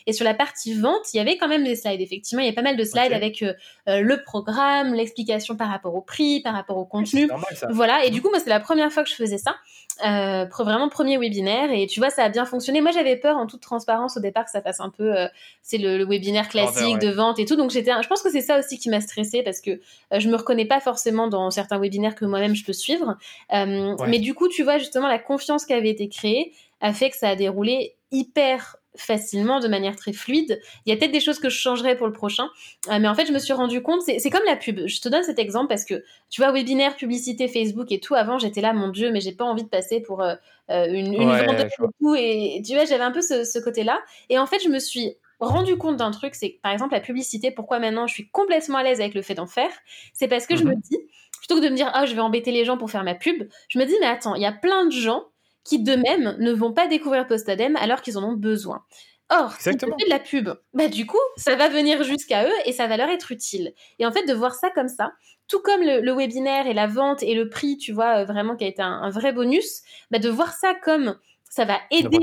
Et 0.05 0.13
sur 0.13 0.23
la 0.23 0.33
partie 0.33 0.73
vente, 0.73 1.13
il 1.13 1.17
y 1.17 1.19
avait 1.19 1.35
quand 1.35 1.49
même 1.49 1.65
des 1.65 1.75
slides. 1.75 1.99
Effectivement, 1.99 2.41
il 2.41 2.47
y 2.47 2.49
a 2.49 2.53
pas 2.53 2.61
mal 2.61 2.77
de 2.77 2.83
slides 2.85 3.11
avec 3.11 3.43
euh, 3.43 3.53
le 3.85 4.23
programme, 4.23 4.93
l'explication 4.93 5.57
par 5.57 5.67
rapport 5.67 5.95
au 5.95 6.01
prix, 6.01 6.39
par 6.39 6.53
rapport 6.53 6.77
au 6.77 6.85
contenu. 6.85 7.29
Voilà. 7.71 8.05
Et 8.05 8.09
du 8.09 8.21
coup 8.21 8.29
moi 8.29 8.39
c'est 8.39 8.49
la 8.49 8.61
première 8.61 8.91
fois 8.91 9.03
que 9.03 9.09
je 9.09 9.15
faisais 9.15 9.37
ça. 9.37 9.57
vraiment 10.01 10.87
premier 10.87 11.17
webinaire 11.17 11.71
et 11.71 11.87
tu 11.87 11.99
vois 11.99 12.09
ça 12.09 12.23
a 12.23 12.29
bien 12.29 12.45
fonctionné. 12.45 12.79
Moi 12.79 12.91
j'avais 12.91 13.17
peur 13.17 13.35
en 13.35 13.47
toute 13.47 13.61
transparence 13.61 14.15
au 14.15 14.21
départ 14.21 14.45
que 14.45 14.51
ça 14.51 14.61
fasse 14.61 14.79
un 14.79 14.89
peu 14.89 15.26
c'est 15.61 15.77
le, 15.77 16.05
webinaire 16.05 16.49
classique 16.49 16.99
de 16.99 17.09
vente 17.09 17.39
et 17.39 17.45
tout. 17.45 17.55
Donc 17.55 17.71
j'étais, 17.71 17.91
je 18.01 18.07
pense 18.07 18.21
que 18.21 18.31
c'est 18.31 18.41
ça 18.41 18.59
aussi 18.59 18.79
qui 18.79 18.89
m'a 18.89 19.01
stressée 19.01 19.43
parce 19.43 19.61
que 19.61 19.71
euh, 19.71 20.19
je 20.19 20.29
me 20.29 20.35
reconnais 20.35 20.65
pas 20.65 20.79
forcément 20.79 21.27
dans 21.27 21.51
certains 21.51 21.79
webinaires 21.79 22.15
que 22.15 22.25
moi-même 22.25 22.55
je 22.55 22.65
peux 22.65 22.73
suivre. 22.73 23.17
Euh, 23.53 23.95
mais 24.07 24.19
du 24.19 24.33
coup, 24.33 24.47
tu 24.47 24.63
vois 24.63 24.77
justement 24.77 25.07
la 25.07 25.19
confiance 25.19 25.65
qui 25.65 25.73
avait 25.73 25.89
été 25.89 26.09
créée 26.09 26.53
a 26.81 26.93
fait 26.93 27.09
que 27.09 27.17
ça 27.17 27.29
a 27.29 27.35
déroulé 27.35 27.95
hyper 28.11 28.77
facilement, 28.99 29.59
de 29.59 29.67
manière 29.67 29.95
très 29.95 30.13
fluide. 30.13 30.61
Il 30.85 30.89
y 30.89 30.93
a 30.93 30.97
peut-être 30.97 31.11
des 31.11 31.19
choses 31.19 31.39
que 31.39 31.49
je 31.49 31.57
changerais 31.57 31.95
pour 31.95 32.07
le 32.07 32.13
prochain, 32.13 32.49
euh, 32.89 32.99
mais 32.99 33.07
en 33.07 33.15
fait, 33.15 33.25
je 33.25 33.31
me 33.31 33.39
suis 33.39 33.53
rendu 33.53 33.81
compte, 33.81 34.01
c'est 34.01 34.29
comme 34.29 34.45
la 34.45 34.55
pub. 34.55 34.87
Je 34.87 35.01
te 35.01 35.09
donne 35.09 35.23
cet 35.23 35.39
exemple 35.39 35.67
parce 35.67 35.85
que, 35.85 36.03
tu 36.29 36.41
vois, 36.41 36.51
webinaire, 36.51 36.95
publicité, 36.95 37.47
Facebook 37.47 37.91
et 37.91 37.99
tout, 37.99 38.15
avant, 38.15 38.37
j'étais 38.37 38.61
là, 38.61 38.73
mon 38.73 38.89
Dieu, 38.89 39.11
mais 39.11 39.21
j'ai 39.21 39.33
pas 39.33 39.45
envie 39.45 39.63
de 39.63 39.69
passer 39.69 40.01
pour 40.01 40.21
une, 40.69 41.13
une 41.13 41.29
vente 41.29 41.59
et 41.59 41.67
tout. 41.77 42.15
Et 42.15 42.61
tu 42.65 42.73
vois, 42.73 42.85
j'avais 42.85 43.03
un 43.03 43.11
peu 43.11 43.21
ce, 43.21 43.43
ce 43.43 43.59
côté-là. 43.59 43.99
Et 44.29 44.37
en 44.37 44.45
fait, 44.45 44.59
je 44.63 44.69
me 44.69 44.79
suis 44.79 45.15
rendu 45.39 45.77
compte 45.77 45.97
d'un 45.97 46.11
truc, 46.11 46.35
c'est 46.35 46.59
par 46.63 46.71
exemple 46.71 46.93
la 46.93 46.99
publicité, 46.99 47.51
pourquoi 47.51 47.79
maintenant 47.79 48.07
je 48.07 48.13
suis 48.13 48.29
complètement 48.29 48.79
à 48.79 48.83
l'aise 48.83 48.99
avec 48.99 49.13
le 49.13 49.21
fait 49.21 49.35
d'en 49.35 49.45
faire, 49.45 49.69
c'est 50.13 50.27
parce 50.27 50.47
que 50.47 50.55
je 50.55 50.63
me 50.63 50.73
mhm. 50.73 50.81
dis, 50.81 50.97
plutôt 51.37 51.55
que 51.55 51.65
de 51.65 51.69
me 51.69 51.75
dire, 51.75 51.91
ah, 51.93 52.05
je 52.05 52.15
vais 52.15 52.21
embêter 52.21 52.51
les 52.51 52.65
gens 52.65 52.77
pour 52.77 52.89
faire 52.89 53.03
ma 53.03 53.15
pub, 53.15 53.47
je 53.69 53.79
me 53.79 53.85
dis, 53.85 53.95
mais 53.99 54.07
attends, 54.07 54.35
il 54.35 54.41
y 54.41 54.45
a 54.45 54.51
plein 54.51 54.85
de 54.85 54.91
gens 54.91 55.25
qui 55.67 55.83
d'eux-mêmes 55.83 56.35
ne 56.39 56.51
vont 56.51 56.73
pas 56.73 56.87
découvrir 56.87 57.27
Postadem 57.27 57.75
alors 57.75 58.01
qu'ils 58.01 58.17
en 58.17 58.23
ont 58.23 58.33
besoin. 58.33 58.83
Or, 59.29 59.51
si 59.59 59.75
tu 59.75 59.85
fais 59.85 60.05
de 60.05 60.09
la 60.09 60.19
pub, 60.19 60.49
bah 60.73 60.87
du 60.87 61.05
coup, 61.05 61.17
ça 61.35 61.57
va 61.57 61.67
venir 61.67 62.01
jusqu'à 62.03 62.45
eux 62.45 62.53
et 62.65 62.71
ça 62.71 62.87
va 62.87 62.95
leur 62.95 63.09
être 63.09 63.31
utile. 63.33 63.73
Et 63.99 64.05
en 64.05 64.11
fait, 64.11 64.25
de 64.25 64.33
voir 64.33 64.55
ça 64.55 64.69
comme 64.69 64.87
ça, 64.87 65.11
tout 65.49 65.59
comme 65.61 65.81
le, 65.81 66.13
webinaire 66.13 66.65
et 66.65 66.73
la 66.73 66.87
vente 66.87 67.23
et 67.23 67.35
le 67.35 67.49
prix, 67.49 67.77
tu 67.77 67.91
vois, 67.91 68.19
euh, 68.19 68.25
vraiment 68.25 68.55
qui 68.55 68.63
a 68.63 68.67
été 68.67 68.81
un, 68.81 69.09
vrai 69.09 69.33
bonus, 69.33 69.81
bah 70.11 70.19
de 70.19 70.29
voir 70.29 70.53
ça 70.53 70.73
comme 70.75 71.17
ça 71.43 71.65
va 71.65 71.77
aider 71.91 72.19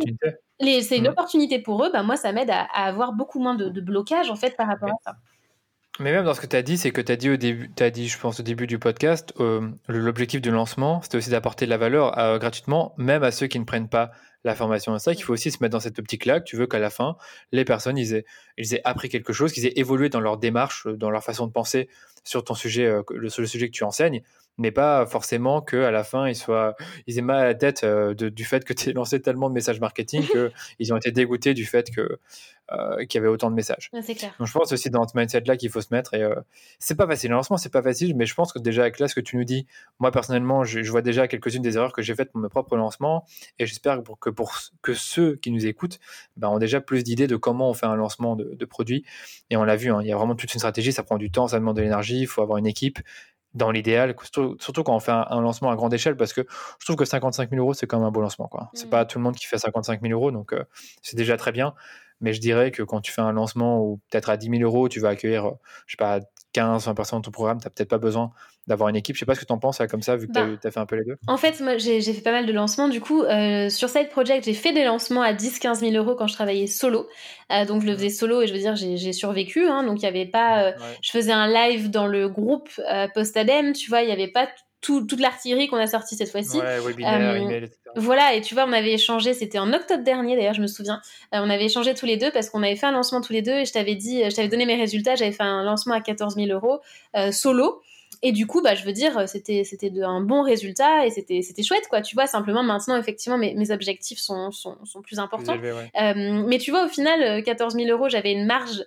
c'est 0.80 0.98
une 0.98 1.08
opportunité 1.08 1.58
pour 1.58 1.84
eux, 1.84 1.90
bah 1.92 2.02
moi 2.02 2.16
ça 2.16 2.32
m'aide 2.32 2.50
à, 2.50 2.62
avoir 2.62 3.12
beaucoup 3.12 3.40
moins 3.40 3.54
de, 3.54 3.80
blocage 3.80 4.30
en 4.30 4.36
fait 4.36 4.56
par 4.56 4.66
rapport 4.66 4.88
à 4.88 4.96
ça. 5.04 5.16
Mais 6.00 6.10
même 6.10 6.24
dans 6.24 6.34
ce 6.34 6.40
que 6.40 6.46
tu 6.46 6.56
as 6.56 6.62
dit, 6.62 6.76
c'est 6.76 6.90
que 6.90 7.00
tu 7.00 7.12
as 7.12 7.16
dit 7.16 7.30
au 7.30 7.36
début, 7.36 7.70
as 7.78 7.90
dit, 7.90 8.08
je 8.08 8.18
pense 8.18 8.40
au 8.40 8.42
début 8.42 8.66
du 8.66 8.80
podcast, 8.80 9.32
euh, 9.38 9.70
l'objectif 9.86 10.40
du 10.40 10.50
lancement, 10.50 11.00
c'était 11.02 11.18
aussi 11.18 11.30
d'apporter 11.30 11.66
de 11.66 11.70
la 11.70 11.76
valeur 11.76 12.38
gratuitement, 12.40 12.94
même 12.98 13.22
à 13.22 13.30
ceux 13.30 13.46
qui 13.46 13.60
ne 13.60 13.64
prennent 13.64 13.88
pas 13.88 14.10
la 14.44 14.54
formation. 14.54 14.98
C'est 14.98 15.04
ça 15.04 15.14
qu'il 15.14 15.24
faut 15.24 15.32
aussi 15.32 15.50
se 15.50 15.58
mettre 15.60 15.72
dans 15.72 15.80
cette 15.80 15.98
optique-là, 15.98 16.40
que 16.40 16.44
tu 16.44 16.56
veux 16.56 16.66
qu'à 16.66 16.78
la 16.78 16.90
fin, 16.90 17.16
les 17.52 17.64
personnes, 17.64 17.96
ils 17.96 18.14
aient, 18.14 18.24
ils 18.58 18.74
aient 18.74 18.82
appris 18.84 19.08
quelque 19.08 19.32
chose, 19.32 19.52
qu'ils 19.52 19.66
aient 19.66 19.72
évolué 19.76 20.08
dans 20.08 20.20
leur 20.20 20.36
démarche, 20.36 20.86
dans 20.86 21.10
leur 21.10 21.22
façon 21.22 21.46
de 21.46 21.52
penser 21.52 21.88
sur 22.24 22.44
ton 22.44 22.54
sujet, 22.54 22.86
euh, 22.86 23.02
sur 23.28 23.42
le 23.42 23.46
sujet 23.46 23.68
que 23.68 23.74
tu 23.74 23.84
enseignes 23.84 24.22
mais 24.58 24.70
pas 24.70 25.06
forcément 25.06 25.60
qu'à 25.60 25.90
la 25.90 26.04
fin, 26.04 26.28
ils, 26.28 26.36
soient, 26.36 26.76
ils 27.06 27.18
aient 27.18 27.22
mal 27.22 27.38
à 27.38 27.44
la 27.44 27.54
tête 27.54 27.82
euh, 27.84 28.14
du 28.14 28.44
fait 28.44 28.64
que 28.64 28.72
tu 28.72 28.90
aies 28.90 28.92
lancé 28.94 29.20
tellement 29.20 29.48
de 29.48 29.54
messages 29.54 29.80
marketing 29.80 30.24
qu'ils 30.78 30.92
ont 30.92 30.96
été 30.96 31.10
dégoûtés 31.10 31.54
du 31.54 31.64
fait 31.64 31.90
euh, 31.98 33.04
qu'il 33.06 33.18
y 33.18 33.18
avait 33.18 33.28
autant 33.28 33.50
de 33.50 33.56
messages. 33.56 33.90
clair. 33.90 34.34
Donc 34.38 34.46
je 34.46 34.52
pense 34.52 34.72
aussi 34.72 34.90
dans 34.90 35.06
ce 35.06 35.16
mindset-là 35.16 35.56
qu'il 35.56 35.70
faut 35.70 35.80
se 35.80 35.88
mettre. 35.92 36.14
Et 36.14 36.24
c'est 36.78 36.94
pas 36.94 37.06
facile. 37.06 37.30
Le 37.30 37.36
lancement, 37.36 37.56
c'est 37.56 37.72
pas 37.72 37.82
facile, 37.82 38.16
mais 38.16 38.26
je 38.26 38.34
pense 38.34 38.52
que 38.52 38.58
déjà 38.58 38.82
avec 38.82 38.98
là, 38.98 39.08
ce 39.08 39.14
que 39.14 39.20
tu 39.20 39.36
nous 39.36 39.44
dis, 39.44 39.66
moi 39.98 40.10
personnellement, 40.10 40.64
je, 40.64 40.80
vois 40.90 41.02
déjà 41.02 41.26
quelques-unes 41.26 41.62
des 41.62 41.76
erreurs 41.76 41.92
que 41.92 42.02
j'ai 42.02 42.14
faites 42.14 42.30
pour 42.30 42.40
mes 42.40 42.48
propres 42.48 42.76
lancements. 42.76 43.24
Et 43.58 43.66
j'espère 43.66 44.00
que 44.20 44.30
pour, 44.30 44.52
que 44.82 44.94
ceux 44.94 45.36
qui 45.36 45.50
nous 45.50 45.66
écoutent 45.66 45.98
ben, 46.36 46.48
ont 46.48 46.58
déjà 46.58 46.80
plus 46.80 47.02
d'idées 47.02 47.26
de 47.26 47.36
comment 47.36 47.70
on 47.70 47.74
fait 47.74 47.86
un 47.86 47.96
lancement 47.96 48.36
de, 48.36 48.54
de 48.54 48.64
produit. 48.64 49.04
Et 49.50 49.56
on 49.56 49.64
l'a 49.64 49.76
vu, 49.76 49.90
hein, 49.90 49.98
il 50.00 50.06
y 50.06 50.12
a 50.12 50.16
vraiment 50.16 50.36
toute 50.36 50.54
une 50.54 50.60
stratégie. 50.60 50.92
Ça 50.92 51.02
prend 51.02 51.18
du 51.18 51.30
temps, 51.30 51.48
ça 51.48 51.58
demande 51.58 51.76
de 51.76 51.82
l'énergie. 51.82 52.13
Il 52.20 52.26
faut 52.26 52.42
avoir 52.42 52.58
une 52.58 52.66
équipe 52.66 52.98
dans 53.54 53.70
l'idéal, 53.70 54.16
surtout, 54.58 54.82
quand 54.82 54.96
on 54.96 55.00
fait 55.00 55.12
un, 55.12 55.40
lancement 55.40 55.70
à 55.70 55.76
grande 55.76 55.94
échelle, 55.94 56.16
parce 56.16 56.32
que 56.32 56.44
je 56.80 56.84
trouve 56.84 56.96
que 56.96 57.04
55 57.04 57.50
000 57.50 57.62
euros, 57.62 57.72
c'est 57.72 57.86
quand 57.86 57.98
même 57.98 58.06
un 58.06 58.10
beau 58.10 58.20
lancement. 58.20 58.50
Ce 58.74 58.80
C'est 58.80 58.86
mmh. 58.86 58.90
pas 58.90 59.04
tout 59.04 59.18
le 59.18 59.22
monde 59.22 59.36
qui 59.36 59.46
fait 59.46 59.58
55 59.58 60.02
000 60.02 60.12
euros, 60.12 60.32
donc 60.32 60.52
euh, 60.52 60.64
c'est 61.02 61.16
déjà 61.16 61.36
très 61.36 61.52
bien. 61.52 61.72
Mais 62.20 62.32
je 62.32 62.40
dirais 62.40 62.70
que 62.70 62.82
quand 62.82 63.00
tu 63.00 63.12
fais 63.12 63.20
un 63.20 63.32
lancement 63.32 63.80
où 63.80 64.00
peut-être 64.10 64.30
à 64.30 64.36
10 64.36 64.48
000 64.58 64.62
euros, 64.62 64.88
tu 64.88 64.98
vas 64.98 65.10
accueillir, 65.10 65.52
je 65.86 65.92
sais 65.92 65.96
pas, 65.96 66.20
15, 66.54 66.86
20 66.86 66.94
personnes 66.94 67.18
dans 67.18 67.22
ton 67.22 67.30
programme, 67.30 67.58
tu 67.58 67.66
n'as 67.66 67.70
peut-être 67.70 67.90
pas 67.90 67.98
besoin 67.98 68.30
d'avoir 68.66 68.88
une 68.88 68.96
équipe. 68.96 69.16
Je 69.16 69.20
sais 69.20 69.26
pas 69.26 69.34
ce 69.34 69.40
que 69.40 69.44
tu 69.44 69.52
en 69.52 69.58
penses 69.58 69.82
comme 69.90 70.02
ça, 70.02 70.16
vu 70.16 70.28
que 70.28 70.32
tu 70.32 70.38
as, 70.38 70.46
bah, 70.46 70.70
fait 70.70 70.80
un 70.80 70.86
peu 70.86 70.96
les 70.96 71.04
deux. 71.04 71.18
En 71.26 71.36
fait, 71.36 71.60
moi, 71.60 71.76
j'ai 71.76 72.00
fait 72.00 72.22
pas 72.22 72.32
mal 72.32 72.46
de 72.46 72.52
lancements. 72.52 72.88
Du 72.88 73.00
coup, 73.00 73.22
euh, 73.22 73.68
sur 73.68 73.88
Side 73.88 74.08
Project, 74.08 74.44
j'ai 74.44 74.54
fait 74.54 74.72
des 74.72 74.84
lancements 74.84 75.22
à 75.22 75.32
10, 75.32 75.58
15 75.58 75.80
000 75.80 75.92
euros 75.92 76.14
quand 76.14 76.28
je 76.28 76.34
travaillais 76.34 76.66
solo. 76.66 77.08
Euh, 77.52 77.66
donc, 77.66 77.82
je 77.82 77.86
le 77.86 77.94
faisais 77.94 78.10
solo 78.10 78.40
et 78.40 78.46
je 78.46 78.54
veux 78.54 78.60
dire, 78.60 78.76
j'ai 78.76 79.12
survécu. 79.12 79.66
Hein, 79.66 79.82
donc, 79.82 80.00
il 80.00 80.04
y 80.04 80.08
avait 80.08 80.26
pas. 80.26 80.68
Euh, 80.68 80.72
je 81.02 81.10
faisais 81.10 81.32
un 81.32 81.48
live 81.48 81.90
dans 81.90 82.06
le 82.06 82.28
groupe 82.28 82.70
Post-Adem, 83.14 83.72
tu 83.72 83.90
vois, 83.90 84.02
il 84.02 84.08
y 84.08 84.12
avait 84.12 84.28
pas 84.28 84.48
toute 84.84 85.20
l'artillerie 85.20 85.68
qu'on 85.68 85.76
a 85.76 85.86
sortie 85.86 86.16
cette 86.16 86.30
fois-ci. 86.30 86.58
Ouais, 86.58 86.78
webinaire, 86.80 87.36
email, 87.36 87.64
etc. 87.64 87.78
Voilà, 87.96 88.34
et 88.34 88.40
tu 88.40 88.54
vois, 88.54 88.64
on 88.66 88.72
avait 88.72 88.92
échangé, 88.92 89.34
c'était 89.34 89.58
en 89.58 89.72
octobre 89.72 90.02
dernier 90.04 90.36
d'ailleurs, 90.36 90.54
je 90.54 90.62
me 90.62 90.66
souviens. 90.66 91.00
on 91.32 91.48
avait 91.50 91.64
échangé 91.64 91.94
tous 91.94 92.06
les 92.06 92.16
deux 92.16 92.30
parce 92.30 92.50
qu'on 92.50 92.62
avait 92.62 92.76
fait 92.76 92.86
un 92.86 92.92
lancement 92.92 93.20
tous 93.20 93.32
les 93.32 93.42
deux 93.42 93.52
et 93.52 93.64
je 93.64 93.72
t'avais 93.72 93.94
dit, 93.94 94.22
je 94.24 94.34
t'avais 94.34 94.48
donné 94.48 94.66
mes 94.66 94.76
résultats, 94.76 95.14
j'avais 95.14 95.32
fait 95.32 95.42
un 95.42 95.62
lancement 95.62 95.94
à 95.94 96.00
14 96.00 96.34
000 96.34 96.48
euros 96.48 96.80
solo. 97.32 97.82
Et 98.22 98.32
du 98.32 98.46
coup, 98.46 98.62
bah, 98.62 98.74
je 98.74 98.84
veux 98.84 98.92
dire, 98.92 99.28
c'était 99.28 99.64
c'était 99.64 99.92
un 100.02 100.20
bon 100.22 100.42
résultat 100.42 101.04
et 101.06 101.10
c'était 101.10 101.42
c'était 101.42 101.62
chouette, 101.62 101.88
quoi. 101.90 102.00
Tu 102.00 102.14
vois, 102.14 102.26
simplement 102.26 102.62
maintenant, 102.62 102.96
effectivement, 102.96 103.36
mes, 103.36 103.54
mes 103.54 103.70
objectifs 103.70 104.18
sont, 104.18 104.50
sont, 104.50 104.76
sont 104.84 105.02
plus 105.02 105.18
importants. 105.18 105.56
euh, 106.00 106.44
mais 106.46 106.56
tu 106.58 106.70
vois, 106.70 106.86
au 106.86 106.88
final, 106.88 107.42
14 107.42 107.74
000 107.74 107.88
euros, 107.90 108.08
j'avais 108.08 108.32
une 108.32 108.46
marge 108.46 108.80
euh, 108.80 108.84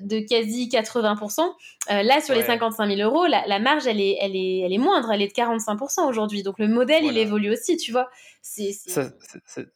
de 0.00 0.20
quasi 0.20 0.68
80%. 0.68 1.40
Euh, 1.90 2.02
là, 2.02 2.20
sur 2.20 2.34
les 2.34 2.42
55 2.42 2.96
000 2.96 3.00
euros, 3.08 3.26
la, 3.26 3.46
la, 3.46 3.58
marge, 3.58 3.86
elle 3.86 4.00
est, 4.00 4.16
elle, 4.20 4.36
est, 4.36 4.58
elle 4.58 4.72
est 4.72 4.78
moindre, 4.78 5.10
elle 5.12 5.22
est 5.22 5.28
de 5.28 5.32
45% 5.32 6.08
aujourd'hui. 6.08 6.42
Donc 6.42 6.58
le 6.58 6.68
modèle, 6.68 7.04
il 7.04 7.16
évolue 7.16 7.50
aussi, 7.50 7.76
tu 7.76 7.92
vois. 7.92 8.08
C'est 8.42 8.72
c'est 8.72 9.68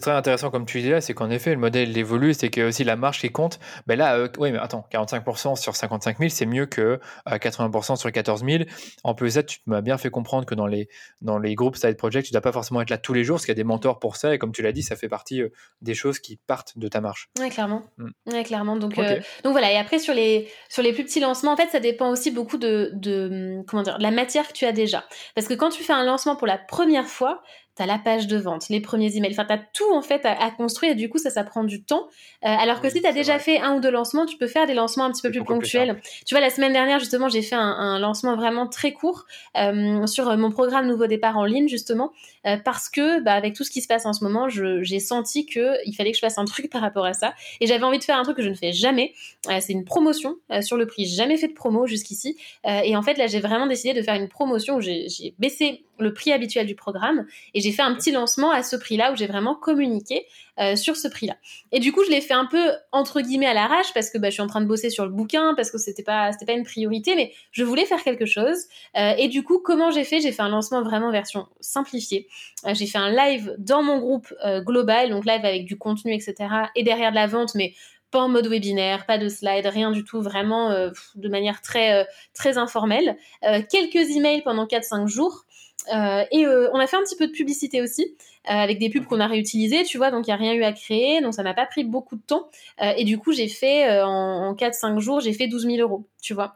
très 0.00 0.10
intéressant 0.10 0.50
comme 0.50 0.66
tu 0.66 0.80
dis 0.80 0.90
là, 0.90 1.00
c'est 1.00 1.14
qu'en 1.14 1.30
effet, 1.30 1.50
le 1.50 1.56
modèle 1.56 1.96
évolue, 1.96 2.34
c'est 2.34 2.50
que 2.50 2.68
aussi 2.68 2.84
la 2.84 2.96
marge 2.96 3.20
qui 3.20 3.30
compte. 3.30 3.60
Ben 3.86 3.96
là, 3.96 4.16
euh, 4.16 4.28
oui, 4.38 4.50
mais 4.50 4.58
attends, 4.58 4.86
45% 4.92 5.56
sur 5.56 5.76
55 5.76 6.18
000, 6.18 6.30
c'est 6.30 6.46
mieux 6.46 6.66
que 6.66 7.00
80% 7.26 7.92
euh, 7.92 7.96
sur 7.96 8.10
14 8.10 8.44
000. 8.44 8.64
En 9.04 9.14
plus 9.14 9.32
ça, 9.32 9.42
tu 9.42 9.60
m'as 9.66 9.80
bien 9.80 9.96
fait 9.96 10.10
comprendre 10.10 10.46
que 10.46 10.54
dans 10.54 10.66
les, 10.66 10.88
dans 11.20 11.38
les 11.38 11.54
groupes 11.54 11.76
side 11.76 11.96
project, 11.96 12.26
tu 12.26 12.32
ne 12.32 12.34
dois 12.34 12.42
pas 12.42 12.52
forcément 12.52 12.80
être 12.80 12.90
là 12.90 12.98
tous 12.98 13.12
les 13.12 13.24
jours, 13.24 13.36
parce 13.36 13.46
qu'il 13.46 13.52
y 13.52 13.56
a 13.56 13.62
des 13.62 13.64
mentors 13.64 13.98
pour 13.98 14.16
ça, 14.16 14.34
et 14.34 14.38
comme 14.38 14.52
tu 14.52 14.62
l'as 14.62 14.72
dit, 14.72 14.82
ça 14.82 14.96
fait 14.96 15.08
partie 15.08 15.42
euh, 15.42 15.52
des 15.80 15.94
choses 15.94 16.18
qui 16.18 16.36
partent 16.36 16.76
de 16.76 16.88
ta 16.88 17.00
marge. 17.00 17.28
Oui, 17.38 17.48
clairement. 17.50 17.84
Mm. 17.98 18.10
Ouais, 18.32 18.42
clairement. 18.42 18.76
Donc, 18.76 18.96
donc 18.96 19.52
voilà, 19.52 19.72
et 19.72 19.76
après, 19.76 19.98
sur 19.98 20.14
les, 20.14 20.48
sur 20.68 20.82
les 20.82 20.92
plus 20.92 21.04
petits 21.04 21.20
lancements, 21.20 21.52
en 21.52 21.56
fait, 21.56 21.68
ça 21.68 21.80
dépend 21.80 22.10
aussi 22.10 22.30
beaucoup 22.30 22.58
de, 22.58 22.90
de, 22.94 23.62
comment 23.68 23.82
dire, 23.82 23.98
de 23.98 24.02
la 24.02 24.10
matière 24.10 24.48
que 24.48 24.52
tu 24.52 24.64
as 24.64 24.72
déjà. 24.72 25.04
Parce 25.34 25.46
que 25.46 25.54
quand 25.54 25.70
tu 25.70 25.84
fais 25.84 25.92
un 25.92 26.04
lancement 26.04 26.36
pour 26.36 26.46
la 26.46 26.58
première 26.58 27.06
fois, 27.06 27.42
tu 27.78 27.86
la 27.86 27.98
page 27.98 28.26
de 28.26 28.36
vente, 28.36 28.68
les 28.68 28.80
premiers 28.80 29.16
emails, 29.16 29.32
enfin 29.32 29.44
tu 29.44 29.52
as 29.52 29.58
tout 29.58 29.92
en 29.92 30.02
fait 30.02 30.24
à, 30.24 30.50
construire 30.50 30.92
et 30.92 30.94
du 30.94 31.08
coup 31.08 31.18
ça 31.18 31.30
ça 31.30 31.44
prend 31.44 31.64
du 31.64 31.82
temps. 31.82 32.08
Euh, 32.44 32.48
alors 32.48 32.80
que 32.80 32.90
si 32.90 33.00
tu 33.00 33.06
as 33.06 33.12
déjà 33.12 33.38
fait 33.38 33.60
un 33.60 33.76
ou 33.76 33.80
deux 33.80 33.90
lancements, 33.90 34.26
tu 34.26 34.36
peux 34.36 34.46
faire 34.46 34.66
des 34.66 34.74
lancements 34.74 35.04
un 35.04 35.12
petit 35.12 35.22
peu 35.22 35.30
plus 35.30 35.44
ponctuels. 35.44 36.00
tu 36.26 36.34
vois 36.34 36.40
la 36.40 36.50
semaine 36.50 36.72
dernière 36.72 36.98
justement, 36.98 37.28
j'ai 37.28 37.42
fait 37.42 37.54
un, 37.54 37.98
lancement 37.98 38.36
vraiment 38.36 38.66
très 38.66 38.92
court 38.92 39.26
euh, 39.56 40.06
sur 40.06 40.36
mon 40.36 40.50
programme 40.50 40.86
Nouveau 40.86 41.06
départ 41.06 41.36
en 41.36 41.44
ligne 41.44 41.68
justement 41.68 42.12
euh, 42.46 42.56
parce 42.64 42.88
que 42.88 43.20
bah, 43.20 43.34
avec 43.34 43.54
tout 43.54 43.64
ce 43.64 43.70
qui 43.70 43.80
se 43.80 43.88
passe 43.88 44.06
en 44.06 44.12
ce 44.12 44.24
moment, 44.24 44.48
j'ai 44.48 45.00
senti 45.00 45.46
que 45.46 45.76
il 45.86 45.94
fallait 45.94 46.10
que 46.10 46.16
je 46.16 46.20
fasse 46.20 46.38
un 46.38 46.44
truc 46.44 46.70
par 46.72 46.80
rapport 46.80 47.04
à 47.04 47.12
ça 47.12 47.34
et 47.60 47.66
j'avais 47.66 47.84
envie 47.84 47.98
de 47.98 48.04
faire 48.04 48.18
un 48.18 48.22
truc 48.22 48.36
que 48.36 48.42
je 48.42 48.48
ne 48.48 48.54
fais 48.54 48.72
jamais, 48.72 49.12
c'est 49.60 49.72
une 49.72 49.84
promotion 49.84 50.36
sur 50.60 50.76
le 50.76 50.86
prix. 50.86 51.06
J'ai 51.06 51.16
jamais 51.16 51.36
fait 51.36 51.48
de 51.48 51.54
promo 51.54 51.86
jusqu'ici 51.86 52.36
et 52.64 52.96
en 52.96 53.02
fait 53.02 53.18
là 53.18 53.26
j'ai 53.26 53.40
vraiment 53.40 53.66
décidé 53.66 53.94
de 53.94 54.02
faire 54.02 54.14
une 54.14 54.28
promotion 54.28 54.76
où 54.76 54.80
j'ai 54.80 55.34
baissé 55.38 55.84
le 55.98 56.12
prix 56.12 56.32
habituel 56.32 56.66
du 56.66 56.74
programme 56.74 57.26
et 57.54 57.60
j'ai 57.60 57.67
fait 57.72 57.82
un 57.82 57.94
petit 57.94 58.10
lancement 58.10 58.50
à 58.50 58.62
ce 58.62 58.76
prix-là 58.76 59.12
où 59.12 59.16
j'ai 59.16 59.26
vraiment 59.26 59.54
communiqué 59.54 60.26
euh, 60.58 60.74
sur 60.74 60.96
ce 60.96 61.06
prix-là. 61.06 61.36
Et 61.70 61.78
du 61.78 61.92
coup, 61.92 62.02
je 62.04 62.10
l'ai 62.10 62.20
fait 62.20 62.34
un 62.34 62.46
peu 62.46 62.72
entre 62.90 63.20
guillemets 63.20 63.46
à 63.46 63.54
l'arrache 63.54 63.94
parce 63.94 64.10
que 64.10 64.18
bah, 64.18 64.28
je 64.28 64.34
suis 64.34 64.42
en 64.42 64.48
train 64.48 64.60
de 64.60 64.66
bosser 64.66 64.90
sur 64.90 65.04
le 65.04 65.12
bouquin 65.12 65.54
parce 65.54 65.70
que 65.70 65.78
c'était 65.78 66.02
pas 66.02 66.32
c'était 66.32 66.46
pas 66.46 66.58
une 66.58 66.64
priorité, 66.64 67.14
mais 67.14 67.32
je 67.52 67.62
voulais 67.62 67.84
faire 67.84 68.02
quelque 68.02 68.26
chose. 68.26 68.56
Euh, 68.96 69.14
et 69.18 69.28
du 69.28 69.44
coup, 69.44 69.60
comment 69.60 69.92
j'ai 69.92 70.02
fait? 70.02 70.20
J'ai 70.20 70.32
fait 70.32 70.42
un 70.42 70.48
lancement 70.48 70.82
vraiment 70.82 71.12
version 71.12 71.46
simplifiée. 71.60 72.26
Euh, 72.66 72.74
j'ai 72.74 72.86
fait 72.86 72.98
un 72.98 73.10
live 73.10 73.54
dans 73.58 73.84
mon 73.84 73.98
groupe 73.98 74.34
global, 74.66 75.10
donc 75.10 75.24
live 75.24 75.44
avec 75.44 75.64
du 75.64 75.78
contenu, 75.78 76.12
etc. 76.12 76.34
Et 76.74 76.82
derrière 76.82 77.10
de 77.10 77.16
la 77.16 77.28
vente, 77.28 77.54
mais 77.54 77.74
pas 78.10 78.20
en 78.20 78.28
mode 78.28 78.48
webinaire, 78.48 79.06
pas 79.06 79.18
de 79.18 79.28
slide, 79.28 79.66
rien 79.66 79.92
du 79.92 80.02
tout, 80.02 80.22
vraiment 80.22 80.70
de 81.14 81.28
manière 81.28 81.60
très 81.60 82.06
très 82.34 82.58
informelle. 82.58 83.16
quelques 83.42 84.16
emails 84.16 84.42
pendant 84.42 84.66
4-5 84.66 85.06
jours. 85.06 85.44
Euh, 85.92 86.24
et 86.30 86.46
euh, 86.46 86.70
on 86.72 86.78
a 86.78 86.86
fait 86.86 86.96
un 86.96 87.02
petit 87.02 87.16
peu 87.16 87.26
de 87.26 87.32
publicité 87.32 87.82
aussi, 87.82 88.14
euh, 88.48 88.52
avec 88.52 88.78
des 88.78 88.90
pubs 88.90 89.04
qu'on 89.04 89.20
a 89.20 89.26
réutilisées, 89.26 89.84
tu 89.84 89.98
vois, 89.98 90.10
donc 90.10 90.26
il 90.26 90.30
n'y 90.30 90.34
a 90.34 90.36
rien 90.36 90.54
eu 90.54 90.62
à 90.62 90.72
créer, 90.72 91.20
donc 91.20 91.34
ça 91.34 91.42
m'a 91.42 91.54
pas 91.54 91.66
pris 91.66 91.84
beaucoup 91.84 92.16
de 92.16 92.22
temps. 92.22 92.48
et 92.80 93.04
du 93.04 93.18
coup, 93.18 93.32
j'ai 93.32 93.48
fait, 93.48 94.02
en, 94.02 94.08
en 94.08 94.54
4-5 94.54 94.98
jours, 94.98 95.20
j'ai 95.20 95.32
fait 95.32 95.46
12 95.48 95.66
000 95.66 95.76
euros, 95.78 96.06
tu 96.22 96.34
vois. 96.34 96.54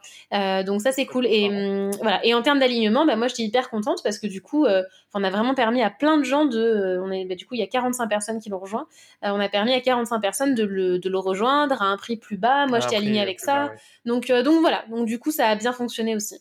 donc 0.63 0.81
ça, 0.81 0.91
c'est 0.91 1.05
cool. 1.05 1.25
Et 1.27 1.49
hum, 1.49 1.91
voilà. 2.01 2.25
Et 2.25 2.33
en 2.33 2.41
termes 2.41 2.59
d'alignement, 2.59 3.05
bah, 3.05 3.15
moi, 3.15 3.27
j'étais 3.27 3.43
hyper 3.43 3.69
contente 3.69 4.01
parce 4.03 4.19
que 4.19 4.27
du 4.27 4.41
coup, 4.41 4.65
on 5.13 5.23
a 5.23 5.29
vraiment 5.29 5.55
permis 5.55 5.81
à 5.81 5.89
plein 5.89 6.17
de 6.17 6.23
gens 6.23 6.45
de. 6.45 6.99
on 7.03 7.11
est, 7.11 7.25
bah, 7.25 7.35
du 7.35 7.45
coup, 7.45 7.55
il 7.55 7.59
y 7.59 7.63
a 7.63 7.67
45 7.67 8.07
personnes 8.07 8.39
qui 8.39 8.49
l'ont 8.49 8.59
rejoint. 8.59 8.87
on 9.21 9.39
a 9.39 9.49
permis 9.49 9.73
à 9.73 9.81
45 9.81 10.19
personnes 10.19 10.55
de 10.55 10.63
le, 10.63 10.99
de 10.99 11.09
le 11.09 11.17
rejoindre 11.17 11.81
à 11.81 11.85
un 11.85 11.97
prix 11.97 12.17
plus 12.17 12.37
bas. 12.37 12.65
Moi, 12.67 12.79
j'étais 12.79 12.95
alignée 12.95 13.21
avec 13.21 13.39
ça. 13.39 13.71
Donc, 14.05 14.31
donc 14.31 14.61
voilà. 14.61 14.83
Donc 14.89 15.05
du 15.05 15.19
coup, 15.19 15.31
ça 15.31 15.47
a 15.47 15.55
bien 15.55 15.73
fonctionné 15.73 16.15
aussi. 16.15 16.39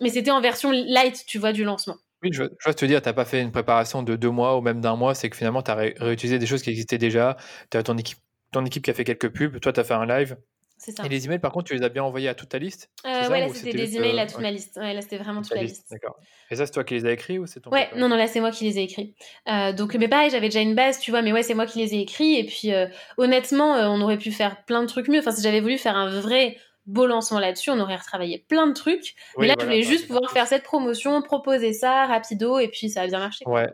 Mais 0.00 0.10
c'était 0.10 0.30
en 0.30 0.40
version 0.40 0.70
light, 0.72 1.24
tu 1.26 1.38
vois, 1.38 1.52
du 1.52 1.64
lancement. 1.64 1.96
Oui, 2.24 2.30
je, 2.32 2.44
je 2.44 2.64
vois 2.64 2.74
te 2.74 2.84
dire, 2.86 3.02
tu 3.02 3.08
n'as 3.08 3.12
pas 3.12 3.26
fait 3.26 3.42
une 3.42 3.52
préparation 3.52 4.02
de 4.02 4.16
deux 4.16 4.30
mois 4.30 4.56
ou 4.56 4.62
même 4.62 4.80
d'un 4.80 4.96
mois, 4.96 5.14
c'est 5.14 5.28
que 5.28 5.36
finalement, 5.36 5.62
tu 5.62 5.70
as 5.70 5.74
réutilisé 5.74 6.38
des 6.38 6.46
choses 6.46 6.62
qui 6.62 6.70
existaient 6.70 6.98
déjà. 6.98 7.36
Tu 7.70 7.76
as 7.76 7.82
ton 7.82 7.98
équipe, 7.98 8.18
ton 8.50 8.64
équipe 8.64 8.82
qui 8.82 8.90
a 8.90 8.94
fait 8.94 9.04
quelques 9.04 9.28
pubs, 9.28 9.60
toi, 9.60 9.72
tu 9.72 9.80
as 9.80 9.84
fait 9.84 9.94
un 9.94 10.06
live. 10.06 10.36
Ça. 10.78 11.04
Et 11.04 11.08
les 11.08 11.24
emails, 11.24 11.38
par 11.38 11.52
contre, 11.52 11.66
tu 11.66 11.74
les 11.74 11.82
as 11.82 11.88
bien 11.88 12.02
envoyés 12.02 12.28
à 12.28 12.34
toute 12.34 12.50
ta 12.50 12.58
liste 12.58 12.90
euh, 13.06 13.28
Ouais, 13.30 13.40
là, 13.40 13.48
c'était 13.54 13.72
des 13.72 13.96
emails 13.96 14.18
à 14.18 14.26
toute 14.26 14.40
ma 14.40 14.50
liste. 14.50 14.76
Ouais, 14.76 14.92
là, 14.92 15.00
c'était 15.00 15.16
vraiment 15.16 15.40
toute, 15.40 15.54
la 15.54 15.62
liste. 15.62 15.86
D'accord. 15.90 16.16
Et 16.50 16.56
ça, 16.56 16.66
c'est 16.66 16.72
toi 16.72 16.84
qui 16.84 16.94
les 16.94 17.06
as 17.06 17.12
écrits 17.12 17.38
ou 17.38 17.46
c'est 17.46 17.60
ton 17.60 17.70
Ouais, 17.70 17.88
non, 17.96 18.08
non, 18.08 18.16
là, 18.16 18.26
c'est 18.26 18.40
moi 18.40 18.50
qui 18.50 18.64
les 18.64 18.78
ai 18.78 18.82
écrits. 18.82 19.14
Euh, 19.48 19.72
donc, 19.72 19.94
mais 19.94 20.08
pareil, 20.08 20.30
j'avais 20.30 20.48
déjà 20.48 20.60
une 20.60 20.74
base, 20.74 20.98
tu 20.98 21.10
vois, 21.10 21.22
mais 21.22 21.32
ouais, 21.32 21.42
c'est 21.42 21.54
moi 21.54 21.66
qui 21.66 21.78
les 21.78 21.94
ai 21.94 22.00
écrits. 22.00 22.38
Et 22.38 22.44
puis, 22.44 22.74
euh, 22.74 22.86
honnêtement, 23.16 23.76
euh, 23.76 23.86
on 23.86 24.00
aurait 24.00 24.18
pu 24.18 24.30
faire 24.30 24.64
plein 24.64 24.82
de 24.82 24.88
trucs 24.88 25.08
mieux. 25.08 25.20
Enfin, 25.20 25.30
si 25.30 25.42
j'avais 25.42 25.60
voulu 25.60 25.78
faire 25.78 25.96
un 25.96 26.10
vrai 26.20 26.58
beau 26.86 27.06
lancement 27.06 27.38
là-dessus, 27.38 27.70
on 27.70 27.80
aurait 27.80 27.96
retravaillé 27.96 28.44
plein 28.48 28.66
de 28.66 28.72
trucs. 28.72 29.14
mais 29.38 29.46
là, 29.46 29.54
je 29.58 29.64
voulais 29.64 29.82
juste 29.82 30.06
pouvoir 30.06 30.30
faire 30.30 30.46
cette 30.46 30.64
promotion, 30.64 31.22
proposer 31.22 31.72
ça 31.72 32.06
rapido, 32.06 32.58
et 32.58 32.68
puis 32.68 32.90
ça 32.90 33.02
a 33.02 33.06
bien 33.06 33.18
marché. 33.18 33.44
Ouais. 33.46 33.68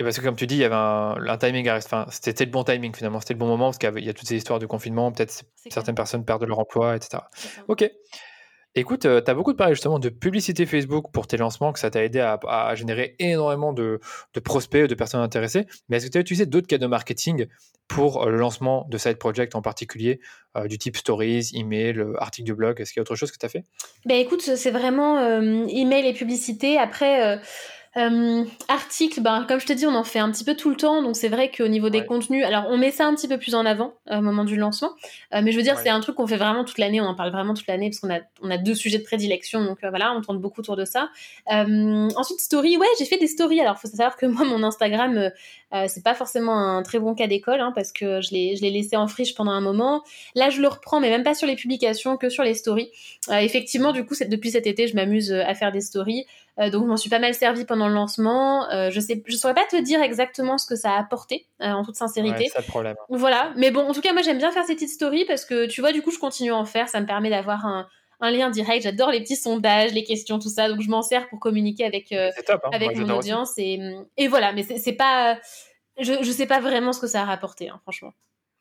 Et 0.00 0.04
parce 0.04 0.18
que 0.18 0.24
comme 0.24 0.36
tu 0.36 0.46
dis, 0.46 0.54
il 0.54 0.60
y 0.60 0.64
avait 0.64 0.74
un, 0.74 1.36
timing 1.36 1.68
enfin, 1.70 2.06
c'était 2.10 2.46
le 2.46 2.50
bon 2.50 2.64
timing 2.64 2.94
finalement, 2.94 3.20
c'était 3.20 3.34
le 3.34 3.38
bon 3.38 3.46
moment 3.46 3.66
parce 3.66 3.78
qu'il 3.78 4.04
y, 4.04 4.08
a 4.08 4.14
toutes 4.14 4.26
ces 4.26 4.36
histoires 4.36 4.58
de 4.58 4.64
confinement, 4.64 5.12
peut-être 5.12 5.44
certaines 5.68 5.94
personnes 5.94 6.24
perdent 6.24 6.44
leur 6.44 6.58
emploi, 6.58 6.96
etc. 6.96 7.22
Ok. 7.68 7.90
Écoute, 8.74 9.04
euh, 9.04 9.20
tu 9.20 9.30
as 9.30 9.34
beaucoup 9.34 9.54
parlé 9.54 9.74
justement 9.74 9.98
de 9.98 10.08
publicité 10.08 10.64
Facebook 10.64 11.12
pour 11.12 11.26
tes 11.26 11.36
lancements, 11.36 11.72
que 11.72 11.78
ça 11.78 11.90
t'a 11.90 12.02
aidé 12.02 12.20
à, 12.20 12.74
générer 12.74 13.16
énormément 13.18 13.74
de, 13.74 14.00
prospects, 14.44 14.88
de 14.88 14.94
personnes 14.94 15.20
intéressées. 15.20 15.66
Mais 15.88 15.98
est-ce 15.98 16.06
que 16.06 16.12
tu 16.12 16.18
as 16.18 16.20
utilisé 16.22 16.46
d'autres 16.46 16.66
cas 16.66 16.78
de 16.78 16.86
marketing 16.86 17.46
pour 17.86 18.22
euh, 18.22 18.30
le 18.30 18.38
lancement 18.38 18.86
de 18.88 18.96
Side 18.96 19.18
Project 19.18 19.54
en 19.54 19.60
particulier, 19.60 20.20
euh, 20.56 20.66
du 20.68 20.78
type 20.78 20.96
stories, 20.96 21.50
email, 21.54 22.02
article 22.16 22.48
de 22.48 22.54
blog? 22.54 22.80
Est-ce 22.80 22.94
qu'il 22.94 23.00
y 23.00 23.02
a 23.02 23.02
autre 23.02 23.14
chose 23.14 23.30
que 23.30 23.38
tu 23.38 23.44
as 23.44 23.50
fait? 23.50 23.64
Ben 24.06 24.16
Écoute, 24.16 24.40
c'est 24.40 24.70
vraiment 24.70 25.20
email 25.68 26.06
et 26.06 26.14
publicité. 26.14 26.78
Après 26.78 27.40
euh, 27.98 28.44
article, 28.68 29.20
ben, 29.20 29.44
comme 29.46 29.60
je 29.60 29.66
te 29.66 29.72
dis, 29.74 29.86
on 29.86 29.94
en 29.94 30.04
fait 30.04 30.18
un 30.18 30.30
petit 30.30 30.44
peu 30.44 30.56
tout 30.56 30.70
le 30.70 30.76
temps, 30.76 31.02
donc 31.02 31.14
c'est 31.14 31.28
vrai 31.28 31.50
qu'au 31.50 31.68
niveau 31.68 31.90
des 31.90 32.06
contenus, 32.06 32.42
alors 32.42 32.64
on 32.70 32.78
met 32.78 32.90
ça 32.90 33.06
un 33.06 33.14
petit 33.14 33.28
peu 33.28 33.36
plus 33.36 33.54
en 33.54 33.66
avant 33.66 33.92
euh, 34.10 34.18
au 34.18 34.22
moment 34.22 34.44
du 34.44 34.56
lancement, 34.56 34.92
euh, 35.34 35.42
mais 35.42 35.52
je 35.52 35.58
veux 35.58 35.62
dire, 35.62 35.78
c'est 35.78 35.90
un 35.90 36.00
truc 36.00 36.16
qu'on 36.16 36.26
fait 36.26 36.38
vraiment 36.38 36.64
toute 36.64 36.78
l'année, 36.78 37.02
on 37.02 37.04
en 37.04 37.14
parle 37.14 37.30
vraiment 37.30 37.52
toute 37.52 37.66
l'année 37.66 37.90
parce 37.90 38.00
qu'on 38.00 38.10
a, 38.10 38.20
on 38.40 38.50
a 38.50 38.56
deux 38.56 38.74
sujets 38.74 38.96
de 38.96 39.02
prédilection, 39.04 39.62
donc 39.64 39.80
voilà, 39.82 40.14
on 40.14 40.22
tourne 40.22 40.38
beaucoup 40.38 40.60
autour 40.60 40.76
de 40.76 40.86
ça. 40.86 41.10
ensuite, 41.48 42.40
story, 42.40 42.78
ouais, 42.78 42.86
j'ai 42.98 43.04
fait 43.04 43.18
des 43.18 43.26
stories, 43.26 43.60
alors 43.60 43.78
faut 43.78 43.88
savoir 43.88 44.16
que 44.16 44.24
moi, 44.24 44.46
mon 44.46 44.62
Instagram, 44.62 45.30
c'est 45.86 46.02
pas 46.02 46.14
forcément 46.14 46.56
un 46.58 46.82
très 46.82 46.98
bon 46.98 47.14
cas 47.14 47.26
d'école, 47.26 47.60
hein, 47.60 47.72
parce 47.74 47.92
que 47.92 48.22
je 48.22 48.30
l'ai, 48.30 48.56
je 48.56 48.62
l'ai 48.62 48.70
laissé 48.70 48.96
en 48.96 49.06
friche 49.06 49.34
pendant 49.34 49.52
un 49.52 49.60
moment. 49.60 50.02
Là, 50.34 50.48
je 50.48 50.62
le 50.62 50.68
reprends, 50.68 51.00
mais 51.00 51.10
même 51.10 51.24
pas 51.24 51.34
sur 51.34 51.46
les 51.46 51.56
publications, 51.56 52.16
que 52.16 52.30
sur 52.30 52.42
les 52.42 52.54
stories. 52.54 52.90
effectivement, 53.30 53.92
du 53.92 54.06
coup, 54.06 54.14
depuis 54.28 54.50
cet 54.50 54.66
été, 54.66 54.86
je 54.86 54.94
m'amuse 54.94 55.32
à 55.32 55.54
faire 55.54 55.72
des 55.72 55.82
stories, 55.82 56.24
donc 56.58 56.84
je 56.84 56.88
m'en 56.88 56.96
suis 56.96 57.10
pas 57.10 57.18
mal 57.18 57.34
servi 57.34 57.64
pendant 57.64 57.88
le 57.88 57.94
lancement. 57.94 58.66
je 58.90 59.00
sais, 59.00 59.22
je 59.26 59.36
saurais 59.36 59.54
pas 59.54 59.64
te 59.64 59.80
dire 59.80 60.02
exactement 60.02 60.58
ce 60.58 60.66
que 60.66 60.76
ça 60.76 60.92
a 60.92 60.98
apporté, 60.98 61.46
en 61.60 61.82
toute 61.84 61.96
sincérité. 61.96 62.50
Ouais, 62.56 62.62
problème. 62.68 62.96
Voilà, 63.08 63.52
mais 63.56 63.70
bon, 63.70 63.88
en 63.88 63.92
tout 63.92 64.00
cas, 64.00 64.12
moi 64.12 64.22
j'aime 64.22 64.38
bien 64.38 64.50
faire 64.52 64.64
ces 64.64 64.74
petites 64.74 64.90
stories 64.90 65.24
parce 65.24 65.44
que 65.44 65.66
tu 65.66 65.80
vois, 65.80 65.92
du 65.92 66.02
coup, 66.02 66.10
je 66.10 66.18
continue 66.18 66.52
à 66.52 66.56
en 66.56 66.64
faire. 66.64 66.88
Ça 66.88 67.00
me 67.00 67.06
permet 67.06 67.30
d'avoir 67.30 67.64
un, 67.66 67.86
un 68.22 68.30
lien 68.30 68.50
direct. 68.50 68.84
J'adore 68.84 69.10
les 69.10 69.20
petits 69.20 69.36
sondages, 69.36 69.92
les 69.92 70.04
questions, 70.04 70.38
tout 70.38 70.48
ça. 70.48 70.68
Donc 70.68 70.80
je 70.80 70.88
m'en 70.88 71.02
sers 71.02 71.28
pour 71.28 71.40
communiquer 71.40 71.84
avec 71.84 72.12
hein. 72.12 72.30
avec 72.72 72.96
mon 72.96 73.10
audience 73.16 73.54
et, 73.58 73.80
et 74.16 74.28
voilà. 74.28 74.52
Mais 74.52 74.62
c'est 74.62 74.92
pas, 74.92 75.38
je 75.98 76.14
je 76.22 76.30
sais 76.30 76.46
pas 76.46 76.60
vraiment 76.60 76.92
ce 76.92 77.00
que 77.00 77.06
ça 77.06 77.22
a 77.22 77.24
rapporté, 77.24 77.68
hein, 77.68 77.80
franchement. 77.82 78.12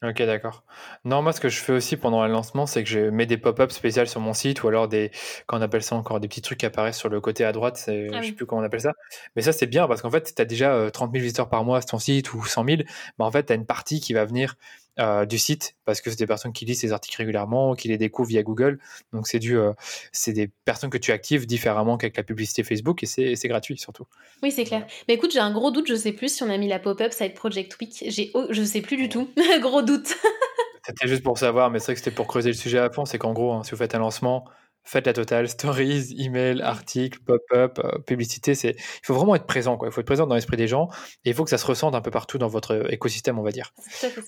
Ok, 0.03 0.17
d'accord. 0.23 0.63
Non, 1.05 1.21
moi, 1.21 1.31
ce 1.31 1.39
que 1.39 1.47
je 1.47 1.59
fais 1.59 1.73
aussi 1.73 1.95
pendant 1.95 2.25
le 2.25 2.31
lancement, 2.31 2.65
c'est 2.65 2.83
que 2.83 2.89
je 2.89 2.99
mets 2.99 3.27
des 3.27 3.37
pop-ups 3.37 3.71
spéciales 3.71 4.07
sur 4.07 4.19
mon 4.19 4.33
site 4.33 4.63
ou 4.63 4.67
alors 4.67 4.87
des, 4.87 5.11
quand 5.45 5.59
on 5.59 5.61
appelle 5.61 5.83
ça 5.83 5.95
encore, 5.95 6.19
des 6.19 6.27
petits 6.27 6.41
trucs 6.41 6.57
qui 6.57 6.65
apparaissent 6.65 6.97
sur 6.97 7.09
le 7.09 7.21
côté 7.21 7.45
à 7.45 7.51
droite, 7.51 7.77
c'est, 7.77 8.07
ah 8.11 8.19
je 8.19 8.27
sais 8.27 8.31
plus 8.31 8.47
comment 8.47 8.63
on 8.63 8.65
appelle 8.65 8.81
ça. 8.81 8.93
Mais 9.35 9.43
ça, 9.43 9.53
c'est 9.53 9.67
bien 9.67 9.87
parce 9.87 10.01
qu'en 10.01 10.09
fait, 10.09 10.33
tu 10.35 10.41
as 10.41 10.45
déjà 10.45 10.89
30 10.89 11.11
000 11.11 11.21
visiteurs 11.21 11.49
par 11.49 11.63
mois 11.63 11.81
sur 11.81 11.91
ton 11.91 11.99
site 11.99 12.33
ou 12.33 12.43
100 12.43 12.65
000. 12.65 12.77
Mais 13.19 13.25
en 13.25 13.29
fait, 13.29 13.45
tu 13.45 13.53
as 13.53 13.55
une 13.55 13.67
partie 13.67 13.99
qui 13.99 14.13
va 14.13 14.25
venir 14.25 14.55
euh, 14.99 15.25
du 15.25 15.37
site 15.37 15.75
parce 15.85 16.01
que 16.01 16.09
c'est 16.09 16.19
des 16.19 16.27
personnes 16.27 16.51
qui 16.51 16.65
lisent 16.65 16.81
ces 16.81 16.91
articles 16.91 17.15
régulièrement, 17.17 17.75
qui 17.75 17.87
les 17.87 17.97
découvrent 17.97 18.27
via 18.27 18.43
Google. 18.43 18.77
Donc 19.13 19.25
c'est 19.25 19.39
du, 19.39 19.57
euh, 19.57 19.71
c'est 20.11 20.33
des 20.33 20.49
personnes 20.65 20.89
que 20.89 20.97
tu 20.97 21.13
actives 21.13 21.45
différemment 21.45 21.97
qu'avec 21.97 22.17
la 22.17 22.23
publicité 22.23 22.63
Facebook 22.63 23.01
et 23.03 23.05
c'est 23.05 23.47
gratuit 23.47 23.77
surtout. 23.77 24.05
Oui, 24.43 24.51
c'est 24.51 24.65
clair. 24.65 24.85
Mais 25.07 25.13
écoute, 25.13 25.31
j'ai 25.31 25.39
un 25.39 25.51
gros 25.51 25.71
doute. 25.71 25.87
Je 25.87 25.95
sais 25.95 26.11
plus 26.11 26.35
si 26.35 26.43
on 26.43 26.49
a 26.49 26.57
mis 26.57 26.67
la 26.67 26.77
pop-up 26.77 27.13
Side 27.13 27.35
Project 27.35 27.79
Week. 27.79 28.03
J'ai, 28.05 28.31
oh, 28.33 28.47
je 28.49 28.63
sais 28.63 28.81
plus 28.81 28.97
du 28.97 29.07
tout. 29.07 29.29
gros 29.61 29.81
doute. 29.81 30.13
c'était 30.85 31.07
juste 31.07 31.23
pour 31.23 31.37
savoir, 31.37 31.71
mais 31.71 31.79
c'est 31.79 31.85
vrai 31.85 31.93
que 31.93 31.99
c'était 31.99 32.15
pour 32.15 32.27
creuser 32.27 32.49
le 32.49 32.55
sujet 32.55 32.79
à 32.79 32.89
fond. 32.89 33.05
C'est 33.05 33.17
qu'en 33.17 33.31
gros, 33.31 33.53
hein, 33.53 33.63
si 33.63 33.71
vous 33.71 33.77
faites 33.77 33.95
un 33.95 33.99
lancement, 33.99 34.45
faites 34.83 35.05
la 35.05 35.13
totale, 35.13 35.47
stories, 35.47 36.15
email, 36.17 36.61
articles, 36.61 37.19
pop-up, 37.21 37.79
euh, 37.79 37.99
publicité. 37.99 38.55
C'est, 38.55 38.71
il 38.71 39.05
faut 39.05 39.13
vraiment 39.13 39.35
être 39.35 39.45
présent, 39.45 39.77
quoi. 39.77 39.87
Il 39.87 39.91
faut 39.91 40.01
être 40.01 40.07
présent 40.07 40.27
dans 40.27 40.35
l'esprit 40.35 40.57
des 40.57 40.67
gens 40.67 40.89
et 41.23 41.29
il 41.29 41.33
faut 41.33 41.43
que 41.43 41.49
ça 41.49 41.57
se 41.57 41.65
ressente 41.65 41.95
un 41.95 42.01
peu 42.01 42.11
partout 42.11 42.37
dans 42.37 42.47
votre 42.47 42.91
écosystème, 42.91 43.39
on 43.39 43.43
va 43.43 43.51
dire. 43.51 43.73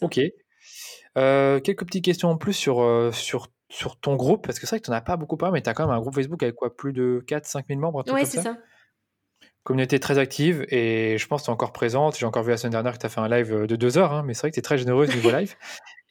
Ok. 0.02 0.20
Euh, 1.18 1.60
quelques 1.60 1.86
petites 1.86 2.04
questions 2.04 2.30
en 2.30 2.38
plus 2.38 2.54
sur, 2.54 2.82
euh, 2.82 3.12
sur, 3.12 3.48
sur 3.70 4.00
ton 4.00 4.16
groupe, 4.16 4.46
parce 4.46 4.60
que 4.60 4.66
c'est 4.66 4.76
vrai 4.76 4.80
que 4.80 4.86
tu 4.86 4.92
n'en 4.92 4.98
as 4.98 5.02
pas 5.02 5.18
beaucoup 5.18 5.38
parlé, 5.38 5.54
mais 5.54 5.62
tu 5.62 5.70
as 5.70 5.74
quand 5.74 5.86
même 5.86 5.96
un 5.96 6.00
groupe 6.00 6.16
Facebook 6.16 6.42
avec 6.42 6.56
quoi 6.56 6.76
Plus 6.76 6.94
de 6.94 7.24
4-5 7.28 7.66
000 7.68 7.80
membres 7.80 8.04
Oui, 8.12 8.26
c'est 8.26 8.42
ça. 8.42 8.58
Communauté 9.64 9.98
très 10.00 10.18
active 10.18 10.66
et 10.70 11.18
je 11.18 11.26
pense 11.28 11.42
que 11.42 11.46
tu 11.46 11.52
es 11.52 11.54
encore 11.54 11.72
présente. 11.72 12.18
J'ai 12.18 12.26
encore 12.26 12.44
vu 12.44 12.50
la 12.50 12.58
semaine 12.58 12.74
dernière 12.74 12.94
que 12.94 12.98
tu 12.98 13.06
as 13.06 13.10
fait 13.10 13.22
un 13.22 13.30
live 13.30 13.66
de 13.66 13.76
2 13.78 13.98
heures, 13.98 14.12
hein, 14.12 14.24
mais 14.26 14.34
c'est 14.34 14.42
vrai 14.42 14.50
que 14.50 14.56
tu 14.56 14.60
es 14.60 14.64
très 14.64 14.78
généreuse 14.78 15.14
niveau 15.16 15.32
live. 15.32 15.56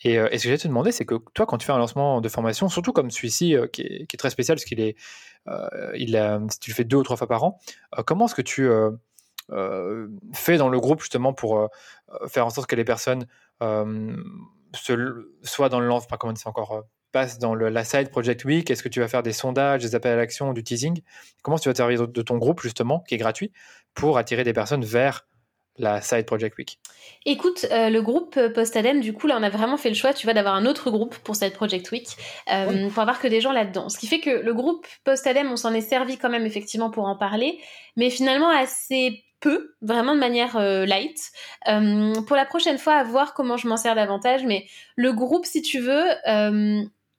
Et, 0.05 0.17
ce 0.17 0.31
que 0.31 0.39
j'allais 0.39 0.59
te 0.59 0.69
demander, 0.69 0.91
c'est 0.91 1.05
que 1.05 1.17
toi, 1.35 1.45
quand 1.45 1.59
tu 1.59 1.67
fais 1.67 1.73
un 1.73 1.79
lancement 1.79 2.21
de 2.21 2.29
formation, 2.29 2.69
surtout 2.69 2.93
comme 2.93 3.11
celui-ci, 3.11 3.57
qui, 3.73 3.83
est, 3.83 4.07
qui, 4.07 4.15
est, 4.15 4.19
très 4.19 4.31
spécial, 4.31 4.57
parce 4.57 4.65
qu'il 4.65 4.81
est, 4.81 4.97
il 5.95 6.17
a, 6.17 6.41
si 6.51 6.61
tu 6.61 6.71
le 6.71 6.75
fais 6.75 6.85
deux 6.85 6.97
ou 6.97 7.03
trois 7.03 7.17
fois 7.17 7.29
par 7.29 7.45
an, 7.45 7.59
comment 8.07 8.25
est-ce 8.25 8.35
que 8.35 8.43
tu 8.43 8.69
fais 10.33 10.57
dans 10.57 10.69
le 10.71 10.81
groupe 10.81 11.01
justement 11.01 11.35
pour 11.35 11.69
faire 12.29 12.47
en 12.47 12.51
sorte 12.51 12.69
que 12.69 12.77
les 12.77 12.85
personnes 12.85 13.27
soit 14.75 15.69
dans 15.69 15.81
le 15.81 15.87
lance, 15.87 16.05
enfin, 16.05 16.17
comment 16.17 16.35
c'est 16.35 16.49
encore, 16.49 16.85
passe 17.13 17.39
dans 17.39 17.55
le, 17.55 17.69
la 17.69 17.85
side 17.85 18.11
project 18.11 18.45
week 18.45 18.71
Est-ce 18.71 18.83
que 18.83 18.89
tu 18.89 19.01
vas 19.01 19.09
faire 19.09 19.23
des 19.23 19.33
sondages, 19.33 19.83
des 19.83 19.95
appels 19.95 20.13
à 20.13 20.17
l'action, 20.17 20.53
du 20.53 20.65
teasing? 20.65 21.03
Comment 21.43 21.59
tu 21.59 21.69
vas 21.69 21.75
servir 21.75 22.09
de 22.09 22.23
ton 22.23 22.39
groupe 22.39 22.61
justement, 22.61 23.01
qui 23.01 23.15
est 23.15 23.19
gratuit, 23.19 23.53
pour 23.95 24.19
attirer 24.19 24.45
des 24.45 24.53
personnes 24.53 24.85
vers 24.85 25.27
la 25.79 26.01
Side 26.01 26.27
Project 26.27 26.57
Week? 26.59 26.79
Écoute, 27.25 27.67
euh, 27.71 27.89
le 27.89 28.03
groupe 28.03 28.37
euh, 28.37 28.51
Postadem, 28.51 29.01
du 29.01 29.13
coup, 29.13 29.27
là, 29.27 29.37
on 29.39 29.43
a 29.43 29.51
vraiment 29.51 29.77
fait 29.77 29.89
le 29.89 29.95
choix, 29.95 30.13
tu 30.13 30.27
vois, 30.27 30.35
d'avoir 30.35 30.55
un 30.55 30.67
autre 30.67 30.91
groupe 30.91 31.17
pour 31.19 31.37
Side 31.37 31.53
Project 31.53 31.91
Week, 31.93 32.09
euh, 32.53 32.89
pour 32.91 32.99
avoir 32.99 33.21
que 33.21 33.29
des 33.29 33.41
gens 33.41 33.53
là-dedans. 33.53 33.89
Ce 33.89 33.99
qui 33.99 34.07
fait 34.07 34.21
que 34.21 34.31
le 34.31 34.55
groupe 34.55 34.87
Postadem, 35.05 35.51
on 35.51 35.57
s'en 35.57 35.73
est 35.73 35.81
servi 35.81 36.19
quand 36.19 36.31
même, 36.31 36.47
effectivement, 36.47 36.91
pour 36.91 37.05
en 37.07 37.17
parler, 37.17 37.59
mais 37.97 38.11
finalement 38.11 38.51
assez 38.51 39.25
peu, 39.43 39.75
vraiment 39.83 40.15
de 40.15 40.21
manière 40.21 40.59
light. 40.87 41.33
pour 41.67 42.37
la 42.37 42.47
prochaine 42.47 42.79
fois, 42.79 42.95
à 42.95 43.05
voir 43.05 43.35
comment 43.35 43.59
je 43.59 43.69
m'en 43.69 43.77
sers 43.77 43.95
davantage, 43.95 44.45
mais 44.45 44.67
le 44.97 45.13
groupe, 45.13 45.45
si 45.45 45.61
tu 45.61 45.81
veux... 45.81 46.05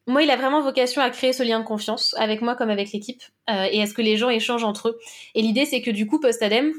moi, 0.07 0.23
il 0.23 0.31
a 0.31 0.35
vraiment 0.35 0.61
vocation 0.61 1.01
à 1.01 1.09
créer 1.11 1.33
ce 1.33 1.43
lien 1.43 1.59
de 1.59 1.65
confiance 1.65 2.15
avec 2.17 2.41
moi 2.41 2.55
comme 2.55 2.69
avec 2.69 2.91
l'équipe 2.91 3.21
et 3.49 3.81
à 3.81 3.85
ce 3.85 3.93
que 3.93 4.01
les 4.01 4.17
gens 4.17 4.29
échangent 4.29 4.63
entre 4.63 4.89
eux. 4.89 4.99
Et 5.35 5.41
l'idée, 5.41 5.65
c'est 5.65 5.81
que 5.81 5.91
du 5.91 6.07
coup, 6.07 6.19
Postadem, 6.19 6.73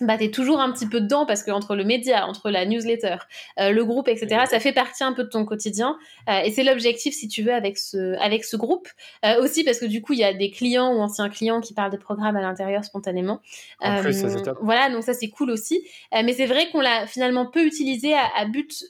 bah, 0.00 0.18
tu 0.18 0.24
es 0.24 0.30
toujours 0.30 0.60
un 0.60 0.72
petit 0.72 0.86
peu 0.86 1.00
dedans 1.00 1.26
parce 1.26 1.42
que 1.42 1.50
entre 1.50 1.76
le 1.76 1.84
média, 1.84 2.26
entre 2.26 2.50
la 2.50 2.64
newsletter, 2.66 3.16
euh, 3.58 3.70
le 3.70 3.84
groupe, 3.84 4.08
etc., 4.08 4.44
ça 4.48 4.60
fait 4.60 4.72
partie 4.72 5.04
un 5.04 5.12
peu 5.12 5.24
de 5.24 5.28
ton 5.28 5.44
quotidien. 5.44 5.98
Euh, 6.28 6.40
et 6.40 6.50
c'est 6.50 6.64
l'objectif, 6.64 7.14
si 7.14 7.28
tu 7.28 7.42
veux, 7.42 7.52
avec 7.52 7.78
ce, 7.78 8.16
avec 8.20 8.44
ce 8.44 8.56
groupe. 8.56 8.88
Euh, 9.24 9.42
aussi 9.42 9.64
parce 9.64 9.78
que 9.78 9.86
du 9.86 10.02
coup, 10.02 10.12
il 10.12 10.18
y 10.18 10.24
a 10.24 10.32
des 10.32 10.50
clients 10.50 10.94
ou 10.94 11.00
anciens 11.00 11.28
clients 11.28 11.60
qui 11.60 11.74
parlent 11.74 11.90
des 11.90 11.98
programmes 11.98 12.36
à 12.36 12.40
l'intérieur 12.40 12.84
spontanément. 12.84 13.40
voilà, 14.62 14.90
donc 14.90 15.02
ça, 15.02 15.14
c'est 15.14 15.28
cool 15.28 15.50
aussi. 15.50 15.86
mais 16.12 16.32
c'est 16.32 16.46
vrai 16.46 16.70
qu'on 16.70 16.80
l'a 16.80 17.06
finalement 17.06 17.46
peu 17.46 17.64
utilisé 17.64 18.14
à, 18.14 18.26
à 18.36 18.46
but 18.46 18.84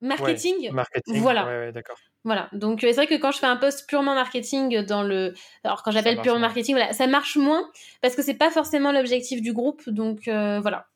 marketing. 0.00 0.70
marketing. 0.72 1.20
Voilà. 1.20 1.46
Ouais, 1.46 1.72
d'accord. 1.72 1.98
Voilà, 2.24 2.48
donc 2.52 2.84
euh, 2.84 2.88
c'est 2.88 3.04
vrai 3.04 3.06
que 3.08 3.20
quand 3.20 3.32
je 3.32 3.38
fais 3.38 3.46
un 3.46 3.56
post 3.56 3.88
purement 3.88 4.14
marketing 4.14 4.82
dans 4.86 5.02
le, 5.02 5.34
alors 5.64 5.82
quand 5.82 5.90
j'appelle 5.90 6.20
purement 6.20 6.38
marketing, 6.38 6.76
voilà, 6.76 6.92
ça 6.92 7.08
marche 7.08 7.36
moins 7.36 7.68
parce 8.00 8.14
que 8.14 8.22
c'est 8.22 8.34
pas 8.34 8.50
forcément 8.50 8.92
l'objectif 8.92 9.42
du 9.42 9.52
groupe, 9.52 9.82
donc 9.88 10.28
euh, 10.28 10.60
voilà. 10.60 10.86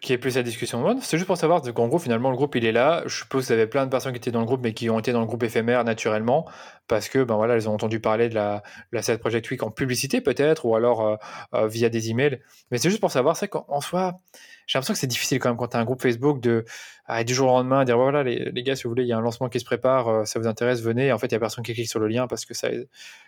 Qui 0.00 0.12
est, 0.12 0.18
plus 0.18 0.36
la 0.36 0.42
discussion. 0.42 1.00
C'est 1.00 1.16
juste 1.16 1.26
pour 1.26 1.38
savoir 1.38 1.62
qu'en 1.62 1.88
gros 1.88 1.98
finalement 1.98 2.28
le 2.28 2.36
groupe 2.36 2.56
il 2.56 2.66
est 2.66 2.72
là. 2.72 3.04
Je 3.06 3.20
suppose 3.20 3.44
que 3.44 3.46
vous 3.46 3.52
avez 3.52 3.66
plein 3.66 3.86
de 3.86 3.90
personnes 3.90 4.12
qui 4.12 4.18
étaient 4.18 4.32
dans 4.32 4.40
le 4.40 4.44
groupe 4.44 4.60
mais 4.62 4.74
qui 4.74 4.90
ont 4.90 4.98
été 4.98 5.12
dans 5.12 5.20
le 5.20 5.26
groupe 5.26 5.42
éphémère 5.44 5.82
naturellement 5.82 6.46
parce 6.88 7.08
que 7.08 7.24
ben 7.24 7.36
voilà 7.36 7.54
elles 7.54 7.70
ont 7.70 7.72
entendu 7.72 8.00
parler 8.00 8.28
de 8.28 8.34
la 8.34 8.62
la 8.92 9.00
Set 9.00 9.18
Project 9.18 9.50
Week 9.50 9.62
en 9.62 9.70
publicité 9.70 10.20
peut-être 10.20 10.66
ou 10.66 10.74
alors 10.74 11.18
euh, 11.54 11.68
via 11.68 11.88
des 11.88 12.10
emails. 12.10 12.42
Mais 12.70 12.76
c'est 12.76 12.90
juste 12.90 13.00
pour 13.00 13.12
savoir 13.12 13.36
c'est 13.36 13.48
qu'en 13.48 13.80
soi 13.80 14.20
j'ai 14.66 14.78
l'impression 14.78 14.94
que 14.94 15.00
c'est 15.00 15.06
difficile 15.06 15.38
quand 15.38 15.48
même 15.48 15.56
quand 15.56 15.68
tu 15.68 15.76
as 15.76 15.80
un 15.80 15.84
groupe 15.84 16.02
Facebook 16.02 16.40
de 16.40 16.64
du 17.26 17.34
jour 17.34 17.50
au 17.50 17.56
lendemain 17.56 17.84
dire 17.84 17.98
voilà 17.98 18.22
les, 18.22 18.50
les, 18.50 18.62
gars 18.62 18.76
si 18.76 18.84
vous 18.84 18.88
voulez 18.88 19.02
il 19.02 19.08
y 19.08 19.12
a 19.12 19.18
un 19.18 19.20
lancement 19.20 19.50
qui 19.50 19.60
se 19.60 19.64
prépare 19.64 20.08
euh, 20.08 20.24
ça 20.24 20.38
vous 20.38 20.46
intéresse 20.46 20.80
venez. 20.80 21.12
En 21.12 21.18
fait 21.18 21.26
il 21.26 21.32
y 21.32 21.36
a 21.36 21.38
personne 21.38 21.62
qui 21.62 21.74
clique 21.74 21.88
sur 21.88 22.00
le 22.00 22.08
lien 22.08 22.26
parce 22.26 22.46
que 22.46 22.54
ça 22.54 22.68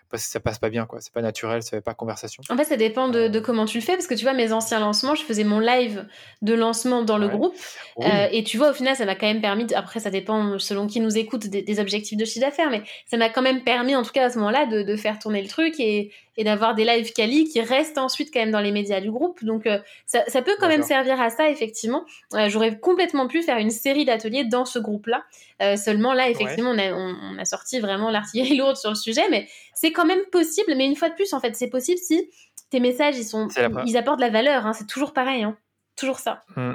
parce 0.08 0.24
que 0.24 0.30
ça 0.30 0.40
passe 0.40 0.58
pas 0.58 0.70
bien 0.70 0.86
quoi. 0.86 1.00
C'est 1.00 1.12
pas 1.12 1.20
naturel 1.20 1.62
ça 1.62 1.70
fait 1.70 1.82
pas 1.82 1.92
conversation. 1.92 2.42
En 2.48 2.56
fait 2.56 2.64
ça 2.64 2.76
dépend 2.76 3.08
de, 3.08 3.28
de, 3.28 3.38
comment 3.38 3.66
tu 3.66 3.78
le 3.78 3.82
fais 3.84 3.92
parce 3.92 4.06
que 4.06 4.14
tu 4.14 4.24
vois 4.24 4.32
mes 4.32 4.52
anciens 4.52 4.80
lancements 4.80 5.14
je 5.14 5.22
faisais 5.22 5.44
mon 5.44 5.60
live 5.60 6.06
de 6.40 6.54
lancement 6.54 7.02
dans 7.02 7.18
le 7.18 7.28
groupe 7.28 7.54
euh, 8.00 8.28
et 8.30 8.44
tu 8.44 8.56
vois 8.56 8.70
au 8.70 8.74
final 8.74 8.96
ça 8.96 9.04
m'a 9.04 9.14
quand 9.14 9.26
même 9.26 9.42
permis 9.42 9.66
après 9.74 10.00
ça 10.00 10.10
dépend 10.10 10.58
selon 10.58 10.86
qui 10.86 11.00
nous 11.00 11.18
écoute 11.18 11.46
des, 11.46 11.80
objectifs 11.80 12.16
de 12.16 12.24
chiffre 12.24 12.46
d'affaires 12.46 12.70
mais 12.70 12.82
ça 13.04 13.18
m'a 13.18 13.28
quand 13.28 13.42
même 13.42 13.62
permis 13.62 13.94
en 13.94 14.02
tout 14.02 14.12
cas 14.12 14.24
à 14.24 14.30
ce 14.30 14.38
moment 14.38 14.50
là 14.50 14.64
de, 14.64 14.82
de 14.82 14.96
faire 14.96 15.18
tourner 15.18 15.42
le 15.42 15.48
truc 15.48 15.74
et, 15.78 16.12
et 16.36 16.44
d'avoir 16.44 16.74
des 16.74 16.84
lives 16.84 17.12
quali 17.12 17.44
qui 17.44 17.60
restent 17.60 17.98
ensuite 17.98 18.32
quand 18.32 18.40
même 18.40 18.50
dans 18.50 18.60
les 18.60 18.72
médias 18.72 19.00
du 19.00 19.10
groupe 19.10 19.44
donc 19.44 19.66
euh, 19.66 19.78
ça, 20.06 20.24
ça, 20.26 20.42
peut 20.42 20.56
quand 20.58 20.68
même 20.68 20.82
servir 20.82 21.20
à 21.20 21.30
ça 21.30 21.48
effectivement 21.50 22.04
j'aurais 22.48 22.78
complètement 22.78 23.28
pu 23.28 23.42
faire 23.42 23.58
une 23.58 23.70
série 23.70 24.04
d'ateliers 24.04 24.44
dans 24.44 24.64
ce 24.64 24.78
groupe-là. 24.78 25.24
Euh, 25.62 25.76
seulement 25.76 26.12
là, 26.12 26.28
effectivement, 26.28 26.70
on, 26.70 26.78
a, 26.78 26.92
on, 26.92 27.38
a, 27.38 27.44
sorti 27.44 27.80
vraiment 27.80 28.10
l'artillerie 28.10 28.56
lourde 28.58 28.76
sur 28.76 28.90
le 28.90 28.96
sujet, 28.96 29.22
mais 29.30 29.48
c'est 29.74 29.92
quand 29.92 30.06
même 30.06 30.24
possible. 30.32 30.74
Mais 30.76 30.86
une 30.86 30.96
fois 30.96 31.08
de 31.08 31.14
plus, 31.14 31.32
en 31.32 31.40
fait, 31.40 31.54
c'est 31.56 31.68
possible 31.68 31.98
si 31.98 32.30
tes 32.70 32.80
messages, 32.80 33.16
ils, 33.16 33.24
sont, 33.24 33.48
ils 33.86 33.96
apportent 33.96 34.18
de 34.18 34.24
la 34.24 34.30
valeur. 34.30 34.66
Hein. 34.66 34.72
c'est 34.72 34.86
toujours 34.86 35.12
pareil, 35.12 35.44
hein. 35.44 35.56
toujours 35.96 36.18
ça. 36.18 36.44
Mmh. 36.56 36.74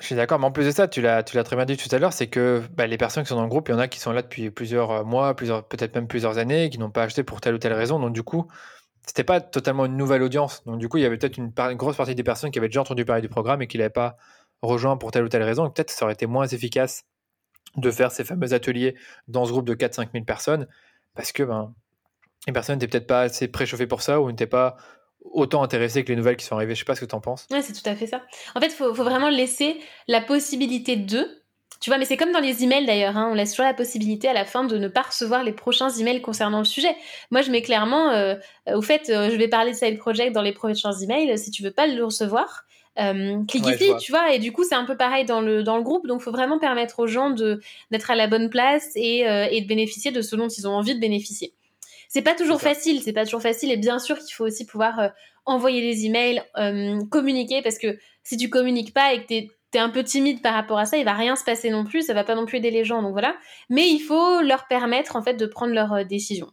Je 0.00 0.06
suis 0.06 0.14
d'accord, 0.14 0.38
mais 0.38 0.46
en 0.46 0.52
plus 0.52 0.64
de 0.64 0.70
ça, 0.70 0.86
tu 0.86 1.00
l'as, 1.00 1.24
tu 1.24 1.36
l'as 1.36 1.42
très 1.42 1.56
bien 1.56 1.64
dit 1.64 1.76
tout 1.76 1.92
à 1.92 1.98
l'heure, 1.98 2.12
c'est 2.12 2.28
que 2.28 2.62
bah, 2.72 2.86
les 2.86 2.96
personnes 2.96 3.24
qui 3.24 3.30
sont 3.30 3.34
dans 3.34 3.42
le 3.42 3.48
groupe, 3.48 3.68
il 3.68 3.72
y 3.72 3.74
en 3.74 3.80
a 3.80 3.88
qui 3.88 3.98
sont 3.98 4.12
là 4.12 4.22
depuis 4.22 4.50
plusieurs 4.50 4.90
euh, 4.92 5.04
mois, 5.04 5.34
plusieurs, 5.34 5.66
peut-être 5.66 5.94
même 5.96 6.06
plusieurs 6.06 6.38
années, 6.38 6.70
qui 6.70 6.78
n'ont 6.78 6.90
pas 6.90 7.02
acheté 7.02 7.24
pour 7.24 7.40
telle 7.40 7.54
ou 7.54 7.58
telle 7.58 7.72
raison. 7.72 7.98
Donc 7.98 8.12
du 8.12 8.22
coup, 8.22 8.46
c'était 9.08 9.24
pas 9.24 9.40
totalement 9.40 9.86
une 9.86 9.96
nouvelle 9.96 10.22
audience. 10.22 10.62
Donc 10.66 10.78
du 10.78 10.88
coup, 10.88 10.98
il 10.98 11.02
y 11.02 11.06
avait 11.06 11.16
peut-être 11.16 11.38
une, 11.38 11.50
grosse 11.50 11.96
partie 11.96 12.14
des 12.14 12.22
personnes 12.22 12.50
qui 12.50 12.58
avaient 12.58 12.68
déjà 12.68 12.82
entendu 12.82 13.06
parler 13.06 13.22
du 13.22 13.30
programme 13.30 13.62
et 13.62 13.66
qui 13.66 13.78
n'avaient 13.78 13.88
pas 13.88 14.18
rejoint 14.60 14.98
pour 14.98 15.12
telle 15.12 15.24
ou 15.24 15.28
telle 15.28 15.42
raison. 15.42 15.68
Peut-être 15.70 15.90
ça 15.90 16.04
aurait 16.04 16.12
été 16.12 16.26
moins 16.26 16.46
efficace 16.46 17.04
de 17.76 17.90
faire 17.90 18.12
ces 18.12 18.22
fameux 18.22 18.52
ateliers 18.52 18.96
dans 19.26 19.46
ce 19.46 19.50
groupe 19.52 19.64
de 19.64 19.74
4-5 19.74 20.12
000 20.12 20.24
personnes 20.26 20.68
parce 21.14 21.32
que 21.32 21.42
ben, 21.42 21.74
les 22.46 22.52
personnes 22.52 22.76
n'étaient 22.76 22.86
peut-être 22.88 23.06
pas 23.06 23.22
assez 23.22 23.48
préchauffées 23.48 23.86
pour 23.86 24.02
ça 24.02 24.20
ou 24.20 24.30
n'étaient 24.30 24.46
pas 24.46 24.76
autant 25.20 25.62
intéressées 25.62 26.04
que 26.04 26.10
les 26.10 26.16
nouvelles 26.16 26.36
qui 26.36 26.44
sont 26.44 26.56
arrivées. 26.56 26.74
Je 26.74 26.80
sais 26.80 26.84
pas 26.84 26.94
ce 26.94 27.00
que 27.00 27.06
tu 27.06 27.14
en 27.14 27.20
penses. 27.20 27.46
Ouais, 27.50 27.62
c'est 27.62 27.72
tout 27.72 27.88
à 27.88 27.94
fait 27.94 28.06
ça. 28.06 28.22
En 28.54 28.60
fait, 28.60 28.66
il 28.66 28.72
faut, 28.72 28.92
vraiment 28.92 29.30
laisser 29.30 29.78
la 30.06 30.20
possibilité 30.20 30.96
de. 30.96 31.37
Tu 31.80 31.90
vois, 31.90 31.98
mais 31.98 32.04
c'est 32.04 32.16
comme 32.16 32.32
dans 32.32 32.40
les 32.40 32.64
emails 32.64 32.86
d'ailleurs, 32.86 33.16
hein, 33.16 33.28
on 33.30 33.34
laisse 33.34 33.50
toujours 33.50 33.66
la 33.66 33.74
possibilité 33.74 34.28
à 34.28 34.32
la 34.32 34.44
fin 34.44 34.64
de 34.64 34.76
ne 34.78 34.88
pas 34.88 35.02
recevoir 35.02 35.44
les 35.44 35.52
prochains 35.52 35.90
emails 35.90 36.20
concernant 36.20 36.58
le 36.58 36.64
sujet. 36.64 36.94
Moi, 37.30 37.42
je 37.42 37.50
mets 37.52 37.62
clairement, 37.62 38.10
euh, 38.10 38.34
au 38.74 38.82
fait, 38.82 39.10
euh, 39.10 39.30
je 39.30 39.36
vais 39.36 39.48
parler 39.48 39.72
de 39.72 39.76
Side 39.76 39.98
Project 39.98 40.32
dans 40.32 40.42
les 40.42 40.52
prochains 40.52 40.92
emails. 40.92 41.38
Si 41.38 41.50
tu 41.50 41.62
veux 41.62 41.70
pas 41.70 41.86
le 41.86 42.04
recevoir, 42.04 42.64
euh, 42.98 43.44
clique 43.46 43.66
ici, 43.66 43.92
tu 44.00 44.10
vois, 44.10 44.32
et 44.34 44.40
du 44.40 44.50
coup 44.50 44.64
c'est 44.64 44.74
un 44.74 44.84
peu 44.84 44.96
pareil 44.96 45.24
dans 45.24 45.40
le, 45.40 45.62
dans 45.62 45.76
le 45.76 45.84
groupe, 45.84 46.06
donc 46.08 46.20
il 46.20 46.24
faut 46.24 46.32
vraiment 46.32 46.58
permettre 46.58 46.98
aux 46.98 47.06
gens 47.06 47.30
d'être 47.30 48.10
à 48.10 48.16
la 48.16 48.26
bonne 48.26 48.50
place 48.50 48.90
et, 48.96 49.28
euh, 49.28 49.46
et 49.50 49.60
de 49.60 49.68
bénéficier 49.68 50.10
de 50.10 50.20
ce 50.20 50.34
dont 50.34 50.48
ils 50.48 50.66
ont 50.66 50.72
envie 50.72 50.96
de 50.96 51.00
bénéficier. 51.00 51.52
C'est 52.08 52.22
pas 52.22 52.34
toujours 52.34 52.60
facile, 52.60 53.00
c'est 53.02 53.12
pas 53.12 53.24
toujours 53.24 53.42
facile, 53.42 53.70
et 53.70 53.76
bien 53.76 53.98
sûr 54.00 54.18
qu'il 54.18 54.34
faut 54.34 54.44
aussi 54.44 54.66
pouvoir 54.66 54.98
euh, 54.98 55.08
envoyer 55.44 55.80
des 55.80 56.06
emails, 56.06 56.42
euh, 56.56 56.98
communiquer, 57.10 57.62
parce 57.62 57.78
que 57.78 57.98
si 58.24 58.36
tu 58.36 58.50
communiques 58.50 58.92
pas 58.92 59.12
et 59.14 59.22
que 59.22 59.26
t'es 59.28 59.36
es 59.36 59.50
un 59.74 59.90
peu 59.90 60.02
timide 60.02 60.40
par 60.42 60.54
rapport 60.54 60.78
à 60.78 60.86
ça, 60.86 60.96
il 60.96 61.04
va 61.04 61.14
rien 61.14 61.36
se 61.36 61.44
passer 61.44 61.70
non 61.70 61.84
plus, 61.84 62.02
ça 62.02 62.14
va 62.14 62.24
pas 62.24 62.34
non 62.34 62.46
plus 62.46 62.58
aider 62.58 62.70
les 62.70 62.84
gens, 62.84 63.02
donc 63.02 63.12
voilà. 63.12 63.36
Mais 63.68 63.88
il 63.88 64.00
faut 64.00 64.40
leur 64.42 64.66
permettre 64.66 65.16
en 65.16 65.22
fait 65.22 65.34
de 65.34 65.46
prendre 65.46 65.74
leurs 65.74 66.06
décisions. 66.06 66.50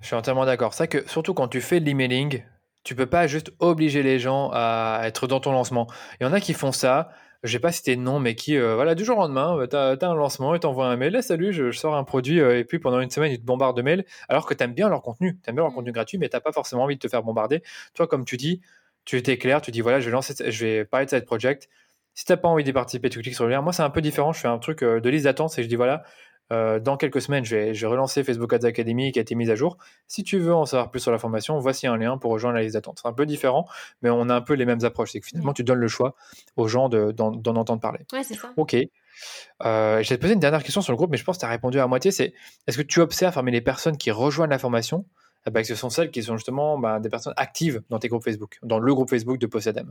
Je 0.00 0.06
suis 0.06 0.16
entièrement 0.16 0.44
d'accord. 0.44 0.74
C'est 0.74 0.88
que 0.88 1.08
surtout 1.08 1.34
quand 1.34 1.48
tu 1.48 1.60
fais 1.60 1.80
de 1.80 1.86
l'emailing, 1.86 2.42
tu 2.84 2.94
peux 2.94 3.06
pas 3.06 3.26
juste 3.26 3.52
obliger 3.60 4.02
les 4.02 4.18
gens 4.18 4.50
à 4.52 5.02
être 5.04 5.26
dans 5.26 5.40
ton 5.40 5.52
lancement. 5.52 5.86
Il 6.20 6.24
y 6.24 6.26
en 6.26 6.32
a 6.32 6.40
qui 6.40 6.54
font 6.54 6.72
ça. 6.72 7.10
Je 7.44 7.52
sais 7.52 7.58
pas 7.58 7.72
si 7.72 7.82
de 7.82 8.00
nom, 8.00 8.20
mais 8.20 8.36
qui, 8.36 8.56
euh, 8.56 8.76
voilà, 8.76 8.94
du 8.94 9.04
jour 9.04 9.18
au 9.18 9.22
lendemain, 9.22 9.58
euh, 9.58 9.66
tu 9.66 9.74
as, 9.76 10.08
un 10.08 10.14
lancement 10.14 10.54
et 10.54 10.60
t'envoies 10.60 10.86
un 10.86 10.96
mail. 10.96 11.20
salut, 11.24 11.52
je, 11.52 11.72
sors 11.72 11.96
un 11.96 12.04
produit, 12.04 12.40
euh, 12.40 12.56
et 12.56 12.64
puis 12.64 12.78
pendant 12.78 13.00
une 13.00 13.10
semaine, 13.10 13.32
ils 13.32 13.40
te 13.40 13.44
bombardent 13.44 13.76
de 13.76 13.82
mails, 13.82 14.04
alors 14.28 14.46
que 14.46 14.54
tu 14.54 14.62
aimes 14.62 14.74
bien 14.74 14.88
leur 14.88 15.02
contenu. 15.02 15.40
Tu 15.42 15.50
aimes 15.50 15.56
bien 15.56 15.64
leur 15.64 15.72
mmh. 15.72 15.74
contenu 15.74 15.92
gratuit, 15.92 16.18
mais 16.18 16.28
tu 16.28 16.38
pas 16.40 16.52
forcément 16.52 16.84
envie 16.84 16.94
de 16.94 17.00
te 17.00 17.08
faire 17.08 17.24
bombarder. 17.24 17.62
Toi, 17.94 18.06
comme 18.06 18.24
tu 18.24 18.36
dis, 18.36 18.60
tu 19.04 19.16
étais 19.16 19.38
clair, 19.38 19.60
tu 19.60 19.72
dis, 19.72 19.80
voilà, 19.80 19.98
je 19.98 20.06
vais, 20.06 20.12
lancer, 20.12 20.34
je 20.38 20.64
vais 20.64 20.84
parler 20.84 21.06
de 21.06 21.10
cette 21.10 21.26
project. 21.26 21.68
Si 22.14 22.24
tu 22.24 22.32
n'as 22.32 22.36
pas 22.36 22.48
envie 22.48 22.64
d'y 22.64 22.72
participer, 22.72 23.08
tu 23.08 23.20
cliques 23.20 23.34
sur 23.34 23.44
le 23.44 23.50
lien. 23.50 23.62
Moi, 23.62 23.72
c'est 23.72 23.82
un 23.82 23.90
peu 23.90 24.00
différent. 24.00 24.32
Je 24.32 24.40
fais 24.40 24.48
un 24.48 24.58
truc 24.58 24.80
de 24.82 25.08
liste 25.08 25.24
d'attente 25.24 25.58
et 25.58 25.62
je 25.62 25.68
dis, 25.68 25.76
voilà, 25.76 26.04
euh, 26.52 26.78
dans 26.78 26.96
quelques 26.98 27.22
semaines, 27.22 27.44
je 27.44 27.56
vais, 27.56 27.86
relancer 27.86 28.22
Facebook 28.24 28.52
Ads 28.52 28.66
Academy 28.66 29.10
qui 29.10 29.18
a 29.18 29.22
été 29.22 29.34
mise 29.34 29.48
à 29.48 29.54
jour. 29.54 29.78
Si 30.06 30.22
tu 30.22 30.38
veux 30.38 30.54
en 30.54 30.66
savoir 30.66 30.90
plus 30.90 31.00
sur 31.00 31.10
la 31.10 31.18
formation, 31.18 31.58
voici 31.58 31.86
un 31.86 31.96
lien 31.96 32.18
pour 32.18 32.30
rejoindre 32.30 32.56
la 32.56 32.62
liste 32.62 32.74
d'attente. 32.74 32.98
C'est 33.02 33.08
un 33.08 33.12
peu 33.12 33.24
différent, 33.24 33.66
mais 34.02 34.10
on 34.10 34.28
a 34.28 34.34
un 34.34 34.40
peu 34.42 34.52
les 34.54 34.66
mêmes 34.66 34.84
approches. 34.84 35.12
C'est 35.12 35.20
que 35.20 35.26
finalement, 35.26 35.54
tu 35.54 35.64
donnes 35.64 35.78
le 35.78 35.88
choix 35.88 36.14
aux 36.56 36.68
gens 36.68 36.88
d'en 36.90 37.56
entendre 37.56 37.80
parler. 37.80 38.00
Ouais, 38.12 38.22
c'est 38.22 38.34
ça. 38.34 38.52
Ok. 38.56 38.74
Euh, 38.74 40.02
je 40.02 40.08
vais 40.08 40.16
te 40.16 40.20
poser 40.20 40.34
une 40.34 40.40
dernière 40.40 40.62
question 40.62 40.82
sur 40.82 40.92
le 40.92 40.96
groupe, 40.96 41.10
mais 41.10 41.16
je 41.16 41.24
pense 41.24 41.36
que 41.36 41.40
tu 41.40 41.46
as 41.46 41.50
répondu 41.50 41.80
à 41.80 41.86
moitié. 41.86 42.10
C'est 42.10 42.34
est-ce 42.66 42.76
que 42.76 42.82
tu 42.82 43.00
observes 43.00 43.32
parmi 43.32 43.50
les 43.50 43.62
personnes 43.62 43.96
qui 43.96 44.10
rejoignent 44.10 44.50
la 44.50 44.58
formation 44.58 45.06
eh 45.44 45.50
ben, 45.50 45.62
que 45.62 45.66
ce 45.66 45.74
sont 45.74 45.90
celles 45.90 46.10
qui 46.10 46.22
sont 46.22 46.36
justement 46.36 46.78
ben, 46.78 47.00
des 47.00 47.08
personnes 47.08 47.34
actives 47.36 47.82
dans 47.90 47.98
tes 47.98 48.08
groupes 48.08 48.22
Facebook, 48.22 48.58
dans 48.62 48.78
le 48.78 48.94
groupe 48.94 49.10
Facebook 49.10 49.38
de 49.38 49.46
Possadem 49.46 49.90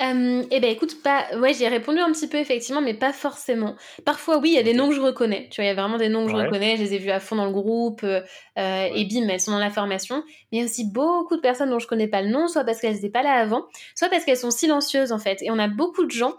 euh, 0.00 0.42
eh 0.50 0.60
ben 0.60 0.70
écoute, 0.70 1.02
pas, 1.02 1.26
ouais, 1.38 1.54
j'ai 1.54 1.68
répondu 1.68 1.98
un 1.98 2.10
petit 2.12 2.28
peu 2.28 2.38
effectivement, 2.38 2.80
mais 2.80 2.94
pas 2.94 3.12
forcément. 3.12 3.76
Parfois, 4.04 4.38
oui, 4.38 4.50
il 4.50 4.54
y 4.54 4.58
a 4.58 4.62
des 4.62 4.74
noms 4.74 4.88
que 4.88 4.94
je 4.94 5.00
reconnais. 5.00 5.48
Tu 5.50 5.60
vois, 5.60 5.64
il 5.64 5.68
y 5.68 5.70
a 5.70 5.74
vraiment 5.74 5.98
des 5.98 6.08
noms 6.08 6.24
que 6.24 6.32
je 6.32 6.36
reconnais. 6.36 6.76
Je 6.76 6.82
les 6.82 6.94
ai 6.94 6.98
vus 6.98 7.10
à 7.10 7.20
fond 7.20 7.36
dans 7.36 7.44
le 7.44 7.52
groupe 7.52 8.02
euh, 8.04 8.20
euh, 8.58 8.88
et 8.94 9.04
bim, 9.04 9.28
elles 9.28 9.40
sont 9.40 9.52
dans 9.52 9.58
la 9.58 9.70
formation. 9.70 10.24
Mais 10.50 10.58
il 10.58 10.60
y 10.60 10.62
a 10.62 10.64
aussi 10.64 10.84
beaucoup 10.84 11.36
de 11.36 11.40
personnes 11.40 11.70
dont 11.70 11.78
je 11.78 11.86
connais 11.86 12.08
pas 12.08 12.22
le 12.22 12.28
nom, 12.28 12.48
soit 12.48 12.64
parce 12.64 12.80
qu'elles 12.80 12.94
n'étaient 12.94 13.10
pas 13.10 13.22
là 13.22 13.34
avant, 13.34 13.66
soit 13.94 14.08
parce 14.08 14.24
qu'elles 14.24 14.36
sont 14.36 14.50
silencieuses 14.50 15.12
en 15.12 15.18
fait. 15.18 15.42
Et 15.42 15.50
on 15.50 15.58
a 15.58 15.68
beaucoup 15.68 16.04
de 16.04 16.10
gens 16.10 16.34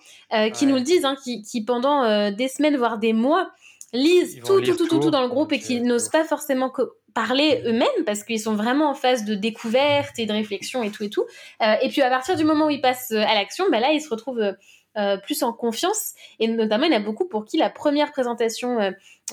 qui 0.53 0.65
nous 0.65 0.75
le 0.75 0.81
disent, 0.81 1.05
hein, 1.05 1.15
qui, 1.23 1.41
qui 1.43 1.63
pendant 1.63 2.31
des 2.31 2.47
semaines 2.47 2.75
voire 2.75 2.97
des 2.97 3.13
mois 3.13 3.49
lisent 3.93 4.39
tout, 4.43 4.59
tout, 4.59 4.75
tout, 4.75 4.87
tout, 4.87 4.99
tout, 4.99 5.11
dans 5.11 5.21
le 5.21 5.29
groupe 5.29 5.51
et 5.53 5.59
qui 5.59 5.79
n'osent 5.81 6.09
pas 6.09 6.23
forcément 6.23 6.71
parler 7.13 7.61
eux-mêmes 7.65 8.05
parce 8.05 8.23
qu'ils 8.23 8.39
sont 8.39 8.55
vraiment 8.55 8.89
en 8.89 8.95
phase 8.95 9.23
de 9.23 9.35
découverte 9.35 10.17
et 10.17 10.25
de 10.25 10.33
réflexion 10.33 10.83
et 10.83 10.91
tout 10.91 11.03
et 11.03 11.09
tout. 11.09 11.25
Euh, 11.61 11.75
et 11.81 11.89
puis 11.89 12.01
à 12.01 12.09
partir 12.09 12.35
du 12.35 12.43
moment 12.43 12.67
où 12.67 12.69
ils 12.69 12.81
passent 12.81 13.11
euh, 13.11 13.21
à 13.21 13.35
l'action, 13.35 13.65
bah 13.71 13.79
là 13.79 13.91
ils 13.91 14.01
se 14.01 14.09
retrouvent 14.09 14.55
euh, 14.97 15.17
plus 15.17 15.43
en 15.43 15.53
confiance. 15.53 16.13
Et 16.39 16.47
notamment 16.47 16.85
il 16.85 16.93
y 16.93 16.95
en 16.95 16.99
a 16.99 17.03
beaucoup 17.03 17.27
pour 17.27 17.45
qui 17.45 17.57
la 17.57 17.69
première 17.69 18.11
présentation 18.11 18.77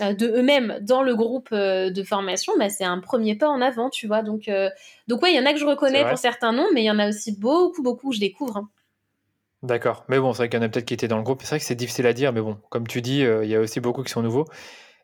de 0.01 0.27
eux-mêmes 0.27 0.79
dans 0.83 1.03
le 1.03 1.15
groupe 1.15 1.53
de 1.53 2.03
formation, 2.03 2.53
bah, 2.59 2.69
c'est 2.69 2.85
un 2.85 3.01
premier 3.01 3.35
pas 3.35 3.49
en 3.49 3.61
avant, 3.61 3.91
tu 3.91 4.07
vois. 4.07 4.23
Donc 4.23 4.51
donc 5.09 5.23
ouais, 5.23 5.33
il 5.33 5.37
y 5.37 5.41
en 5.41 5.47
a 5.47 5.53
que 5.53 5.59
je 5.59 5.67
reconnais 5.67 6.07
pour 6.09 6.19
certains 6.19 6.53
noms, 6.53 6.69
mais 6.73 6.83
il 6.83 6.87
y 6.87 6.91
en 6.91 6.99
a 6.99 7.09
aussi 7.09 7.33
beaucoup 7.33 7.83
beaucoup 7.83 8.11
que 8.11 8.17
je 8.17 8.21
découvre. 8.21 8.59
Hein. 8.59 8.69
D'accord. 9.63 10.05
Mais 10.09 10.19
bon, 10.19 10.33
c'est 10.33 10.39
vrai 10.39 10.49
qu'il 10.49 10.59
y 10.59 10.63
en 10.63 10.67
a 10.67 10.69
peut-être 10.71 10.87
qui 10.87 10.95
étaient 10.95 11.09
dans 11.09 11.19
le 11.19 11.23
groupe. 11.23 11.43
C'est 11.43 11.49
vrai 11.51 11.59
que 11.59 11.65
c'est 11.67 11.75
difficile 11.75 12.07
à 12.07 12.15
dire, 12.15 12.33
mais 12.33 12.41
bon, 12.41 12.59
comme 12.71 12.87
tu 12.87 13.03
dis, 13.03 13.21
il 13.21 13.49
y 13.49 13.55
a 13.55 13.61
aussi 13.61 13.81
beaucoup 13.81 14.03
qui 14.03 14.11
sont 14.11 14.23
nouveaux. 14.23 14.47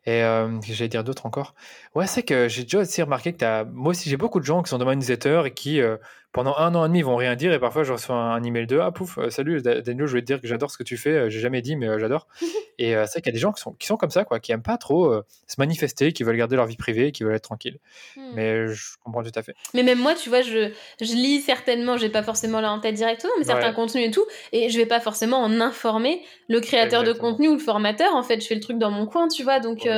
Et 0.07 0.23
euh, 0.23 0.59
j'allais 0.63 0.87
dire 0.89 1.03
d'autres 1.03 1.25
encore. 1.25 1.53
Ouais, 1.95 2.07
c'est 2.07 2.23
que 2.23 2.47
j'ai 2.47 2.63
déjà 2.63 2.79
aussi 2.79 3.01
remarqué 3.03 3.33
que 3.35 3.45
as... 3.45 3.65
moi 3.65 3.91
aussi 3.91 4.09
j'ai 4.09 4.17
beaucoup 4.17 4.39
de 4.39 4.45
gens 4.45 4.63
qui 4.63 4.69
sont 4.69 4.77
dans 4.77 4.85
ma 4.85 4.95
newsletter 4.95 5.43
et 5.45 5.51
qui 5.51 5.81
euh, 5.81 5.97
pendant 6.37 6.55
un 6.55 6.75
an 6.75 6.85
et 6.85 6.87
demi 6.87 6.99
ils 6.99 7.05
vont 7.05 7.15
rien 7.15 7.35
dire 7.35 7.51
et 7.51 7.57
parfois 7.57 7.81
je 7.81 7.91
reçois 7.91 8.15
un, 8.15 8.43
email 8.43 8.67
de 8.67 8.77
ah 8.77 8.91
pouf 8.91 9.17
euh, 9.17 9.31
salut 9.31 9.59
Daniel 9.59 10.05
je 10.05 10.13
vais 10.13 10.21
te 10.21 10.27
dire 10.27 10.39
que 10.39 10.45
j'adore 10.45 10.69
ce 10.69 10.77
que 10.77 10.83
tu 10.83 10.95
fais 10.95 11.09
euh, 11.09 11.29
j'ai 11.31 11.39
jamais 11.39 11.63
dit 11.63 11.75
mais 11.75 11.99
j'adore. 11.99 12.27
Et 12.77 12.93
c'est 13.07 13.21
qu'il 13.21 13.25
y 13.25 13.29
a 13.29 13.31
des 13.33 13.39
gens 13.39 13.51
qui 13.53 13.59
sont, 13.59 13.73
qui 13.73 13.87
sont 13.87 13.97
comme 13.97 14.11
ça 14.11 14.23
quoi 14.23 14.39
qui 14.39 14.51
aiment 14.51 14.61
pas 14.61 14.77
trop 14.77 15.11
se 15.47 15.55
manifester 15.57 16.13
qui 16.13 16.23
veulent 16.23 16.37
garder 16.37 16.55
leur 16.55 16.67
vie 16.67 16.77
privée 16.77 17.11
qui 17.11 17.23
veulent 17.23 17.33
être 17.33 17.45
tranquilles. 17.45 17.79
Hmm. 18.15 18.33
mais 18.35 18.67
je 18.67 18.97
comprends 19.03 19.23
tout 19.23 19.31
à 19.33 19.41
fait. 19.41 19.55
Mais 19.73 19.81
même 19.81 19.97
moi 19.97 20.13
tu 20.13 20.29
vois 20.29 20.43
je, 20.43 20.71
je 21.01 21.13
lis 21.15 21.41
certainement 21.41 21.97
j'ai 21.97 22.09
pas 22.09 22.21
forcément 22.21 22.61
là 22.61 22.71
en 22.71 22.79
tête 22.79 22.93
directement 22.93 23.33
mais 23.39 23.45
certains 23.45 23.73
contenus 23.73 24.07
et 24.07 24.11
tout 24.11 24.27
et 24.51 24.69
je 24.69 24.77
vais 24.77 24.85
pas 24.85 24.99
forcément 24.99 25.41
en 25.41 25.59
informer 25.59 26.21
le 26.49 26.59
créateur 26.59 27.03
de 27.03 27.13
contenu 27.13 27.47
ou 27.47 27.53
le 27.53 27.59
formateur 27.59 28.13
en 28.13 28.21
fait 28.21 28.41
je 28.41 28.45
fais 28.45 28.53
le 28.53 28.61
truc 28.61 28.77
dans 28.77 28.91
mon 28.91 29.07
coin 29.07 29.27
tu 29.27 29.41
vois 29.41 29.59
donc 29.59 29.89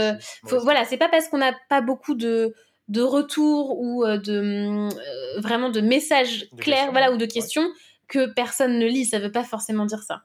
voilà 0.43 0.85
c'est 0.85 0.95
pas 0.95 1.09
parce 1.09 1.27
qu'on 1.27 1.39
n'a 1.39 1.51
pas 1.67 1.81
beaucoup 1.81 2.15
de 2.15 2.55
de 2.89 3.01
retour 3.01 3.79
ou 3.79 4.03
euh, 4.03 4.17
de 4.17 4.89
euh, 4.89 5.39
vraiment 5.39 5.69
de 5.69 5.79
messages 5.79 6.49
clairs, 6.57 6.91
voilà, 6.91 7.11
ou 7.11 7.17
de 7.17 7.25
questions 7.25 7.67
que 8.07 8.33
personne 8.33 8.79
ne 8.79 8.85
lit. 8.85 9.05
Ça 9.05 9.19
veut 9.19 9.31
pas 9.31 9.43
forcément 9.43 9.85
dire 9.85 10.03
ça. 10.03 10.23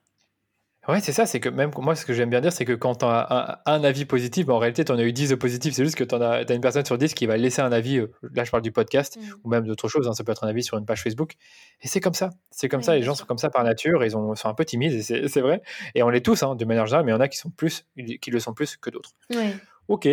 Ouais, 0.86 1.00
c'est 1.00 1.12
ça, 1.12 1.24
c'est 1.24 1.40
que 1.40 1.48
même 1.48 1.70
moi, 1.78 1.96
ce 1.96 2.04
que 2.04 2.12
j'aime 2.12 2.28
bien 2.28 2.42
dire, 2.42 2.52
c'est 2.52 2.66
que 2.66 2.74
quand 2.74 2.96
tu 2.96 3.06
as 3.06 3.62
un, 3.64 3.84
avis 3.84 4.04
positif, 4.04 4.50
en 4.50 4.58
réalité, 4.58 4.84
tu 4.84 4.92
en 4.92 4.98
as 4.98 5.02
eu 5.02 5.14
10 5.14 5.36
positifs, 5.36 5.72
c'est 5.72 5.84
juste 5.84 5.96
que 5.96 6.04
tu 6.04 6.14
as, 6.14 6.20
as, 6.20 6.52
une 6.52 6.60
personne 6.60 6.84
sur 6.84 6.98
10 6.98 7.14
qui 7.14 7.24
va 7.24 7.38
laisser 7.38 7.62
un 7.62 7.72
avis, 7.72 8.00
euh, 8.00 8.12
là 8.34 8.44
je 8.44 8.50
parle 8.50 8.62
du 8.62 8.70
podcast, 8.70 9.16
mm. 9.16 9.20
ou 9.44 9.48
même 9.48 9.66
d'autres 9.66 9.88
choses, 9.88 10.06
hein, 10.06 10.12
ça 10.12 10.24
peut 10.24 10.32
être 10.32 10.44
un 10.44 10.48
avis 10.48 10.62
sur 10.62 10.76
une 10.76 10.84
page 10.84 11.02
Facebook, 11.02 11.36
et 11.80 11.88
c'est 11.88 12.00
comme 12.00 12.12
ça, 12.12 12.30
c'est 12.50 12.68
comme 12.68 12.82
ça, 12.82 12.94
les 12.96 13.02
gens 13.02 13.14
sont 13.14 13.24
comme 13.24 13.38
ça 13.38 13.48
par 13.48 13.64
nature, 13.64 14.04
ils 14.04 14.10
sont 14.10 14.34
un 14.44 14.54
peu 14.54 14.66
timides, 14.66 15.00
c'est 15.02 15.40
vrai, 15.40 15.62
et 15.94 16.02
on 16.02 16.10
l'est 16.10 16.20
tous, 16.20 16.42
hein, 16.42 16.54
de 16.54 16.64
manière 16.66 16.84
générale, 16.84 17.06
mais 17.06 17.12
il 17.12 17.14
y 17.14 17.16
en 17.16 17.20
a 17.20 17.28
qui, 17.28 17.38
sont 17.38 17.50
plus, 17.50 17.86
qui 18.20 18.30
le 18.30 18.38
sont 18.38 18.52
plus 18.52 18.76
que 18.76 18.90
d'autres. 18.90 19.12
Ouais. 19.30 19.54
Ok, 19.88 20.08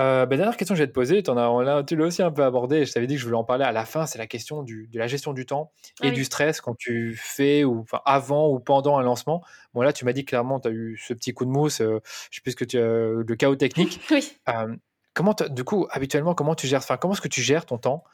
euh, 0.00 0.26
ben, 0.26 0.36
dernière 0.36 0.56
question 0.56 0.74
que 0.74 0.78
je 0.78 0.82
vais 0.82 0.88
te 0.88 0.92
poser, 0.92 1.22
en 1.28 1.36
as, 1.36 1.84
tu 1.84 1.96
l'as 1.96 2.04
aussi 2.04 2.22
un 2.22 2.30
peu 2.30 2.44
abordé, 2.44 2.84
je 2.84 2.92
t'avais 2.92 3.06
dit 3.06 3.14
que 3.14 3.20
je 3.20 3.24
voulais 3.24 3.36
en 3.36 3.44
parler 3.44 3.64
à 3.64 3.72
la 3.72 3.84
fin, 3.84 4.06
c'est 4.06 4.18
la 4.18 4.26
question 4.26 4.62
du, 4.62 4.88
de 4.88 4.98
la 4.98 5.06
gestion 5.06 5.32
du 5.32 5.46
temps 5.46 5.72
et 6.02 6.10
du 6.10 6.24
stress 6.24 6.60
quand 6.60 6.74
tu 6.76 7.14
fais, 7.16 7.64
ou 7.64 7.80
enfin, 7.80 8.00
avant 8.04 8.48
ou 8.48 8.58
pendant 8.58 8.98
un 8.98 9.02
lancement. 9.02 9.42
Bon 9.72 9.82
là, 9.82 9.92
tu 9.92 10.04
m'as 10.04 10.12
dit 10.12 10.24
clairement, 10.24 10.60
tu 10.60 10.68
as 10.68 10.70
eu 10.72 10.98
ce 10.98 11.14
petit 11.14 11.32
coup 11.32 11.44
de 11.44 11.50
mousse, 11.50 11.80
euh, 11.80 12.00
je 12.30 12.36
sais 12.36 12.42
plus 12.42 12.52
ce 12.52 12.56
que 12.56 12.64
tu 12.64 12.78
as, 12.78 12.82
le 12.82 13.36
chaos 13.36 13.56
technique. 13.56 14.00
oui. 14.10 14.32
Euh, 14.48 14.74
comment, 15.14 15.34
du 15.50 15.64
coup, 15.64 15.86
habituellement, 15.90 16.34
comment 16.34 16.54
tu 16.54 16.66
gères, 16.66 16.80
enfin, 16.80 16.96
comment 16.96 17.14
est-ce 17.14 17.22
que 17.22 17.28
tu 17.28 17.42
gères 17.42 17.66
ton 17.66 17.78
temps? 17.78 18.04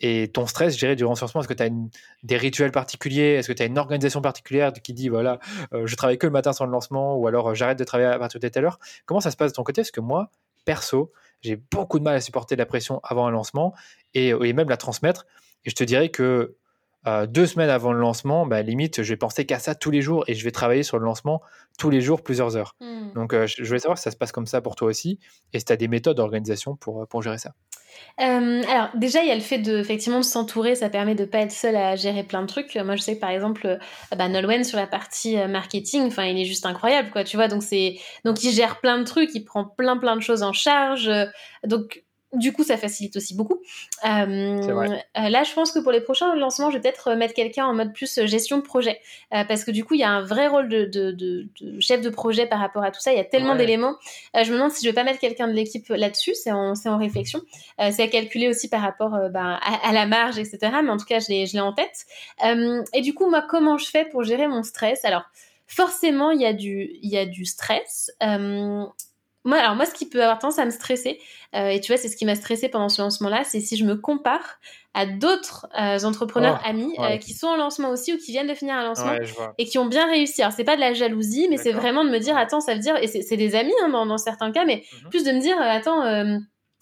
Et 0.00 0.28
ton 0.28 0.46
stress, 0.46 0.74
je 0.74 0.78
dirais, 0.78 0.96
durant 0.96 1.14
ce 1.14 1.22
lancement, 1.22 1.40
est-ce 1.40 1.48
que 1.48 1.54
tu 1.54 1.62
as 1.62 1.70
des 2.22 2.36
rituels 2.36 2.72
particuliers? 2.72 3.34
Est-ce 3.34 3.48
que 3.48 3.52
tu 3.52 3.62
as 3.62 3.66
une 3.66 3.78
organisation 3.78 4.20
particulière 4.20 4.72
qui 4.72 4.92
dit, 4.92 5.08
voilà, 5.08 5.38
je 5.72 5.96
travaille 5.96 6.18
que 6.18 6.26
le 6.26 6.32
matin 6.32 6.52
sur 6.52 6.66
le 6.66 6.72
lancement 6.72 7.16
ou 7.16 7.26
alors 7.26 7.54
j'arrête 7.54 7.78
de 7.78 7.84
travailler 7.84 8.10
à 8.10 8.18
partir 8.18 8.38
de 8.38 8.48
telle 8.48 8.66
heure? 8.66 8.78
Comment 9.06 9.20
ça 9.20 9.30
se 9.30 9.36
passe 9.36 9.52
de 9.52 9.56
ton 9.56 9.62
côté? 9.62 9.80
Parce 9.80 9.90
que 9.90 10.00
moi, 10.00 10.30
perso, 10.66 11.12
j'ai 11.40 11.56
beaucoup 11.56 11.98
de 11.98 12.04
mal 12.04 12.14
à 12.14 12.20
supporter 12.20 12.56
la 12.56 12.66
pression 12.66 13.00
avant 13.04 13.26
un 13.26 13.30
lancement 13.30 13.74
et, 14.12 14.34
même 14.52 14.68
la 14.68 14.76
transmettre. 14.76 15.26
Et 15.64 15.70
je 15.70 15.74
te 15.74 15.84
dirais 15.84 16.10
que 16.10 16.56
euh, 17.06 17.26
deux 17.26 17.46
semaines 17.46 17.70
avant 17.70 17.92
le 17.92 18.00
lancement, 18.00 18.46
bah, 18.46 18.62
limite, 18.62 19.02
je 19.02 19.08
vais 19.08 19.16
penser 19.16 19.46
qu'à 19.46 19.58
ça 19.58 19.74
tous 19.74 19.90
les 19.90 20.02
jours 20.02 20.24
et 20.26 20.34
je 20.34 20.44
vais 20.44 20.50
travailler 20.50 20.82
sur 20.82 20.98
le 20.98 21.04
lancement 21.04 21.40
tous 21.78 21.90
les 21.90 22.00
jours, 22.00 22.22
plusieurs 22.22 22.56
heures. 22.56 22.74
Hmm. 22.80 23.12
Donc, 23.14 23.32
euh, 23.32 23.46
je 23.46 23.64
voulais 23.64 23.78
savoir 23.78 23.98
si 23.98 24.04
ça 24.04 24.10
se 24.10 24.16
passe 24.16 24.32
comme 24.32 24.46
ça 24.46 24.60
pour 24.60 24.76
toi 24.76 24.88
aussi 24.88 25.18
et 25.52 25.58
si 25.58 25.64
tu 25.64 25.72
as 25.72 25.76
des 25.76 25.88
méthodes 25.88 26.16
d'organisation 26.16 26.76
pour, 26.76 27.06
pour 27.06 27.22
gérer 27.22 27.38
ça. 27.38 27.52
Euh, 28.20 28.62
alors 28.68 28.88
déjà 28.94 29.22
il 29.22 29.28
y 29.28 29.30
a 29.30 29.34
le 29.34 29.40
fait 29.40 29.58
de 29.58 29.78
effectivement 29.78 30.20
de 30.20 30.24
s'entourer, 30.24 30.74
ça 30.74 30.88
permet 30.88 31.14
de 31.14 31.24
pas 31.24 31.38
être 31.38 31.52
seul 31.52 31.76
à 31.76 31.96
gérer 31.96 32.22
plein 32.22 32.42
de 32.42 32.46
trucs. 32.46 32.74
Moi 32.76 32.96
je 32.96 33.02
sais 33.02 33.16
que 33.16 33.20
par 33.20 33.30
exemple 33.30 33.66
euh, 33.66 33.76
bah, 34.16 34.28
Nolwenn 34.28 34.64
sur 34.64 34.78
la 34.78 34.86
partie 34.86 35.38
euh, 35.38 35.48
marketing, 35.48 36.06
enfin 36.06 36.24
il 36.24 36.38
est 36.40 36.44
juste 36.44 36.66
incroyable 36.66 37.10
quoi, 37.10 37.24
tu 37.24 37.36
vois. 37.36 37.48
Donc 37.48 37.62
c'est 37.62 37.98
donc 38.24 38.42
il 38.42 38.52
gère 38.52 38.80
plein 38.80 38.98
de 38.98 39.04
trucs, 39.04 39.30
il 39.34 39.44
prend 39.44 39.64
plein 39.64 39.98
plein 39.98 40.16
de 40.16 40.22
choses 40.22 40.42
en 40.42 40.52
charge. 40.52 41.10
Donc 41.64 42.04
du 42.32 42.52
coup, 42.52 42.64
ça 42.64 42.76
facilite 42.76 43.16
aussi 43.16 43.34
beaucoup. 43.34 43.62
Euh, 44.04 44.08
euh, 44.08 45.28
là, 45.28 45.44
je 45.44 45.52
pense 45.54 45.70
que 45.70 45.78
pour 45.78 45.92
les 45.92 46.00
prochains 46.00 46.34
lancements, 46.34 46.70
je 46.70 46.76
vais 46.76 46.82
peut-être 46.82 47.14
mettre 47.14 47.34
quelqu'un 47.34 47.66
en 47.66 47.74
mode 47.74 47.92
plus 47.92 48.18
euh, 48.18 48.26
gestion 48.26 48.58
de 48.58 48.62
projet. 48.62 49.00
parce 49.30 49.64
que 49.64 49.70
du 49.70 49.84
coup, 49.84 49.94
il 49.94 50.00
y 50.00 50.04
a 50.04 50.10
un 50.10 50.22
vrai 50.22 50.48
rôle 50.48 50.68
de, 50.68 51.48
chef 51.80 52.00
de 52.00 52.10
projet 52.10 52.46
par 52.46 52.58
rapport 52.58 52.82
à 52.82 52.90
tout 52.90 53.00
ça. 53.00 53.12
Il 53.12 53.16
y 53.16 53.20
a 53.20 53.24
tellement 53.24 53.54
d'éléments. 53.54 53.96
je 54.34 54.50
me 54.50 54.56
demande 54.56 54.72
si 54.72 54.84
je 54.84 54.90
vais 54.90 54.94
pas 54.94 55.04
mettre 55.04 55.20
quelqu'un 55.20 55.46
de 55.48 55.52
l'équipe 55.52 55.88
là-dessus. 55.88 56.34
C'est 56.34 56.52
en, 56.52 56.72
en, 56.72 56.98
réflexion. 56.98 57.40
c'est 57.78 58.02
à 58.02 58.08
calculer 58.08 58.48
aussi 58.48 58.68
par 58.68 58.82
rapport 58.82 59.16
ben, 59.30 59.58
à, 59.62 59.92
la 59.92 60.06
marge, 60.06 60.38
etc. 60.38 60.58
Mais 60.82 60.90
en 60.90 60.96
tout 60.96 61.06
cas, 61.06 61.20
je 61.20 61.28
l'ai 61.30 61.60
en 61.60 61.72
tête. 61.72 62.06
et 62.92 63.00
du 63.00 63.14
coup, 63.14 63.30
moi, 63.30 63.42
comment 63.48 63.78
je 63.78 63.86
fais 63.86 64.04
pour 64.04 64.24
gérer 64.24 64.48
mon 64.48 64.62
stress? 64.62 65.04
Alors, 65.04 65.24
forcément, 65.66 66.30
il 66.32 66.40
y 66.40 66.46
a 66.46 66.52
du, 66.52 66.90
il 67.02 67.10
y 67.10 67.18
a 67.18 67.24
du 67.24 67.44
stress. 67.44 68.10
Moi, 69.46 69.58
alors 69.58 69.76
moi, 69.76 69.86
ce 69.86 69.94
qui 69.94 70.08
peut 70.08 70.20
avoir 70.20 70.40
tendance 70.40 70.58
à 70.58 70.64
me 70.64 70.70
stresser, 70.70 71.20
euh, 71.54 71.68
et 71.68 71.80
tu 71.80 71.92
vois, 71.92 71.96
c'est 71.96 72.08
ce 72.08 72.16
qui 72.16 72.26
m'a 72.26 72.34
stressé 72.34 72.68
pendant 72.68 72.88
ce 72.88 73.00
lancement-là, 73.00 73.44
c'est 73.44 73.60
si 73.60 73.76
je 73.76 73.84
me 73.84 73.94
compare 73.94 74.58
à 74.92 75.06
d'autres 75.06 75.68
euh, 75.78 76.00
entrepreneurs 76.02 76.60
oh, 76.64 76.68
amis 76.68 76.92
euh, 76.98 77.16
qui 77.16 77.32
sont 77.32 77.46
en 77.46 77.56
lancement 77.56 77.90
aussi 77.90 78.12
ou 78.12 78.18
qui 78.18 78.32
viennent 78.32 78.48
de 78.48 78.54
finir 78.54 78.74
un 78.74 78.82
lancement 78.82 79.14
et 79.56 79.64
qui 79.64 79.78
ont 79.78 79.86
bien 79.86 80.06
réussi. 80.06 80.42
Alors, 80.42 80.52
c'est 80.52 80.64
pas 80.64 80.74
de 80.74 80.80
la 80.80 80.94
jalousie, 80.94 81.46
mais 81.48 81.58
c'est 81.58 81.72
vraiment 81.72 82.04
de 82.04 82.10
me 82.10 82.18
dire, 82.18 82.36
attends, 82.36 82.60
ça 82.60 82.74
veut 82.74 82.80
dire, 82.80 82.96
et 83.00 83.06
c'est 83.06 83.36
des 83.36 83.54
amis 83.54 83.72
hein, 83.84 83.88
dans, 83.88 84.18
certains 84.18 84.50
cas, 84.50 84.64
mais 84.64 84.82
mhm. 85.04 85.10
plus 85.10 85.22
de 85.22 85.30
me 85.30 85.40
dire, 85.40 85.56
attends, 85.60 86.02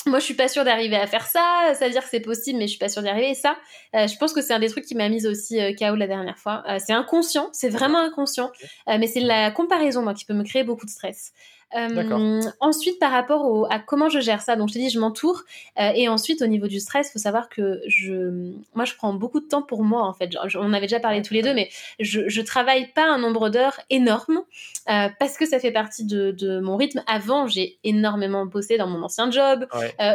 moi, 0.07 0.19
je 0.19 0.25
suis 0.25 0.35
pas 0.35 0.49
sûre 0.49 0.65
d'arriver 0.65 0.97
à 0.97 1.07
faire 1.07 1.27
ça. 1.27 1.73
Ça 1.75 1.87
veut 1.87 1.93
dire 1.93 2.03
que 2.03 2.11
c'est 2.11 2.21
possible, 2.21 2.59
mais 2.59 2.67
je 2.67 2.71
suis 2.71 2.79
pas 2.79 2.89
sûre 2.89 3.03
d'y 3.03 3.09
arriver. 3.09 3.31
Et 3.31 3.35
ça, 3.35 3.57
je 3.93 4.17
pense 4.17 4.33
que 4.33 4.41
c'est 4.41 4.55
un 4.55 4.59
des 4.59 4.69
trucs 4.69 4.85
qui 4.85 4.95
m'a 4.95 5.09
mise 5.09 5.27
aussi 5.27 5.59
KO 5.77 5.97
la 5.97 6.07
dernière 6.07 6.39
fois. 6.39 6.63
c'est 6.79 6.93
inconscient, 6.93 7.51
c'est 7.53 7.69
vraiment 7.69 7.99
inconscient, 7.99 8.51
mais 8.87 9.07
c'est 9.07 9.21
la 9.21 9.51
comparaison, 9.51 10.03
moi, 10.03 10.15
qui 10.15 10.25
peut 10.25 10.35
me 10.35 10.45
créer 10.45 10.65
beaucoup 10.65 10.87
de 10.87 10.91
stress. 10.91 11.33
Euh, 11.75 12.41
ensuite, 12.61 12.99
par 12.99 13.11
rapport 13.11 13.67
à 13.71 13.79
comment 13.79 14.09
je 14.09 14.21
gère 14.21 14.41
ça, 14.41 14.57
donc 14.57 14.69
je 14.69 14.75
te 14.75 14.79
dis, 14.79 14.91
je 14.91 15.01
m'entoure. 15.01 15.43
Euh, 15.81 15.91
et 15.95 16.09
ensuite, 16.09 16.41
au 16.43 16.47
niveau 16.47 16.69
du 16.69 16.81
stress, 16.81 17.09
il 17.09 17.13
faut 17.13 17.19
savoir 17.19 17.49
que 17.49 17.81
je, 17.87 18.53
moi, 18.75 18.85
je 18.85 18.95
prends 18.95 19.13
beaucoup 19.13 19.41
de 19.41 19.47
temps 19.47 19.63
pour 19.63 19.83
moi, 19.83 20.03
en 20.03 20.13
fait. 20.13 20.31
on 20.55 20.73
avait 20.73 20.87
déjà 20.87 21.01
parlé 21.01 21.23
tous 21.23 21.35
les 21.35 21.43
deux, 21.43 21.55
mais 21.55 21.69
je, 21.99 22.29
je 22.29 22.41
travaille 22.43 22.93
pas 22.93 23.07
un 23.07 23.19
nombre 23.19 23.49
d'heures 23.49 23.81
énorme 23.91 24.43
euh, 24.91 25.09
parce 25.19 25.37
que 25.37 25.47
ça 25.47 25.59
fait 25.59 25.73
partie 25.73 26.05
de, 26.05 26.31
de 26.31 26.61
mon 26.61 26.77
rythme. 26.77 27.03
Avant, 27.07 27.47
j'ai 27.47 27.79
énormément 27.83 28.47
bossé 28.47 28.77
dans 28.77 28.87
mon 28.87 29.03
ancien 29.03 29.31
job. 29.31 29.67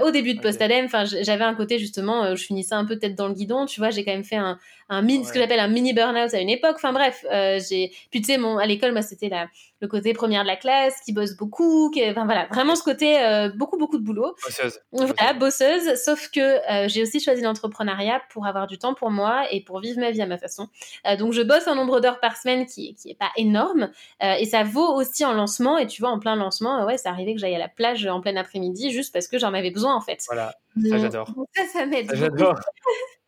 au 0.04 0.12
début 0.12 0.36
de 0.36 0.42
Postadem, 0.42 0.86
enfin, 0.86 1.04
j'avais 1.06 1.44
un 1.44 1.56
côté 1.56 1.78
justement, 1.80 2.36
je 2.36 2.44
finissais 2.44 2.76
un 2.76 2.86
peu 2.86 2.98
tête 2.98 3.16
dans 3.16 3.28
le 3.28 3.34
guidon. 3.34 3.66
Tu 3.66 3.80
vois, 3.80 3.90
j'ai 3.90 4.06
quand 4.06 4.14
même 4.14 4.24
fait 4.24 4.38
un, 4.38 4.58
un 4.88 5.02
mini, 5.02 5.26
ce 5.26 5.34
que 5.34 5.40
j'appelle 5.40 5.60
un 5.60 5.68
mini 5.68 5.94
burn-out 5.94 6.34
à 6.34 6.40
une 6.40 6.50
époque. 6.50 6.76
Enfin 6.76 6.94
bref, 6.94 7.26
j'ai. 7.70 7.92
Puis 8.12 8.22
tu 8.22 8.32
sais, 8.32 8.38
mon, 8.38 8.58
à 8.58 8.66
l'école, 8.66 8.92
moi, 8.94 9.02
c'était 9.02 9.30
la 9.30 9.48
le 9.82 9.88
côté 9.88 10.14
première 10.14 10.44
de 10.44 10.48
la 10.48 10.58
classe, 10.58 11.00
qui 11.06 11.14
bosse 11.14 11.36
beaucoup, 11.38 11.90
qui, 11.90 12.08
enfin 12.10 12.26
voilà, 12.26 12.48
vraiment 12.48 12.76
ce 12.76 12.84
côté 12.84 13.22
euh, 13.22 13.50
beaucoup 13.50 13.78
beaucoup 13.78 13.98
de 13.98 14.04
boulot. 14.04 14.36
Bosseuse. 14.44 14.80
Voilà, 14.92 15.34
bosseuse. 15.34 15.96
Sauf 16.04 16.30
que 16.30 16.40
euh, 16.40 16.88
j'ai 16.90 17.02
aussi 17.02 17.20
choisi 17.20 17.42
l'entrepreneuriat 17.42 18.22
pour 18.30 18.46
avoir 18.46 18.68
du 18.68 18.78
temps 18.78 18.94
pour 18.94 19.10
moi 19.10 19.46
et 19.52 19.64
pour 19.64 19.80
vivre 19.80 20.00
ma 20.00 20.12
vie 20.12 20.22
à 20.22 20.26
ma 20.26 20.38
façon. 20.38 20.68
Euh, 21.08 21.16
donc 21.16 21.32
je 21.34 21.42
bosse 21.42 21.68
un 21.68 21.76
nombre 21.76 22.02
d'heures 22.02 22.20
par 22.20 22.36
semaine 22.36 22.66
qui 22.66 22.96
qui 22.96 23.10
est 23.10 23.18
pas 23.18 23.32
énorme 23.38 23.92
et 24.22 24.46
ça 24.46 24.64
vaut 24.64 24.96
aussi 24.96 25.24
en 25.24 25.34
lancement. 25.34 25.78
Et 25.78 25.88
tu 25.88 26.02
vois, 26.02 26.12
en 26.12 26.20
plein 26.20 26.36
lancement, 26.36 26.86
ouais, 26.86 26.98
c'est 26.98 27.08
arrivé 27.08 27.34
que 27.34 27.40
j'aille 27.40 27.56
à 27.56 27.60
la 27.60 27.70
plage 27.70 28.06
en 28.06 28.20
plein 28.20 28.36
après-midi 28.36 28.92
juste 28.92 29.14
parce 29.14 29.28
que 29.28 29.40
j'en 29.40 29.54
avais 29.54 29.72
besoin 29.72 29.96
en 29.96 30.02
fait. 30.02 30.24
Voilà, 30.28 30.56
ça 30.90 30.98
j'adore. 30.98 31.34
Ça, 31.56 31.64
ça 31.72 31.86
m'aide. 31.86 32.10
J'adore. 32.14 32.56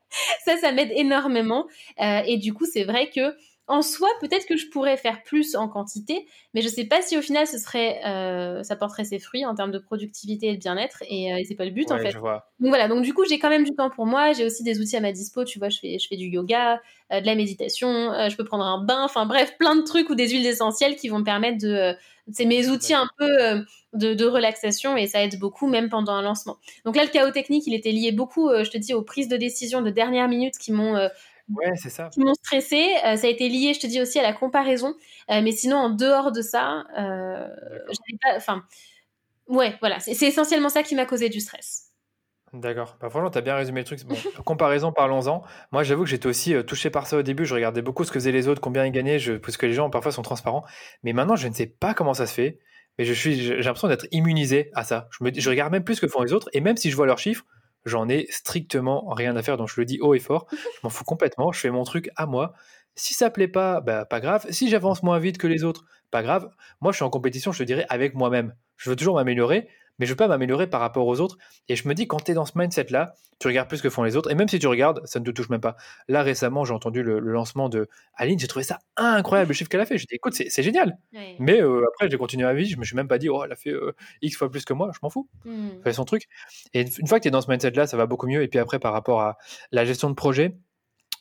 ça, 0.45 0.57
ça 0.57 0.71
m'aide 0.71 0.91
énormément. 0.93 1.67
et 1.97 2.37
du 2.37 2.53
coup, 2.53 2.65
c'est 2.65 2.83
vrai 2.83 3.09
que 3.09 3.35
en 3.71 3.81
soi, 3.81 4.09
peut-être 4.19 4.45
que 4.45 4.57
je 4.57 4.67
pourrais 4.67 4.97
faire 4.97 5.23
plus 5.23 5.55
en 5.55 5.69
quantité, 5.69 6.27
mais 6.53 6.61
je 6.61 6.67
sais 6.67 6.83
pas 6.83 7.01
si 7.01 7.17
au 7.17 7.21
final 7.21 7.47
ce 7.47 7.57
serait, 7.57 8.01
euh, 8.05 8.63
ça 8.63 8.75
porterait 8.75 9.05
ses 9.05 9.17
fruits 9.17 9.45
en 9.45 9.55
termes 9.55 9.71
de 9.71 9.79
productivité 9.79 10.49
et 10.49 10.55
de 10.55 10.59
bien-être, 10.59 11.01
et, 11.09 11.33
euh, 11.33 11.37
c'est 11.47 11.55
pas 11.55 11.63
le 11.63 11.71
but 11.71 11.89
en 11.89 11.97
fait. 11.97 12.11
Donc 12.11 12.69
voilà, 12.69 12.89
donc 12.89 13.01
du 13.01 13.13
coup 13.13 13.23
j'ai 13.27 13.39
quand 13.39 13.49
même 13.49 13.63
du 13.63 13.71
temps 13.71 13.89
pour 13.89 14.05
moi, 14.05 14.33
j'ai 14.33 14.45
aussi 14.45 14.63
des 14.63 14.81
outils 14.81 14.97
à 14.97 14.99
ma 14.99 15.13
dispo, 15.13 15.45
tu 15.45 15.57
vois, 15.57 15.69
je 15.69 15.79
fais, 15.79 15.99
je 15.99 16.07
fais 16.09 16.17
du 16.17 16.25
yoga, 16.25 16.81
euh, 17.13 17.21
de 17.21 17.25
la 17.25 17.35
méditation, 17.35 17.87
je 18.29 18.35
peux 18.35 18.43
prendre 18.43 18.65
un 18.65 18.83
bain, 18.83 19.03
enfin 19.05 19.25
bref, 19.25 19.55
plein 19.57 19.77
de 19.77 19.83
trucs 19.83 20.09
ou 20.09 20.15
des 20.15 20.27
huiles 20.27 20.45
essentielles 20.45 20.97
qui 20.97 21.07
vont 21.07 21.19
me 21.19 21.23
permettre 21.23 21.59
de, 21.59 21.95
c'est 22.29 22.45
mes 22.45 22.67
outils 22.67 22.93
un 22.93 23.07
peu 23.17 23.63
de, 23.93 24.13
de, 24.13 24.25
relaxation 24.25 24.97
et 24.97 25.07
ça 25.07 25.23
aide 25.23 25.39
beaucoup 25.39 25.67
même 25.67 25.89
pendant 25.89 26.13
un 26.13 26.21
lancement. 26.21 26.57
Donc 26.83 26.97
là 26.97 27.03
le 27.03 27.09
chaos 27.09 27.31
technique, 27.31 27.65
il 27.67 27.73
était 27.73 27.91
lié 27.91 28.11
beaucoup, 28.11 28.49
je 28.49 28.69
te 28.69 28.77
dis, 28.77 28.93
aux 28.93 29.01
prises 29.01 29.29
de 29.29 29.37
décision 29.37 29.81
de 29.81 29.89
dernière 29.89 30.27
minute 30.27 30.57
qui 30.57 30.73
m'ont 30.73 31.09
Ouais, 31.55 31.71
c'est 31.75 31.89
ça. 31.89 32.09
Qui 32.13 32.21
m'ont 32.21 32.33
stressé. 32.33 32.95
Euh, 33.05 33.15
ça 33.15 33.27
a 33.27 33.29
été 33.29 33.49
lié, 33.49 33.73
je 33.73 33.79
te 33.79 33.87
dis 33.87 34.01
aussi, 34.01 34.19
à 34.19 34.23
la 34.23 34.33
comparaison. 34.33 34.95
Euh, 35.29 35.41
mais 35.41 35.51
sinon, 35.51 35.77
en 35.77 35.89
dehors 35.89 36.31
de 36.31 36.41
ça, 36.41 36.85
euh, 36.97 37.47
pas. 38.21 38.35
Enfin, 38.35 38.63
ouais, 39.47 39.75
voilà. 39.79 39.99
C'est 39.99 40.27
essentiellement 40.27 40.69
ça 40.69 40.83
qui 40.83 40.95
m'a 40.95 41.05
causé 41.05 41.29
du 41.29 41.39
stress. 41.39 41.87
D'accord. 42.53 42.97
Bah, 42.99 43.09
franchement, 43.09 43.29
tu 43.29 43.37
as 43.37 43.41
bien 43.41 43.55
résumé 43.55 43.81
le 43.81 43.85
truc. 43.85 44.03
Bon, 44.03 44.15
comparaison, 44.45 44.91
parlons-en. 44.91 45.43
Moi, 45.71 45.83
j'avoue 45.83 46.03
que 46.03 46.09
j'étais 46.09 46.27
aussi 46.27 46.53
touché 46.65 46.89
par 46.89 47.07
ça 47.07 47.17
au 47.17 47.21
début. 47.21 47.45
Je 47.45 47.53
regardais 47.53 47.81
beaucoup 47.81 48.03
ce 48.03 48.11
que 48.11 48.19
faisaient 48.19 48.31
les 48.31 48.47
autres, 48.47 48.61
combien 48.61 48.85
ils 48.85 48.91
gagnaient, 48.91 49.19
je... 49.19 49.33
parce 49.33 49.57
que 49.57 49.65
les 49.65 49.73
gens 49.73 49.89
parfois 49.89 50.11
sont 50.11 50.21
transparents. 50.21 50.65
Mais 51.03 51.13
maintenant, 51.13 51.35
je 51.35 51.47
ne 51.47 51.53
sais 51.53 51.67
pas 51.67 51.93
comment 51.93 52.13
ça 52.13 52.25
se 52.25 52.33
fait. 52.33 52.59
Mais 52.97 53.05
je 53.05 53.13
suis, 53.13 53.35
j'ai 53.35 53.55
l'impression 53.57 53.87
d'être 53.87 54.05
immunisé 54.11 54.69
à 54.73 54.83
ça. 54.83 55.07
Je, 55.11 55.23
me... 55.23 55.31
je 55.33 55.49
regarde 55.49 55.71
même 55.71 55.83
plus 55.83 55.95
ce 55.95 56.01
que 56.01 56.07
font 56.07 56.23
les 56.23 56.33
autres. 56.33 56.49
Et 56.53 56.59
même 56.59 56.75
si 56.75 56.91
je 56.91 56.95
vois 56.95 57.05
leurs 57.05 57.19
chiffres, 57.19 57.45
J'en 57.85 58.09
ai 58.09 58.27
strictement 58.29 59.09
rien 59.09 59.35
à 59.35 59.41
faire, 59.41 59.57
donc 59.57 59.69
je 59.69 59.79
le 59.79 59.85
dis 59.85 59.99
haut 60.01 60.13
et 60.13 60.19
fort. 60.19 60.47
Je 60.51 60.79
m'en 60.83 60.89
fous 60.89 61.03
complètement. 61.03 61.51
Je 61.51 61.59
fais 61.59 61.71
mon 61.71 61.83
truc 61.83 62.09
à 62.15 62.25
moi. 62.25 62.53
Si 62.95 63.13
ça 63.13 63.29
plaît 63.29 63.47
pas, 63.47 63.81
bah, 63.81 64.05
pas 64.05 64.19
grave. 64.19 64.45
Si 64.49 64.69
j'avance 64.69 65.01
moins 65.03 65.19
vite 65.19 65.37
que 65.37 65.47
les 65.47 65.63
autres, 65.63 65.85
pas 66.11 66.23
grave. 66.23 66.49
Moi, 66.81 66.91
je 66.91 66.97
suis 66.97 67.05
en 67.05 67.09
compétition, 67.09 67.51
je 67.51 67.59
te 67.59 67.63
dirais, 67.63 67.85
avec 67.89 68.13
moi-même. 68.15 68.53
Je 68.77 68.89
veux 68.89 68.95
toujours 68.95 69.15
m'améliorer, 69.15 69.69
mais 70.01 70.07
je 70.07 70.13
veux 70.13 70.17
pas 70.17 70.27
m'améliorer 70.27 70.65
par 70.65 70.81
rapport 70.81 71.05
aux 71.05 71.19
autres. 71.19 71.37
Et 71.69 71.75
je 71.75 71.87
me 71.87 71.93
dis, 71.93 72.07
quand 72.07 72.19
tu 72.19 72.31
es 72.31 72.33
dans 72.33 72.47
ce 72.47 72.53
mindset-là, 72.57 73.13
tu 73.37 73.47
regardes 73.47 73.67
plus 73.67 73.77
ce 73.77 73.83
que 73.83 73.91
font 73.91 74.01
les 74.01 74.17
autres. 74.17 74.31
Et 74.31 74.35
même 74.35 74.47
si 74.47 74.57
tu 74.57 74.65
regardes, 74.65 75.05
ça 75.05 75.19
ne 75.19 75.25
te 75.25 75.29
touche 75.29 75.49
même 75.49 75.61
pas. 75.61 75.77
Là, 76.07 76.23
récemment, 76.23 76.65
j'ai 76.65 76.73
entendu 76.73 77.03
le, 77.03 77.19
lancement 77.19 77.69
de 77.69 77.87
Aline, 78.15 78.39
j'ai 78.39 78.47
trouvé 78.47 78.63
ça 78.63 78.79
incroyable, 78.97 79.49
le 79.49 79.53
chiffre 79.53 79.69
qu'elle 79.69 79.79
a 79.79 79.85
fait. 79.85 79.99
Je 79.99 80.07
dit, 80.07 80.15
écoute, 80.15 80.33
c'est 80.33 80.63
génial. 80.63 80.97
Mais 81.37 81.61
euh, 81.61 81.85
après, 81.87 82.09
j'ai 82.09 82.17
continué 82.17 82.45
ma 82.45 82.55
vie, 82.55 82.65
je 82.65 82.79
me 82.79 82.83
suis 82.83 82.95
même 82.95 83.07
pas 83.07 83.19
dit, 83.19 83.29
oh, 83.29 83.43
elle 83.45 83.51
a 83.51 83.55
fait 83.55 83.69
euh, 83.69 83.93
X 84.23 84.35
fois 84.35 84.49
plus 84.49 84.65
que 84.65 84.73
moi, 84.73 84.89
je 84.91 84.97
m'en 85.03 85.11
fous. 85.11 85.29
Elle 85.45 85.83
fait 85.83 85.93
son 85.93 86.05
truc. 86.05 86.23
Et 86.73 86.81
une 86.81 87.07
fois 87.07 87.19
que 87.19 87.23
tu 87.23 87.27
es 87.27 87.31
dans 87.31 87.41
ce 87.41 87.51
mindset-là, 87.51 87.85
ça 87.85 87.95
va 87.95 88.07
beaucoup 88.07 88.25
mieux. 88.25 88.41
Et 88.41 88.47
puis 88.47 88.57
après, 88.57 88.79
par 88.79 88.91
rapport 88.91 89.21
à 89.21 89.37
la 89.71 89.85
gestion 89.85 90.09
de 90.09 90.15
projet, 90.15 90.57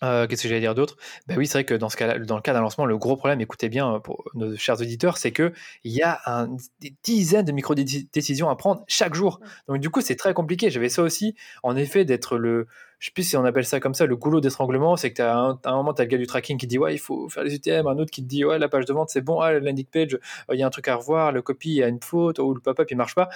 euh, 0.02 0.27
qu'est-ce 0.27 0.43
que 0.43 0.48
j'allais 0.48 0.60
dire 0.60 0.74
d'autre? 0.74 0.97
Ben 1.27 1.36
oui, 1.36 1.47
c'est 1.47 1.55
vrai 1.55 1.64
que 1.64 1.74
dans, 1.74 1.89
ce 1.89 1.97
cas 1.97 2.18
dans 2.18 2.36
le 2.36 2.43
cas 2.43 2.52
d'un 2.52 2.60
lancement, 2.60 2.86
le 2.86 2.97
gros 2.98 3.16
problème, 3.16 3.40
écoutez 3.40 3.68
bien 3.68 3.94
euh, 3.94 3.98
pour 3.98 4.24
nos 4.35 4.56
chers 4.56 4.81
auditeurs, 4.81 5.18
c'est 5.18 5.32
qu'il 5.32 5.52
y 5.85 6.02
a 6.02 6.48
des 6.81 6.94
dizaines 7.02 7.44
de 7.44 7.52
micro-décisions 7.52 8.48
à 8.48 8.56
prendre 8.56 8.85
chaque 8.86 9.14
jour. 9.14 9.40
Donc 9.68 9.78
du 9.78 9.90
coup, 9.90 10.01
c'est 10.01 10.16
très 10.16 10.35
compliqué. 10.35 10.70
J'avais 10.70 10.89
ça 10.89 11.02
aussi, 11.02 11.35
en 11.62 11.77
effet, 11.77 12.05
d'être 12.05 12.39
le, 12.39 12.66
je 13.01 13.06
sais 13.06 13.12
plus 13.12 13.22
si 13.22 13.36
on 13.36 13.44
appelle 13.47 13.64
ça 13.64 13.81
comme 13.81 13.94
ça, 13.94 14.05
le 14.05 14.14
goulot 14.14 14.40
d'étranglement, 14.40 14.94
c'est 14.97 15.10
que 15.10 15.16
tu 15.16 15.22
as 15.22 15.35
un, 15.35 15.59
un, 15.64 15.74
moment, 15.74 15.94
tu 15.94 16.02
as 16.02 16.05
le 16.05 16.10
gars 16.10 16.18
du 16.18 16.27
tracking 16.27 16.59
qui 16.59 16.66
dit 16.66 16.78
ouais, 16.78 16.94
il 16.94 16.98
faut 16.98 17.31
faire 17.31 17.43
les 17.43 17.55
UTM, 17.55 17.86
un 17.86 17.98
autre 17.98 18.10
qui 18.10 18.22
te 18.22 18.28
dit 18.28 18.44
ouais, 18.44 18.59
la 18.59 18.68
page 18.68 18.85
de 18.85 18.93
vente 18.93 19.09
c'est 19.09 19.22
bon, 19.22 19.40
ah, 19.40 19.52
la 19.52 19.60
landing 19.60 19.86
page, 19.86 20.14
euh, 20.14 20.55
il 20.55 20.60
y 20.60 20.62
a 20.62 20.66
un 20.66 20.70
truc 20.70 20.86
à 20.86 20.97
revoir, 20.97 21.32
le 21.32 21.40
copy, 21.40 21.70
il 21.70 21.77
y 21.77 21.82
a 21.82 21.89
une 21.89 22.02
faute, 22.02 22.39
ou 22.39 22.52
le 22.52 22.60
pop-up 22.60 22.86
il 22.90 22.98
marche 22.98 23.14
pas. 23.14 23.31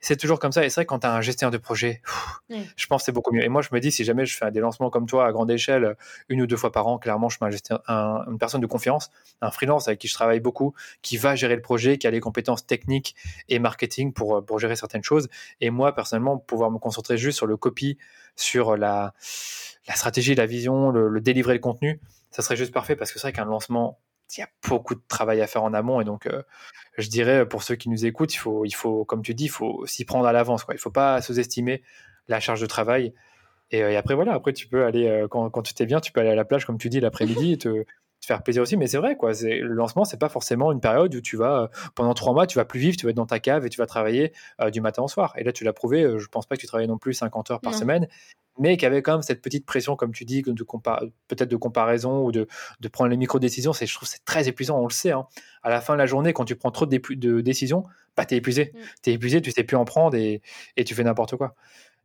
C'est 0.00 0.16
toujours 0.16 0.38
comme 0.38 0.52
ça. 0.52 0.64
Et 0.64 0.70
c'est 0.70 0.80
vrai, 0.80 0.86
quand 0.86 1.00
tu 1.00 1.06
as 1.06 1.14
un 1.14 1.20
gestionnaire 1.20 1.50
de 1.50 1.58
projet, 1.58 2.00
je 2.76 2.86
pense 2.86 3.02
que 3.02 3.06
c'est 3.06 3.12
beaucoup 3.12 3.32
mieux. 3.32 3.44
Et 3.44 3.48
moi, 3.48 3.60
je 3.62 3.68
me 3.72 3.80
dis, 3.80 3.92
si 3.92 4.04
jamais 4.04 4.24
je 4.24 4.36
fais 4.36 4.50
des 4.50 4.60
lancements 4.60 4.90
comme 4.90 5.06
toi 5.06 5.26
à 5.26 5.32
grande 5.32 5.50
échelle, 5.50 5.96
une 6.28 6.40
ou 6.40 6.46
deux 6.46 6.56
fois 6.56 6.72
par 6.72 6.86
an, 6.86 6.98
clairement, 6.98 7.28
je 7.28 7.38
mets 7.42 7.50
un, 7.86 8.24
une 8.26 8.38
personne 8.38 8.60
de 8.60 8.66
confiance, 8.66 9.10
un 9.42 9.50
freelance 9.50 9.88
avec 9.88 10.00
qui 10.00 10.08
je 10.08 10.14
travaille 10.14 10.40
beaucoup, 10.40 10.74
qui 11.02 11.16
va 11.16 11.36
gérer 11.36 11.54
le 11.54 11.62
projet, 11.62 11.98
qui 11.98 12.06
a 12.06 12.10
les 12.10 12.20
compétences 12.20 12.66
techniques 12.66 13.14
et 13.48 13.58
marketing 13.58 14.12
pour, 14.12 14.44
pour 14.44 14.58
gérer 14.58 14.76
certaines 14.76 15.04
choses. 15.04 15.28
Et 15.60 15.70
moi, 15.70 15.94
personnellement, 15.94 16.38
pouvoir 16.38 16.70
me 16.70 16.78
concentrer 16.78 17.18
juste 17.18 17.36
sur 17.36 17.46
le 17.46 17.56
copy, 17.56 17.98
sur 18.36 18.76
la, 18.76 19.12
la 19.86 19.94
stratégie, 19.94 20.34
la 20.34 20.46
vision, 20.46 20.90
le, 20.90 21.20
délivrer 21.20 21.54
le 21.54 21.60
contenu, 21.60 22.00
ça 22.30 22.42
serait 22.42 22.56
juste 22.56 22.72
parfait 22.72 22.96
parce 22.96 23.12
que 23.12 23.18
c'est 23.18 23.26
vrai 23.26 23.32
qu'un 23.32 23.44
lancement, 23.44 23.98
il 24.36 24.40
y 24.40 24.44
a 24.44 24.48
beaucoup 24.68 24.94
de 24.94 25.02
travail 25.08 25.40
à 25.40 25.46
faire 25.46 25.62
en 25.62 25.74
amont 25.74 26.00
et 26.00 26.04
donc 26.04 26.26
euh, 26.26 26.42
je 26.98 27.08
dirais 27.08 27.46
pour 27.46 27.62
ceux 27.62 27.76
qui 27.76 27.88
nous 27.88 28.06
écoutent, 28.06 28.34
il 28.34 28.38
faut, 28.38 28.64
il 28.64 28.74
faut 28.74 29.04
comme 29.04 29.22
tu 29.22 29.34
dis, 29.34 29.44
il 29.44 29.50
faut 29.50 29.86
s'y 29.86 30.04
prendre 30.04 30.26
à 30.26 30.32
l'avance. 30.32 30.64
Il 30.68 30.74
ne 30.74 30.78
faut 30.78 30.90
pas 30.90 31.20
sous-estimer 31.22 31.82
la 32.28 32.40
charge 32.40 32.60
de 32.60 32.66
travail. 32.66 33.12
Et, 33.70 33.82
euh, 33.82 33.98
après, 33.98 34.14
voilà, 34.14 34.34
après 34.34 34.52
tu 34.52 34.66
peux 34.66 34.84
aller, 34.84 35.06
euh, 35.08 35.28
quand, 35.28 35.48
quand, 35.50 35.62
tu 35.62 35.74
t'es 35.74 35.86
bien, 35.86 36.00
tu 36.00 36.12
peux 36.12 36.20
aller 36.20 36.30
à 36.30 36.34
la 36.34 36.44
plage, 36.44 36.64
comme 36.64 36.78
tu 36.78 36.88
dis, 36.88 37.00
l'après-midi, 37.00 37.58
te, 37.58 37.84
te 38.20 38.26
faire 38.26 38.42
plaisir 38.42 38.62
aussi. 38.62 38.76
Mais 38.76 38.86
c'est 38.86 38.98
vrai, 38.98 39.16
quoi. 39.16 39.32
Le 39.42 39.74
lancement, 39.74 40.04
c'est 40.04 40.18
pas 40.18 40.28
forcément 40.28 40.72
une 40.72 40.80
période 40.80 41.14
où 41.14 41.20
tu 41.20 41.36
vas, 41.36 41.62
euh, 41.62 41.68
pendant 41.94 42.14
trois 42.14 42.32
mois, 42.32 42.46
tu 42.46 42.58
vas 42.58 42.64
plus 42.64 42.80
vivre, 42.80 42.96
tu 42.96 43.06
vas 43.06 43.10
être 43.10 43.16
dans 43.16 43.26
ta 43.26 43.40
cave 43.40 43.66
et 43.66 43.68
tu 43.68 43.78
vas 43.78 43.86
travailler 43.86 44.32
euh, 44.60 44.70
du 44.70 44.80
matin 44.80 45.02
au 45.02 45.08
soir. 45.08 45.34
Et 45.36 45.44
là, 45.44 45.52
tu 45.52 45.64
l'as 45.64 45.72
prouvé. 45.72 46.02
Euh, 46.02 46.18
je 46.18 46.28
pense 46.28 46.46
pas 46.46 46.56
que 46.56 46.60
tu 46.60 46.66
travailles 46.66 46.88
non 46.88 46.98
plus 46.98 47.14
50 47.14 47.50
heures 47.50 47.60
par 47.60 47.74
semaine, 47.74 48.06
mais 48.58 48.76
qu'il 48.76 48.84
y 48.84 48.86
avait 48.86 49.02
quand 49.02 49.12
même 49.12 49.22
cette 49.22 49.40
petite 49.40 49.64
pression, 49.64 49.96
comme 49.96 50.12
tu 50.12 50.24
dis, 50.24 50.42
de 50.42 50.64
peut-être 51.28 51.48
de 51.48 51.56
comparaison 51.56 52.24
ou 52.24 52.32
de, 52.32 52.46
de 52.80 52.88
prendre 52.88 53.10
les 53.10 53.16
micro-décisions. 53.16 53.72
Je 53.72 53.94
trouve 53.94 54.08
c'est 54.08 54.24
très 54.24 54.48
épuisant, 54.48 54.78
on 54.78 54.86
le 54.86 54.92
sait. 54.92 55.12
Hein. 55.12 55.26
À 55.62 55.70
la 55.70 55.80
fin 55.80 55.94
de 55.94 55.98
la 55.98 56.06
journée, 56.06 56.32
quand 56.32 56.44
tu 56.44 56.56
prends 56.56 56.70
trop 56.70 56.86
de, 56.86 57.14
de 57.14 57.40
décisions, 57.40 57.84
bah, 58.16 58.26
tu 58.26 58.34
es 58.34 58.38
épuisé. 58.38 58.72
Mm. 58.74 58.78
Tu 59.02 59.10
es 59.10 59.12
épuisé, 59.14 59.40
tu 59.40 59.50
sais 59.50 59.64
plus 59.64 59.76
en 59.76 59.84
prendre 59.84 60.16
et, 60.16 60.42
et 60.76 60.84
tu 60.84 60.94
fais 60.94 61.04
n'importe 61.04 61.36
quoi. 61.36 61.54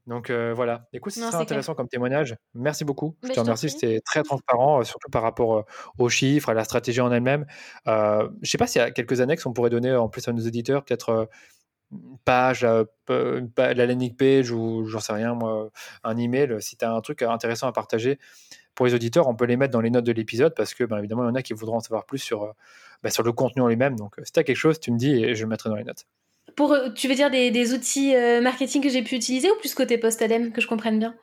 Donc 0.08 0.30
euh, 0.30 0.54
voilà, 0.54 0.88
écoute, 0.94 1.14
c'est 1.14 1.22
très 1.22 1.36
intéressant 1.36 1.74
comme 1.74 1.88
témoignage. 1.88 2.36
Merci 2.54 2.86
beaucoup. 2.86 3.16
Je 3.24 3.30
te 3.30 3.40
remercie, 3.40 3.70
c'était 3.70 4.02
très 4.02 4.22
transparent, 4.22 4.80
euh, 4.80 4.84
surtout 4.84 5.10
par 5.10 5.24
rapport 5.24 5.58
euh, 5.58 5.62
aux 5.98 6.10
chiffres, 6.10 6.50
à 6.50 6.54
la 6.54 6.64
stratégie 6.64 7.02
en 7.02 7.12
elle-même. 7.12 7.46
je 7.88 7.92
ne 7.92 8.46
sais 8.46 8.60
pas 8.60 8.68
s'il 8.68 8.82
y 8.82 8.86
a 8.86 8.92
quelques 8.92 9.22
annexes 9.22 9.46
on 9.46 9.54
pourrait 9.54 9.72
donner 9.72 9.94
en 9.96 10.08
plus 10.08 10.28
à 10.28 10.34
nos 10.34 10.42
éditeurs, 10.42 10.86
peut-être 10.86 11.28
une 11.92 12.20
page, 12.24 12.64
la 12.64 13.86
landing 13.86 14.16
page 14.16 14.52
ou 14.52 14.86
j'en 14.86 15.00
sais 15.00 15.14
rien, 15.14 15.34
moi, 15.34 15.72
un 16.04 16.18
email. 16.18 16.58
Si 16.62 16.78
tu 16.78 16.86
as 16.86 16.92
un 16.92 17.02
truc 17.02 17.24
intéressant 17.24 17.68
à 17.68 17.72
partager 17.72 18.20
pour 18.76 18.86
les 18.86 18.94
auditeurs, 18.94 19.28
on 19.28 19.36
peut 19.36 19.46
les 19.46 19.58
mettre 19.58 19.72
dans 19.72 19.82
les 19.82 19.90
notes 19.90 20.06
de 20.06 20.12
l'épisode 20.12 20.54
parce 20.56 20.76
que, 20.76 20.84
bien 20.84 21.00
évidemment, 21.00 21.24
il 21.24 21.28
y 21.28 21.32
en 21.32 21.36
a 21.36 21.42
qui 21.42 21.54
voudront 21.54 21.78
en 21.78 21.82
savoir 21.82 22.06
plus 22.06 22.20
sur, 22.20 22.54
bah, 23.02 23.10
sur 23.10 23.24
le 23.24 23.32
contenu 23.32 23.64
en 23.64 23.68
lui-même. 23.68 23.96
Donc, 23.96 24.16
si 24.24 24.32
tu 24.32 24.40
as 24.40 24.44
quelque 24.44 24.56
chose, 24.56 24.80
tu 24.80 24.92
me 24.92 24.98
dis 24.98 25.24
et 25.24 25.36
je 25.36 25.44
le 25.44 25.50
mettrai 25.50 25.70
dans 25.70 25.76
les 25.76 25.84
notes. 25.84 26.06
Pour, 26.56 26.76
tu 26.96 27.08
veux 27.08 27.16
dire 27.16 27.30
des, 27.30 27.74
outils 27.74 28.16
euh, 28.16 28.42
marketing 28.42 28.82
que 28.82 28.90
j'ai 28.90 29.04
pu 29.04 29.16
utiliser 29.16 29.52
ou 29.52 29.56
plus 29.56 29.74
côté 29.74 29.98
post-ADEM, 29.98 30.52
que 30.52 30.62
je 30.62 30.68
comprenne 30.68 31.00
bien? 31.00 31.16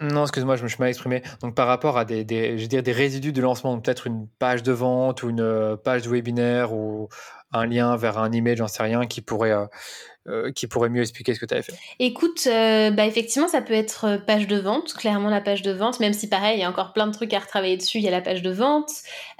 Non, 0.00 0.22
excuse-moi, 0.22 0.56
je 0.56 0.64
me 0.64 0.68
suis 0.68 0.78
mal 0.80 0.88
exprimé. 0.88 1.22
Donc, 1.40 1.54
par 1.54 1.66
rapport 1.66 1.98
à 1.98 2.04
des, 2.04 2.24
des, 2.24 2.58
je 2.58 2.66
des 2.66 2.92
résidus 2.92 3.32
de 3.32 3.40
lancement, 3.40 3.78
peut-être 3.78 4.06
une 4.06 4.26
page 4.38 4.62
de 4.62 4.72
vente 4.72 5.22
ou 5.22 5.30
une 5.30 5.40
euh, 5.40 5.76
page 5.76 6.02
de 6.02 6.08
webinaire 6.08 6.72
ou 6.72 7.08
un 7.52 7.66
lien 7.66 7.96
vers 7.96 8.18
un 8.18 8.32
email, 8.32 8.56
j'en 8.56 8.66
sais 8.66 8.82
rien, 8.82 9.06
qui 9.06 9.20
pourrait, 9.20 9.52
euh, 9.52 9.66
qui 10.54 10.66
pourrait 10.66 10.88
mieux 10.88 11.02
expliquer 11.02 11.34
ce 11.34 11.40
que 11.40 11.44
tu 11.44 11.52
avais 11.52 11.62
fait 11.62 11.74
Écoute, 11.98 12.46
euh, 12.46 12.90
bah 12.90 13.04
effectivement, 13.04 13.46
ça 13.46 13.60
peut 13.60 13.74
être 13.74 14.04
euh, 14.06 14.18
page 14.18 14.46
de 14.46 14.56
vente, 14.56 14.94
clairement 14.94 15.28
la 15.28 15.42
page 15.42 15.60
de 15.60 15.70
vente, 15.70 16.00
même 16.00 16.14
si 16.14 16.28
pareil, 16.28 16.58
il 16.58 16.60
y 16.60 16.64
a 16.64 16.70
encore 16.70 16.94
plein 16.94 17.06
de 17.06 17.12
trucs 17.12 17.34
à 17.34 17.40
retravailler 17.40 17.76
dessus, 17.76 17.98
il 17.98 18.04
y 18.04 18.08
a 18.08 18.10
la 18.10 18.22
page 18.22 18.40
de 18.40 18.50
vente. 18.50 18.90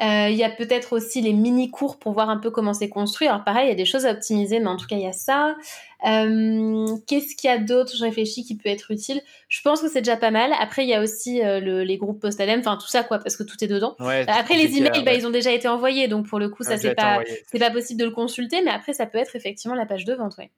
il 0.01 0.35
y 0.35 0.45
a 0.45 0.51
peut-être 0.51 0.93
aussi 0.93 1.23
les 1.23 1.33
mini-cours 1.33 1.99
pour 1.99 2.13
voir 2.13 2.29
un 2.29 2.37
peu 2.37 2.51
comment 2.51 2.75
c'est 2.75 2.91
construit. 2.91 3.29
Alors 3.29 3.45
pareil, 3.45 3.67
il 3.67 3.69
y 3.71 3.73
a 3.73 3.77
des 3.77 3.87
choses 3.87 4.05
à 4.05 4.13
optimiser, 4.13 4.61
mais 4.61 4.67
en 4.67 4.77
tout 4.77 4.87
cas, 4.87 4.97
il 4.97 5.03
y 5.03 5.07
a 5.07 5.13
ça. 5.13 5.57
Qu'est-ce 6.03 7.35
qu'il 7.35 7.49
y 7.49 7.53
a 7.53 7.57
d'autre 7.57 7.93
Je 7.97 8.05
réfléchis 8.05 8.45
qui 8.45 8.57
peut 8.57 8.69
être 8.69 8.91
utile? 8.91 9.23
Je 9.49 9.63
pense 9.63 9.81
que 9.81 9.89
c'est 9.89 10.03
déjà 10.03 10.19
pas 10.19 10.31
mal. 10.31 10.53
Après, 10.61 10.85
il 10.85 10.89
y 10.89 10.95
a 10.95 11.01
aussi 11.01 11.41
les 11.41 11.97
groupes 11.97 12.21
post 12.21 12.41
enfin 12.41 12.77
tout 12.77 12.89
ça 12.89 13.05
quoi, 13.05 13.19
parce 13.19 13.37
que 13.39 13.43
tout 13.43 13.57
est 13.65 13.69
dedans. 13.69 13.97
Après, 13.99 14.57
les 14.57 14.77
emails, 14.77 15.03
bah, 15.03 15.15
ils 15.15 15.27
ont 15.27 15.31
déjà 15.31 15.51
été 15.51 15.67
envoyés, 15.67 16.09
donc 16.09 16.29
pour 16.29 16.39
le 16.39 16.51
coup, 16.51 16.63
ça 16.63 16.77
c'est 16.77 16.95
pas, 16.95 17.21
pas 17.59 17.71
possible 17.71 18.01
de 18.01 18.05
le 18.05 18.11
consulter, 18.11 18.61
mais 18.63 18.71
après, 18.71 18.93
ça 18.93 19.07
peut 19.07 19.19
être 19.19 19.35
effectivement 19.35 19.75
la 19.75 19.87
page 19.87 20.05
de 20.05 20.13
vente, 20.13 20.37
ouais. 20.37 20.51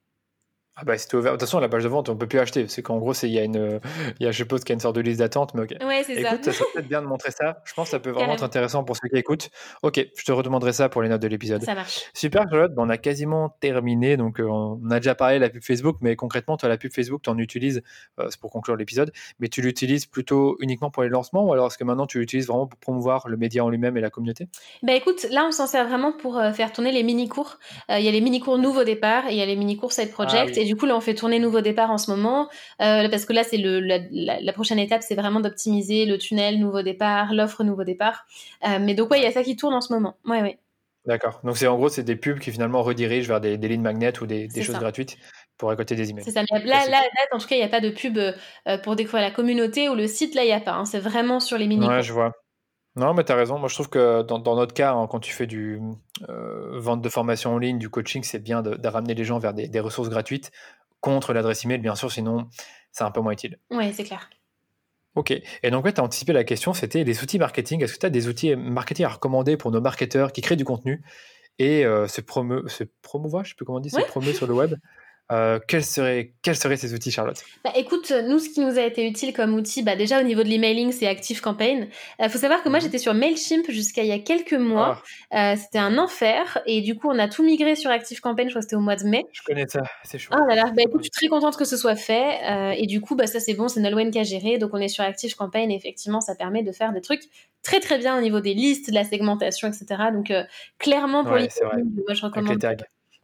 Ah 0.79 0.85
bah 0.85 0.99
c'est 0.99 1.13
ouvert. 1.15 1.33
De 1.33 1.37
toute 1.39 1.49
façon, 1.49 1.59
la 1.59 1.71
page 1.71 1.85
de 1.85 1.89
vente, 1.89 2.11
on 2.11 2.17
peut 2.17 2.27
plus 2.27 2.39
acheter. 2.39 2.69
C'est 2.69 2.83
qu'en 2.83 2.99
gros, 2.99 3.15
il 3.15 3.31
y 3.31 3.39
a 3.39 3.45
une, 3.45 3.81
y 4.21 4.27
a, 4.27 4.31
je 4.31 4.37
suppose 4.37 4.61
qu'il 4.61 4.71
y 4.71 4.73
a 4.73 4.75
une 4.75 4.81
sorte 4.81 4.97
de 4.97 5.01
liste 5.01 5.21
d'attente, 5.21 5.55
mais 5.55 5.63
ok. 5.63 5.75
Ouais, 5.83 6.03
c'est 6.05 6.23
ça. 6.23 6.35
Écoute, 6.35 6.45
ça 6.45 6.53
serait 6.53 6.67
peut-être 6.75 6.89
bien 6.89 7.01
de 7.01 7.07
montrer 7.07 7.31
ça. 7.31 7.63
Je 7.65 7.73
pense 7.73 7.87
que 7.87 7.93
ça 7.93 7.99
peut 7.99 8.11
vraiment 8.11 8.35
être 8.35 8.45
intéressant 8.45 8.85
pour 8.85 8.95
ceux 8.95 9.09
qui 9.09 9.17
écoutent. 9.17 9.49
Ok, 9.83 10.07
je 10.15 10.25
te 10.25 10.33
redemanderai 10.33 10.75
ça 10.75 10.91
pour 10.91 11.01
les 11.01 11.09
notes 11.09 11.23
de 11.23 11.29
l'épisode. 11.29 11.63
Ça 11.63 11.75
marche. 11.75 12.03
Super, 12.13 12.45
Charlotte. 12.51 12.73
on 12.77 12.91
a 12.91 12.99
quasiment 12.99 13.49
terminé. 13.61 14.19
Donc, 14.19 14.39
euh, 14.39 14.45
on 14.45 14.91
a 14.91 14.97
déjà 15.01 15.15
parlé 15.15 15.37
de 15.37 15.41
la 15.41 15.49
pub 15.49 15.63
Facebook, 15.63 15.97
mais 16.03 16.15
concrètement, 16.15 16.59
toi, 16.59 16.69
la 16.69 16.77
pub 16.77 16.93
Facebook, 16.93 17.23
tu 17.23 17.31
en 17.31 17.39
utilises, 17.39 17.83
euh, 18.21 18.27
c'est 18.29 18.39
pour 18.39 18.51
conclure 18.51 18.77
l'épisode, 18.77 19.13
mais 19.41 19.49
tu 19.49 19.63
l'utilises 19.63 20.05
plutôt 20.05 20.59
uniquement 20.61 20.91
pour 20.91 21.05
les 21.05 21.09
lancements 21.09 21.45
ou 21.45 21.53
alors 21.55 21.69
est-ce 21.69 21.79
que 21.79 21.85
maintenant 21.85 22.07
tu 22.07 22.19
l'utilises 22.19 22.49
vraiment 22.49 22.67
pour 22.67 22.79
promouvoir 22.79 23.29
le 23.29 23.39
média 23.39 23.65
en 23.65 23.71
lui-même 23.71 23.97
et 23.97 24.03
la 24.03 24.11
communauté? 24.11 24.49
Bah 24.83 24.93
écoute, 24.93 25.27
là, 25.31 25.47
on 25.49 25.53
s'en 25.53 25.67
sert 25.67 25.89
vraiment 25.89 26.13
pour 26.13 26.37
euh, 26.37 26.53
faire 26.53 26.71
tourner 26.73 26.93
les 26.93 27.03
mini-cours. 27.03 27.59
Il 27.89 28.01
y 28.01 28.09
a 28.09 28.11
les 28.11 28.21
mini-cours 28.21 28.59
nouveaux 28.59 28.85
départ 28.85 29.27
et 29.29 29.33
il 29.33 29.39
y 29.39 29.43
a 29.43 29.47
les 29.47 29.57
mini-cours 29.57 29.93
Side 29.93 30.11
Project. 30.11 30.53
Ah 30.57 30.61
et 30.61 30.66
du 30.67 30.77
coup, 30.77 30.87
là, 30.87 30.97
on 30.97 31.01
fait 31.01 31.15
tourner 31.15 31.39
nouveau 31.39 31.61
départ 31.61 31.91
en 31.91 31.99
ce 31.99 32.11
moment, 32.11 32.49
euh, 32.83 33.09
parce 33.09 33.25
que 33.25 33.33
là, 33.33 33.43
c'est 33.43 33.57
le, 33.57 33.81
la, 33.81 34.53
prochaine 34.53 34.79
étape, 34.79 35.03
c'est 35.03 35.15
vraiment 35.15 35.41
d'optimiser 35.41 36.05
le 36.05 36.19
tunnel 36.19 36.59
nouveau 36.59 36.83
départ, 36.83 37.33
l'offre 37.33 37.65
nouveau 37.65 37.85
départ. 37.85 38.27
Euh, 38.67 38.79
mais 38.81 38.95
donc, 38.95 39.11
ouais, 39.11 39.21
il 39.21 39.23
y 39.23 39.27
a 39.27 39.33
ça 39.33 39.43
qui 39.43 39.57
tourne 39.57 39.75
en 39.75 39.81
ce 39.81 39.93
moment. 39.93 40.17
Ouais, 40.25 40.43
ouais. 40.43 40.59
D'accord. 41.07 41.41
Donc, 41.45 41.57
c'est 41.57 41.69
en 41.69 41.77
gros, 41.77 41.89
c'est 41.89 42.03
des 42.03 42.17
pubs 42.17 42.41
qui 42.41 42.51
finalement 42.51 42.83
redirigent 42.83 43.29
vers 43.29 43.41
des, 43.41 43.57
lignes 43.57 43.83
magnètes 43.83 44.21
ou 44.21 44.27
des, 44.27 44.49
choses 44.63 44.79
gratuites 44.79 45.17
pour 45.57 45.71
récolter 45.71 45.95
des 45.95 46.11
emails. 46.11 46.25
C'est 46.25 46.33
ça. 46.33 46.43
là, 46.51 46.59
là, 46.65 46.87
là, 46.89 47.03
en 47.33 47.39
tout 47.39 47.47
cas, 47.47 47.55
il 47.55 47.59
n'y 47.59 47.65
a 47.65 47.69
pas 47.69 47.81
de 47.81 47.91
pub 47.91 48.19
euh, 48.19 48.79
pour 48.83 48.97
découvrir 48.97 49.23
la 49.23 49.31
communauté 49.31 49.89
ou 49.89 49.95
le 49.95 50.07
site. 50.09 50.35
Là, 50.35 50.43
il 50.43 50.49
n'y 50.49 50.53
a 50.53 50.61
pas. 50.61 50.73
Hein. 50.73 50.85
C'est 50.85 50.99
vraiment 50.99 51.39
sur 51.39 51.59
les 51.59 51.67
mini. 51.67 51.87
Ouais, 51.87 52.03
je 52.03 52.13
vois. 52.13 52.33
Non, 52.97 53.13
mais 53.15 53.25
tu 53.25 53.33
as 53.33 53.37
raison. 53.37 53.59
Moi, 53.59 53.69
je 53.69 53.75
trouve 53.75 53.91
que 53.91 54.23
dans, 54.23 54.41
notre 54.57 54.75
cas, 54.75 54.93
hein, 54.93 55.07
quand 55.11 55.21
tu 55.21 55.33
fais 55.33 55.47
du 55.47 55.81
vente 56.73 57.03
de 57.03 57.09
formation 57.09 57.55
en 57.55 57.59
ligne, 57.59 57.79
du 57.79 57.91
coaching, 57.91 58.23
c'est 58.23 58.39
bien 58.39 58.63
de, 58.63 58.89
ramener 58.89 59.15
les 59.15 59.25
gens 59.25 59.39
vers 59.39 59.55
des, 59.55 59.69
des 59.69 59.81
ressources 59.81 60.09
gratuites 60.09 60.51
contre 61.01 61.33
l'adresse 61.33 61.65
email, 61.65 61.79
bien 61.79 61.95
sûr, 61.95 62.11
sinon 62.11 62.49
c'est 62.91 63.05
un 63.05 63.11
peu 63.11 63.21
moins 63.21 63.33
utile. 63.33 63.59
Oui, 63.71 63.93
c'est 63.93 64.05
clair. 64.05 64.31
Ok. 65.15 65.31
Et 65.63 65.71
donc, 65.71 65.93
tu 65.93 66.01
as 66.01 66.05
anticipé 66.05 66.33
la 66.33 66.45
question, 66.45 66.73
c'était 66.75 67.05
les 67.05 67.23
outils 67.23 67.39
marketing. 67.39 67.83
Est-ce 67.83 67.95
que 67.95 67.99
tu 67.99 68.07
as 68.07 68.11
des 68.11 68.29
outils 68.29 68.57
marketing 68.57 69.05
à 69.05 69.09
recommander 69.09 69.57
pour 69.57 69.71
nos 69.71 69.81
marketeurs 69.81 70.33
qui 70.33 70.41
créent 70.41 70.57
du 70.57 70.65
contenu 70.65 71.03
et 71.59 71.87
euh, 71.87 72.07
se, 72.07 72.21
se 72.21 72.85
promouvoir, 73.03 73.45
je 73.45 73.51
sais 73.51 73.55
plus 73.55 73.65
comment 73.65 73.79
on 73.79 73.81
dit, 73.81 73.91
se 73.91 74.01
promeut 74.01 74.33
sur 74.33 74.47
le 74.47 74.55
web? 74.55 74.75
euh, 75.33 75.59
quels, 75.67 75.85
seraient, 75.85 76.35
quels 76.43 76.57
seraient 76.57 76.77
ces 76.77 76.95
outils, 76.95 77.11
Charlotte? 77.11 77.43
Bah, 77.65 77.73
Écoute, 77.75 78.13
nous, 78.27 78.39
ce 78.39 78.49
qui 78.49 78.61
nous 78.61 78.79
a 78.79 78.83
été 78.83 79.07
utile 79.07 79.33
comme 79.33 79.55
outil, 79.55 79.83
bah, 79.83 79.97
déjà 79.97 80.21
au 80.21 80.23
niveau 80.23 80.45
de 80.45 80.49
l'emailing, 80.49 80.93
c'est 80.93 81.09
ActiveCampaign. 81.09 81.89
Il 82.21 82.25
euh, 82.25 82.29
faut 82.29 82.39
savoir 82.39 82.63
que 82.63 82.69
moi, 82.69 82.79
mhm. 82.79 82.85
j'étais 82.85 82.99
sur 82.99 83.13
MailChimp 83.13 83.69
jusqu'à 83.71 84.03
il 84.03 84.09
y 84.09 84.13
a 84.13 84.21
quelques 84.21 84.53
mois. 84.53 85.03
Ah. 85.33 85.53
Euh, 85.53 85.57
c'était 85.57 85.79
un 85.79 85.99
enfer. 85.99 86.59
Et 86.67 86.81
du 86.81 86.95
coup, 86.97 87.09
on 87.11 87.19
a 87.19 87.27
tout 87.29 87.43
migré 87.43 87.75
sur 87.75 87.91
ActiveCampaign, 87.91 88.49
je 88.49 88.53
crois 88.53 88.61
que 88.61 88.67
c'était 88.67 88.77
au 88.77 88.81
mois 88.81 88.97
de 88.97 89.05
mai. 89.05 89.25
Je 89.33 89.43
connais 89.43 89.67
ça, 89.67 89.83
c'est 90.05 90.19
chaud. 90.19 90.31
Ah 90.33 90.45
là 90.49 90.55
là, 90.55 90.65
bah, 90.77 90.83
écoute, 90.83 91.01
je 91.01 91.05
suis 91.05 91.11
très 91.11 91.29
contente 91.29 91.57
que 91.57 91.65
ce 91.65 91.77
soit 91.77 91.97
fait. 91.97 92.79
Et 92.81 92.87
du 92.87 93.01
coup, 93.01 93.17
bah, 93.17 93.27
ça, 93.27 93.41
c'est 93.41 93.55
bon, 93.55 93.67
c'est 93.67 93.81
Nolwenn 93.81 94.13
qui 94.13 94.21
a 94.21 94.23
géré. 94.23 94.59
Donc, 94.59 94.71
on 94.75 94.79
est 94.79 94.89
sur 94.89 95.03
ActiveCampaign. 95.03 95.73
Et 95.73 95.75
effectivement, 95.75 96.21
ça 96.21 96.37
permet 96.37 96.63
de 96.63 96.71
faire 96.71 96.93
des 96.93 97.01
trucs 97.01 97.23
très, 97.65 97.81
très 97.81 97.99
bien 97.99 98.17
au 98.17 98.21
niveau 98.21 98.39
des 98.39 98.55
listes, 98.55 98.91
de 98.91 98.95
la 98.95 99.03
segmentation, 99.03 99.67
etc. 99.67 99.87
Donc, 100.13 100.33
clairement, 100.79 101.25
pour 101.25 101.33
ouais, 101.33 101.49
les 101.49 101.83
moi, 102.07 102.15
je 102.15 102.23
recommande 102.23 102.59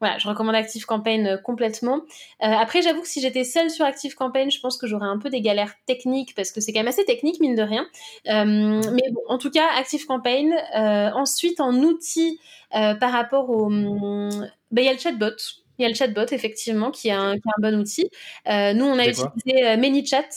voilà, 0.03 0.19
je 0.19 0.27
recommande 0.27 0.57
Active 0.57 0.85
Campaign 0.85 1.27
euh, 1.29 1.37
complètement. 1.37 1.99
Euh, 2.43 2.47
après, 2.47 2.83
j'avoue 2.83 3.03
que 3.03 3.07
si 3.07 3.20
j'étais 3.20 3.45
seule 3.45 3.70
sur 3.70 3.85
Active 3.85 4.16
Campaign, 4.16 4.51
je 4.51 4.59
pense 4.59 4.77
que 4.77 4.89
j'aurais 4.89 5.07
un 5.07 5.16
peu 5.16 5.31
des 5.31 5.41
galères 5.41 5.74
techniques 5.87 6.35
parce 6.35 6.51
que 6.51 6.61
c'est 6.61 6.73
quand 6.73 6.81
même 6.81 6.89
assez 6.89 7.05
technique, 7.05 7.39
mine 7.39 7.55
de 7.55 7.62
rien. 7.62 7.87
Euh, 8.27 8.83
mais 8.91 9.12
bon, 9.12 9.20
en 9.29 9.39
tout 9.39 9.53
cas, 9.53 9.69
Active 9.79 10.05
Campaign. 10.07 10.53
ensuite, 10.74 11.61
en 11.61 11.73
outil 11.77 12.41
par 12.73 13.12
rapport 13.12 13.49
au. 13.49 13.69
Ben, 13.70 14.51
il 14.73 14.85
y 14.85 14.89
a 14.89 14.93
le 14.93 14.99
chatbot. 14.99 15.37
Il 15.79 15.83
y 15.83 15.85
a 15.85 15.89
le 15.89 15.95
chatbot, 15.95 16.27
effectivement, 16.33 16.91
qui 16.91 17.07
est 17.07 17.12
un, 17.12 17.35
qui 17.35 17.43
est 17.47 17.53
un 17.57 17.70
bon 17.70 17.79
outil. 17.79 18.11
nous, 18.49 18.85
on 18.85 18.99
a 18.99 19.07
utilisé 19.07 19.77
ManyChat. 19.77 20.29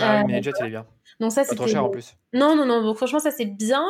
Ah, 0.00 0.24
ManyChat, 0.24 0.52
il 0.60 0.66
est 0.66 0.70
bien. 0.70 0.86
Donc 1.20 1.32
ça, 1.32 1.44
c'est 1.44 1.56
trop 1.56 1.68
cher 1.68 1.84
en 1.84 1.90
plus. 1.90 2.14
Non, 2.32 2.56
non, 2.56 2.64
non. 2.64 2.82
Donc 2.82 2.96
franchement, 2.96 3.18
ça 3.18 3.30
c'est 3.30 3.44
bien. 3.44 3.86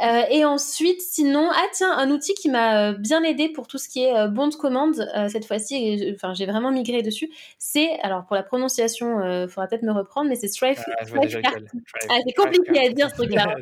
Euh, 0.00 0.22
et 0.30 0.44
ensuite, 0.44 1.00
sinon, 1.02 1.48
ah 1.52 1.66
tiens, 1.72 1.92
un 1.92 2.10
outil 2.10 2.32
qui 2.34 2.48
m'a 2.48 2.90
euh, 2.90 2.92
bien 2.94 3.22
aidé 3.22 3.50
pour 3.50 3.66
tout 3.66 3.76
ce 3.76 3.88
qui 3.88 4.02
est 4.04 4.16
euh, 4.16 4.28
bon 4.28 4.48
de 4.48 4.54
commande 4.54 5.06
cette 5.28 5.44
fois-ci. 5.44 6.12
Enfin, 6.14 6.32
j'ai 6.32 6.46
vraiment 6.46 6.70
migré 6.70 7.02
dessus. 7.02 7.30
C'est 7.58 7.98
alors 8.00 8.24
pour 8.24 8.36
la 8.36 8.42
prononciation, 8.42 9.20
il 9.42 9.48
faudra 9.48 9.66
peut-être 9.66 9.82
me 9.82 9.92
reprendre, 9.92 10.30
mais 10.30 10.36
c'est 10.36 10.48
Strife. 10.48 10.80
Ah, 10.86 11.04
ah, 11.04 12.16
c'est 12.26 12.32
compliqué 12.32 12.86
à 12.86 12.88
dire 12.90 13.10
ce 13.10 13.14
truc-là. 13.22 13.56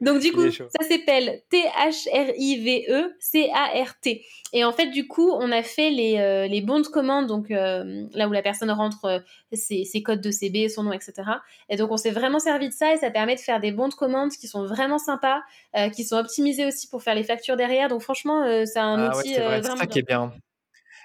Donc 0.00 0.20
du 0.20 0.32
coup, 0.32 0.50
ça 0.50 0.88
s'appelle 0.88 1.42
T 1.50 1.58
H 1.58 2.08
R 2.08 2.32
I 2.36 2.64
V 2.64 2.86
E 2.88 3.14
C 3.18 3.50
A 3.54 3.82
R 3.82 3.98
T. 4.00 4.24
Et 4.52 4.64
en 4.64 4.72
fait, 4.72 4.86
du 4.86 5.06
coup, 5.06 5.30
on 5.30 5.52
a 5.52 5.62
fait 5.62 5.90
les, 5.90 6.48
les 6.48 6.60
bons 6.60 6.80
de 6.80 6.86
commande, 6.86 7.26
donc 7.26 7.50
là 7.50 8.28
où 8.28 8.32
la 8.32 8.42
personne 8.42 8.70
rentre 8.70 9.22
ses, 9.52 9.84
ses 9.84 10.02
codes 10.02 10.20
de 10.20 10.30
CB, 10.30 10.68
son 10.68 10.84
nom, 10.84 10.92
etc. 10.92 11.12
Et 11.68 11.76
donc, 11.76 11.90
on 11.90 11.96
s'est 11.96 12.10
vraiment 12.10 12.38
servi 12.38 12.68
de 12.68 12.74
ça 12.74 12.94
et 12.94 12.96
ça 12.96 13.10
permet 13.10 13.34
de 13.34 13.40
faire 13.40 13.49
des 13.58 13.72
bons 13.72 13.88
de 13.88 13.94
commande 13.94 14.30
qui 14.30 14.46
sont 14.46 14.64
vraiment 14.66 14.98
sympas, 14.98 15.40
euh, 15.76 15.88
qui 15.88 16.04
sont 16.04 16.16
optimisés 16.16 16.66
aussi 16.66 16.88
pour 16.88 17.02
faire 17.02 17.14
les 17.14 17.24
factures 17.24 17.56
derrière. 17.56 17.88
Donc 17.88 18.02
franchement, 18.02 18.44
euh, 18.44 18.64
c'est 18.66 18.78
un 18.78 19.10
ah 19.10 19.18
outil 19.18 19.36
euh, 19.36 19.60
vraiment 19.60 19.76
ça 19.76 19.86
qui 19.86 19.98
est 19.98 20.06
bien. 20.06 20.32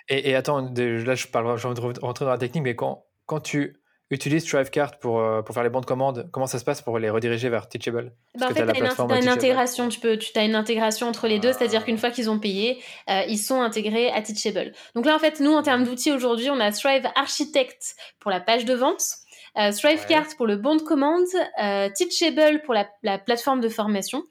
Et, 0.08 0.36
attends, 0.36 0.62
là 0.62 1.16
je 1.16 1.28
parle, 1.28 1.58
j'ai 1.58 1.68
envie 1.68 1.82
de 1.82 2.00
rentrer 2.00 2.26
dans 2.26 2.32
la 2.32 2.38
technique, 2.38 2.64
mais 2.64 2.76
quand, 2.76 3.06
quand 3.26 3.40
tu 3.40 3.82
utilises 4.12 4.46
Thrivecart 4.46 5.00
pour, 5.00 5.20
pour 5.44 5.56
faire 5.56 5.64
les 5.64 5.70
bons 5.72 5.82
de 5.82 5.88
commande, 5.88 6.30
comment 6.32 6.46
ça 6.46 6.60
se 6.60 6.64
passe 6.64 6.84
pour 6.84 7.00
les 7.00 7.10
rediriger 7.10 7.50
vers 7.50 7.68
Teachable? 7.68 8.14
Bah, 8.38 8.46
En 8.46 8.54
fait, 8.54 8.72
tu 8.72 8.84
as, 8.84 9.20
une 9.20 9.28
intégration, 9.28 9.90
tu, 9.90 10.00
peux, 10.00 10.20
tu 10.20 10.38
as 10.38 10.44
une 10.44 10.54
intégration 10.54 11.08
entre 11.08 11.28
les 11.28 11.40
deux, 11.40 11.54
c'est-à-dire 11.54 11.84
qu'une 11.86 11.98
fois 11.98 12.12
qu'ils 12.12 12.30
ont 12.30 12.38
payé, 12.38 12.84
ils 13.08 13.40
sont 13.40 13.62
intégrés 13.62 14.12
à 14.12 14.22
Teachable. 14.22 14.74
Donc 14.94 15.08
là, 15.08 15.16
en 15.16 15.20
fait, 15.20 15.40
nous, 15.40 15.54
en 15.54 15.64
termes 15.64 15.84
d'outils 15.84 16.12
aujourd'hui, 16.12 16.52
on 16.52 16.60
a 16.60 16.72
Thrive 16.72 17.08
Architect 17.16 17.96
pour 18.20 18.30
la 18.30 18.40
page 18.40 18.66
de 18.66 18.76
vente. 18.76 19.25
Euh, 19.58 19.72
Thrivecart 19.72 20.28
pour 20.36 20.48
le 20.48 20.58
bon 20.58 20.76
de 20.76 20.82
commande, 20.82 21.28
euh, 21.64 21.90
Teachable 21.90 22.62
pour 22.64 22.74
la, 22.74 23.18
plateforme 23.18 23.62
de 23.62 23.70
formation. 23.70 24.24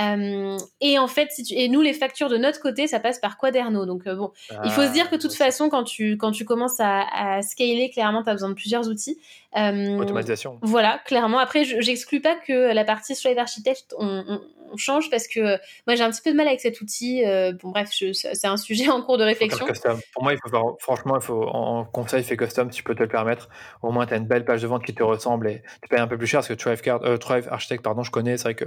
Euh, 0.00 0.56
et 0.80 0.98
en 0.98 1.06
fait, 1.06 1.30
si 1.30 1.44
tu, 1.44 1.54
et 1.54 1.68
nous, 1.68 1.82
les 1.82 1.92
factures 1.92 2.28
de 2.28 2.36
notre 2.36 2.60
côté, 2.60 2.88
ça 2.88 2.98
passe 2.98 3.20
par 3.20 3.38
Quaderno. 3.38 3.86
Donc 3.86 4.08
bon, 4.08 4.32
il 4.64 4.70
faut 4.70 4.82
se 4.82 4.92
dire 4.92 5.08
que 5.08 5.16
de 5.16 5.20
toute 5.20 5.34
façon, 5.34 5.68
quand 5.68 5.84
tu, 5.84 6.16
quand 6.16 6.32
tu 6.32 6.44
commences 6.44 6.80
à, 6.80 7.04
à 7.12 7.42
scaler, 7.42 7.90
clairement, 7.90 8.24
tu 8.24 8.30
as 8.30 8.32
besoin 8.32 8.48
de 8.48 8.54
plusieurs 8.54 8.88
outils. 8.88 9.18
Automatisation. 9.54 10.58
Voilà, 10.62 11.00
clairement. 11.04 11.38
Après, 11.38 11.64
j'exclus 11.64 12.20
pas 12.20 12.34
que 12.34 12.72
la 12.72 12.84
partie 12.84 13.14
Thrive 13.14 13.38
Architect, 13.38 13.94
on, 13.98 14.24
on, 14.28 14.40
change 14.78 15.10
parce 15.10 15.28
que 15.28 15.58
moi, 15.86 15.96
j'ai 15.96 16.02
un 16.02 16.10
petit 16.10 16.22
peu 16.22 16.32
de 16.32 16.36
mal 16.36 16.48
avec 16.48 16.62
cet 16.62 16.80
outil. 16.80 17.22
bon, 17.62 17.70
bref, 17.70 17.90
c'est 17.92 18.46
un 18.46 18.56
sujet 18.56 18.88
en 18.88 19.02
cours 19.02 19.18
de 19.18 19.24
réflexion. 19.24 19.66
Pour 20.14 20.22
moi, 20.22 20.32
il 20.32 20.38
faut 20.42 20.48
faire, 20.48 20.64
franchement, 20.78 21.16
il 21.16 21.22
faut, 21.22 21.42
en 21.46 21.84
conseil, 21.84 22.24
fais 22.24 22.38
custom, 22.38 22.70
tu 22.70 22.82
peux 22.82 22.94
te 22.94 23.02
le 23.02 23.08
permettre. 23.08 23.50
Au 23.82 23.92
moins, 23.92 24.06
tu 24.06 24.14
as 24.14 24.16
une 24.16 24.26
belle 24.26 24.46
page 24.46 24.62
de 24.62 24.68
qui 24.78 24.94
te 24.94 25.02
ressemble 25.02 25.48
et 25.48 25.62
tu 25.82 25.88
payes 25.88 26.00
un 26.00 26.06
peu 26.06 26.18
plus 26.18 26.26
cher 26.26 26.38
parce 26.40 26.48
que 26.48 26.54
Thrive, 26.54 26.80
Card, 26.80 27.02
euh, 27.04 27.18
Architect, 27.50 27.82
pardon, 27.82 28.02
je 28.02 28.10
connais. 28.10 28.36
C'est 28.36 28.44
vrai 28.44 28.54
que 28.54 28.66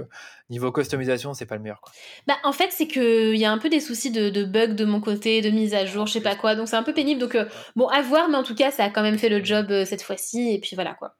niveau 0.50 0.72
customisation, 0.72 1.34
c'est 1.34 1.46
pas 1.46 1.56
le 1.56 1.62
meilleur. 1.62 1.80
Quoi. 1.80 1.92
Bah, 2.26 2.36
en 2.44 2.52
fait, 2.52 2.68
c'est 2.70 2.86
qu'il 2.86 3.36
y 3.36 3.44
a 3.44 3.52
un 3.52 3.58
peu 3.58 3.68
des 3.68 3.80
soucis 3.80 4.10
de, 4.10 4.30
de 4.30 4.44
bugs 4.44 4.74
de 4.74 4.84
mon 4.84 5.00
côté, 5.00 5.40
de 5.40 5.50
mise 5.50 5.74
à 5.74 5.86
jour, 5.86 6.06
je 6.06 6.14
sais 6.14 6.20
pas 6.20 6.36
quoi. 6.36 6.54
Donc 6.54 6.68
c'est 6.68 6.76
un 6.76 6.82
peu 6.82 6.94
pénible. 6.94 7.20
Donc 7.20 7.34
euh, 7.34 7.46
bon, 7.74 7.88
à 7.88 8.02
voir, 8.02 8.28
mais 8.28 8.36
en 8.36 8.44
tout 8.44 8.54
cas, 8.54 8.70
ça 8.70 8.84
a 8.84 8.90
quand 8.90 9.02
même 9.02 9.18
fait 9.18 9.28
le 9.28 9.44
job 9.44 9.66
euh, 9.70 9.84
cette 9.84 10.02
fois-ci. 10.02 10.54
Et 10.54 10.60
puis 10.60 10.74
voilà 10.74 10.94
quoi. 10.94 11.14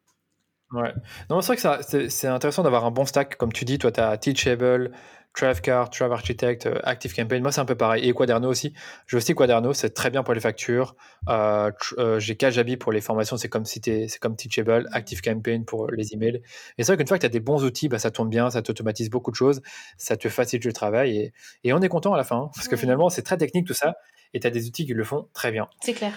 Ouais. 0.72 0.92
Non, 1.30 1.40
c'est 1.40 1.56
vrai 1.56 1.78
que 1.78 2.08
c'est 2.08 2.26
intéressant 2.26 2.64
d'avoir 2.64 2.84
un 2.84 2.90
bon 2.90 3.04
stack. 3.04 3.36
Comme 3.36 3.52
tu 3.52 3.64
dis, 3.64 3.78
toi, 3.78 3.92
tu 3.92 4.00
as 4.00 4.16
Teachable, 4.16 4.90
Travecart, 5.36 5.90
Trav 5.90 6.12
Architect, 6.12 6.66
euh, 6.66 6.78
Active 6.82 7.14
Campaign. 7.14 7.42
Moi, 7.42 7.52
c'est 7.52 7.60
un 7.60 7.66
peu 7.66 7.74
pareil. 7.74 8.08
Et 8.08 8.12
Quaderno 8.12 8.48
aussi. 8.48 8.72
J'ai 9.06 9.18
aussi 9.18 9.34
Quaderno, 9.34 9.74
c'est 9.74 9.90
très 9.90 10.10
bien 10.10 10.22
pour 10.22 10.32
les 10.32 10.40
factures. 10.40 10.96
Euh, 11.28 11.70
euh, 11.98 12.18
j'ai 12.18 12.36
Kajabi 12.36 12.78
pour 12.78 12.90
les 12.90 13.02
formations, 13.02 13.36
c'est 13.36 13.48
comme, 13.48 13.66
si 13.66 13.80
c'est 13.84 14.18
comme 14.18 14.34
Teachable. 14.34 14.88
Active 14.92 15.20
Campaign 15.20 15.64
pour 15.64 15.90
les 15.90 16.14
emails. 16.14 16.40
Et 16.78 16.82
c'est 16.82 16.86
vrai 16.86 16.96
qu'une 16.96 17.06
fois 17.06 17.18
que 17.18 17.20
tu 17.20 17.26
as 17.26 17.30
des 17.30 17.40
bons 17.40 17.64
outils, 17.64 17.88
bah, 17.88 17.98
ça 17.98 18.10
tourne 18.10 18.30
bien, 18.30 18.48
ça 18.50 18.62
t'automatise 18.62 19.10
beaucoup 19.10 19.30
de 19.30 19.36
choses, 19.36 19.60
ça 19.98 20.16
te 20.16 20.28
facilite 20.28 20.64
le 20.64 20.72
travail. 20.72 21.16
Et, 21.16 21.32
et 21.64 21.72
on 21.74 21.80
est 21.80 21.88
content 21.88 22.14
à 22.14 22.16
la 22.16 22.24
fin, 22.24 22.36
hein, 22.36 22.50
parce 22.54 22.66
que 22.66 22.76
finalement, 22.76 23.10
c'est 23.10 23.22
très 23.22 23.36
technique 23.36 23.66
tout 23.66 23.74
ça. 23.74 23.94
Et 24.32 24.40
tu 24.40 24.46
as 24.46 24.50
des 24.50 24.66
outils 24.66 24.86
qui 24.86 24.94
le 24.94 25.04
font 25.04 25.28
très 25.34 25.52
bien. 25.52 25.68
C'est 25.80 25.92
clair. 25.92 26.12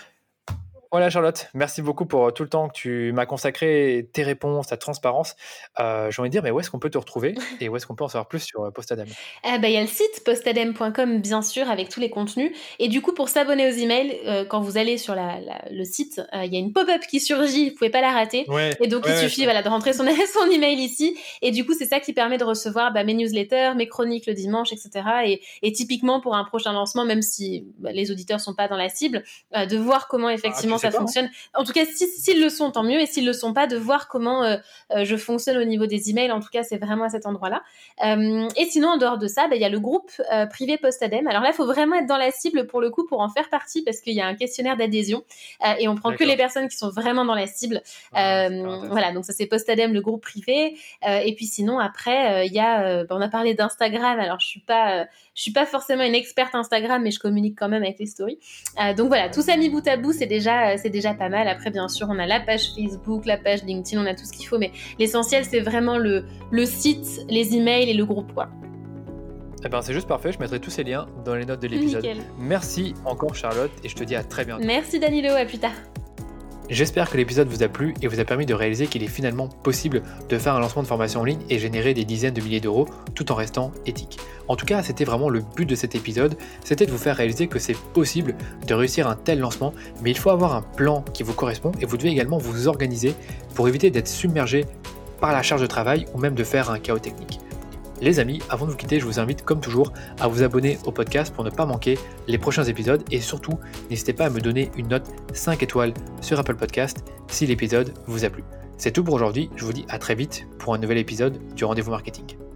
Voilà 0.91 1.11
Charlotte, 1.11 1.49
merci 1.53 1.83
beaucoup 1.83 2.07
pour 2.07 2.25
euh, 2.25 2.31
tout 2.31 2.41
le 2.41 2.49
temps 2.49 2.67
que 2.67 2.73
tu 2.73 3.11
m'as 3.13 3.27
consacré, 3.27 4.09
tes 4.11 4.23
réponses, 4.23 4.67
ta 4.67 4.77
transparence. 4.77 5.35
Euh, 5.79 6.09
J'ai 6.09 6.19
envie 6.19 6.29
de 6.29 6.31
dire, 6.31 6.41
mais 6.41 6.49
où 6.49 6.59
est-ce 6.59 6.71
qu'on 6.71 6.79
peut 6.79 6.89
te 6.89 6.97
retrouver 6.97 7.35
et 7.61 7.69
où 7.69 7.77
est-ce 7.77 7.85
qu'on 7.85 7.93
peut 7.93 8.05
en 8.05 8.07
savoir 8.07 8.27
plus 8.27 8.39
sur 8.39 8.63
euh, 8.63 8.71
Postadem? 8.71 9.05
Eh 9.43 9.59
ben, 9.59 9.67
Il 9.67 9.73
y 9.75 9.77
a 9.77 9.81
le 9.81 9.87
site 9.87 10.23
postadem.com, 10.25 11.21
bien 11.21 11.43
sûr, 11.43 11.69
avec 11.69 11.89
tous 11.89 11.99
les 11.99 12.09
contenus. 12.09 12.51
Et 12.79 12.87
du 12.87 13.03
coup, 13.03 13.13
pour 13.13 13.29
s'abonner 13.29 13.71
aux 13.71 13.75
emails, 13.77 14.19
euh, 14.25 14.45
quand 14.45 14.61
vous 14.61 14.79
allez 14.79 14.97
sur 14.97 15.13
la, 15.13 15.37
le 15.69 15.83
site, 15.83 16.23
il 16.33 16.51
y 16.51 16.55
a 16.55 16.59
une 16.59 16.73
pop-up 16.73 17.01
qui 17.07 17.19
surgit, 17.19 17.69
vous 17.69 17.75
pouvez 17.75 17.91
pas 17.91 18.01
la 18.01 18.11
rater. 18.11 18.47
et 18.81 18.87
donc, 18.87 19.03
il 19.07 19.15
suffit 19.15 19.43
voilà, 19.43 19.61
de 19.61 19.69
rentrer 19.69 19.93
son, 19.93 20.05
son 20.33 20.49
email 20.49 20.79
ici. 20.79 21.15
Et 21.43 21.51
du 21.51 21.67
coup, 21.67 21.75
c'est 21.77 21.85
ça 21.85 21.99
qui 21.99 22.13
permet 22.13 22.39
de 22.39 22.45
recevoir 22.45 22.91
bah, 22.93 23.03
mes 23.03 23.13
newsletters, 23.13 23.73
mes 23.75 23.87
chroniques 23.87 24.25
le 24.25 24.33
dimanche, 24.33 24.73
etc. 24.73 24.89
Et, 25.25 25.41
et 25.61 25.71
typiquement, 25.71 26.19
pour 26.19 26.35
un 26.35 26.45
prochain 26.45 26.73
lancement, 26.73 27.05
même 27.05 27.21
si 27.21 27.67
bah, 27.77 27.91
les 27.91 28.09
auditeurs 28.09 28.39
sont 28.39 28.55
pas 28.55 28.67
dans 28.67 28.77
la 28.77 28.89
cible, 28.89 29.23
de 29.53 29.77
voir 29.77 30.07
comment 30.07 30.31
effectivement 30.31 30.78
ça 30.79 30.89
pas, 30.89 30.97
hein. 30.97 30.99
fonctionne. 31.01 31.29
En 31.53 31.63
tout 31.63 31.73
cas, 31.73 31.85
si- 31.85 32.07
s'ils 32.07 32.41
le 32.41 32.49
sont, 32.49 32.71
tant 32.71 32.83
mieux. 32.83 32.99
Et 32.99 33.05
s'ils 33.05 33.25
le 33.25 33.33
sont 33.33 33.53
pas, 33.53 33.67
de 33.67 33.77
voir 33.77 34.07
comment 34.07 34.43
euh, 34.43 34.57
euh, 34.91 35.05
je 35.05 35.15
fonctionne 35.15 35.57
au 35.57 35.63
niveau 35.65 35.85
des 35.85 36.09
emails. 36.09 36.31
En 36.31 36.39
tout 36.39 36.49
cas, 36.51 36.63
c'est 36.63 36.77
vraiment 36.77 37.05
à 37.05 37.09
cet 37.09 37.25
endroit-là. 37.25 37.61
Euh, 38.05 38.47
et 38.55 38.65
sinon, 38.65 38.89
en 38.89 38.97
dehors 38.97 39.17
de 39.17 39.27
ça, 39.27 39.47
bah, 39.47 39.55
il 39.55 39.61
y 39.61 39.65
a 39.65 39.69
le 39.69 39.79
groupe 39.79 40.11
euh, 40.33 40.45
privé 40.45 40.77
Postadem. 40.77 41.27
Alors 41.27 41.41
là, 41.41 41.49
il 41.49 41.55
faut 41.55 41.65
vraiment 41.65 41.95
être 41.97 42.07
dans 42.07 42.17
la 42.17 42.31
cible 42.31 42.67
pour 42.67 42.81
le 42.81 42.89
coup 42.89 43.05
pour 43.05 43.21
en 43.21 43.29
faire 43.29 43.49
partie 43.49 43.83
parce 43.83 44.01
qu'il 44.01 44.13
y 44.13 44.21
a 44.21 44.25
un 44.25 44.35
questionnaire 44.35 44.77
d'adhésion 44.77 45.23
et 45.79 45.87
on 45.87 45.95
prend 45.95 46.13
que 46.13 46.23
les 46.23 46.37
personnes 46.37 46.67
qui 46.67 46.77
sont 46.77 46.89
vraiment 46.89 47.25
dans 47.25 47.35
la 47.35 47.47
cible. 47.47 47.81
Ah, 48.13 48.49
voilà, 48.89 49.11
donc 49.11 49.25
ça 49.25 49.33
c'est 49.33 49.45
Postadem, 49.45 49.93
le 49.93 50.01
groupe 50.01 50.21
privé. 50.21 50.77
Et 51.05 51.35
puis 51.35 51.45
sinon 51.45 51.79
après, 51.79 52.47
il 52.47 52.53
y 52.53 52.59
a, 52.59 53.03
bah, 53.03 53.15
on 53.17 53.21
a 53.21 53.29
parlé 53.29 53.53
d'Instagram. 53.53 54.19
Alors 54.19 54.39
je 54.39 54.47
suis 54.47 54.59
pas, 54.61 55.05
je 55.39 55.43
suis 55.43 55.53
pas 55.53 55.65
forcément 55.65 56.03
une 56.03 56.15
experte 56.15 56.53
Instagram, 56.53 57.01
mais 57.01 57.11
je 57.11 57.19
communique 57.19 57.57
quand 57.57 57.69
même 57.69 57.81
avec 57.81 57.97
les 57.97 58.07
stories. 58.07 58.39
Euh, 58.77 58.93
donc 58.93 59.07
voilà, 59.07 59.29
tout 59.29 59.41
ça 59.41 59.55
mis 59.55 59.69
bout 59.69 59.87
à 59.87 59.95
bout, 59.95 60.11
c'est 60.11 60.25
déjà, 60.25 60.71
euh, 60.71 60.75
c'est 60.75 60.89
déjà 60.89 61.13
pas 61.13 61.29
mal. 61.29 61.47
Après 61.47 61.71
bien 61.71 61.87
sûr, 61.87 62.07
on 62.09 62.19
a 62.19 62.25
la 62.25 62.41
page 62.41 62.73
Facebook, 62.75 63.25
la 63.25 63.37
page 63.37 63.63
LinkedIn, 63.63 64.03
on 64.03 64.05
a 64.05 64.13
tout 64.13 64.25
ce 64.25 64.33
qu'il 64.33 64.45
faut, 64.45 64.57
mais 64.57 64.73
l'essentiel 64.99 65.45
c'est 65.45 65.61
vraiment 65.61 65.97
le, 65.97 66.25
le 66.51 66.65
site, 66.65 67.21
les 67.29 67.55
emails 67.55 67.89
et 67.89 67.93
le 67.93 68.03
groupe 68.03 68.33
quoi. 68.33 68.49
Eh 69.63 69.69
ben, 69.69 69.81
c'est 69.81 69.93
juste 69.93 70.09
parfait, 70.09 70.33
je 70.33 70.39
mettrai 70.39 70.59
tous 70.59 70.71
ces 70.71 70.83
liens 70.83 71.07
dans 71.23 71.35
les 71.35 71.45
notes 71.45 71.61
de 71.61 71.67
l'épisode. 71.67 72.05
Merci 72.37 72.93
encore 73.05 73.33
Charlotte 73.33 73.71
et 73.85 73.87
je 73.87 73.95
te 73.95 74.03
dis 74.03 74.17
à 74.17 74.23
très 74.25 74.43
bientôt. 74.43 74.65
Merci 74.65 74.99
Danilo, 74.99 75.29
à 75.35 75.45
plus 75.45 75.59
tard. 75.59 75.71
J'espère 76.69 77.09
que 77.09 77.17
l'épisode 77.17 77.47
vous 77.47 77.63
a 77.63 77.67
plu 77.67 77.95
et 78.03 78.07
vous 78.07 78.19
a 78.19 78.25
permis 78.25 78.45
de 78.45 78.53
réaliser 78.53 78.85
qu'il 78.85 79.01
est 79.01 79.07
finalement 79.07 79.47
possible 79.47 80.03
de 80.29 80.37
faire 80.37 80.53
un 80.53 80.59
lancement 80.59 80.83
de 80.83 80.87
formation 80.87 81.21
en 81.21 81.23
ligne 81.23 81.39
et 81.49 81.57
générer 81.57 81.95
des 81.95 82.05
dizaines 82.05 82.35
de 82.35 82.41
milliers 82.41 82.59
d'euros 82.59 82.87
tout 83.15 83.31
en 83.31 83.35
restant 83.35 83.71
éthique. 83.87 84.19
En 84.47 84.55
tout 84.55 84.67
cas, 84.67 84.83
c'était 84.83 85.03
vraiment 85.03 85.29
le 85.29 85.41
but 85.55 85.65
de 85.65 85.73
cet 85.73 85.95
épisode, 85.95 86.37
c'était 86.63 86.85
de 86.85 86.91
vous 86.91 86.99
faire 86.99 87.15
réaliser 87.15 87.47
que 87.47 87.57
c'est 87.57 87.75
possible 87.75 88.35
de 88.67 88.73
réussir 88.75 89.07
un 89.07 89.15
tel 89.15 89.39
lancement, 89.39 89.73
mais 90.03 90.11
il 90.11 90.17
faut 90.17 90.29
avoir 90.29 90.53
un 90.53 90.61
plan 90.61 91.03
qui 91.11 91.23
vous 91.23 91.33
correspond 91.33 91.71
et 91.81 91.85
vous 91.85 91.97
devez 91.97 92.09
également 92.09 92.37
vous 92.37 92.67
organiser 92.67 93.15
pour 93.55 93.67
éviter 93.67 93.89
d'être 93.89 94.07
submergé 94.07 94.65
par 95.19 95.31
la 95.31 95.41
charge 95.41 95.61
de 95.61 95.67
travail 95.67 96.05
ou 96.13 96.19
même 96.19 96.35
de 96.35 96.43
faire 96.43 96.69
un 96.69 96.77
chaos 96.77 96.99
technique. 96.99 97.39
Les 98.01 98.19
amis, 98.19 98.41
avant 98.49 98.65
de 98.65 98.71
vous 98.71 98.77
quitter, 98.77 98.99
je 98.99 99.05
vous 99.05 99.19
invite 99.19 99.43
comme 99.43 99.59
toujours 99.59 99.91
à 100.19 100.27
vous 100.27 100.43
abonner 100.43 100.77
au 100.85 100.91
podcast 100.91 101.33
pour 101.33 101.43
ne 101.43 101.49
pas 101.49 101.65
manquer 101.65 101.97
les 102.27 102.37
prochains 102.37 102.63
épisodes 102.63 103.03
et 103.11 103.19
surtout, 103.19 103.59
n'hésitez 103.89 104.13
pas 104.13 104.25
à 104.25 104.29
me 104.29 104.39
donner 104.39 104.71
une 104.77 104.87
note 104.87 105.07
5 105.33 105.61
étoiles 105.63 105.93
sur 106.21 106.39
Apple 106.39 106.55
Podcast 106.55 107.03
si 107.27 107.45
l'épisode 107.45 107.93
vous 108.07 108.23
a 108.23 108.29
plu. 108.29 108.43
C'est 108.77 108.91
tout 108.91 109.03
pour 109.03 109.15
aujourd'hui, 109.15 109.49
je 109.57 109.65
vous 109.65 109.73
dis 109.73 109.85
à 109.89 109.99
très 109.99 110.15
vite 110.15 110.47
pour 110.57 110.73
un 110.73 110.77
nouvel 110.77 110.97
épisode 110.97 111.37
du 111.55 111.65
rendez-vous 111.65 111.91
marketing. 111.91 112.48